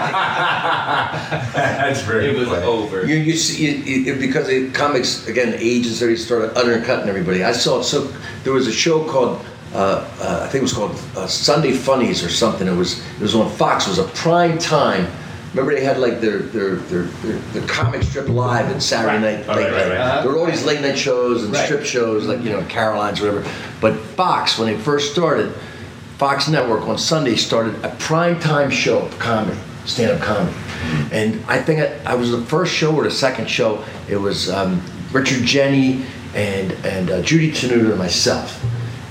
That's 1.54 2.02
very 2.02 2.26
It 2.26 2.38
was 2.38 2.48
funny. 2.48 2.64
over. 2.64 3.06
You, 3.06 3.16
you 3.16 3.36
see, 3.36 3.66
it, 3.66 4.08
it, 4.08 4.20
because 4.20 4.48
it, 4.48 4.72
comics 4.72 5.26
again, 5.26 5.54
ages 5.58 6.00
already 6.02 6.16
started 6.16 6.56
undercutting 6.56 7.08
everybody. 7.08 7.42
I 7.42 7.52
saw 7.52 7.82
so 7.82 8.12
there 8.44 8.52
was 8.52 8.66
a 8.68 8.72
show 8.72 9.04
called 9.08 9.44
uh, 9.74 10.08
uh, 10.20 10.40
I 10.44 10.46
think 10.48 10.60
it 10.60 10.62
was 10.62 10.72
called 10.72 10.92
uh, 11.16 11.26
Sunday 11.26 11.72
Funnies 11.72 12.22
or 12.22 12.28
something. 12.28 12.68
It 12.68 12.76
was 12.76 13.04
it 13.16 13.20
was 13.20 13.34
on 13.34 13.50
Fox. 13.50 13.86
It 13.86 13.90
was 13.90 13.98
a 13.98 14.04
prime 14.14 14.58
time. 14.58 15.06
Remember 15.54 15.74
they 15.74 15.84
had 15.84 15.98
like 15.98 16.20
their 16.20 16.38
their 16.40 16.76
their, 16.76 17.02
their, 17.02 17.36
their 17.38 17.68
comic 17.68 18.02
strip 18.02 18.28
live 18.28 18.70
and 18.70 18.82
Saturday 18.82 19.20
night 19.20 19.44
Oh, 19.48 19.54
late 19.54 19.70
right, 19.70 19.72
right, 19.72 19.88
night. 19.88 19.98
right. 19.98 20.22
There 20.22 20.32
were 20.32 20.38
all 20.38 20.46
these 20.46 20.64
late 20.64 20.80
night 20.80 20.98
shows 20.98 21.44
and 21.44 21.54
strip 21.56 21.84
shows 21.84 22.26
like 22.26 22.42
you 22.42 22.50
know 22.50 22.62
Caroline's 22.64 23.20
or 23.22 23.32
whatever. 23.32 23.48
But 23.80 23.94
Fox 23.96 24.58
when 24.58 24.66
they 24.74 24.76
first 24.80 25.12
started, 25.12 25.52
Fox 26.18 26.48
Network 26.48 26.82
on 26.88 26.98
Sunday 26.98 27.36
started 27.36 27.76
a 27.84 27.90
prime 28.00 28.40
time 28.40 28.68
show 28.70 29.00
of 29.06 29.18
comedy, 29.20 29.58
stand 29.84 30.10
up 30.10 30.20
comedy. 30.20 30.56
And 31.12 31.42
I 31.46 31.62
think 31.62 31.80
I, 31.80 32.12
I 32.12 32.14
was 32.16 32.30
the 32.32 32.42
first 32.42 32.74
show 32.74 32.94
or 32.94 33.04
the 33.04 33.10
second 33.10 33.48
show. 33.48 33.84
It 34.08 34.16
was 34.16 34.50
um, 34.50 34.82
Richard 35.12 35.42
Jeni 35.44 36.04
and 36.34 36.72
and 36.84 37.10
uh, 37.10 37.22
Judy 37.22 37.52
Tenuta 37.52 37.90
and 37.90 37.98
myself, 37.98 38.60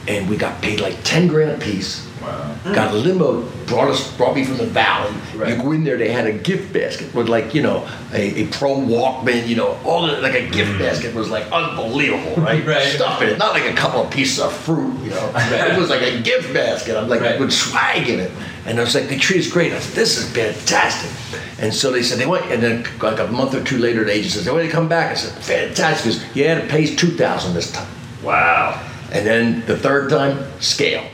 and 0.10 0.30
we 0.30 0.36
got 0.36 0.62
paid 0.62 0.82
like 0.82 0.98
ten 1.06 1.28
grand 1.30 1.52
a 1.52 1.66
piece. 1.66 2.06
Wow. 2.24 2.74
Got 2.74 2.94
a 2.94 2.98
limo, 2.98 3.42
brought 3.66 3.90
us, 3.90 4.16
brought 4.16 4.36
me 4.36 4.46
from 4.46 4.58
the 4.58 4.66
valley. 4.66 5.14
Right. 5.36 5.50
You 5.50 5.62
go 5.62 5.72
in 5.74 5.84
there, 5.84 5.98
they 5.98 6.12
had 6.12 6.26
a 6.26 6.32
gift 6.32 6.72
basket 6.72 7.14
with 7.14 7.28
like 7.28 7.54
you 7.54 7.62
know 7.62 7.88
a, 8.14 8.44
a 8.44 8.48
pro 8.48 8.76
Walkman, 8.76 9.48
you 9.48 9.56
know 9.58 9.78
all 9.84 10.08
the, 10.08 10.22
like 10.22 10.34
a 10.34 10.50
gift 10.50 10.72
mm. 10.72 10.80
basket 10.80 11.14
was 11.14 11.30
like 11.30 11.52
unbelievable, 11.52 12.42
right? 12.42 12.64
Right. 12.74 12.88
Stuff 12.88 13.22
in 13.22 13.30
it, 13.30 13.38
not 13.38 13.54
like 13.54 13.70
a 13.70 13.76
couple 13.76 14.02
of 14.02 14.12
pieces 14.12 14.40
of 14.40 14.54
fruit, 14.54 14.98
you 15.04 15.10
know. 15.10 15.32
It 15.36 15.78
was 15.78 15.90
like 15.90 16.02
a 16.02 16.22
gift 16.22 16.54
basket. 16.54 16.96
I'm 16.96 17.10
like 17.10 17.22
Right. 17.22 17.40
with 17.40 17.52
swag 17.52 18.08
in 18.08 18.20
it, 18.20 18.32
and 18.66 18.80
I 18.80 18.84
was 18.84 18.96
like, 18.96 19.10
the 19.10 19.18
treat 19.18 19.40
is 19.40 19.52
great. 19.52 19.74
I 19.74 19.80
said, 19.80 19.96
this 19.96 20.18
is 20.18 20.30
fantastic. 20.32 21.12
And 21.60 21.74
so 21.74 21.92
they 21.92 22.04
said 22.04 22.18
they 22.18 22.26
want, 22.26 22.46
and 22.46 22.64
then 22.64 22.86
like 23.02 23.20
a 23.20 23.28
month 23.28 23.54
or 23.54 23.64
two 23.64 23.78
later, 23.78 24.04
the 24.04 24.12
agent 24.12 24.34
says 24.34 24.46
they 24.46 24.52
want 24.52 24.64
you 24.64 24.70
to 24.70 24.76
come 24.76 24.88
back. 24.88 25.12
I 25.12 25.16
said, 25.16 25.34
fantastic. 25.44 26.14
He 26.14 26.20
goes, 26.20 26.36
yeah, 26.36 26.58
it 26.60 26.70
pays 26.70 26.96
two 26.96 27.12
thousand 27.12 27.54
this 27.54 27.72
time. 27.72 27.88
Wow. 28.24 28.82
And 29.12 29.26
then 29.26 29.66
the 29.66 29.78
third 29.78 30.10
time, 30.10 30.40
scale. 30.60 31.06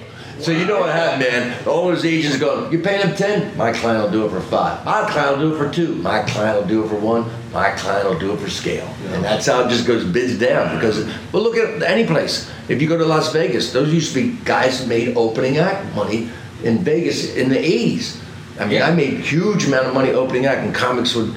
So 0.42 0.52
you 0.52 0.66
know 0.66 0.80
what 0.80 0.92
happened, 0.92 1.22
man? 1.22 1.68
All 1.68 1.88
those 1.88 2.06
agents 2.06 2.38
go, 2.38 2.70
you 2.70 2.80
paying 2.80 3.06
them 3.06 3.16
10? 3.16 3.58
My 3.58 3.74
client 3.74 4.04
will 4.04 4.12
do 4.12 4.26
it 4.26 4.30
for 4.30 4.40
five. 4.40 4.84
My 4.86 5.10
client 5.10 5.38
will 5.38 5.50
do 5.50 5.56
it 5.56 5.58
for 5.58 5.74
two. 5.74 5.96
My 5.96 6.24
client 6.24 6.62
will 6.62 6.68
do 6.68 6.84
it 6.84 6.88
for 6.88 6.96
one. 6.96 7.30
My 7.52 7.72
client 7.72 8.08
will 8.08 8.18
do 8.20 8.32
it 8.34 8.40
for 8.40 8.50
scale. 8.50 8.88
And 9.12 9.24
that's 9.24 9.46
how 9.46 9.66
it 9.66 9.70
just 9.70 9.86
goes 9.86 10.06
bids 10.06 10.40
down. 10.40 10.76
Because, 10.76 11.06
well, 11.34 11.44
look 11.44 11.58
at 11.58 11.84
any 11.84 12.06
place. 12.06 12.50
If 12.70 12.82
you 12.82 12.88
go 12.88 12.98
to 12.98 13.06
Las 13.06 13.34
Vegas, 13.34 13.74
those 13.74 13.94
used 13.94 14.14
to 14.14 14.22
be 14.24 14.38
guys 14.46 14.80
who 14.80 14.88
made 14.88 15.18
opening 15.18 15.58
act 15.58 15.94
money 15.96 16.30
in 16.64 16.80
Vegas 16.80 17.36
in 17.36 17.50
the 17.50 17.58
80s. 17.58 18.22
I 18.60 18.64
mean, 18.66 18.74
Yeah. 18.76 18.88
I 18.88 18.92
made 18.96 19.20
huge 19.20 19.68
amount 19.68 19.88
of 19.88 19.94
money 19.94 20.12
opening 20.12 20.46
act, 20.46 20.62
and 20.66 20.74
comics 20.74 21.16
would 21.16 21.34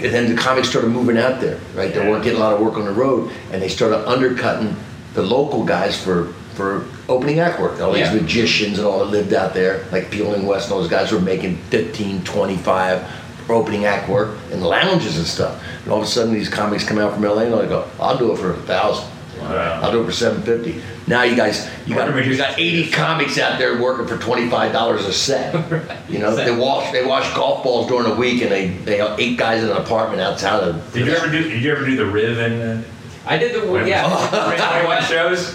and 0.00 0.14
then 0.14 0.32
the 0.32 0.40
comics 0.40 0.68
started 0.68 0.90
moving 0.92 1.18
out 1.18 1.40
there, 1.40 1.58
right? 1.74 1.92
They 1.92 1.98
weren't 2.08 2.22
getting 2.22 2.38
a 2.38 2.42
lot 2.42 2.54
of 2.54 2.60
work 2.60 2.74
on 2.74 2.84
the 2.84 2.92
road, 2.92 3.32
and 3.50 3.60
they 3.60 3.68
started 3.68 4.06
undercutting 4.08 4.76
the 5.14 5.22
local 5.22 5.64
guys 5.64 6.00
for 6.00 6.32
for 6.58 6.84
opening 7.08 7.38
act 7.38 7.60
work. 7.60 7.80
All 7.80 7.92
these 7.92 8.08
Yeah. 8.08 8.14
magicians 8.20 8.78
and 8.78 8.86
all 8.86 8.98
that 8.98 9.06
lived 9.06 9.32
out 9.32 9.54
there, 9.54 9.84
like 9.92 10.10
Peeling 10.10 10.44
West, 10.44 10.66
and 10.66 10.74
all 10.74 10.80
those 10.80 10.90
guys 10.90 11.12
were 11.12 11.20
making 11.20 11.56
15, 11.70 12.20
25 12.24 13.00
for 13.46 13.54
opening 13.54 13.86
act 13.86 14.08
work 14.08 14.30
in 14.52 14.60
lounges 14.60 15.16
and 15.16 15.26
stuff. 15.26 15.54
And 15.84 15.92
all 15.92 15.98
of 15.98 16.04
a 16.04 16.10
sudden, 16.10 16.34
these 16.34 16.48
comics 16.48 16.82
come 16.84 16.98
out 16.98 17.14
from 17.14 17.24
LA 17.24 17.42
and 17.44 17.60
they 17.62 17.66
go, 17.66 17.84
"I'll 18.00 18.18
do 18.18 18.32
it 18.32 18.38
for 18.38 18.50
a 18.50 18.56
thousand. 18.56 19.04
Wow. 19.40 19.80
I'll 19.82 19.92
do 19.92 20.02
it 20.02 20.06
for 20.06 20.10
750 20.12 20.82
Now 21.06 21.22
you 21.22 21.36
guys, 21.36 21.68
you 21.86 21.94
got 21.94 22.12
Wonder 22.12 22.28
you 22.28 22.36
got 22.36 22.58
80 22.58 22.90
comics 22.90 23.38
out 23.38 23.56
there 23.56 23.80
working 23.80 24.04
for 24.08 24.18
25 24.18 24.72
dollars 24.72 25.06
a 25.06 25.12
set. 25.12 25.54
You 26.08 26.18
know, 26.18 26.34
they 26.34 26.50
wash 26.50 26.90
they 26.90 27.04
wash 27.04 27.32
golf 27.34 27.62
balls 27.62 27.86
during 27.86 28.08
the 28.08 28.16
week, 28.16 28.42
and 28.42 28.50
they 28.50 28.68
they 28.84 28.96
have 28.98 29.20
eight 29.20 29.36
guys 29.36 29.62
in 29.62 29.70
an 29.70 29.76
apartment 29.76 30.20
outside 30.20 30.64
of. 30.64 30.92
Did 30.92 31.06
you 31.06 31.12
ever 31.12 31.28
do? 31.30 31.42
Did 31.42 31.62
you 31.62 31.70
ever 31.70 31.84
do 31.86 31.96
the 31.96 32.06
Riv 32.06 32.38
and 32.38 32.84
I 33.26 33.36
did 33.36 33.54
the 33.54 33.84
yeah. 33.86 34.08
Twenty-one 34.56 35.02
shows 35.04 35.54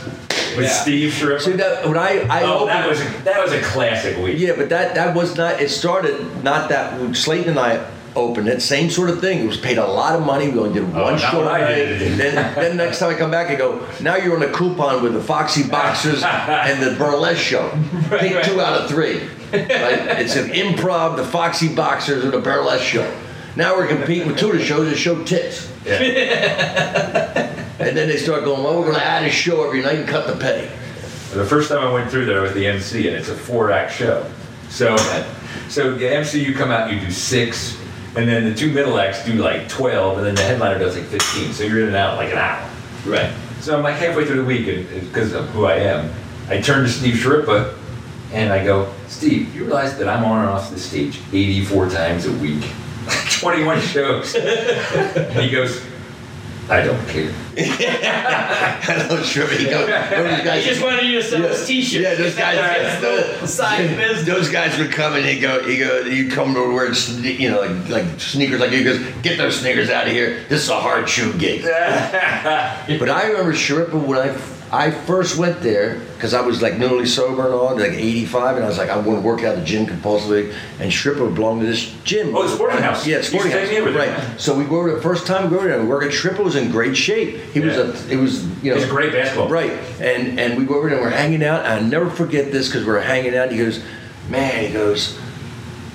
with 0.56 0.66
Yeah. 0.66 0.72
Steve 0.82 1.12
Schirripa? 1.14 1.41
See 1.41 1.51
that 1.54 1.88
when 1.88 1.97
I 1.97 2.26
I 2.30 2.43
oh, 2.43 2.66
that 2.66 2.86
opened- 2.86 2.89
was 2.89 3.01
a, 3.01 3.24
that 3.24 3.43
was 3.43 3.51
a 3.54 3.62
classic 3.62 4.18
week. 4.18 4.38
Yeah, 4.39 4.54
but 4.56 4.70
that 4.70 4.95
that 4.95 5.16
was 5.16 5.36
not. 5.38 5.62
It 5.62 5.70
started 5.70 6.43
not 6.43 6.70
that 6.70 7.16
Slayton 7.16 7.49
and 7.51 7.60
I 7.60 7.86
opened 8.16 8.47
it. 8.47 8.62
Same 8.62 8.91
sort 8.91 9.10
of 9.10 9.20
thing. 9.20 9.39
It 9.39 9.47
was 9.47 9.58
paid 9.58 9.80
a 9.80 9.88
lot 9.88 10.14
of 10.16 10.24
money. 10.24 10.47
We 10.49 10.60
only 10.60 10.74
did 10.74 10.84
Oh, 10.95 11.04
one 11.04 11.14
not 11.14 11.20
show. 11.32 11.47
I 11.49 11.66
did. 11.74 12.18
Then 12.20 12.36
then 12.56 12.78
next 12.78 12.99
time 12.99 13.10
I 13.10 13.16
come 13.18 13.32
back, 13.32 13.47
I 13.49 13.56
go. 13.56 13.80
Now 14.01 14.16
you're 14.18 14.36
on 14.36 14.43
a 14.43 14.51
coupon 14.51 15.01
with 15.01 15.14
the 15.14 15.22
Foxy 15.24 15.64
Boxers 15.68 16.22
and 16.26 16.82
the 16.84 16.95
Burlesque 16.97 17.41
show. 17.41 17.70
Pick 18.10 18.36
right. 18.36 18.43
two 18.45 18.62
out 18.62 18.82
of 18.82 18.89
three. 18.89 19.20
Right? 19.51 20.20
It's 20.20 20.36
an 20.36 20.49
improv, 20.49 21.16
the 21.18 21.24
Foxy 21.26 21.74
Boxers, 21.74 22.24
and 22.24 22.34
the 22.34 22.39
Burlesque 22.39 22.84
show. 22.84 23.12
Now 23.56 23.76
we're 23.76 23.88
competing 23.88 24.28
with 24.28 24.38
two 24.39 24.49
of 24.51 24.58
the 24.58 24.64
shows 24.64 24.89
that 24.89 24.97
show 24.97 25.24
tits. 25.24 25.70
And 27.88 27.98
then 27.98 28.08
they 28.08 28.18
start 28.18 28.46
going, 28.46 28.64
well, 28.64 28.78
we're 28.78 28.86
going 28.86 28.96
to 28.96 29.06
add 29.06 29.24
a 29.26 29.30
show 29.30 29.66
every 29.66 29.82
night 29.82 30.00
and 30.00 30.08
cut 30.08 30.26
the 30.26 30.36
pay. 30.38 30.72
The 31.34 31.44
first 31.46 31.68
time 31.70 31.80
I 31.80 31.92
went 31.92 32.10
through 32.10 32.26
there 32.26 32.42
with 32.42 32.54
the 32.54 32.66
MC, 32.66 33.08
and 33.08 33.16
it's 33.18 33.28
a 33.30 33.36
four-act 33.36 33.92
show. 33.92 34.26
So, 34.70 34.96
so 35.68 35.94
the 35.96 36.10
MC, 36.10 36.44
you 36.44 36.54
come 36.54 36.72
out, 36.72 36.92
you 36.94 37.00
do 37.00 37.12
six, 37.12 37.78
and 38.16 38.28
then 38.30 38.46
the 38.46 38.56
two 38.56 38.72
middle 38.72 38.98
acts 39.00 39.26
do 39.26 39.34
like 39.34 39.68
twelve, 39.68 40.18
and 40.18 40.26
then 40.26 40.36
the 40.36 40.44
headliner 40.44 40.80
does 40.80 40.96
like 40.96 41.06
fifteen. 41.06 41.52
So 41.52 41.64
you're 41.64 41.82
in 41.82 41.88
and 41.88 41.96
out 41.96 42.18
like 42.18 42.32
an 42.32 42.38
hour. 42.38 42.70
Right. 43.06 43.34
So 43.60 43.76
I'm 43.76 43.84
like 43.84 43.96
halfway 43.96 44.26
through 44.26 44.38
the 44.38 44.46
week, 44.46 44.68
and 44.68 44.88
because 45.02 45.34
of 45.34 45.50
who 45.50 45.66
I 45.66 45.76
am, 45.76 46.12
I 46.50 46.62
turn 46.62 46.84
to 46.84 46.90
Steve 46.90 47.16
Schirripa, 47.16 47.76
and 48.32 48.54
I 48.54 48.64
go, 48.64 48.94
Steve, 49.08 49.54
you 49.56 49.66
realize 49.66 49.98
that 49.98 50.08
I'm 50.08 50.24
on 50.24 50.42
and 50.42 50.50
off 50.50 50.70
the 50.70 50.80
stage 50.80 51.20
84 51.32 51.90
times 51.90 52.26
a 52.26 52.32
week, 52.34 52.64
21 53.40 53.80
shows. 53.82 54.36
and 54.36 55.40
he 55.40 55.50
goes, 55.50 55.82
I 56.70 56.82
don't 56.82 57.07
care. 57.07 57.34
I 57.57 59.07
know, 59.09 59.22
sure. 59.22 59.47
He 59.47 59.66
go, 59.66 59.86
those 59.86 60.38
He 60.38 60.43
guys, 60.43 60.64
just 60.64 60.82
wanted 60.82 61.05
you 61.05 61.22
to 61.22 61.24
sell 61.24 61.41
his 61.41 61.68
t-shirts. 61.68 62.03
Yeah, 62.03 62.16
those 62.16 62.36
guys. 62.36 62.55
That's 62.55 63.41
the 63.41 63.47
side 63.47 63.95
business. 63.97 64.26
Those 64.26 64.49
guys 64.49 64.78
would 64.80 64.91
come 64.91 65.16
and 65.16 65.26
he 65.26 65.39
go, 65.39 65.61
he 65.64 65.78
go, 65.78 65.99
you 65.99 66.32
come 66.32 66.53
to 66.53 66.74
wear, 66.74 66.89
sne- 66.91 67.38
you 67.38 67.51
know, 67.51 67.59
like 67.61 67.89
like 67.89 68.20
sneakers 68.20 68.59
like 68.59 68.72
you. 68.72 68.78
He 68.78 68.84
goes, 68.84 68.99
get 69.22 69.38
those 69.38 69.59
sneakers 69.59 69.89
out 69.89 70.07
of 70.07 70.14
here. 70.14 70.43
This 70.49 70.64
is 70.64 70.70
a 70.70 70.80
hard 70.80 71.09
shoe 71.09 71.34
gig. 71.38 71.64
but 71.64 73.09
I 73.09 73.28
remember 73.28 73.53
Schirripa 73.53 74.01
when 74.01 74.20
I 74.20 74.34
I 74.74 74.89
first 74.89 75.38
went 75.38 75.61
there 75.61 75.99
because 76.15 76.34
I 76.34 76.41
was 76.41 76.63
like 76.63 76.80
newly 76.80 77.05
sober 77.05 77.45
and 77.45 77.53
all, 77.53 77.76
like 77.78 77.91
85, 77.91 78.55
and 78.55 78.65
I 78.65 78.67
was 78.67 78.80
like, 78.80 78.89
I 78.89 78.97
want 78.97 79.21
to 79.21 79.26
work 79.26 79.41
out 79.41 79.53
at 79.53 79.59
the 79.59 79.65
gym 79.65 79.86
compulsively. 79.86 80.51
And 80.80 80.91
Schirripa 80.91 81.36
belonged 81.36 81.61
to 81.61 81.67
this 81.67 81.93
gym. 82.03 82.36
Oh, 82.36 82.41
the 82.41 82.49
sporting 82.49 82.80
house. 82.80 83.05
Yeah, 83.05 83.17
You 83.17 83.24
sporting 83.24 83.51
house. 83.51 83.61
take 83.61 83.69
me 83.69 83.78
over 83.78 83.91
there. 83.91 84.17
Right. 84.17 84.39
So 84.41 84.57
we 84.57 84.65
go 84.65 84.80
over 84.80 84.95
the 84.95 85.01
first 85.01 85.28
time 85.28 85.43
we 85.51 85.55
go 85.55 85.63
there 85.63 85.74
and 85.78 85.84
we 85.84 85.89
work 85.89 86.03
at 86.03 86.09
Schirripa 86.11 86.43
was 86.43 86.55
in 86.55 86.71
great 86.71 86.97
shape. 86.97 87.36
He 87.53 87.59
was 87.59 87.78
a, 87.78 88.11
it 88.11 88.17
was, 88.17 88.45
you 88.63 88.71
know, 88.71 88.78
He's 88.80 88.88
a 88.88 88.89
great 88.89 89.11
basketball. 89.13 89.47
Right. 89.47 89.71
And 90.01 90.39
and 90.39 90.57
we 90.57 90.65
go 90.65 90.74
over 90.80 90.89
there 90.89 90.97
and 90.97 91.05
we're 91.05 91.15
hanging 91.15 91.43
out. 91.43 91.63
I 91.67 91.80
never 91.80 92.09
forget 92.09 92.51
this 92.51 92.67
because 92.67 92.84
we're 92.84 92.99
hanging 92.99 93.36
out. 93.36 93.51
He 93.51 93.59
goes, 93.59 93.84
man, 94.28 94.65
he 94.65 94.74
goes, 94.74 95.19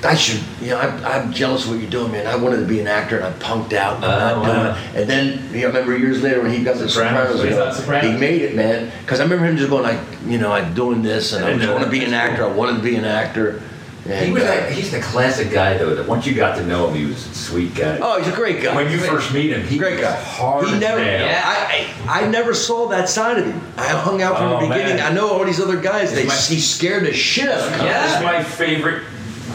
I 0.05 0.15
should, 0.15 0.41
you 0.61 0.71
know, 0.71 0.79
I'm, 0.79 1.05
I'm 1.05 1.33
jealous 1.33 1.65
of 1.65 1.71
what 1.73 1.81
you're 1.81 1.91
doing, 1.91 2.13
man. 2.13 2.27
I 2.29 2.37
wanted 2.37 2.59
to 2.61 2.67
be 2.67 2.79
an 2.81 2.87
actor 2.87 3.17
and 3.19 3.25
I 3.27 3.33
punked 3.39 3.73
out. 3.73 3.97
And, 3.97 4.05
I'm 4.05 4.39
Oh, 4.39 4.43
not 4.43 4.55
doing 4.55 4.95
it. 4.95 5.01
and 5.01 5.11
then, 5.11 5.53
you 5.53 5.61
know, 5.63 5.65
I 5.65 5.67
remember 5.69 5.99
years 5.99 6.23
later 6.23 6.41
when 6.41 6.53
he 6.53 6.63
got 6.63 6.77
the 6.77 6.89
Sopranos. 6.89 7.43
You 7.43 7.51
know, 7.51 7.73
he 8.01 8.17
made 8.17 8.43
it, 8.43 8.55
man. 8.55 8.93
Because 9.01 9.19
I 9.19 9.25
remember 9.25 9.47
him 9.47 9.57
just 9.57 9.71
going 9.71 9.83
like, 9.83 9.99
you 10.25 10.39
know, 10.39 10.53
I'm 10.53 10.73
doing 10.73 11.03
this 11.03 11.33
and 11.33 11.45
I 11.45 11.67
uh, 11.67 11.73
want 11.73 11.85
to 11.85 11.91
be 11.91 12.05
an 12.05 12.15
actor. 12.15 12.45
I 12.45 12.49
wanted 12.53 12.77
to 12.77 12.83
be 12.83 12.95
an 12.95 13.05
actor. 13.05 13.61
And, 14.07 14.25
He 14.27 14.33
was 14.33 14.45
uh, 14.45 14.47
like, 14.47 14.69
he's 14.71 14.91
the 14.93 15.01
classic 15.01 15.51
guy 15.51 15.77
though. 15.77 15.95
That 15.97 16.07
once 16.07 16.25
you 16.27 16.35
got 16.35 16.55
to 16.59 16.65
know 16.65 16.89
him, 16.89 16.95
he 16.95 17.05
was 17.05 17.27
a 17.27 17.35
sweet 17.35 17.75
guy. 17.75 17.99
oh, 18.01 18.19
he's 18.23 18.33
a 18.33 18.37
great 18.37 18.63
guy. 18.63 18.75
when 18.77 18.91
you 18.93 18.99
first 18.99 19.35
meet 19.35 19.51
him, 19.51 19.67
he 19.67 19.77
Great 19.79 19.95
was 19.95 20.03
guy. 20.03 20.17
hard 20.23 20.67
he 20.69 20.79
never. 20.79 21.03
Yeah. 21.05 21.43
I, 21.45 21.89
I 22.07 22.23
I 22.23 22.27
never 22.29 22.55
saw 22.55 22.87
that 22.89 23.09
side 23.09 23.39
of 23.39 23.45
him. 23.47 23.61
I 23.77 23.87
hung 23.89 24.23
out 24.23 24.39
from 24.39 24.53
Oh, 24.53 24.61
the 24.61 24.69
beginning. 24.69 24.97
man. 24.97 25.13
I 25.13 25.15
know 25.15 25.29
all 25.29 25.45
these 25.45 25.61
other 25.61 25.79
guys. 25.81 26.15
They 26.15 26.25
my- 26.25 26.35
he 26.35 26.61
scared 26.61 27.05
the 27.05 27.13
shit 27.13 27.49
out 27.51 27.61
of 27.67 27.73
me. 27.73 27.85
Yeah. 27.85 28.07
This 28.07 28.17
is 28.17 28.23
my 28.23 28.43
favorite 28.45 29.03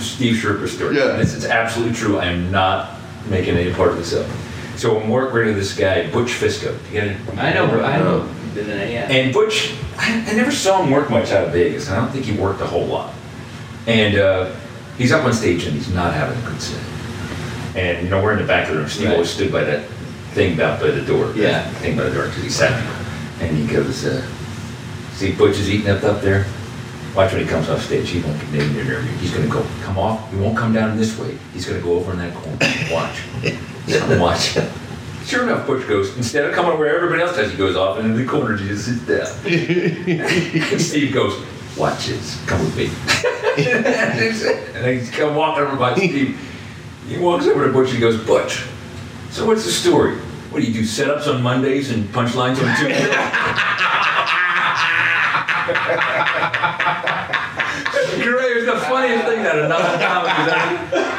Steve 0.04 0.36
Schirripa 0.36 0.68
story. 0.68 0.98
Yeah. 0.98 1.14
This 1.18 1.34
is 1.34 1.46
absolutely 1.46 1.96
true. 1.96 2.18
I 2.20 2.26
am 2.26 2.52
not 2.52 2.92
making 3.30 3.56
any 3.58 3.74
part 3.74 3.90
of 3.92 3.98
this 3.98 4.14
up. 4.14 4.28
So 4.78 5.00
I'm 5.00 5.10
working 5.10 5.46
with 5.48 5.56
this 5.56 5.76
guy, 5.78 6.10
Butch 6.12 6.30
Fisco. 6.32 6.74
You 6.88 6.92
get 6.92 7.08
it? 7.08 7.18
I 7.38 7.54
know, 7.54 7.66
I 7.84 7.98
know. 7.98 8.30
Yeah. 8.56 9.10
And 9.10 9.34
Butch, 9.34 9.74
I, 9.98 10.26
I 10.30 10.34
never 10.34 10.52
saw 10.52 10.84
him 10.84 10.92
work 10.92 11.10
much 11.10 11.32
out 11.32 11.46
of 11.46 11.54
Vegas. 11.54 11.90
I 11.90 11.96
don't 11.96 12.10
think 12.12 12.26
he 12.26 12.34
worked 12.38 12.62
a 12.62 12.66
whole 12.68 12.86
lot. 12.86 13.14
And 13.88 14.18
uh, 14.18 14.54
he's 14.98 15.12
up 15.12 15.26
on 15.26 15.34
stage 15.34 15.66
and 15.66 15.74
he's 15.76 15.94
not 15.94 16.14
having 16.14 16.38
a 16.44 16.48
good 16.50 16.62
set. 16.62 16.84
And 17.76 18.04
you 18.04 18.10
know, 18.10 18.22
we're 18.22 18.34
in 18.34 18.40
the 18.40 18.46
back 18.48 18.68
of 18.68 18.74
the 18.76 18.80
room. 18.82 18.90
Steve 18.90 19.08
Right. 19.08 19.14
always 19.14 19.30
stood 19.30 19.52
by 19.52 19.64
that 19.64 19.86
thing 20.34 20.54
about 20.54 20.80
by 20.80 20.92
the 20.92 21.02
door. 21.02 21.32
Yeah. 21.36 21.68
Thing 21.82 21.96
by 21.98 22.04
the 22.04 22.12
door 22.14 22.26
because 22.28 22.44
he 22.44 22.50
sat. 22.50 22.72
And 23.42 23.58
he 23.58 23.66
goes, 23.68 24.06
uh, 24.06 24.26
"See, 25.14 25.32
Butch 25.34 25.58
is 25.58 25.70
eating 25.70 25.90
up 25.90 26.04
up 26.04 26.22
there. 26.22 26.46
Watch 27.16 27.32
when 27.32 27.42
he 27.44 27.48
comes 27.48 27.70
off 27.70 27.84
stage. 27.84 28.10
He 28.10 28.22
won't 28.22 28.40
get 28.40 28.64
in 28.64 28.74
there. 28.74 29.02
He's 29.02 29.32
gonna 29.32 29.48
go 29.48 29.64
come 29.82 30.00
off. 30.00 30.32
He 30.32 30.38
won't 30.38 30.58
come 30.58 30.74
down 30.74 30.98
this 30.98 31.18
way. 31.20 31.38
He's 31.54 31.66
gonna 31.66 31.82
go 31.82 31.94
over 31.94 32.12
in 32.12 32.18
that 32.18 32.34
corner. 32.34 32.58
Watch. 32.92 34.20
Watch. 34.20 34.58
Sure 35.26 35.44
enough, 35.44 35.66
Butch 35.66 35.88
goes, 35.88 36.18
instead 36.18 36.44
of 36.46 36.54
coming 36.54 36.78
where 36.78 36.94
everybody 36.94 37.22
else 37.22 37.36
does, 37.36 37.52
he 37.52 37.58
goes 37.58 37.78
off 37.78 37.98
into 37.98 38.14
the 38.14 38.26
corner 38.26 38.58
to 38.58 38.68
just 38.68 38.86
sit 38.86 39.08
down. 39.08 39.28
and 40.72 40.82
Steve 40.82 41.14
goes, 41.14 41.42
watch 41.78 42.08
this, 42.08 42.44
come 42.46 42.60
with 42.60 42.76
me. 42.76 42.90
and 44.76 44.86
he's 44.86 45.10
come 45.12 45.36
walking 45.36 45.64
over 45.64 45.78
by 45.78 45.96
Steve. 45.96 46.38
He 47.08 47.18
walks 47.18 47.46
over 47.46 47.66
to 47.66 47.72
Butch 47.72 47.88
and 47.88 47.96
he 47.96 48.02
goes, 48.02 48.18
Butch, 48.26 48.66
so 49.30 49.46
what's 49.46 49.64
the 49.64 49.72
story? 49.72 50.18
What 50.50 50.62
do 50.62 50.68
you 50.68 50.74
do, 50.74 50.82
setups 50.82 51.34
on 51.34 51.42
Mondays 51.42 51.90
and 51.90 52.06
punchlines 52.10 52.62
on 52.62 52.76
Tuesdays? 52.78 53.08
Great, 58.22 58.52
it 58.52 58.56
was 58.58 58.66
the 58.66 58.80
funniest 58.88 59.26
thing 59.26 59.44
that 59.44 59.58
another 59.60 59.98
comic 60.04 60.32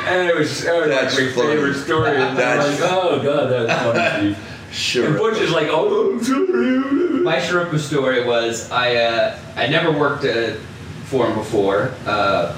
And 0.08 0.28
it 0.28 0.36
was, 0.36 0.64
that 0.64 0.80
was 0.80 0.88
That's 0.88 1.14
like 1.18 1.26
my 1.28 1.32
funny. 1.32 1.48
favorite 1.54 1.74
story. 1.74 2.10
And 2.16 2.22
I'm 2.24 2.36
That's 2.36 2.80
like, 2.80 2.90
oh 2.92 3.22
god, 3.22 3.48
that's 3.50 3.82
funny, 3.82 4.36
Sure. 4.70 5.06
And 5.06 5.16
Butch 5.16 5.38
is 5.40 5.50
like, 5.50 5.68
oh, 5.70 6.12
I'm 6.12 6.22
sorry. 6.22 7.20
My 7.20 7.36
Schirripa 7.36 7.78
story 7.78 8.24
was 8.24 8.70
I 8.70 8.96
uh, 8.96 9.38
I 9.56 9.66
never 9.68 9.90
worked 9.96 10.24
uh, 10.24 10.54
for 11.04 11.26
him 11.26 11.36
before, 11.36 11.94
uh, 12.06 12.54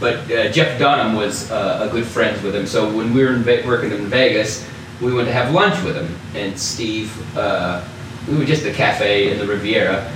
but 0.00 0.16
uh, 0.30 0.50
Jeff 0.50 0.78
Dunham 0.78 1.14
was 1.16 1.50
uh, 1.50 1.86
a 1.88 1.92
good 1.92 2.04
friend 2.06 2.40
with 2.42 2.54
him. 2.54 2.66
So 2.66 2.94
when 2.94 3.14
we 3.14 3.22
were 3.24 3.32
in 3.34 3.42
Ve- 3.42 3.64
working 3.66 3.92
in 3.92 4.06
Vegas, 4.06 4.66
we 5.00 5.12
went 5.14 5.26
to 5.28 5.32
have 5.32 5.54
lunch 5.54 5.82
with 5.84 5.96
him 5.96 6.14
and 6.34 6.58
Steve. 6.58 7.10
Uh, 7.36 7.82
we 8.28 8.36
were 8.36 8.44
just 8.44 8.62
at 8.66 8.72
the 8.72 8.76
cafe 8.76 9.30
in 9.32 9.38
the 9.38 9.46
Riviera, 9.46 10.12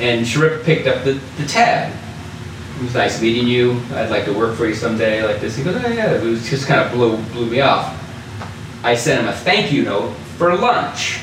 and 0.00 0.26
Schirripa 0.26 0.64
picked 0.64 0.86
up 0.86 1.04
the, 1.04 1.14
the 1.36 1.46
tab. 1.46 1.92
It 2.76 2.82
was 2.82 2.94
nice 2.94 3.22
meeting 3.22 3.46
you. 3.46 3.80
I'd 3.94 4.10
like 4.10 4.26
to 4.26 4.32
work 4.32 4.54
for 4.56 4.66
you 4.66 4.74
someday 4.74 5.24
like 5.24 5.40
this. 5.40 5.56
He 5.56 5.64
goes, 5.64 5.82
oh 5.82 5.88
yeah. 5.88 6.12
It 6.12 6.22
was 6.22 6.48
just 6.48 6.66
kind 6.66 6.80
of 6.80 6.92
blew 6.92 7.16
blew 7.32 7.46
me 7.46 7.60
off. 7.60 8.02
I 8.84 8.94
sent 8.94 9.22
him 9.22 9.28
a 9.28 9.32
thank 9.32 9.72
you 9.72 9.82
note 9.84 10.12
for 10.36 10.54
lunch. 10.54 11.20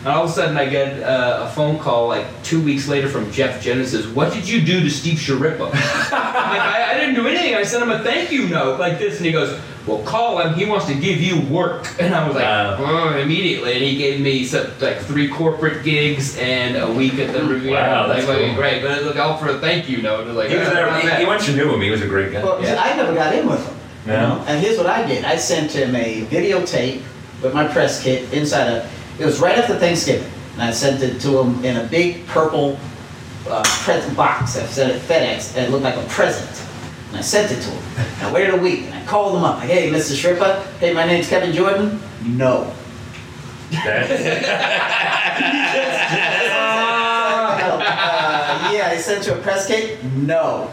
And 0.00 0.08
all 0.08 0.24
of 0.24 0.30
a 0.30 0.32
sudden, 0.32 0.56
I 0.56 0.66
get 0.68 1.02
uh, 1.02 1.46
a 1.48 1.52
phone 1.52 1.78
call 1.78 2.08
like 2.08 2.26
two 2.42 2.60
weeks 2.60 2.88
later 2.88 3.08
from 3.08 3.30
Jeff 3.30 3.62
Genesis. 3.62 4.06
"What 4.06 4.32
did 4.32 4.48
you 4.48 4.60
do 4.60 4.80
to 4.80 4.90
Steve 4.90 5.18
Schirripa?" 5.18 5.72
Like, 6.52 6.60
I, 6.60 6.92
I 6.92 6.98
didn't 6.98 7.14
do 7.14 7.26
anything. 7.26 7.54
I 7.54 7.62
sent 7.62 7.82
him 7.82 7.90
a 7.90 8.02
thank 8.02 8.30
you 8.30 8.48
note 8.48 8.78
like 8.78 8.98
this, 8.98 9.16
and 9.16 9.24
he 9.24 9.32
goes, 9.32 9.58
"Well, 9.86 10.02
call 10.02 10.38
him. 10.40 10.54
He 10.54 10.64
wants 10.64 10.86
to 10.86 10.94
give 10.94 11.20
you 11.20 11.40
work." 11.42 11.86
And 12.00 12.14
I 12.14 12.26
was 12.26 12.34
like, 12.36 12.44
Wow. 12.44 12.76
"Oh," 12.78 13.16
immediately, 13.18 13.72
and 13.74 13.82
he 13.82 13.96
gave 13.96 14.20
me 14.20 14.44
some, 14.44 14.66
like 14.80 14.98
three 14.98 15.28
corporate 15.28 15.84
gigs 15.84 16.36
and 16.38 16.76
a 16.76 16.90
week 16.92 17.14
at 17.18 17.32
the 17.32 17.42
Riviera. 17.44 17.80
Wow, 17.82 18.06
that's 18.08 18.26
like, 18.26 18.38
cool. 18.38 18.54
great, 18.54 18.82
but 18.82 19.02
look 19.04 19.16
out 19.16 19.40
for 19.40 19.48
a 19.48 19.58
thank 19.58 19.88
you 19.88 20.02
note. 20.02 20.26
Like, 20.28 20.50
He 20.50 20.56
was 20.56 20.68
"Ah, 20.68 20.74
there. 20.74 20.86
not 20.86 21.02
He, 21.02 21.08
he 21.20 21.24
once 21.26 21.48
you 21.48 21.56
knew 21.56 21.72
him, 21.74 21.80
he 21.80 21.90
was 21.90 22.02
a 22.02 22.06
great 22.08 22.32
guy. 22.32 22.42
Well, 22.42 22.62
see, 22.62 22.70
I 22.70 22.96
never 22.96 23.14
got 23.14 23.34
in 23.34 23.48
with 23.48 23.64
him. 23.66 23.76
you 24.06 24.12
No? 24.12 24.28
know? 24.36 24.44
And 24.46 24.60
here's 24.64 24.76
what 24.78 24.86
I 24.86 25.06
did. 25.06 25.24
I 25.24 25.36
sent 25.36 25.72
him 25.72 25.94
a 25.96 26.24
videotape 26.26 27.02
with 27.42 27.52
my 27.54 27.66
press 27.66 28.02
kit 28.02 28.32
inside 28.32 28.68
a. 28.68 28.88
It 29.18 29.26
was 29.26 29.40
right 29.40 29.58
after 29.58 29.74
Thanksgiving, 29.76 30.30
and 30.54 30.62
I 30.62 30.70
sent 30.72 31.02
it 31.02 31.20
to 31.20 31.38
him 31.40 31.64
in 31.64 31.76
a 31.76 31.84
big 31.84 32.26
purple 32.26 32.78
uh, 33.48 33.62
present 33.84 34.16
box. 34.16 34.56
I 34.56 34.64
sent 34.66 34.92
it 34.92 35.00
FedEx, 35.02 35.56
and 35.56 35.66
it 35.66 35.70
looked 35.70 35.84
like 35.84 35.96
a 35.96 36.02
present. 36.08 36.48
And 37.12 37.18
I 37.18 37.20
sent 37.20 37.52
it 37.52 37.60
to 37.62 37.70
him. 37.70 37.82
And 38.18 38.26
I 38.26 38.32
waited 38.32 38.54
a 38.54 38.56
week, 38.56 38.84
and 38.86 38.94
I 38.94 39.04
called 39.04 39.36
him 39.36 39.44
up. 39.44 39.58
Like, 39.58 39.68
hey, 39.68 39.90
Mr. 39.90 40.14
Schirripa, 40.16 40.64
hey, 40.78 40.94
my 40.94 41.04
name's 41.06 41.28
Kevin 41.28 41.52
Jordan. 41.52 42.00
No. 42.24 42.72
uh, 46.52 46.58
yeah, 48.72 48.88
I 48.92 48.96
sent 48.98 49.26
you 49.26 49.34
a 49.34 49.38
press 49.38 49.66
kit. 49.66 50.02
No. 50.04 50.70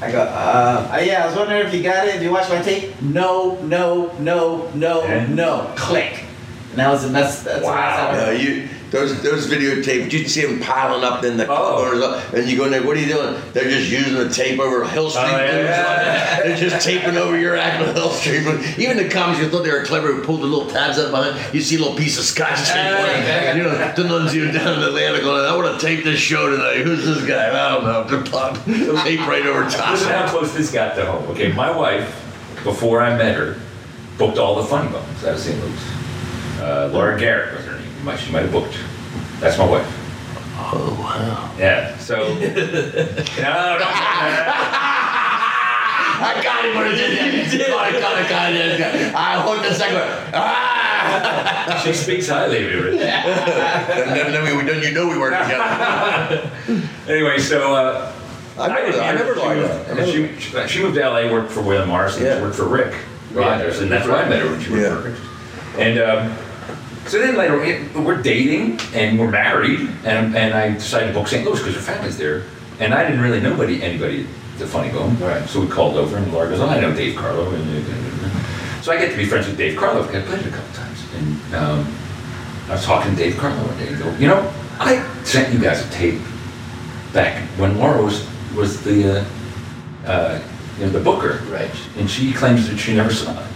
I 0.00 0.12
go, 0.12 0.20
uh, 0.22 0.90
uh, 0.92 0.96
yeah, 1.02 1.24
I 1.24 1.26
was 1.26 1.36
wondering 1.36 1.66
if 1.66 1.74
you 1.74 1.82
got 1.82 2.06
it. 2.06 2.12
Did 2.14 2.22
you 2.22 2.30
watch 2.30 2.48
my 2.50 2.62
tape? 2.62 3.00
No, 3.02 3.56
no, 3.62 4.12
no, 4.18 4.70
no, 4.74 5.02
Yeah. 5.04 5.26
no. 5.26 5.72
Click. 5.76 6.24
And 6.70 6.78
that 6.78 6.88
was 6.90 7.02
the 7.06 7.12
best. 7.12 7.44
That's 7.44 7.60
the 7.60 7.66
Wow. 7.66 7.74
best 7.74 7.98
I 7.98 8.12
No, 8.12 8.18
ever- 8.24 8.32
you 8.34 8.68
those 8.90 9.20
those 9.22 9.46
videotapes, 9.50 10.10
you'd 10.12 10.30
see 10.30 10.44
them 10.46 10.60
piling 10.60 11.04
up 11.04 11.22
in 11.24 11.36
the 11.36 11.46
Oh. 11.46 11.76
corners, 11.84 12.02
up, 12.02 12.32
and 12.32 12.48
you 12.48 12.56
go 12.56 12.64
in 12.64 12.70
there. 12.70 12.82
What 12.82 12.96
are 12.96 13.00
you 13.00 13.06
doing? 13.12 13.36
They're 13.52 13.68
just 13.68 13.90
using 13.90 14.14
the 14.14 14.28
tape 14.30 14.58
over 14.58 14.84
Hill 14.84 15.10
Street. 15.10 15.24
Oh, 15.24 15.36
yeah, 15.36 16.42
They're 16.42 16.56
just 16.56 16.86
taping 16.86 17.16
over 17.16 17.38
your 17.38 17.56
act 17.56 17.84
with 17.84 17.94
Hill 17.94 18.10
Street. 18.10 18.46
Even 18.78 18.96
the 18.96 19.08
comics, 19.10 19.40
you 19.40 19.48
thought 19.48 19.62
they 19.64 19.70
were 19.70 19.84
clever, 19.84 20.12
who 20.12 20.22
pulled 20.22 20.40
the 20.40 20.46
little 20.46 20.70
tabs 20.70 20.98
out 20.98 21.10
behind. 21.10 21.36
You 21.54 21.60
see 21.60 21.76
a 21.76 21.78
little 21.80 21.96
piece 21.96 22.18
of 22.18 22.24
scotch 22.24 22.58
tape, 22.58 22.76
yeah. 22.76 23.54
you 23.54 23.62
know, 23.62 23.92
the 23.94 24.04
nuns 24.04 24.34
you 24.34 24.50
down 24.50 24.78
in 24.78 24.82
Atlanta 24.84 25.20
going, 25.20 25.44
"I 25.44 25.54
want 25.56 25.78
to 25.78 25.86
tape 25.86 26.04
this 26.04 26.18
show 26.18 26.48
tonight. 26.50 26.78
Who's 26.82 27.04
this 27.04 27.24
guy? 27.26 27.48
I 27.50 27.74
don't 27.74 27.84
know." 27.84 28.04
They're 28.04 28.22
pop 28.30 28.54
tape 28.64 29.26
right 29.26 29.44
over 29.44 29.68
top. 29.68 29.90
Listen 29.92 30.10
how 30.12 30.28
close 30.28 30.52
this 30.54 30.70
got 30.70 30.94
to 30.96 31.04
home. 31.04 31.24
Okay, 31.32 31.52
my 31.52 31.70
wife, 31.76 32.06
before 32.64 33.02
I 33.02 33.16
met 33.16 33.34
her, 33.36 33.56
booked 34.16 34.38
all 34.38 34.54
the 34.56 34.64
funny 34.64 34.90
bones 34.90 35.24
out 35.24 35.34
of 35.34 35.38
St. 35.40 35.58
Louis. 35.60 35.80
Uh, 36.60 36.90
Laura 36.92 37.18
Garrett 37.18 37.54
was 38.04 38.04
her 38.04 38.04
name. 38.04 38.04
You 38.04 38.04
might- 38.04 38.18
She 38.20 38.32
might 38.32 38.42
have 38.42 38.52
booked. 38.52 38.76
That's 39.40 39.58
my 39.58 39.66
wife. 39.66 39.86
Oh 40.60 40.96
wow! 41.00 41.50
Yeah. 41.58 41.96
So. 41.98 42.16
no, 42.34 42.34
don't. 42.34 42.48
get. 42.48 43.28
I 46.20 46.40
got 46.42 46.64
him 46.64 46.74
when 46.76 46.86
I 46.88 46.94
did 46.96 47.60
that. 47.60 47.70
Oh, 47.70 47.78
I 47.78 47.92
got 47.92 48.18
it, 48.20 48.28
got 48.28 48.94
it. 48.96 49.14
I 49.14 49.40
hooked 49.40 49.62
the 49.68 49.72
second 49.74 49.98
one. 49.98 50.08
Ah! 50.34 51.80
She 51.84 51.92
speaks 51.92 52.28
highly 52.28 52.64
of 52.66 52.72
you. 52.72 52.88
And 52.88 52.98
then, 52.98 54.32
then 54.32 54.56
we, 54.56 54.64
then 54.64 54.82
you 54.82 54.90
know 54.90 55.06
we 55.08 55.16
worked 55.16 55.40
together. 55.40 56.50
Anyway, 57.08 57.38
so. 57.38 57.74
Uh, 57.74 58.12
I 58.58 58.66
never, 58.68 58.86
didn't 58.86 59.00
I 59.00 59.06
her. 59.12 59.14
never 59.18 59.34
She 59.34 59.40
liked 59.40 59.60
moved- 59.60 59.70
that. 59.72 59.90
I 59.90 59.94
never- 59.94 60.10
She, 60.10 60.40
she, 60.40 60.68
she 60.68 60.82
moved 60.82 60.94
to 60.96 61.08
LA, 61.08 61.30
worked 61.30 61.52
for 61.52 61.62
William 61.62 61.88
Morrison, 61.88 62.24
Yeah. 62.24 62.36
she 62.38 62.42
worked 62.42 62.56
for 62.56 62.66
Rick 62.66 62.94
Rogers, 63.32 63.78
and 63.80 63.88
that's 63.92 64.08
why 64.08 64.22
I 64.24 64.28
met 64.28 64.40
her 64.42 64.50
when 64.50 64.60
she 64.60 64.70
worked 64.72 64.82
Yeah. 64.82 64.94
working. 64.96 65.16
And 65.78 65.98
um, 66.00 66.36
so 67.08 67.18
then 67.18 67.36
later, 67.36 67.62
it- 67.64 67.94
we're 67.94 68.20
dating 68.22 68.78
and 68.94 69.18
we're 69.18 69.30
married, 69.30 69.80
and, 70.04 70.36
and 70.36 70.54
I 70.54 70.72
decided 70.72 71.08
to 71.08 71.12
book 71.14 71.28
St. 71.28 71.44
Louis 71.44 71.58
because 71.58 71.74
her 71.74 71.80
family's 71.80 72.16
there. 72.18 72.44
And 72.80 72.94
I 72.94 73.04
didn't 73.04 73.20
really 73.20 73.40
know 73.40 73.50
anybody, 73.50 73.82
anybody 73.82 74.26
at 74.52 74.58
the 74.58 74.66
Funny 74.66 74.90
Bone. 74.90 75.18
Right. 75.18 75.48
So 75.48 75.60
we 75.60 75.66
called 75.68 75.96
over, 75.96 76.16
and 76.16 76.32
Laura 76.32 76.48
goes, 76.48 76.60
Oh, 76.60 76.68
I 76.68 76.80
know 76.80 76.92
Dave 76.94 77.16
Carlo. 77.16 77.50
And, 77.50 77.62
and- 77.70 77.86
and- 77.88 78.84
so 78.84 78.92
I 78.92 78.98
get 78.98 79.10
to 79.10 79.16
be 79.16 79.24
friends 79.26 79.46
with 79.48 79.56
Dave 79.58 79.76
Carlo. 79.76 80.02
because 80.02 80.22
I've 80.22 80.28
played 80.28 80.40
it 80.40 80.46
a 80.46 80.50
couple 80.56 80.74
times. 80.74 80.98
And 81.16 81.54
um, 81.56 81.94
I 82.68 82.72
was 82.72 82.84
talking 82.84 83.10
to 83.10 83.16
Dave 83.16 83.36
Carlo 83.36 83.56
one 83.66 83.76
day. 83.78 83.88
and 83.88 83.98
go, 83.98 84.10
you 84.16 84.28
know, 84.28 84.52
I 84.78 85.02
sent 85.24 85.52
you 85.52 85.58
guys 85.58 85.84
a 85.84 85.90
tape 85.90 86.20
back 87.12 87.42
when 87.58 87.76
Laura 87.78 88.02
was 88.02 88.24
was 88.54 88.82
the 88.84 89.20
uh, 89.20 89.24
uh, 90.06 90.40
you 90.78 90.86
know 90.86 90.92
the 90.92 91.00
booker, 91.00 91.40
Right. 91.50 91.70
And 91.98 92.08
she 92.08 92.32
claims 92.32 92.68
that 92.68 92.76
she 92.78 92.94
never 92.94 93.12
saw 93.12 93.32
it. 93.32 93.46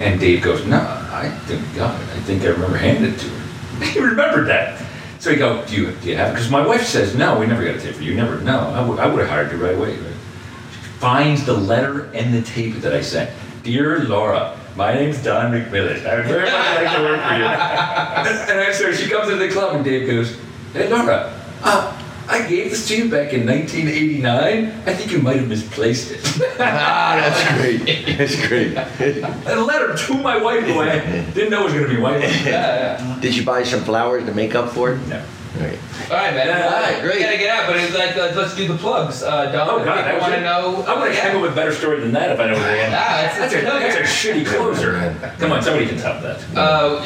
And 0.00 0.20
Dave 0.20 0.42
goes, 0.42 0.66
No, 0.66 0.99
I 1.20 1.28
think 1.28 1.62
got 1.76 2.00
it. 2.00 2.04
I 2.08 2.20
think 2.20 2.42
I 2.42 2.46
remember 2.46 2.78
handing 2.78 3.12
it 3.12 3.18
to 3.18 3.28
her. 3.28 3.84
he 3.92 4.00
remembered 4.00 4.48
that. 4.48 4.82
So 5.18 5.30
he 5.30 5.36
go, 5.36 5.64
Do 5.66 5.76
you 5.76 5.92
do 5.92 6.08
you 6.08 6.16
have 6.16 6.30
it? 6.30 6.32
Because 6.32 6.50
my 6.50 6.66
wife 6.66 6.86
says, 6.86 7.14
No, 7.14 7.38
we 7.38 7.46
never 7.46 7.64
got 7.64 7.76
a 7.76 7.80
tape 7.80 7.94
for 7.94 8.02
you. 8.02 8.14
Never. 8.14 8.40
No, 8.40 8.58
I 8.58 8.86
would 8.86 8.98
I 8.98 9.06
would 9.06 9.20
have 9.20 9.28
hired 9.28 9.52
you 9.52 9.58
right 9.58 9.76
away. 9.76 9.96
She 9.96 10.88
finds 10.98 11.44
the 11.44 11.52
letter 11.52 12.10
and 12.12 12.32
the 12.32 12.42
tape 12.42 12.76
that 12.76 12.94
I 12.94 13.02
sent. 13.02 13.30
Dear 13.62 14.04
Laura, 14.04 14.58
my 14.76 14.94
name's 14.94 15.22
Don 15.22 15.52
McMillan. 15.52 16.06
I 16.06 16.16
would 16.16 16.26
very 16.26 16.50
much 16.50 16.52
like 16.52 16.96
to 16.96 17.02
work 17.02 17.20
for 17.20 17.34
you. 17.36 17.44
and 18.50 18.60
I, 18.60 18.72
so 18.72 18.92
she 18.92 19.10
comes 19.10 19.30
into 19.30 19.46
the 19.46 19.52
club 19.52 19.76
and 19.76 19.84
Dave 19.84 20.06
goes, 20.08 20.38
Hey 20.72 20.88
Laura, 20.88 21.38
uh, 21.62 21.99
I 22.30 22.46
gave 22.48 22.70
this 22.70 22.86
to 22.88 22.96
you 22.96 23.10
back 23.10 23.32
in 23.32 23.44
1989. 23.46 24.64
I 24.86 24.94
think 24.94 25.10
you 25.10 25.18
might 25.20 25.36
have 25.36 25.48
misplaced 25.48 26.12
it. 26.12 26.20
Ah, 26.60 27.16
that's 27.16 27.58
great. 27.58 28.16
That's 28.18 28.46
great. 28.46 28.76
a 28.76 29.60
letter 29.60 29.96
to 29.96 30.14
my 30.14 30.36
wife 30.36 30.64
who 30.64 30.80
I 30.80 30.98
didn't 31.32 31.50
know 31.50 31.62
it 31.62 31.64
was 31.64 31.72
going 31.72 31.88
to 31.88 31.94
be 31.94 32.00
white. 32.00 32.20
Did 33.20 33.34
you 33.36 33.44
buy 33.44 33.62
some 33.64 33.80
flowers 33.80 34.24
to 34.26 34.34
make 34.34 34.54
up 34.54 34.70
for 34.70 34.92
it? 34.92 34.98
No. 35.08 35.22
Okay. 35.56 35.78
All 36.10 36.16
right, 36.16 36.32
man. 36.34 36.46
Yeah, 36.46 36.66
Uh, 36.68 36.74
all 36.74 36.80
right, 36.82 37.02
great. 37.02 37.16
We 37.16 37.22
gotta 37.22 37.38
get 37.38 37.50
out, 37.50 37.66
but 37.66 37.76
it's 37.76 37.94
like 37.94 38.16
uh, 38.16 38.32
let's 38.36 38.54
do 38.54 38.68
the 38.68 38.76
plugs. 38.76 39.22
Uh, 39.22 39.50
Don, 39.50 39.68
Oh 39.68 39.84
God, 39.84 39.96
people 39.96 40.02
that 40.04 40.14
was 40.14 40.22
want 40.22 40.34
to 40.34 40.40
know. 40.42 40.84
I'm 40.86 40.98
going 41.00 41.12
to 41.12 41.18
come 41.20 41.36
up 41.36 41.42
with 41.42 41.52
a 41.52 41.54
better 41.54 41.72
story 41.74 42.00
than 42.00 42.12
that 42.12 42.30
if 42.30 42.38
I 42.38 42.46
know 42.46 42.54
where 42.54 42.62
they 42.70 42.82
am. 42.82 42.92
Ah, 42.94 43.26
it's, 43.26 43.38
That's 43.38 43.54
it's 43.54 43.62
a, 43.62 43.66
that's 43.66 43.96
a 43.96 44.28
shitty 44.28 44.46
closer. 44.46 45.16
Come 45.40 45.50
on, 45.52 45.62
somebody 45.62 45.86
can 45.88 45.98
top 45.98 46.22
that. 46.22 46.44
Uh, 46.56 47.02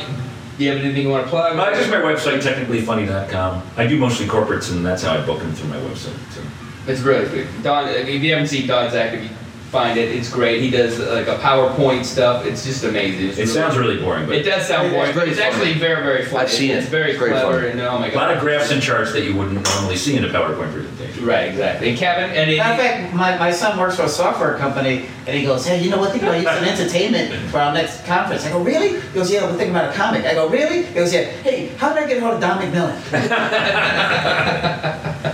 do 0.56 0.64
you 0.64 0.70
have 0.70 0.84
anything 0.84 1.02
you 1.02 1.08
want 1.08 1.24
to 1.24 1.30
plug? 1.30 1.58
Uh, 1.58 1.74
just 1.74 1.90
my 1.90 1.96
website, 1.96 2.40
technicallyfunny.com. 2.40 3.62
I 3.76 3.86
do 3.86 3.98
mostly 3.98 4.26
corporates, 4.26 4.70
and 4.70 4.84
that's 4.84 5.02
how 5.02 5.14
I 5.14 5.24
book 5.24 5.40
them 5.40 5.52
through 5.52 5.70
my 5.70 5.76
website. 5.76 6.16
So. 6.32 6.42
It's 6.86 7.00
really 7.00 7.28
good. 7.28 7.48
Don, 7.62 7.88
if 7.88 8.22
you 8.22 8.30
haven't 8.30 8.48
seen 8.48 8.66
Don's 8.66 8.94
act, 8.94 9.14
if 9.14 9.22
you 9.24 9.30
find 9.74 9.98
it, 9.98 10.08
it's 10.14 10.30
great. 10.30 10.62
He 10.62 10.70
does 10.70 11.00
like 11.00 11.26
a 11.26 11.36
PowerPoint 11.38 12.04
stuff. 12.04 12.46
It's 12.46 12.64
just 12.64 12.84
amazing. 12.84 13.26
It's 13.30 13.38
It 13.38 13.48
sounds 13.48 13.76
really 13.76 13.98
boring, 14.00 14.24
but 14.26 14.36
It 14.36 14.44
does 14.44 14.68
sound 14.68 14.86
It's 14.86 14.94
boring, 14.94 15.10
but 15.10 15.26
very 15.26 15.30
it's 15.32 15.40
actually 15.40 15.74
very, 15.74 16.02
very 16.04 16.24
funny. 16.24 16.44
I've 16.44 16.50
seen 16.50 16.70
It's 16.70 16.86
it. 16.86 16.90
very 16.90 17.10
It's 17.10 17.18
very 17.18 17.32
clever, 17.32 17.58
funny. 17.58 17.72
and 17.72 17.80
oh 17.80 17.98
my 17.98 18.08
a 18.08 18.14
lot 18.14 18.30
of 18.32 18.40
graphs 18.40 18.70
and 18.70 18.80
charts 18.80 19.10
that 19.12 19.24
you 19.24 19.34
wouldn't 19.36 19.60
normally 19.68 19.96
see 19.96 20.16
in 20.16 20.24
a 20.24 20.28
PowerPoint 20.28 20.72
presentation. 20.72 21.26
Right, 21.26 21.48
exactly. 21.48 21.88
And 21.90 21.98
Kevin, 21.98 22.30
any? 22.30 22.56
Matter 22.56 22.72
of 22.72 22.78
fact, 22.86 23.14
my, 23.14 23.36
my 23.36 23.50
son 23.50 23.76
works 23.76 23.96
for 23.96 24.04
a 24.04 24.08
software 24.08 24.56
company, 24.58 25.06
and 25.26 25.36
he 25.36 25.42
goes, 25.44 25.66
hey, 25.66 25.82
you 25.82 25.90
know 25.90 25.98
what, 25.98 26.12
think 26.12 26.22
about 26.22 26.36
using 26.36 26.68
entertainment 26.74 27.50
for 27.50 27.58
our 27.58 27.74
next 27.74 28.06
conference. 28.06 28.44
I 28.46 28.50
go, 28.50 28.62
really? 28.62 29.00
He 29.00 29.12
goes, 29.12 29.28
yeah, 29.28 29.42
we're 29.42 29.56
thinking 29.56 29.74
about 29.74 29.90
a 29.92 29.96
comic. 29.96 30.24
I 30.24 30.34
go, 30.34 30.48
really? 30.48 30.84
He 30.86 30.94
goes, 30.94 31.12
yeah. 31.12 31.24
Hey, 31.42 31.66
how 31.78 31.92
did 31.92 32.04
I 32.04 32.06
get 32.06 32.22
hold 32.22 32.34
of 32.34 32.40
Don 32.40 32.58
McMillan? 32.62 32.94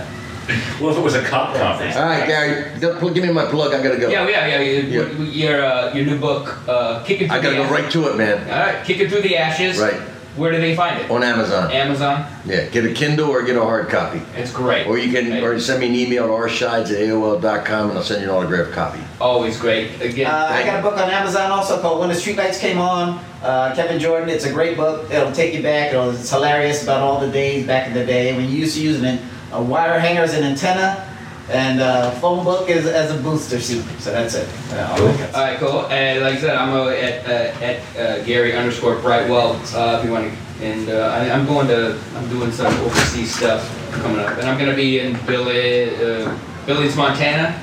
Well, 0.79 0.91
if 0.91 0.97
it 0.97 1.01
was 1.01 1.15
a 1.15 1.23
cop 1.23 1.55
conference. 1.55 1.95
All 1.95 2.03
right, 2.05 2.27
Gary, 2.27 2.79
don't 2.79 2.99
pl- 2.99 3.11
give 3.11 3.23
me 3.23 3.31
my 3.31 3.45
plug. 3.45 3.73
I 3.73 3.81
gotta 3.83 3.97
go. 3.97 4.09
Yeah, 4.09 4.27
yeah, 4.27 4.47
yeah. 4.47 4.59
Your, 4.59 5.07
Yeah. 5.09 5.23
your, 5.23 5.65
uh, 5.65 5.93
your 5.93 6.05
new 6.05 6.17
book, 6.19 6.57
uh, 6.67 7.03
Kicking 7.03 7.27
Through 7.27 7.37
I 7.37 7.41
gotta 7.41 7.55
the 7.57 7.63
go 7.63 7.69
right 7.69 7.91
to 7.91 8.07
it, 8.09 8.17
man. 8.17 8.49
All 8.51 8.59
right, 8.59 8.83
Kicking 8.85 9.09
Through 9.09 9.21
the 9.21 9.37
Ashes. 9.37 9.77
Right. 9.79 9.99
Where 10.37 10.49
do 10.53 10.61
they 10.61 10.77
find 10.77 10.97
it? 11.01 11.11
On 11.11 11.21
Amazon. 11.21 11.69
Amazon. 11.73 12.25
Yeah, 12.45 12.63
get 12.67 12.85
a 12.85 12.93
Kindle 12.93 13.29
or 13.29 13.41
get 13.43 13.57
a 13.57 13.61
hard 13.61 13.89
copy. 13.89 14.21
It's 14.37 14.49
great. 14.53 14.87
Or 14.87 14.97
you 14.97 15.11
can, 15.11 15.29
Right. 15.29 15.43
or 15.43 15.59
send 15.59 15.81
me 15.81 15.87
an 15.89 15.95
email 15.95 16.25
to 16.27 16.31
rshides 16.31 16.85
at 16.89 17.01
AOL.com 17.01 17.89
and 17.89 17.97
I'll 17.97 18.03
send 18.03 18.21
you 18.23 18.29
an 18.29 18.33
autographed 18.33 18.71
copy. 18.71 18.99
Always 19.19 19.57
great. 19.59 20.01
Again, 20.01 20.27
Uh, 20.31 20.47
I 20.49 20.63
got 20.63 20.79
a 20.79 20.81
book 20.81 20.97
on 20.97 21.09
Amazon 21.09 21.51
also 21.51 21.81
called 21.81 21.99
When 21.99 22.07
the 22.07 22.15
Streetlights 22.15 22.61
Came 22.61 22.79
On. 22.79 23.19
Uh, 23.43 23.75
Kevin 23.75 23.99
Jordan. 23.99 24.29
It's 24.29 24.45
a 24.45 24.51
great 24.53 24.77
book. 24.77 25.11
It'll 25.11 25.33
take 25.33 25.53
you 25.53 25.61
back. 25.61 25.91
It'll, 25.91 26.11
it's 26.11 26.29
hilarious 26.29 26.81
about 26.81 27.01
all 27.01 27.19
the 27.19 27.27
days 27.27 27.67
back 27.67 27.87
in 27.87 27.93
the 27.93 28.05
day 28.05 28.33
when 28.33 28.45
you 28.49 28.55
used 28.57 28.77
to 28.77 28.81
use 28.81 29.01
an, 29.03 29.19
a 29.51 29.61
wire 29.61 29.99
hanger 29.99 30.21
as 30.21 30.33
an 30.33 30.43
antenna 30.43 31.07
and 31.49 31.81
a 31.81 32.11
phone 32.19 32.43
book 32.43 32.69
as, 32.69 32.85
as 32.85 33.11
a 33.11 33.21
booster 33.21 33.59
seat. 33.59 33.83
So 33.99 34.11
that's 34.11 34.35
it. 34.35 34.47
Uh, 34.71 34.87
all 34.89 34.97
that 34.97 35.35
All 35.35 35.41
right, 35.41 35.57
cool. 35.57 35.85
And 35.87 36.23
like 36.23 36.35
I 36.35 36.39
said, 36.39 36.55
I'm 36.55 36.73
uh, 36.73 36.89
at 36.89 37.25
uh, 37.27 37.65
at 37.65 38.25
Gary 38.25 38.55
underscore 38.55 38.95
Brightwell. 38.99 39.53
Uh, 39.73 39.99
if 39.99 40.05
you 40.05 40.11
want 40.11 40.31
to, 40.31 40.65
and 40.65 40.89
uh, 40.89 41.07
I, 41.07 41.31
I'm 41.31 41.45
going 41.45 41.67
to, 41.67 41.99
I'm 42.15 42.29
doing 42.29 42.51
some 42.51 42.73
overseas 42.81 43.35
stuff 43.35 43.67
coming 43.93 44.19
up, 44.19 44.37
and 44.37 44.47
I'm 44.47 44.57
going 44.57 44.69
to 44.69 44.75
be 44.75 44.99
in 44.99 45.13
Billy, 45.25 45.95
uh, 45.95 46.37
Billings, 46.65 46.95
Montana. 46.95 47.59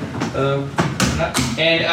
And 1.59 1.85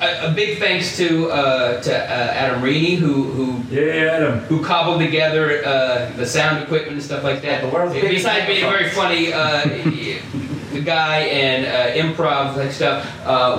a, 0.00 0.30
a 0.30 0.32
big 0.34 0.58
thanks 0.58 0.96
to 0.96 1.30
uh, 1.30 1.80
to 1.82 1.94
uh, 1.96 2.06
Adam 2.08 2.62
Reedy 2.62 2.96
who 2.96 3.24
who 3.24 3.74
Yeah, 3.74 4.12
Adam. 4.16 4.38
who 4.40 4.62
cobbled 4.62 5.00
together 5.00 5.64
uh, 5.64 6.10
the 6.16 6.26
sound 6.26 6.62
equipment 6.62 6.94
and 6.94 7.02
stuff 7.02 7.24
like 7.24 7.42
that. 7.42 7.62
The 7.62 7.68
world's 7.68 7.94
Besides 7.94 8.46
being 8.46 8.64
a 8.64 8.68
very 8.70 8.90
funny 8.90 9.32
uh, 9.32 9.64
guy 10.84 11.18
and 11.20 11.66
uh, 11.66 12.02
improv 12.02 12.56
like 12.56 12.70
stuff, 12.72 13.06
uh, 13.24 13.58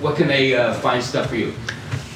what 0.00 0.16
can 0.16 0.28
they 0.28 0.54
uh, 0.54 0.74
find 0.74 1.02
stuff 1.02 1.28
for 1.28 1.36
you? 1.36 1.52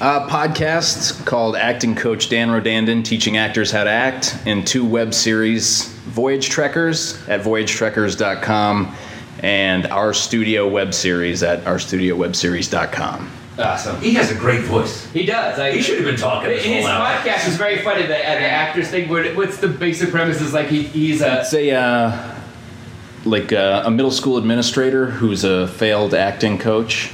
Uh, 0.01 0.29
podcast 0.29 1.25
called 1.25 1.55
Acting 1.57 1.95
Coach 1.95 2.29
Dan 2.29 2.49
Rodandon 2.49 3.05
Teaching 3.05 3.37
Actors 3.37 3.71
How 3.71 3.85
to 3.85 3.91
Act, 3.91 4.37
and 4.45 4.67
two 4.67 4.85
web 4.85 5.15
series 5.15 5.87
Voyage 6.09 6.51
Trekkers 6.51 7.27
at 7.29 7.41
voyagetrekkers.com 7.43 8.95
and 9.41 9.87
Our 9.87 10.13
Studio 10.13 10.69
web 10.69 10.93
series 10.95 11.43
at 11.43 11.63
ourstudiowebseries.com. 11.65 13.31
Awesome. 13.59 14.01
He 14.01 14.15
has 14.15 14.31
a 14.33 14.35
great 14.35 14.63
voice. 14.65 15.07
He 15.13 15.25
does. 15.25 15.59
I, 15.61 15.73
He 15.73 15.81
should 15.81 15.97
have 15.99 16.07
been 16.07 16.17
talking 16.17 16.51
this 16.51 16.65
His 16.65 16.85
whole 16.85 16.93
hour. 16.93 17.17
podcast 17.19 17.47
is 17.49 17.57
very 17.57 17.79
funny. 17.83 18.05
The, 18.05 18.17
uh, 18.19 18.35
the 18.35 18.49
actors 18.51 18.89
thing. 18.89 19.09
Where, 19.09 19.33
what's 19.35 19.59
the 19.59 19.69
basic 19.69 20.11
premise? 20.11 20.41
Is 20.41 20.53
like 20.53 20.67
he, 20.67 20.83
he's 20.83 21.21
a 21.23 21.41
It's 21.43 21.55
a 21.55 21.71
uh, 21.71 22.35
like 23.25 23.53
uh, 23.53 23.85
a 23.87 23.91
middle 23.91 24.11
school 24.11 24.39
administrator 24.39 25.07
who's 25.07 25.45
a 25.45 25.69
failed 25.69 26.15
acting 26.15 26.59
coach, 26.59 27.13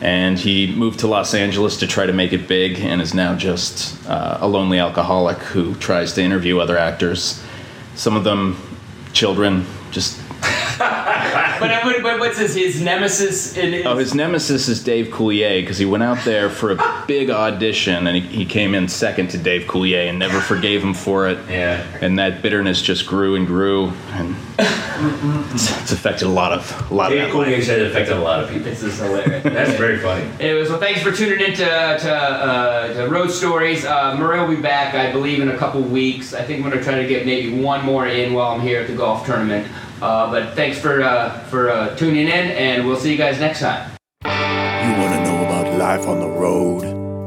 and 0.00 0.38
he 0.38 0.74
moved 0.74 1.00
to 1.00 1.06
Los 1.08 1.34
Angeles 1.34 1.76
to 1.80 1.86
try 1.86 2.06
to 2.06 2.12
make 2.14 2.32
it 2.32 2.48
big, 2.48 2.80
and 2.80 3.02
is 3.02 3.12
now 3.12 3.36
just 3.36 3.94
uh, 4.08 4.38
a 4.40 4.48
lonely 4.48 4.78
alcoholic 4.78 5.38
who 5.38 5.74
tries 5.74 6.14
to 6.14 6.22
interview 6.22 6.58
other 6.58 6.78
actors. 6.78 7.42
Some 7.96 8.16
of 8.16 8.24
them 8.24 8.56
children, 9.12 9.66
just 9.90 10.18
but, 11.62 11.82
but, 11.84 12.02
but 12.02 12.20
what's 12.20 12.38
his 12.38 12.54
his 12.54 12.80
nemesis? 12.80 13.56
In 13.56 13.72
his, 13.72 13.86
Oh, 13.86 13.96
his 13.96 14.14
nemesis 14.14 14.68
is 14.68 14.82
Dave 14.82 15.06
Coulier 15.08 15.60
because 15.62 15.78
he 15.78 15.84
went 15.86 16.02
out 16.02 16.24
there 16.24 16.50
for 16.50 16.72
a 16.72 17.04
big 17.06 17.30
audition 17.30 18.06
and 18.06 18.16
he, 18.16 18.22
he 18.22 18.44
came 18.44 18.74
in 18.74 18.88
second 18.88 19.28
to 19.30 19.38
Dave 19.38 19.62
Coulier 19.68 20.08
and 20.08 20.18
never 20.18 20.40
forgave 20.40 20.82
him 20.82 20.94
for 20.94 21.28
it. 21.28 21.38
Yeah. 21.48 21.84
And 22.00 22.18
that 22.18 22.42
bitterness 22.42 22.82
just 22.82 23.06
grew 23.06 23.34
and 23.36 23.46
grew, 23.46 23.92
and 24.10 24.36
it's, 24.58 25.80
it's 25.82 25.92
affected 25.92 26.26
a 26.26 26.30
lot 26.30 26.52
of 26.52 26.90
a 26.90 26.94
lot 26.94 27.10
Dave 27.10 27.28
of. 27.28 27.34
Coulier 27.34 27.62
said 27.62 27.80
it 27.80 27.90
affected 27.90 28.16
a 28.16 28.20
lot 28.20 28.42
of 28.42 28.48
people. 28.50 28.64
This 28.64 28.82
is 28.82 28.98
hilarious. 28.98 29.42
That's 29.42 29.72
very 29.78 29.98
funny. 29.98 30.24
Anyways, 30.40 30.68
well, 30.70 30.78
thanks 30.80 31.02
for 31.02 31.12
tuning 31.12 31.40
in 31.40 31.54
to, 31.56 31.64
to, 31.64 32.14
uh, 32.14 32.92
to 32.94 33.08
Road 33.08 33.30
Stories. 33.30 33.84
Uh, 33.84 34.16
Murray 34.16 34.40
will 34.40 34.54
be 34.54 34.60
back, 34.62 34.94
I 34.94 35.10
believe, 35.12 35.40
in 35.40 35.48
a 35.48 35.56
couple 35.58 35.80
weeks. 35.82 36.34
I 36.34 36.42
think 36.42 36.62
I'm 36.62 36.70
going 36.70 36.78
to 36.78 36.84
try 36.84 37.00
to 37.00 37.06
get 37.08 37.26
maybe 37.26 37.60
one 37.62 37.84
more 37.84 38.06
in 38.06 38.32
while 38.34 38.52
I'm 38.52 38.60
here 38.60 38.80
at 38.80 38.86
the 38.86 38.94
golf 38.96 39.26
tournament. 39.26 39.66
Uh, 40.02 40.28
but 40.32 40.54
thanks 40.56 40.80
for 40.80 41.00
uh, 41.00 41.30
for 41.44 41.70
uh, 41.70 41.94
tuning 41.94 42.26
in, 42.26 42.50
and 42.50 42.84
we'll 42.84 42.96
see 42.96 43.12
you 43.12 43.16
guys 43.16 43.38
next 43.38 43.60
time. 43.60 43.88
You 44.24 45.00
want 45.00 45.14
to 45.14 45.22
know 45.22 45.44
about 45.44 45.78
life 45.78 46.08
on 46.08 46.18
the 46.18 46.28
road? 46.28 46.91